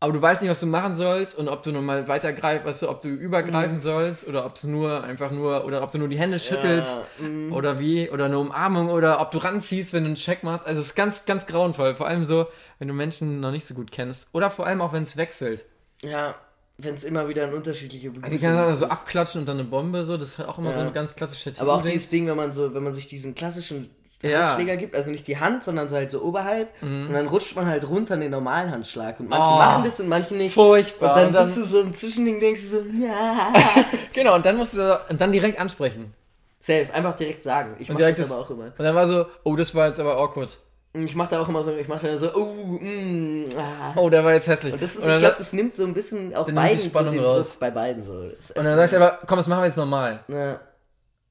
aber 0.00 0.12
du 0.12 0.22
weißt 0.22 0.42
nicht, 0.42 0.50
was 0.50 0.60
du 0.60 0.66
machen 0.66 0.94
sollst 0.94 1.36
und 1.36 1.48
ob 1.48 1.64
du 1.64 1.72
nochmal 1.72 2.06
weitergreifst, 2.06 2.64
weißt 2.64 2.82
du, 2.82 2.88
ob 2.88 3.00
du 3.00 3.08
übergreifen 3.08 3.76
Mhm. 3.78 3.80
sollst 3.80 4.28
oder 4.28 4.46
ob 4.46 4.54
es 4.54 4.62
nur 4.62 5.02
einfach 5.02 5.32
nur, 5.32 5.64
oder 5.64 5.82
ob 5.82 5.90
du 5.90 5.98
nur 5.98 6.08
die 6.08 6.18
Hände 6.18 6.38
schüttelst 6.38 7.00
mm. 7.18 7.52
oder 7.52 7.80
wie, 7.80 8.08
oder 8.08 8.26
eine 8.26 8.38
Umarmung 8.38 8.90
oder 8.90 9.20
ob 9.20 9.32
du 9.32 9.38
ranziehst, 9.38 9.92
wenn 9.94 10.04
du 10.04 10.08
einen 10.08 10.14
Check 10.14 10.44
machst. 10.44 10.66
Also 10.66 10.80
es 10.80 10.88
ist 10.88 10.94
ganz, 10.94 11.26
ganz 11.26 11.48
grauenvoll. 11.48 11.96
Vor 11.96 12.06
allem 12.06 12.24
so, 12.24 12.46
wenn 12.78 12.86
du 12.86 12.94
Menschen 12.94 13.40
noch 13.40 13.50
nicht 13.50 13.64
so 13.66 13.74
gut 13.74 13.90
kennst. 13.90 14.28
Oder 14.32 14.50
vor 14.50 14.68
allem 14.68 14.80
auch, 14.82 14.92
wenn 14.92 15.02
es 15.02 15.16
wechselt. 15.16 15.64
Ja, 16.04 16.36
wenn 16.76 16.94
es 16.94 17.02
immer 17.02 17.28
wieder 17.28 17.42
ein 17.42 17.52
unterschiedliche 17.52 18.10
Also 18.10 18.20
Begrüßung 18.20 18.38
die 18.38 18.44
kann 18.44 18.76
so 18.76 18.86
abklatschen 18.86 19.40
und 19.40 19.48
dann 19.48 19.58
eine 19.58 19.66
Bombe, 19.66 20.04
so, 20.04 20.16
das 20.16 20.28
ist 20.30 20.38
halt 20.38 20.48
auch 20.48 20.58
immer 20.58 20.70
so 20.70 20.80
Ja. 20.80 20.86
ein 20.86 20.92
ganz 20.92 21.16
klassischer 21.16 21.50
Aber 21.60 21.74
auch 21.74 21.82
dieses 21.82 22.08
Ding, 22.08 22.28
wenn 22.28 22.36
man 22.36 22.52
so, 22.52 22.72
wenn 22.72 22.84
man 22.84 22.92
sich 22.92 23.08
diesen 23.08 23.34
klassischen 23.34 23.90
Ja. 24.22 24.28
Mhm. 24.30 24.42
Handschläger 24.46 24.76
gibt, 24.76 24.96
also 24.96 25.10
nicht 25.10 25.26
die 25.28 25.38
Hand, 25.38 25.62
sondern 25.62 25.88
so 25.88 25.94
halt 25.94 26.10
so 26.10 26.20
oberhalb 26.22 26.68
und 26.82 27.12
dann 27.12 27.28
rutscht 27.28 27.54
man 27.54 27.66
halt 27.66 27.88
runter 27.88 28.14
in 28.14 28.20
den 28.22 28.30
normalen 28.32 28.70
Handschlag 28.72 29.20
und 29.20 29.28
manche 29.28 29.46
Oh. 29.48 29.56
machen 29.58 29.84
das 29.84 30.00
und 30.00 30.08
manche 30.08 30.34
nicht. 30.34 30.54
Furchtbar. 30.54 31.10
Und 31.10 31.16
dann, 31.16 31.26
Und 31.28 31.32
dann- 31.34 31.44
bist 31.46 31.56
du 31.58 31.62
so 31.62 31.80
im 31.82 31.92
Zwischending, 31.92 32.40
denkst 32.40 32.62
du 32.62 32.66
so, 32.68 32.76
ja. 33.00 33.52
Genau, 34.12 34.34
und 34.34 34.44
dann 34.44 34.56
musst 34.56 34.74
du 34.76 35.00
und 35.08 35.20
dann 35.20 35.30
direkt 35.30 35.60
ansprechen. 35.60 36.14
Safe, 36.60 36.88
einfach 36.92 37.14
direkt 37.14 37.44
sagen. 37.44 37.76
Ich 37.78 37.88
mach 37.88 37.96
das 37.98 38.16
das- 38.16 38.32
aber 38.32 38.40
auch 38.40 38.50
immer. 38.50 38.64
Und 38.64 38.80
dann 38.80 38.94
war 38.96 39.06
so, 39.06 39.26
oh, 39.44 39.54
das 39.54 39.72
war 39.76 39.86
jetzt 39.86 40.00
aber 40.00 40.16
awkward. 40.16 40.58
Und 40.94 41.04
Ich 41.04 41.14
mach 41.14 41.28
da 41.28 41.40
auch 41.40 41.48
immer 41.48 41.62
so, 41.62 41.70
ich 41.70 41.86
mach 41.86 42.00
da 42.00 42.16
so, 42.16 42.34
oh, 42.34 42.46
mm, 42.80 43.44
ah. 43.56 43.92
Oh, 43.94 44.08
der 44.10 44.24
war 44.24 44.32
jetzt 44.32 44.48
hässlich. 44.48 44.72
Und 44.72 44.82
das 44.82 44.96
ist, 44.96 45.04
und, 45.04 45.12
ich 45.12 45.18
glaube, 45.18 45.34
das 45.38 45.52
nimmt 45.52 45.76
so 45.76 45.84
ein 45.84 45.94
bisschen 45.94 46.30
Dann 46.32 46.38
nimmt 46.46 46.48
die 46.48 46.52
beiden 46.54 46.78
so 46.80 46.88
Spannung 46.88 47.12
den 47.14 47.24
raus. 47.24 47.50
Druck 47.50 47.60
bei 47.60 47.70
beiden 47.70 48.02
so. 48.02 48.12
Und 48.14 48.34
dann 48.64 48.74
sagst 48.74 48.94
du 48.94 48.96
aber, 48.96 49.18
komm, 49.26 49.36
das 49.36 49.46
machen 49.46 49.60
wir 49.60 49.66
jetzt 49.66 49.76
normal. 49.76 50.20
ja, 50.28 50.58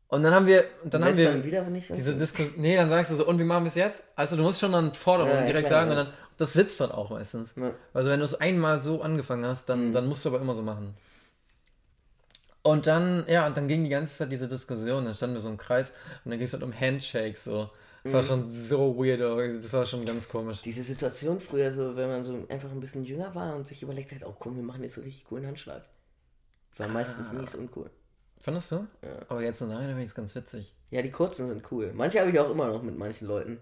Und 0.09 0.23
dann 0.23 0.33
haben 0.33 0.47
wir, 0.47 0.63
dann 0.83 1.01
dann 1.01 1.05
haben 1.05 1.17
wir 1.17 1.31
dann 1.31 1.43
wieder 1.43 1.63
nicht 1.63 1.89
diese 1.93 2.15
Diskussion. 2.15 2.61
Nee, 2.61 2.77
dann 2.77 2.89
sagst 2.89 3.11
du 3.11 3.15
so, 3.15 3.27
und 3.27 3.39
wie 3.39 3.43
machen 3.43 3.63
wir 3.65 3.67
es 3.69 3.75
jetzt? 3.75 4.03
Also 4.15 4.37
du 4.37 4.43
musst 4.43 4.61
schon 4.61 4.71
dann 4.71 4.93
Forderung 4.93 5.31
Ja, 5.33 5.45
direkt 5.45 5.67
klar, 5.67 5.81
sagen 5.85 5.91
ja. 5.91 5.99
und 6.01 6.07
dann, 6.07 6.13
das 6.37 6.53
sitzt 6.53 6.79
dann 6.79 6.91
auch 6.91 7.09
meistens. 7.09 7.53
Ja. 7.57 7.73
Also 7.93 8.09
wenn 8.09 8.19
du 8.19 8.25
es 8.25 8.35
einmal 8.35 8.79
so 8.81 9.01
angefangen 9.01 9.45
hast, 9.45 9.67
Mhm. 9.67 9.71
dann, 9.73 9.91
dann 9.93 10.07
musst 10.07 10.23
du 10.23 10.29
aber 10.29 10.39
immer 10.39 10.53
so 10.55 10.61
machen. 10.61 10.95
Und 12.63 12.85
dann, 12.87 13.25
ja, 13.27 13.47
und 13.47 13.55
dann 13.55 13.67
ging 13.67 13.83
die 13.83 13.89
ganze 13.89 14.17
Zeit 14.17 14.31
diese 14.31 14.47
Diskussion, 14.47 15.05
dann 15.05 15.15
standen 15.15 15.35
wir 15.35 15.39
so 15.41 15.49
im 15.49 15.57
Kreis 15.57 15.91
und 16.25 16.31
dann 16.31 16.37
ging 16.39 16.45
es 16.47 16.53
halt 16.53 16.63
um 16.63 16.77
Handshakes 16.77 17.43
so. 17.45 17.69
Das 18.03 18.11
Mhm. 18.11 18.15
war 18.17 18.23
schon 18.23 18.51
so 18.51 18.97
weird, 18.97 19.19
das 19.21 19.73
war 19.73 19.85
schon 19.85 20.05
ganz 20.05 20.29
komisch. 20.29 20.61
Diese 20.61 20.83
Situation 20.83 21.39
früher, 21.41 21.71
so 21.73 21.95
wenn 21.95 22.09
man 22.09 22.23
so 22.23 22.45
einfach 22.49 22.69
ein 22.71 22.79
bisschen 22.79 23.03
jünger 23.05 23.33
war 23.35 23.55
und 23.55 23.67
sich 23.67 23.81
überlegt 23.83 24.11
hat, 24.13 24.23
oh 24.25 24.35
komm, 24.37 24.55
wir 24.55 24.63
machen 24.63 24.83
jetzt 24.83 24.97
einen 24.97 25.05
richtig 25.05 25.25
coolen 25.25 25.45
Handschlag. 25.47 25.83
War 26.77 26.87
meistens 26.87 27.31
mies 27.31 27.55
uncool. 27.55 27.89
Fandest 28.41 28.71
du? 28.71 28.87
Aber 29.29 29.41
jetzt 29.41 29.59
so 29.59 29.65
nein, 29.65 29.79
da 29.81 29.87
finde 29.87 30.03
ich 30.03 30.09
es 30.09 30.15
ganz 30.15 30.35
witzig. 30.35 30.73
Ja, 30.89 31.01
die 31.01 31.11
kurzen 31.11 31.47
sind 31.47 31.69
cool. 31.71 31.91
Manche 31.93 32.19
habe 32.19 32.29
ich 32.29 32.39
auch 32.39 32.49
immer 32.49 32.67
noch 32.67 32.81
mit 32.81 32.97
manchen 32.97 33.27
Leuten. 33.27 33.59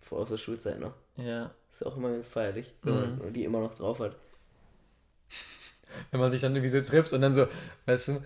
Vor 0.00 0.18
aus 0.20 0.28
der 0.28 0.38
Schulzeit 0.38 0.80
noch. 0.80 0.94
Ja. 1.16 1.54
Ist 1.72 1.86
auch 1.86 1.96
immer 1.96 2.10
ganz 2.10 2.26
feierlich, 2.26 2.74
wenn 2.82 2.94
Mhm. 2.94 3.18
man 3.18 3.32
die 3.32 3.44
immer 3.44 3.60
noch 3.60 3.74
drauf 3.74 4.00
hat. 4.00 4.16
Wenn 6.10 6.20
man 6.20 6.30
sich 6.32 6.40
dann 6.40 6.54
irgendwie 6.54 6.70
so 6.70 6.80
trifft 6.80 7.12
und 7.12 7.20
dann 7.20 7.34
so, 7.34 7.46
weißt 7.86 8.08
du, 8.08 8.24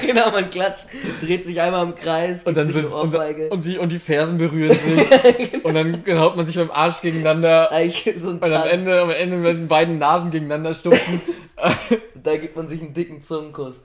genau, 0.00 0.30
man 0.30 0.50
klatscht, 0.50 0.86
dreht 1.20 1.44
sich 1.44 1.60
einmal 1.60 1.84
im 1.86 1.94
Kreis, 1.94 2.44
und 2.44 2.56
dann 2.56 2.66
sind 2.68 2.92
und, 2.92 3.14
und, 3.50 3.64
die, 3.64 3.78
und 3.78 3.92
die 3.92 3.98
Fersen 3.98 4.38
berühren 4.38 4.76
sich 4.76 5.64
und 5.64 5.74
dann, 5.74 6.02
dann 6.04 6.18
haut 6.18 6.36
man 6.36 6.46
sich 6.46 6.56
mit 6.56 6.68
dem 6.68 6.72
Arsch 6.72 7.00
gegeneinander 7.00 7.70
so 8.16 8.30
ein 8.30 8.38
und 8.38 8.42
am. 8.44 8.68
Ende, 8.68 9.00
am 9.00 9.10
Ende 9.10 9.36
müssen 9.36 9.68
beiden 9.68 9.98
Nasen 9.98 10.30
gegeneinander 10.30 10.74
stupsen. 10.74 11.20
Da 12.14 12.36
gibt 12.36 12.56
man 12.56 12.68
sich 12.68 12.80
einen 12.80 12.94
dicken 12.94 13.20
Zungenkuss. 13.20 13.82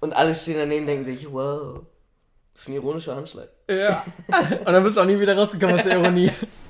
Und 0.00 0.12
alle 0.12 0.34
stehen 0.34 0.56
daneben 0.56 0.82
und 0.82 0.86
denken 0.88 1.04
sich, 1.06 1.30
wow, 1.32 1.80
das 2.52 2.62
ist 2.62 2.68
ein 2.68 2.74
ironischer 2.74 3.16
Handschlag. 3.16 3.48
ja. 3.68 4.04
Und 4.28 4.72
dann 4.72 4.84
bist 4.84 4.96
du 4.96 5.00
auch 5.00 5.06
nie 5.06 5.18
wieder 5.18 5.36
rausgekommen 5.36 5.76
aus 5.76 5.84
der 5.84 5.98
Ironie. 5.98 6.30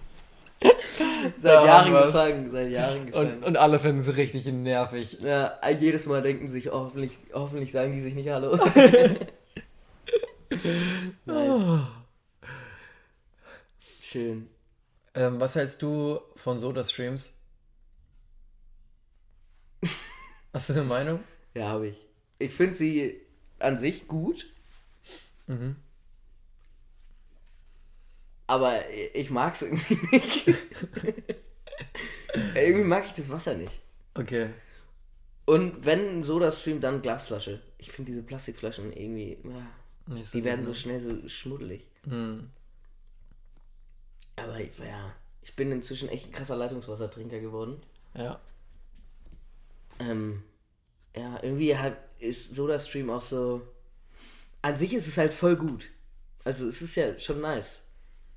Seit 1.38 1.64
Jahren 1.64 1.92
gefangen, 1.92 2.50
seit 2.50 2.70
Jahren 2.70 3.06
gefangen. 3.06 3.36
Und, 3.38 3.44
und 3.44 3.56
alle 3.56 3.78
finden 3.78 4.00
es 4.00 4.16
richtig 4.16 4.44
nervig. 4.46 5.18
ja, 5.22 5.58
jedes 5.78 6.06
Mal 6.06 6.22
denken 6.22 6.48
sich, 6.48 6.70
oh, 6.70 6.80
hoffentlich, 6.80 7.18
hoffentlich 7.32 7.72
sagen 7.72 7.92
die 7.92 8.00
sich 8.00 8.14
nicht 8.14 8.28
Hallo. 8.28 8.56
nice. 11.24 11.80
Schön. 14.00 14.48
Ähm, 15.14 15.40
was 15.40 15.54
hältst 15.54 15.82
du 15.82 16.20
von 16.36 16.58
Soda-Streams? 16.58 17.36
Hast 20.52 20.68
du 20.68 20.74
eine 20.74 20.84
Meinung? 20.84 21.20
Ja, 21.54 21.68
habe 21.68 21.88
ich. 21.88 21.96
Ich 22.38 22.52
finde 22.52 22.74
sie 22.74 23.20
an 23.58 23.78
sich 23.78 24.08
gut, 24.08 24.46
Mhm. 25.46 25.76
Aber 28.47 28.80
ich 29.14 29.30
mag 29.30 29.55
es 29.55 29.62
irgendwie 29.62 29.99
nicht. 30.12 30.49
irgendwie 32.55 32.84
mag 32.84 33.05
ich 33.07 33.12
das 33.12 33.30
Wasser 33.30 33.55
nicht. 33.55 33.80
Okay. 34.14 34.51
Und 35.45 35.84
wenn 35.84 36.22
Soda-Stream, 36.22 36.80
dann 36.80 37.03
Glasflasche. 37.03 37.61
Ich 37.78 37.90
finde 37.90 38.12
diese 38.12 38.22
Plastikflaschen 38.22 38.93
irgendwie, 38.93 39.38
ah, 39.49 40.14
so 40.22 40.38
die 40.38 40.45
werden 40.45 40.64
so 40.64 40.72
schnell 40.72 41.01
so 41.01 41.28
schmuddelig. 41.28 41.88
Hm. 42.05 42.49
Aber 44.36 44.61
ich, 44.61 44.78
ja, 44.78 45.14
ich 45.43 45.55
bin 45.57 45.72
inzwischen 45.72 46.09
echt 46.09 46.26
ein 46.26 46.32
krasser 46.32 46.57
Leitungswassertrinker 46.57 47.40
geworden. 47.40 47.82
Ja. 48.14 48.40
Ähm, 49.99 50.43
ja, 51.16 51.43
irgendwie 51.43 51.76
hat, 51.76 51.97
ist 52.18 52.55
SodaStream 52.55 53.11
auch 53.11 53.20
so. 53.20 53.62
An 54.62 54.76
sich 54.76 54.95
ist 54.95 55.09
es 55.09 55.18
halt 55.18 55.32
voll 55.32 55.57
gut. 55.57 55.88
Also 56.45 56.66
es 56.66 56.82
ist 56.82 56.95
ja 56.95 57.18
schon 57.18 57.40
nice. 57.40 57.82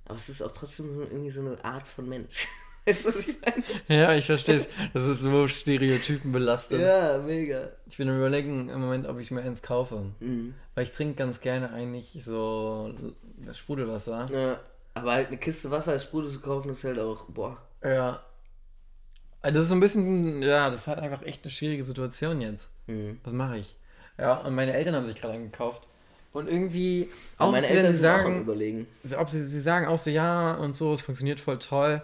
Aber 0.05 0.15
es 0.15 0.29
ist 0.29 0.41
auch 0.41 0.51
trotzdem 0.51 1.01
irgendwie 1.01 1.29
so 1.29 1.41
eine 1.41 1.63
Art 1.63 1.87
von 1.87 2.07
Mensch. 2.07 2.47
Weißt 2.85 3.05
du, 3.05 3.15
was 3.15 3.27
ich 3.27 3.35
meine? 3.41 3.63
Ja, 3.87 4.13
ich 4.13 4.27
verstehe 4.27 4.57
es. 4.57 4.69
Das 4.93 5.01
ist 5.01 5.21
so 5.21 5.47
Stereotypen 5.47 6.31
belastet. 6.31 6.81
Ja, 6.81 7.17
mega. 7.17 7.69
Ich 7.87 7.97
bin 7.97 8.07
am 8.09 8.17
überlegen 8.17 8.69
im 8.69 8.79
Moment, 8.79 9.07
ob 9.07 9.19
ich 9.19 9.31
mir 9.31 9.41
eins 9.41 9.63
kaufe. 9.63 10.05
Mhm. 10.19 10.53
Weil 10.75 10.83
ich 10.83 10.91
trinke 10.91 11.15
ganz 11.15 11.41
gerne 11.41 11.71
eigentlich 11.73 12.15
so 12.23 12.93
Sprudelwasser. 13.51 14.27
Ja, 14.31 14.59
aber 14.93 15.13
halt 15.13 15.27
eine 15.29 15.37
Kiste 15.37 15.71
Wasser 15.71 15.93
als 15.93 16.03
Sprudel 16.03 16.29
zu 16.29 16.39
kaufen, 16.39 16.69
ist 16.69 16.83
halt 16.83 16.99
auch, 16.99 17.25
boah. 17.25 17.57
Ja. 17.83 18.21
Also 19.41 19.55
Das 19.55 19.63
ist 19.63 19.69
so 19.69 19.75
ein 19.75 19.79
bisschen, 19.79 20.43
ja, 20.43 20.69
das 20.69 20.81
ist 20.81 20.87
halt 20.87 20.99
einfach 20.99 21.23
echt 21.23 21.43
eine 21.43 21.51
schwierige 21.51 21.83
Situation 21.83 22.39
jetzt. 22.41 22.69
Mhm. 22.85 23.19
Was 23.23 23.33
mache 23.33 23.57
ich? 23.57 23.75
Ja, 24.19 24.35
und 24.41 24.53
meine 24.53 24.73
Eltern 24.73 24.95
haben 24.95 25.05
sich 25.05 25.19
gerade 25.19 25.33
angekauft. 25.33 25.87
Und 26.35 26.49
irgendwie, 26.49 27.09
auch 27.37 27.51
meine 27.51 27.67
wenn 27.69 27.91
sie 27.91 27.97
sagen, 27.97 28.41
überlegen. 28.41 28.87
Ob 29.17 29.29
sie, 29.29 29.43
sie 29.45 29.61
sagen 29.61 29.87
auch 29.87 29.97
so, 29.97 30.09
ja 30.09 30.53
und 30.55 30.75
so, 30.75 30.93
es 30.93 31.01
funktioniert 31.01 31.39
voll 31.39 31.59
toll. 31.59 32.01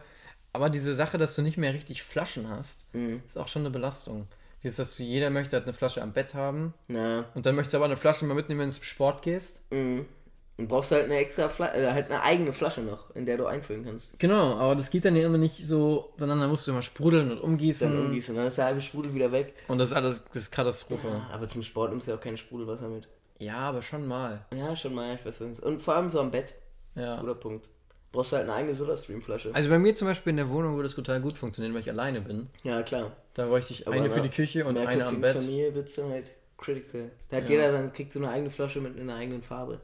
Aber 0.53 0.69
diese 0.69 0.95
Sache, 0.95 1.17
dass 1.17 1.35
du 1.35 1.41
nicht 1.41 1.57
mehr 1.57 1.73
richtig 1.73 2.03
Flaschen 2.03 2.49
hast, 2.49 2.85
Mhm. 2.93 3.21
ist 3.27 3.37
auch 3.37 3.47
schon 3.47 3.61
eine 3.63 3.69
Belastung. 3.71 4.27
Dieses, 4.63 4.77
dass 4.77 4.95
du, 4.97 5.03
jeder 5.03 5.29
möchte 5.31 5.55
halt 5.55 5.65
eine 5.65 5.73
Flasche 5.73 6.01
am 6.01 6.13
Bett 6.13 6.33
haben 6.33 6.73
Ja. 6.87 7.25
und 7.35 7.45
dann 7.45 7.55
möchtest 7.55 7.73
du 7.73 7.77
aber 7.77 7.85
eine 7.85 7.97
Flasche 7.97 8.25
mal 8.25 8.33
mitnehmen, 8.35 8.59
wenn 8.61 8.69
du 8.69 8.75
ins 8.75 8.85
Sport 8.85 9.21
gehst. 9.21 9.63
Mhm. 9.71 10.05
Und 10.57 10.67
brauchst 10.67 10.91
halt 10.91 11.05
eine 11.05 11.15
extra 11.15 11.49
Flasche, 11.49 11.75
äh, 11.77 11.91
halt 11.91 12.05
eine 12.11 12.21
eigene 12.21 12.53
Flasche 12.53 12.81
noch, 12.81 13.15
in 13.15 13.25
der 13.25 13.37
du 13.37 13.47
einfüllen 13.47 13.83
kannst. 13.83 14.17
Genau, 14.19 14.55
aber 14.57 14.75
das 14.75 14.91
geht 14.91 15.05
dann 15.05 15.15
ja 15.15 15.25
immer 15.25 15.39
nicht 15.39 15.65
so, 15.65 16.13
sondern 16.17 16.39
dann 16.39 16.49
musst 16.49 16.67
du 16.67 16.71
immer 16.71 16.83
sprudeln 16.83 17.31
und 17.31 17.39
umgießen. 17.39 17.91
Dann 17.91 18.05
umgießen, 18.07 18.35
dann 18.35 18.45
ist 18.47 18.57
der 18.59 18.65
halbe 18.65 18.81
Sprudel 18.81 19.13
wieder 19.13 19.31
weg. 19.31 19.55
Und 19.67 19.79
das 19.79 19.89
ist 19.91 19.95
alles, 19.95 20.23
das 20.31 20.43
ist 20.43 20.51
Katastrophe. 20.51 21.21
Aber 21.33 21.47
zum 21.47 21.63
Sport 21.63 21.91
nimmst 21.91 22.05
du 22.07 22.11
ja 22.11 22.17
auch 22.17 22.21
kein 22.21 22.37
Sprudelwasser 22.37 22.87
mit. 22.89 23.07
Ja, 23.41 23.57
aber 23.57 23.81
schon 23.81 24.05
mal. 24.07 24.45
Ja, 24.55 24.75
schon 24.75 24.93
mal, 24.93 25.15
ich 25.15 25.25
weiß 25.25 25.39
nicht. 25.41 25.61
Und 25.61 25.81
vor 25.81 25.95
allem 25.95 26.09
so 26.09 26.19
am 26.19 26.31
Bett. 26.31 26.53
Ja. 26.95 27.19
Guter 27.19 27.35
Punkt. 27.35 27.67
Brauchst 28.11 28.31
du 28.33 28.35
halt 28.35 28.45
eine 28.47 28.53
eigene 28.55 28.75
Soda-Stream-Flasche. 28.75 29.51
Also 29.53 29.69
bei 29.69 29.79
mir 29.79 29.95
zum 29.95 30.07
Beispiel 30.07 30.31
in 30.31 30.37
der 30.37 30.49
Wohnung 30.49 30.75
würde 30.75 30.87
es 30.87 30.95
total 30.95 31.21
gut 31.21 31.37
funktionieren, 31.37 31.73
weil 31.73 31.81
ich 31.81 31.89
alleine 31.89 32.19
bin. 32.21 32.49
Ja, 32.63 32.83
klar. 32.83 33.15
Da 33.33 33.45
bräuchte 33.47 33.73
ich 33.73 33.87
Aber 33.87 33.95
eine 33.95 34.07
in 34.07 34.11
für 34.11 34.21
die 34.21 34.29
Küche 34.29 34.65
und 34.65 34.77
eine 34.77 35.05
am 35.05 35.21
Bett. 35.21 35.41
Familie 35.41 35.73
wird 35.73 35.87
es 35.89 35.95
dann 35.95 36.09
halt 36.11 36.31
critical. 36.57 37.09
Da 37.29 37.37
hat 37.37 37.45
Ja. 37.45 37.49
jeder 37.55 37.71
dann, 37.71 37.93
kriegt 37.93 38.11
so 38.13 38.19
eine 38.19 38.29
eigene 38.29 38.51
Flasche 38.51 38.81
mit 38.81 38.99
einer 38.99 39.15
eigenen 39.15 39.41
Farbe. 39.41 39.79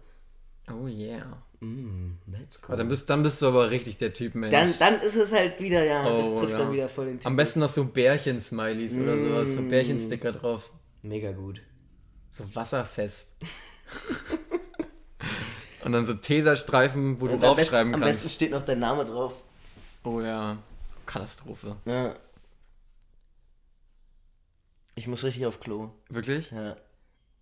Oh 0.70 0.86
yeah. 0.88 1.42
Mm, 1.62 2.18
that's 2.30 2.60
Aber 2.64 2.76
dann 2.76 2.90
bist, 2.90 3.10
dann 3.10 3.24
bist 3.24 3.42
du 3.42 3.48
aber 3.48 3.72
richtig 3.72 3.96
der 3.98 4.14
Typ 4.14 4.36
Mensch. 4.36 4.54
Dann, 4.54 4.74
dann 4.78 5.00
ist 5.02 5.16
es 5.16 5.32
halt 5.32 5.60
wieder, 5.62 5.84
ja, 5.86 6.04
das 6.08 6.28
Oh, 6.28 6.40
trifft 6.42 6.52
ja. 6.54 6.60
dann 6.60 6.74
wieder 6.74 6.90
voll 6.90 7.06
den 7.06 7.20
Typ. 7.20 7.26
Am 7.26 7.36
besten 7.38 7.62
noch 7.62 7.70
so 7.70 7.86
Bärchen-Smileys 7.86 8.98
oder 8.98 9.18
sowas, 9.18 9.54
so 9.56 9.62
Mm. 9.62 9.70
Bärchensticker 9.70 10.34
drauf. 10.34 10.70
Mega 11.02 11.32
gut. 11.32 11.62
So 12.38 12.56
wasserfest. 12.56 13.36
Und 15.84 15.92
dann 15.94 16.06
so 16.06 16.14
Tesastreifen, 16.14 17.20
wo 17.22 17.28
du 17.28 17.34
am, 17.34 17.40
besten, 17.40 17.56
draufschreiben 17.56 17.94
am 17.96 18.02
besten 18.02 18.22
kannst. 18.24 18.36
steht 18.36 18.52
noch 18.52 18.64
dein 18.64 18.80
Name 18.80 19.06
drauf. 19.06 19.34
Oh 20.04 20.20
ja, 20.22 20.58
Katastrophe. 21.06 21.78
Ja. 21.86 22.16
Ich 24.96 25.08
muss 25.08 25.24
richtig 25.24 25.46
auf 25.46 25.60
Klo. 25.60 25.92
Wirklich? 26.10 26.52
Ja. 26.52 26.76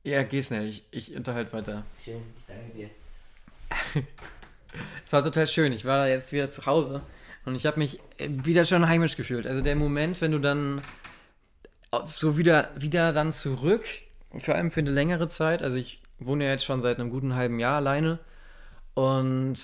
Ja, 0.04 0.24
geh 0.24 0.44
schnell, 0.44 0.68
ich, 0.68 0.84
ich 0.92 1.16
unterhalte 1.16 1.54
weiter. 1.54 1.86
Schön, 2.04 2.22
ich 2.38 2.46
danke 2.46 2.72
dir. 2.76 2.90
Es 5.06 5.14
war 5.14 5.24
total 5.24 5.48
schön. 5.48 5.72
Ich 5.72 5.86
war 5.86 6.10
jetzt 6.10 6.34
wieder 6.34 6.50
zu 6.50 6.66
Hause 6.66 7.02
und 7.46 7.56
ich 7.56 7.66
habe 7.66 7.80
mich 7.80 8.00
äh, 8.18 8.28
wieder 8.30 8.66
schon 8.66 8.90
heimisch 8.90 9.16
gefühlt. 9.16 9.48
Also 9.48 9.62
der 9.62 9.78
Moment, 9.78 10.20
wenn 10.20 10.34
du 10.34 10.40
dann 10.40 10.82
auf- 11.92 12.18
so 12.18 12.38
wieder, 12.38 12.72
wieder 12.76 13.14
dann 13.14 13.32
zurück, 13.32 13.86
vor 14.40 14.56
allem 14.56 14.72
für 14.72 14.82
eine 14.82 14.92
längere 14.92 15.28
Zeit. 15.28 15.62
Also 15.62 15.78
ich 15.78 16.02
wohne 16.20 16.46
ja 16.46 16.52
jetzt 16.52 16.66
schon 16.66 16.82
seit 16.82 17.00
einem 17.00 17.10
guten 17.10 17.36
halben 17.36 17.60
Jahr 17.60 17.76
alleine 17.76 18.20
und 18.94 19.58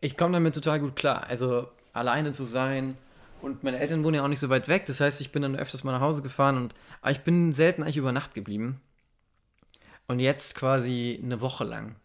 ich 0.00 0.16
komme 0.16 0.32
damit 0.32 0.54
total 0.54 0.80
gut 0.80 0.96
klar. 0.96 1.26
Also 1.28 1.68
alleine 1.92 2.32
zu 2.32 2.44
sein 2.44 2.96
Und 3.42 3.62
meine 3.62 3.78
Eltern 3.78 4.04
wohnen 4.04 4.16
ja 4.16 4.24
auch 4.24 4.28
nicht 4.28 4.40
so 4.40 4.48
weit 4.48 4.68
weg. 4.68 4.86
Das 4.86 5.00
heißt, 5.00 5.20
ich 5.20 5.32
bin 5.32 5.42
dann 5.42 5.56
öfters 5.56 5.84
mal 5.84 5.92
nach 5.92 6.00
Hause 6.00 6.22
gefahren 6.22 6.56
und 6.56 6.74
aber 7.00 7.12
ich 7.12 7.20
bin 7.20 7.52
selten 7.52 7.82
eigentlich 7.82 7.96
über 7.96 8.12
Nacht 8.12 8.34
geblieben. 8.34 8.80
Und 10.06 10.20
jetzt 10.20 10.54
quasi 10.54 11.20
eine 11.22 11.40
Woche 11.40 11.64
lang. 11.64 11.96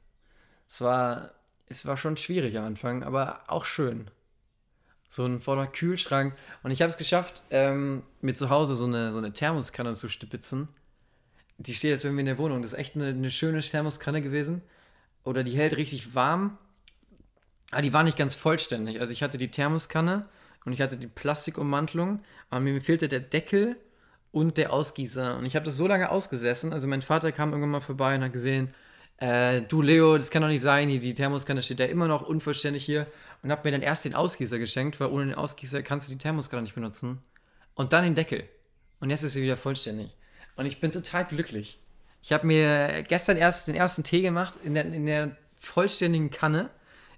Es 0.70 0.82
war, 0.82 1.32
es 1.68 1.86
war 1.86 1.98
schon 1.98 2.18
schwierig 2.18 2.58
am 2.58 2.66
Anfang, 2.66 3.04
aber 3.04 3.42
auch 3.48 3.66
schön. 3.66 4.10
So 5.10 5.26
ein 5.26 5.42
voller 5.42 5.68
Kühlschrank. 5.68 6.36
Und 6.64 6.72
ich 6.72 6.82
habe 6.82 6.90
es 6.90 6.98
geschafft, 6.98 7.44
ähm, 7.50 8.04
mir 8.22 8.36
zu 8.36 8.50
Hause 8.50 8.76
so 8.76 8.86
eine, 8.86 9.12
so 9.12 9.18
eine 9.18 9.34
Thermoskanne 9.34 9.94
zu 9.94 10.10
stipitzen. 10.10 10.70
Die 11.58 11.74
steht 11.74 11.92
jetzt 11.92 12.04
bei 12.04 12.12
mir 12.12 12.22
in 12.22 12.26
der 12.26 12.38
Wohnung. 12.38 12.62
Das 12.62 12.74
ist 12.74 12.80
echt 12.80 12.96
eine, 12.96 13.08
eine 13.08 13.32
schöne 13.32 13.62
Thermoskanne 13.62 14.22
gewesen. 14.22 14.62
Oder 15.24 15.44
die 15.44 15.58
hält 15.58 15.78
richtig 15.78 16.16
warm. 16.16 16.58
Aber 17.72 17.82
die 17.82 17.94
war 17.94 18.04
nicht 18.04 18.18
ganz 18.18 18.36
vollständig. 18.36 19.00
Also 19.00 19.12
ich 19.12 19.24
hatte 19.24 19.38
die 19.38 19.52
Thermoskanne 19.52 20.28
und 20.66 20.74
ich 20.74 20.82
hatte 20.82 20.98
die 20.98 21.08
Plastikummantelung, 21.08 22.22
aber 22.50 22.60
mir 22.60 22.80
fehlte 22.82 23.08
der 23.08 23.20
Deckel 23.20 23.78
und 24.32 24.58
der 24.58 24.74
Ausgießer. 24.74 25.38
Und 25.38 25.46
ich 25.46 25.56
habe 25.56 25.66
das 25.66 25.78
so 25.78 25.88
lange 25.88 26.10
ausgesessen. 26.10 26.74
Also 26.74 26.88
mein 26.88 27.02
Vater 27.02 27.32
kam 27.32 27.52
irgendwann 27.52 27.72
mal 27.72 27.80
vorbei 27.80 28.16
und 28.16 28.24
hat 28.24 28.34
gesehen, 28.34 28.74
äh, 29.18 29.62
du 29.62 29.82
Leo, 29.82 30.18
das 30.18 30.30
kann 30.30 30.42
doch 30.42 30.50
nicht 30.50 30.62
sein, 30.62 30.90
die, 30.90 31.14
Thermoskanne 31.14 31.64
steht 31.64 31.80
ja 31.80 31.86
immer 31.86 32.08
noch 32.08 32.22
unvollständig 32.22 32.84
hier. 32.84 33.08
Und 33.44 33.52
hat 33.52 33.64
mir 33.64 33.72
dann 33.72 33.82
erst 33.82 34.06
den 34.06 34.16
Ausgießer 34.16 34.58
geschenkt, 34.58 35.00
weil 35.00 35.10
ohne 35.10 35.26
den 35.28 35.36
Ausgießer 35.36 35.84
kannst 35.84 36.08
du 36.08 36.14
die 36.14 36.18
Thermoskanne 36.18 36.64
nicht 36.64 36.76
benutzen. 36.76 37.22
Und 37.76 37.94
dann 37.94 38.04
den 38.04 38.16
Deckel. 38.16 38.44
Und 39.00 39.10
jetzt 39.10 39.24
ist 39.24 39.34
sie 39.34 39.44
wieder 39.44 39.58
vollständig. 39.58 40.18
Und 40.56 40.66
ich 40.66 40.80
bin 40.80 40.92
total 40.92 41.26
glücklich. 41.26 41.80
Ich 42.22 42.34
habe 42.34 42.48
mir 42.48 43.04
gestern 43.08 43.38
erst 43.38 43.68
den 43.68 43.76
ersten 43.76 44.04
Tee 44.04 44.22
gemacht 44.22 44.60
in 44.64 44.74
der, 44.74 44.86
in 44.86 45.06
der 45.06 45.36
vollständigen 45.56 46.32
Kanne. 46.32 46.70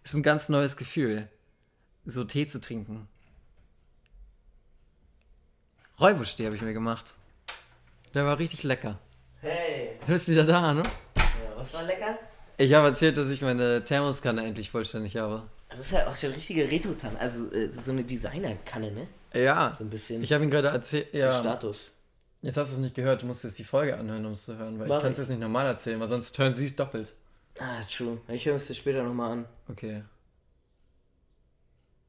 Ist 0.03 0.13
ein 0.13 0.23
ganz 0.23 0.49
neues 0.49 0.77
Gefühl, 0.77 1.27
so 2.05 2.23
Tee 2.23 2.47
zu 2.47 2.59
trinken. 2.59 3.07
Räubusch-Tee 5.99 6.45
habe 6.45 6.55
ich 6.55 6.61
mir 6.61 6.73
gemacht. 6.73 7.13
Der 8.13 8.25
war 8.25 8.39
richtig 8.39 8.63
lecker. 8.63 8.99
Hey. 9.41 9.97
Du 10.01 10.07
bist 10.07 10.27
wieder 10.27 10.43
da, 10.43 10.73
ne? 10.73 10.83
Ja, 11.15 11.23
was 11.55 11.73
war 11.73 11.83
lecker? 11.83 12.17
Ich 12.57 12.73
habe 12.73 12.87
erzählt, 12.87 13.17
dass 13.17 13.29
ich 13.29 13.41
meine 13.41 13.83
Thermoskanne 13.83 14.45
endlich 14.45 14.69
vollständig 14.71 15.17
habe. 15.17 15.43
Das 15.69 15.79
ist 15.79 15.91
ja 15.91 16.07
auch 16.07 16.15
schon 16.15 16.31
richtige 16.31 16.69
Retro-Tanne. 16.69 17.19
Also 17.19 17.51
äh, 17.51 17.69
so 17.69 17.91
eine 17.91 18.03
Designer-Kanne, 18.03 18.91
ne? 18.91 19.07
Ja. 19.33 19.75
So 19.77 19.83
ein 19.83 19.89
bisschen. 19.89 20.23
Ich 20.23 20.33
habe 20.33 20.43
ihn 20.43 20.49
gerade 20.49 20.69
erzählt. 20.69 21.13
Ja. 21.13 21.39
Status. 21.39 21.91
Jetzt 22.41 22.57
hast 22.57 22.71
du 22.71 22.75
es 22.75 22.81
nicht 22.81 22.95
gehört, 22.95 23.23
du 23.23 23.25
musst 23.25 23.43
jetzt 23.43 23.57
die 23.57 23.63
Folge 23.63 23.97
anhören, 23.97 24.25
um 24.25 24.33
es 24.33 24.45
zu 24.45 24.57
hören, 24.57 24.79
weil 24.79 24.87
Mach 24.87 24.97
ich 24.97 25.03
kann 25.03 25.11
es 25.11 25.17
jetzt 25.17 25.29
nicht 25.29 25.39
normal 25.41 25.65
erzählen, 25.65 25.99
weil 25.99 26.07
sonst 26.07 26.37
hören 26.37 26.53
sie 26.53 26.65
es 26.65 26.75
doppelt. 26.75 27.13
Ah, 27.59 27.81
true. 27.81 28.19
Ich 28.27 28.45
höre 28.45 28.55
es 28.57 28.67
dir 28.67 28.75
später 28.75 29.03
nochmal 29.03 29.31
an. 29.31 29.45
Okay. 29.69 30.03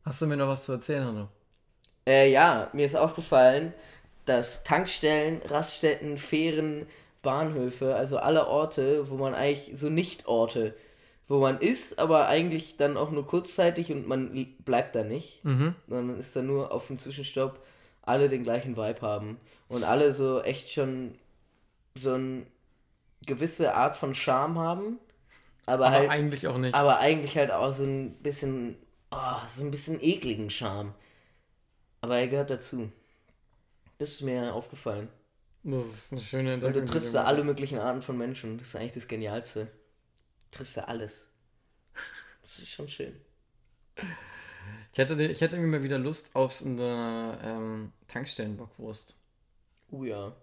Hast 0.04 0.20
du 0.22 0.26
mir 0.26 0.36
noch 0.36 0.48
was 0.48 0.64
zu 0.64 0.72
erzählen, 0.72 1.04
Hanno? 1.04 1.28
Äh, 2.06 2.30
ja, 2.30 2.68
mir 2.72 2.86
ist 2.86 2.96
aufgefallen, 2.96 3.72
dass 4.26 4.62
Tankstellen, 4.64 5.40
Raststätten, 5.46 6.18
Fähren, 6.18 6.86
Bahnhöfe, 7.22 7.94
also 7.96 8.18
alle 8.18 8.46
Orte, 8.46 9.10
wo 9.10 9.16
man 9.16 9.34
eigentlich 9.34 9.78
so 9.78 9.88
Nicht-Orte, 9.88 10.74
wo 11.26 11.38
man 11.40 11.58
ist, 11.60 11.98
aber 11.98 12.28
eigentlich 12.28 12.76
dann 12.76 12.96
auch 12.96 13.10
nur 13.10 13.26
kurzzeitig 13.26 13.90
und 13.92 14.06
man 14.06 14.46
bleibt 14.64 14.94
da 14.94 15.04
nicht, 15.04 15.44
Mhm. 15.44 15.74
sondern 15.88 16.18
ist 16.18 16.36
dann 16.36 16.46
nur 16.46 16.72
auf 16.72 16.86
dem 16.86 16.98
Zwischenstopp, 16.98 17.58
alle 18.02 18.28
den 18.28 18.44
gleichen 18.44 18.76
Vibe 18.76 19.00
haben 19.02 19.38
und 19.68 19.84
alle 19.84 20.12
so 20.12 20.42
echt 20.42 20.70
schon 20.70 21.18
so 21.96 22.14
eine 22.14 22.46
gewisse 23.26 23.74
Art 23.74 23.96
von 23.96 24.14
Charme 24.14 24.58
haben, 24.58 24.98
aber, 25.66 25.86
Aber 25.86 25.96
halt 25.96 26.10
eigentlich 26.10 26.46
auch 26.48 26.58
nicht. 26.58 26.74
aber 26.74 26.98
eigentlich 26.98 27.36
halt 27.36 27.50
auch 27.52 27.72
so 27.72 27.84
ein 27.84 28.14
bisschen, 28.22 28.76
oh, 29.10 29.40
so 29.48 29.64
ein 29.64 29.70
bisschen 29.70 30.02
ekligen 30.02 30.50
Charme. 30.50 30.94
Aber 32.00 32.18
er 32.18 32.26
gehört 32.28 32.50
dazu. 32.50 32.90
Das 33.98 34.10
ist 34.10 34.22
mir 34.22 34.54
aufgefallen. 34.54 35.08
Das 35.62 35.86
ist 35.86 36.12
eine 36.12 36.22
schöne 36.22 36.54
Und 36.54 36.74
du 36.74 36.80
Entdeckung. 36.80 36.86
triffst 36.86 37.14
da 37.14 37.24
alle 37.24 37.44
möglichen 37.44 37.78
Arten 37.78 38.02
von 38.02 38.16
Menschen. 38.18 38.58
Das 38.58 38.68
ist 38.68 38.76
eigentlich 38.76 38.92
das 38.92 39.08
Genialste. 39.08 39.66
Du 39.66 40.58
triffst 40.58 40.76
da 40.76 40.82
alles. 40.84 41.28
Das 42.42 42.58
ist 42.58 42.68
schon 42.70 42.88
schön. 42.88 43.14
Ich 44.92 44.98
hätte, 44.98 45.22
ich 45.22 45.40
hätte 45.40 45.56
irgendwie 45.56 45.70
mal 45.78 45.82
wieder 45.82 45.98
Lust 45.98 46.34
auf 46.34 46.52
so 46.52 46.66
eine 46.66 47.38
ähm, 47.42 47.92
Tankstellenbockwurst. 48.08 49.16
Uh 49.90 50.04
ja. 50.04 50.36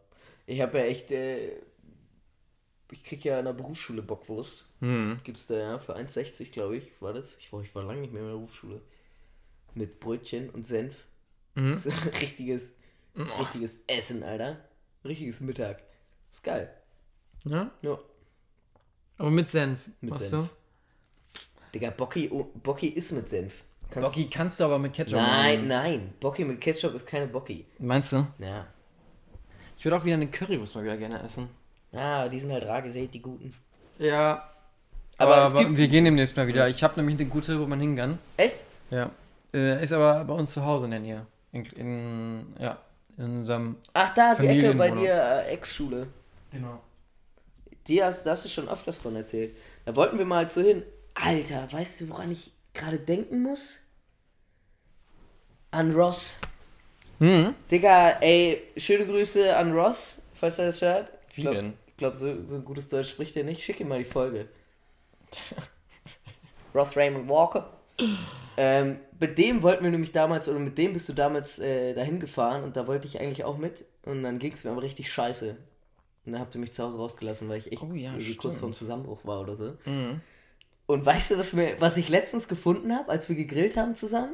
Ich 0.47 0.61
habe 0.61 0.77
ja 0.79 0.85
echt, 0.85 1.11
äh, 1.11 1.57
ich 2.91 3.03
krieg 3.03 3.23
ja 3.25 3.39
in 3.39 3.45
der 3.45 3.53
Berufsschule 3.53 4.01
Bockwurst. 4.01 4.65
Hm. 4.79 5.19
Gibt's 5.23 5.47
da 5.47 5.55
ja 5.57 5.79
für 5.79 5.95
1,60 5.95 6.51
glaube 6.51 6.77
ich, 6.77 6.91
war 7.01 7.13
das. 7.13 7.35
Ich 7.39 7.51
war, 7.51 7.61
ich 7.61 7.73
war 7.75 7.83
lange 7.83 8.01
nicht 8.01 8.13
mehr 8.13 8.21
in 8.21 8.27
der 8.29 8.35
Berufsschule. 8.35 8.81
Mit 9.73 9.99
Brötchen 9.99 10.49
und 10.51 10.65
Senf. 10.65 10.95
Mhm. 11.55 11.69
Das 11.71 11.85
ist 11.85 12.01
ein 12.01 12.09
richtiges, 12.09 12.73
richtiges 13.15 13.79
Essen, 13.87 14.23
Alter. 14.23 14.57
Richtiges 15.03 15.39
Mittag. 15.41 15.83
Ist 16.31 16.43
geil. 16.43 16.73
Ja? 17.45 17.71
Ja. 17.81 17.99
Aber 19.17 19.31
mit 19.31 19.49
Senf. 19.49 19.87
Mit 20.01 20.11
machst 20.11 20.29
Senf. 20.29 20.49
Digga, 21.73 21.89
Bocki, 21.89 22.29
oh, 22.31 22.45
Bocki 22.63 22.87
ist 22.87 23.11
mit 23.11 23.27
Senf. 23.29 23.53
du? 23.81 23.87
Kannst- 23.89 24.13
Bocki 24.15 24.29
kannst 24.29 24.59
du 24.59 24.63
aber 24.65 24.79
mit 24.79 24.93
Ketchup 24.93 25.17
Nein, 25.19 25.55
machen. 25.55 25.67
nein. 25.67 26.13
Bocki 26.19 26.45
mit 26.45 26.61
Ketchup 26.61 26.93
ist 26.93 27.05
keine 27.05 27.27
Bocki. 27.27 27.65
Meinst 27.79 28.13
du? 28.13 28.25
Ja. 28.39 28.67
Ich 29.77 29.85
würde 29.85 29.97
auch 29.97 30.05
wieder 30.05 30.15
eine 30.15 30.27
Currywurst 30.27 30.75
mal 30.75 30.83
wieder 30.83 30.97
gerne 30.97 31.21
essen. 31.23 31.49
Ah, 31.93 32.27
die 32.27 32.39
sind 32.39 32.51
halt 32.51 32.65
rar 32.65 32.81
gesät, 32.81 33.13
die 33.13 33.21
guten. 33.21 33.53
Ja. 33.99 34.49
Aber 35.17 35.35
Aber, 35.37 35.59
gibt- 35.63 35.77
wir 35.77 35.87
gehen 35.87 36.03
demnächst 36.05 36.35
mal 36.35 36.47
wieder. 36.47 36.67
Ich 36.67 36.83
habe 36.83 36.95
nämlich 36.97 37.17
eine 37.19 37.29
gute, 37.29 37.59
wo 37.59 37.65
man 37.65 37.79
hingehen 37.79 37.97
kann. 37.97 38.19
Echt? 38.37 38.57
Ja. 38.89 39.11
Äh, 39.53 39.81
ist 39.83 39.93
aber 39.93 40.25
bei 40.25 40.33
uns 40.33 40.51
zu 40.53 40.65
Hause 40.65 40.85
in 40.85 40.91
der 40.91 40.99
Nähe. 40.99 41.25
In, 41.53 41.63
in, 41.67 42.45
ja, 42.59 42.77
in 43.17 43.37
unserem. 43.37 43.77
Ach, 43.93 44.13
da, 44.13 44.35
die 44.35 44.47
Ecke 44.47 44.73
bei 44.75 44.91
dir, 44.91 45.13
äh, 45.13 45.53
Ex-Schule. 45.53 46.07
Genau. 46.51 46.81
Die 47.87 48.03
hast, 48.03 48.25
da 48.25 48.31
hast 48.31 48.43
du 48.43 48.49
schon 48.49 48.67
oft 48.67 48.85
was 48.87 48.97
von 48.97 49.15
erzählt. 49.15 49.55
Da 49.85 49.95
wollten 49.95 50.17
wir 50.17 50.25
mal 50.25 50.49
zu 50.49 50.61
hin. 50.61 50.83
Alter, 51.13 51.71
weißt 51.71 52.01
du, 52.01 52.09
woran 52.09 52.31
ich 52.31 52.51
gerade 52.73 52.99
denken 52.99 53.41
muss? 53.43 53.75
An 55.71 55.93
Ross. 55.95 56.35
Hm? 57.19 57.55
Digga, 57.71 58.17
ey, 58.21 58.61
schöne 58.77 59.05
Grüße 59.05 59.55
an 59.55 59.73
Ross, 59.73 60.21
falls 60.33 60.59
er 60.59 60.67
das 60.67 60.81
hört. 60.81 61.09
Wie 61.35 61.41
glaub, 61.41 61.53
denn? 61.53 61.73
Ich 61.87 61.97
glaube, 61.97 62.15
so, 62.15 62.43
so 62.45 62.55
ein 62.55 62.65
gutes 62.65 62.89
Deutsch 62.89 63.09
spricht 63.09 63.35
er 63.37 63.43
nicht. 63.43 63.63
Schick 63.63 63.79
ihm 63.79 63.87
mal 63.87 63.99
die 63.99 64.05
Folge. 64.05 64.47
Ross 66.75 66.95
Raymond 66.95 67.29
Walker. 67.29 67.71
Ähm, 68.57 68.99
mit 69.19 69.37
dem 69.37 69.63
wollten 69.63 69.83
wir 69.83 69.91
nämlich 69.91 70.11
damals, 70.11 70.49
oder 70.49 70.59
mit 70.59 70.77
dem 70.77 70.93
bist 70.93 71.07
du 71.07 71.13
damals 71.13 71.59
äh, 71.59 71.93
dahin 71.93 72.19
gefahren 72.19 72.63
und 72.63 72.75
da 72.75 72.87
wollte 72.87 73.07
ich 73.07 73.19
eigentlich 73.19 73.43
auch 73.43 73.57
mit. 73.57 73.85
Und 74.03 74.23
dann 74.23 74.39
ging 74.39 74.53
es 74.53 74.63
mir 74.63 74.71
aber 74.71 74.81
richtig 74.81 75.11
scheiße. 75.11 75.57
Und 76.25 76.31
dann 76.31 76.41
habt 76.41 76.55
ihr 76.55 76.61
mich 76.61 76.73
zu 76.73 76.83
Hause 76.83 76.97
rausgelassen, 76.97 77.47
weil 77.49 77.59
ich 77.59 77.71
echt 77.71 77.83
Oh 77.83 77.93
ja, 77.93 78.11
irgendwie 78.11 78.35
kurz 78.35 78.57
vorm 78.57 78.73
Zusammenbruch 78.73 79.25
war 79.25 79.41
oder 79.41 79.55
so. 79.55 79.77
Mhm. 79.85 80.21
Und 80.87 81.05
weißt 81.05 81.31
du, 81.31 81.37
was, 81.37 81.53
mir, 81.53 81.75
was 81.79 81.97
ich 81.97 82.09
letztens 82.09 82.47
gefunden 82.47 82.93
habe, 82.95 83.09
als 83.09 83.29
wir 83.29 83.35
gegrillt 83.35 83.77
haben 83.77 83.95
zusammen? 83.95 84.33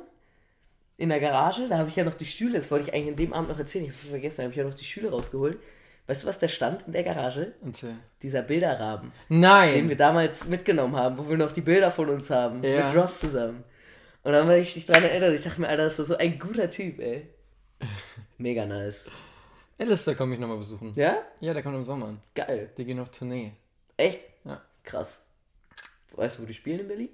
In 1.01 1.09
der 1.09 1.19
Garage, 1.19 1.67
da 1.67 1.79
habe 1.79 1.89
ich 1.89 1.95
ja 1.95 2.03
noch 2.03 2.13
die 2.13 2.25
Stühle, 2.25 2.57
das 2.59 2.69
wollte 2.69 2.87
ich 2.87 2.93
eigentlich 2.93 3.07
in 3.07 3.15
dem 3.15 3.33
Abend 3.33 3.49
noch 3.49 3.57
erzählen, 3.57 3.85
ich 3.85 3.89
habe 3.89 3.99
es 3.99 4.09
vergessen, 4.09 4.37
da 4.37 4.43
habe 4.43 4.51
ich 4.51 4.57
ja 4.57 4.63
noch 4.63 4.73
die 4.75 4.83
Stühle 4.85 5.09
rausgeholt. 5.09 5.57
Weißt 6.05 6.23
du, 6.23 6.27
was 6.27 6.37
da 6.37 6.47
stand 6.47 6.83
in 6.85 6.93
der 6.93 7.01
Garage? 7.03 7.53
Erzähl. 7.65 7.95
Dieser 8.21 8.43
Bilderrahmen, 8.43 9.11
Nein! 9.27 9.73
den 9.73 9.89
wir 9.89 9.97
damals 9.97 10.47
mitgenommen 10.47 10.95
haben, 10.95 11.17
wo 11.17 11.27
wir 11.27 11.37
noch 11.37 11.51
die 11.51 11.61
Bilder 11.61 11.89
von 11.89 12.07
uns 12.09 12.29
haben, 12.29 12.63
Ja. 12.63 12.85
mit 12.85 12.95
Ross 12.95 13.19
zusammen. 13.19 13.63
Und 14.23 14.33
dann 14.33 14.47
war 14.47 14.57
ich 14.57 14.75
dich 14.75 14.85
dran 14.85 15.01
erinnert, 15.03 15.33
ich 15.33 15.41
dachte 15.41 15.59
mir, 15.61 15.69
Alter, 15.69 15.85
das 15.85 15.97
ist 15.97 16.07
so 16.07 16.17
ein 16.17 16.37
guter 16.37 16.69
Typ, 16.69 16.99
ey. 16.99 17.27
Mega 18.37 18.67
nice. 18.67 19.09
Alistair 19.79 20.13
komme 20.13 20.35
ich 20.35 20.39
nochmal 20.39 20.57
besuchen. 20.59 20.93
Ja? 20.95 21.17
Ja, 21.39 21.53
der 21.55 21.63
kommt 21.63 21.75
im 21.77 21.83
Sommer. 21.83 22.15
Geil. 22.35 22.69
Die 22.77 22.85
gehen 22.85 22.99
auf 22.99 23.09
Tournee. 23.09 23.53
Echt? 23.97 24.23
Ja. 24.45 24.61
Krass. 24.83 25.17
Weißt 26.15 26.37
du, 26.37 26.43
wo 26.43 26.45
die 26.45 26.53
spielen 26.53 26.81
in 26.81 26.87
Berlin? 26.87 27.09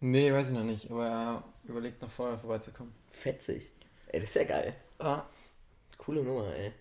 Nee, 0.00 0.30
weiß 0.30 0.50
ich 0.50 0.56
noch 0.58 0.64
nicht, 0.64 0.90
aber 0.90 1.06
er 1.06 1.44
überlegt 1.64 2.02
noch 2.02 2.10
vorher 2.10 2.36
vorbeizukommen. 2.38 2.92
Fetzig. 3.10 3.70
Ey, 4.08 4.20
das 4.20 4.30
ist 4.30 4.34
ja 4.36 4.44
geil. 4.44 4.74
Ah. 4.98 5.22
Coole 5.98 6.22
Nummer, 6.22 6.52
ey. 6.54 6.72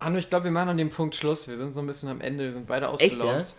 Hanno, 0.00 0.18
ich 0.18 0.28
glaube, 0.28 0.44
wir 0.44 0.50
machen 0.50 0.70
an 0.70 0.76
dem 0.78 0.90
Punkt 0.90 1.14
Schluss. 1.14 1.48
Wir 1.48 1.56
sind 1.56 1.72
so 1.72 1.80
ein 1.80 1.86
bisschen 1.86 2.08
am 2.08 2.20
Ende, 2.20 2.44
wir 2.44 2.52
sind 2.52 2.66
beide 2.66 2.86
Echt, 2.86 2.94
ausgelaugt. 2.94 3.54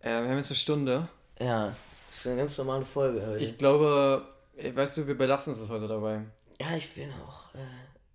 Äh, 0.00 0.08
wir 0.22 0.28
haben 0.28 0.36
jetzt 0.36 0.50
eine 0.50 0.56
Stunde. 0.56 1.08
Ja, 1.38 1.74
das 2.08 2.18
ist 2.18 2.26
eine 2.26 2.36
ganz 2.36 2.56
normale 2.58 2.84
Folge 2.84 3.26
heute. 3.26 3.42
Ich 3.42 3.58
glaube, 3.58 4.26
weißt 4.56 4.96
du, 4.98 5.06
wir 5.06 5.16
belassen 5.16 5.52
es 5.52 5.68
heute 5.68 5.88
dabei. 5.88 6.22
ja, 6.60 6.76
ich 6.76 6.94
bin 6.94 7.10
auch. 7.26 7.54
Äh, 7.54 7.58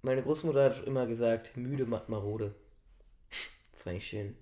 meine 0.01 0.23
Großmutter 0.23 0.63
hat 0.63 0.83
immer 0.85 1.05
gesagt, 1.05 1.55
müde, 1.55 1.85
matt, 1.85 2.09
marode. 2.09 2.55
Fand 3.83 3.97
ich 3.97 4.07
schön. 4.07 4.35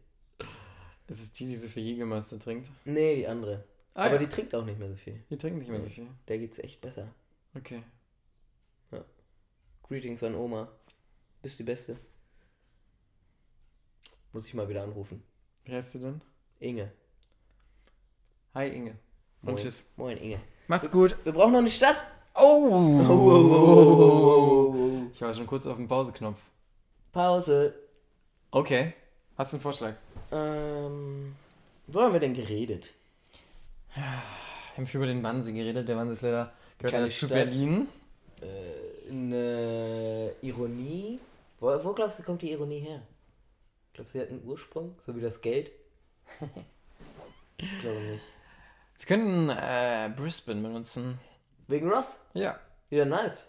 Es 1.07 1.19
ist 1.19 1.37
die, 1.39 1.47
die 1.47 1.55
so 1.57 1.67
viel 1.67 1.83
Jägermeister 1.83 2.39
trinkt. 2.39 2.69
Nee, 2.85 3.15
die 3.17 3.27
andere. 3.27 3.65
Ah, 3.93 4.05
Aber 4.05 4.13
ja. 4.13 4.19
die 4.19 4.27
trinkt 4.29 4.55
auch 4.55 4.63
nicht 4.63 4.79
mehr 4.79 4.87
so 4.89 4.95
viel. 4.95 5.19
die 5.29 5.37
trinken 5.37 5.59
nicht 5.59 5.69
mehr 5.69 5.81
so 5.81 5.89
viel. 5.89 6.07
Der 6.29 6.37
geht's 6.37 6.57
echt 6.59 6.79
besser. 6.79 7.07
Okay. 7.55 7.83
Greetings 9.91 10.23
an 10.23 10.35
Oma. 10.35 10.69
Bist 11.41 11.59
die 11.59 11.63
Beste. 11.63 11.97
Muss 14.31 14.47
ich 14.47 14.53
mal 14.53 14.69
wieder 14.69 14.83
anrufen. 14.83 15.21
Wie 15.65 15.73
heißt 15.73 15.95
du 15.95 15.99
denn? 15.99 16.21
Inge. 16.61 16.89
Hi, 18.55 18.69
Inge. 18.69 18.91
Und 19.41 19.49
Moin. 19.49 19.57
tschüss. 19.57 19.91
Moin, 19.97 20.15
Inge. 20.15 20.39
Mach's 20.69 20.89
gut. 20.89 21.17
Wir 21.25 21.33
brauchen 21.33 21.51
noch 21.51 21.59
eine 21.59 21.69
Stadt. 21.69 22.05
Oh! 22.35 22.41
Oh, 22.41 23.09
oh, 23.09 23.13
oh, 23.13 23.41
oh, 23.43 23.67
oh, 23.67 24.05
oh, 24.07 24.75
oh. 24.77 25.11
Ich 25.13 25.21
war 25.21 25.33
schon 25.33 25.45
kurz 25.45 25.65
auf 25.65 25.75
dem 25.75 25.89
Pauseknopf. 25.89 26.39
Pause. 27.11 27.75
Okay. 28.51 28.93
Hast 29.37 29.51
du 29.51 29.57
einen 29.57 29.61
Vorschlag? 29.61 29.95
Ähm, 30.31 31.35
wo 31.87 31.99
haben 31.99 32.13
wir 32.13 32.21
denn 32.21 32.33
geredet? 32.33 32.93
Wir 33.93 34.05
haben 34.77 34.87
über 34.89 35.05
den 35.05 35.21
Wannsee 35.21 35.51
geredet. 35.51 35.89
Der 35.89 35.97
Wannsee 35.97 36.13
ist 36.13 36.21
leider 36.21 36.53
gehört 36.77 36.93
leider 36.93 37.09
zu. 37.09 37.27
Berlin. 37.27 37.89
Äh, 38.39 38.90
eine 39.11 40.33
Ironie. 40.41 41.19
Wo, 41.59 41.67
wo 41.83 41.93
glaubst 41.93 42.19
du, 42.19 42.23
kommt 42.23 42.41
die 42.41 42.51
Ironie 42.51 42.79
her? 42.79 43.01
Glaubst 43.93 44.15
du, 44.15 44.19
sie 44.19 44.23
hat 44.23 44.31
einen 44.31 44.43
Ursprung? 44.45 44.95
So 44.99 45.15
wie 45.15 45.21
das 45.21 45.41
Geld? 45.41 45.71
ich 47.57 47.79
glaube 47.79 47.99
nicht. 48.01 48.23
Wir 48.97 49.05
könnten 49.05 49.49
äh, 49.49 50.11
Brisbane 50.15 50.61
benutzen. 50.61 51.19
Wegen 51.67 51.89
Ross? 51.89 52.19
Ja. 52.33 52.59
Ja, 52.89 53.05
nice. 53.05 53.47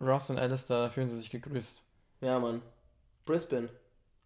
Ross 0.00 0.30
und 0.30 0.38
Alistair, 0.38 0.90
fühlen 0.90 1.08
sie 1.08 1.16
sich 1.16 1.30
gegrüßt. 1.30 1.82
Ja, 2.20 2.38
Mann. 2.38 2.62
Brisbane. 3.26 3.68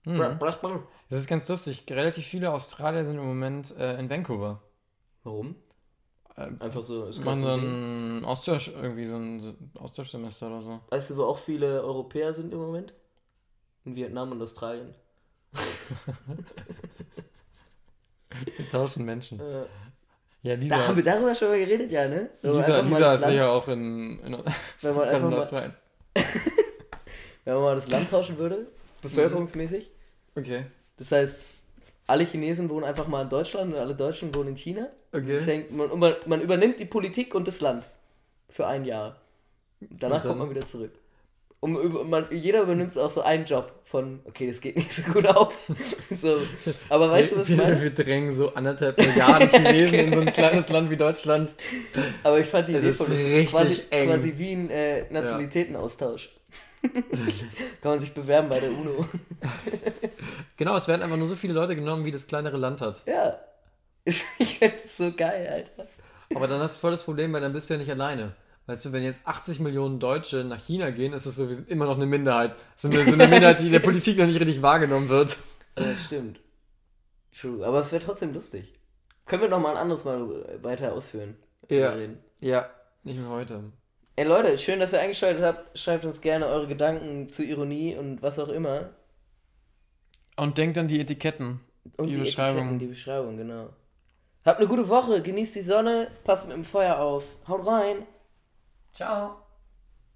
Hm. 0.05 0.19
Br 0.19 0.35
Brisbane. 0.35 0.83
Das 1.11 1.21
ist 1.21 1.27
ganz 1.27 1.49
lustig. 1.49 1.85
Relativ 1.91 2.27
viele 2.27 2.53
Australier 2.53 3.05
sind 3.05 3.19
im 3.19 3.27
Moment 3.27 3.77
äh, 3.77 3.99
in 3.99 4.09
Vancouver. 4.09 4.63
Warum? 5.25 5.57
Äh, 6.37 6.51
Einfach 6.59 6.83
so. 6.83 7.05
Ist 7.07 7.25
man 7.25 7.39
so 7.39 7.47
ein 7.49 8.25
Austausch, 8.25 8.69
irgendwie 8.69 9.07
so 9.07 9.15
ein 9.15 9.71
Austauschsemester 9.79 10.49
oder 10.49 10.63
so. 10.63 10.81
Weißt 10.91 11.11
du, 11.11 11.17
wo 11.17 11.25
auch 11.25 11.39
viele 11.39 11.83
Europäer 11.83 12.35
sind 12.35 12.53
im 12.53 12.59
Moment? 12.61 12.93
In 13.85 13.95
Vietnam 13.95 14.33
und 14.33 14.43
Australien. 14.43 14.95
Wir 18.57 18.69
tauschen 18.69 19.05
Menschen. 19.05 19.39
Äh, 19.41 19.65
Ja, 20.43 20.55
Lisa, 20.55 20.77
da 20.77 20.89
haben 20.89 20.97
wir 20.97 21.05
darüber 21.05 21.35
schon 21.35 21.49
mal 21.49 21.59
geredet, 21.59 21.91
ja, 21.91 22.07
ne? 22.09 22.29
Wenn 22.43 22.53
Lisa, 22.57 22.81
Lisa 22.81 23.15
ist 23.15 23.21
Land- 23.23 23.35
ja 23.35 23.49
auch 23.51 23.67
in, 23.69 24.19
in, 24.21 24.33
Wenn 24.81 24.95
man 24.95 25.09
einfach 25.09 25.29
in 25.29 25.31
mal- 25.35 25.39
Australien. 25.43 25.75
Wenn 27.45 27.55
man 27.55 27.63
mal 27.63 27.75
das 27.77 27.89
Land 27.89 28.11
tauschen 28.11 28.37
würde, 28.39 28.67
bevölkerungsmäßig. 29.03 29.91
Okay. 30.35 30.67
Das 30.97 31.13
heißt, 31.13 31.39
alle 32.07 32.25
Chinesen 32.25 32.69
wohnen 32.71 32.85
einfach 32.85 33.07
mal 33.09 33.23
in 33.23 33.29
Deutschland 33.29 33.73
und 33.75 33.79
alle 33.79 33.95
Deutschen 33.95 34.35
wohnen 34.35 34.51
in 34.51 34.57
China. 34.57 34.89
Okay. 35.15 35.35
Das 35.35 35.47
hängt, 35.47 35.71
man, 35.71 35.97
man, 35.99 36.15
man 36.27 36.41
übernimmt 36.41 36.81
die 36.81 36.85
Politik 36.87 37.35
und 37.37 37.47
das 37.47 37.61
Land 37.61 37.85
für 38.49 38.67
ein 38.67 38.85
Jahr. 38.85 39.17
Danach 39.81 40.23
kommt 40.23 40.41
man 40.41 40.51
wieder 40.51 40.67
zurück. 40.67 40.91
Und 41.61 42.11
man, 42.11 42.27
jeder 42.31 42.63
übernimmt 42.63 42.99
auch 42.99 43.11
so 43.11 43.23
einen 43.23 43.47
Job 43.47 43.73
von, 43.85 44.21
okay, 44.25 44.49
das 44.49 44.61
geht 44.61 44.77
nicht 44.77 44.93
so 44.93 45.03
gut 45.13 45.27
auf. 45.27 45.57
so, 46.11 46.39
aber 46.89 47.11
weißt 47.11 47.33
du, 47.33 47.37
was 47.39 47.49
ich 47.49 47.57
meine? 47.57 47.81
wir 47.81 47.95
drängen 47.95 48.35
so 48.35 48.53
anderthalb 48.55 48.99
Milliarden 48.99 49.49
Chinesen 49.65 49.99
in 49.99 50.13
so 50.13 50.21
ein 50.21 50.33
kleines 50.33 50.69
Land 50.69 50.91
wie 50.91 50.97
Deutschland. 50.97 51.55
Aber 52.23 52.41
ich 52.41 52.47
fand 52.47 52.69
die 52.69 52.75
Es 52.75 52.83
Idee 52.83 52.93
von 52.93 53.07
das 53.07 53.21
ist 53.21 53.51
quasi, 53.51 53.83
eng. 53.91 54.09
quasi 54.09 54.35
wie 54.37 54.53
ein 54.53 54.71
äh, 54.71 55.11
Nationalitätenaustausch. 55.11 56.31
Kann 56.83 57.93
man 57.93 58.01
sich 58.01 58.13
bewerben 58.13 58.51
bei 58.51 58.61
der 58.61 58.71
UNO. 58.71 59.07
Genau, 60.59 60.77
es 60.77 60.87
werden 60.87 61.01
einfach 61.01 61.17
nur 61.17 61.27
so 61.27 61.35
viele 61.35 61.55
Leute 61.55 61.75
genommen, 61.77 62.05
wie 62.05 62.11
das 62.11 62.27
kleinere 62.27 62.59
Land 62.59 62.81
hat. 62.83 63.03
ja. 63.07 63.39
Ist- 64.05 64.25
Ich 64.39 64.59
finde 64.59 64.77
das 64.77 64.97
so 64.97 65.13
geil, 65.13 65.49
Alter. 65.51 65.89
Aber 66.35 66.47
dann 66.49 66.61
hast 66.61 66.77
du 66.77 66.81
voll 66.81 66.91
das 66.91 67.05
Problem, 67.05 67.33
weil 67.33 67.41
dann 67.41 67.53
bist 67.53 67.69
du 67.71 67.75
ja 67.75 67.79
nicht 67.81 67.91
alleine. 67.91 68.35
Weißt 68.67 68.85
du, 68.87 68.93
wenn 68.93 69.03
jetzt 69.03 69.21
80 69.25 69.61
Millionen 69.61 70.01
Deutsche 70.01 70.43
nach 70.45 70.59
China 70.65 70.91
gehen, 70.91 71.13
ist 71.13 71.27
es 71.27 71.37
so, 71.37 71.49
wir 71.49 71.55
sind 71.55 71.69
immer 71.69 71.85
noch 71.85 71.97
eine 71.97 72.07
Minderheit. 72.07 72.57
Sind 72.77 72.95
wir 72.97 73.05
sind 73.05 73.21
eine 73.21 73.31
Minderheit, 73.31 73.61
die 73.61 73.67
in 73.67 73.73
der 73.73 73.79
Politik 73.81 74.17
noch 74.19 74.27
nicht 74.27 74.41
richtig 74.41 74.63
wahrgenommen 74.63 75.09
wird. 75.11 75.37
Ja, 75.79 75.85
das 75.85 76.05
stimmt. 76.05 76.41
True. 77.39 77.67
Aber 77.67 77.81
es 77.81 77.93
wäre 77.93 78.03
trotzdem 78.03 78.33
lustig. 78.33 78.73
Können 79.27 79.43
wir 79.43 79.49
noch 79.49 79.61
mal 79.61 79.73
ein 79.73 79.77
anderes 79.77 80.05
Mal 80.05 80.63
weiter 80.63 80.93
ausführen? 80.95 81.37
Ja. 81.69 81.91
reden. 81.91 82.19
Ja, 82.41 82.71
nicht 83.03 83.19
mehr 83.19 83.29
heute. 83.29 83.65
Ey 84.17 84.25
Leute, 84.27 84.57
schön, 84.59 84.81
dass 84.81 84.93
ihr 84.93 85.01
eingeschaltet 85.01 85.43
habt. 85.43 85.79
Schreibt 85.79 86.05
uns 86.05 86.21
gerne 86.21 86.47
eure 86.47 86.69
Gedanken 86.69 87.27
zu 87.29 87.43
Ironie 87.45 87.97
und 87.97 88.23
was 88.23 88.39
auch 88.39 88.49
immer. 88.49 88.91
Und 90.37 90.57
denkt 90.59 90.79
an 90.79 90.89
die 90.89 91.01
Etiketten. 91.01 91.61
Und 91.97 92.07
Die 92.09 92.13
die, 92.13 92.19
Beschreibung. 92.19 92.59
Etiketten, 92.59 92.79
die 92.79 92.87
Beschreibung, 92.87 93.37
genau. 93.37 93.71
Habt 94.45 94.59
eine 94.59 94.69
gute 94.69 94.89
Woche, 94.89 95.23
genießt 95.23 95.57
die 95.57 95.63
Sonne, 95.63 96.11
passt 96.23 96.47
mit 96.47 96.55
dem 96.55 96.65
Feuer 96.65 96.99
auf. 96.99 97.25
Haut 97.49 97.67
rein. 97.67 98.07
Ciao. 98.93 99.44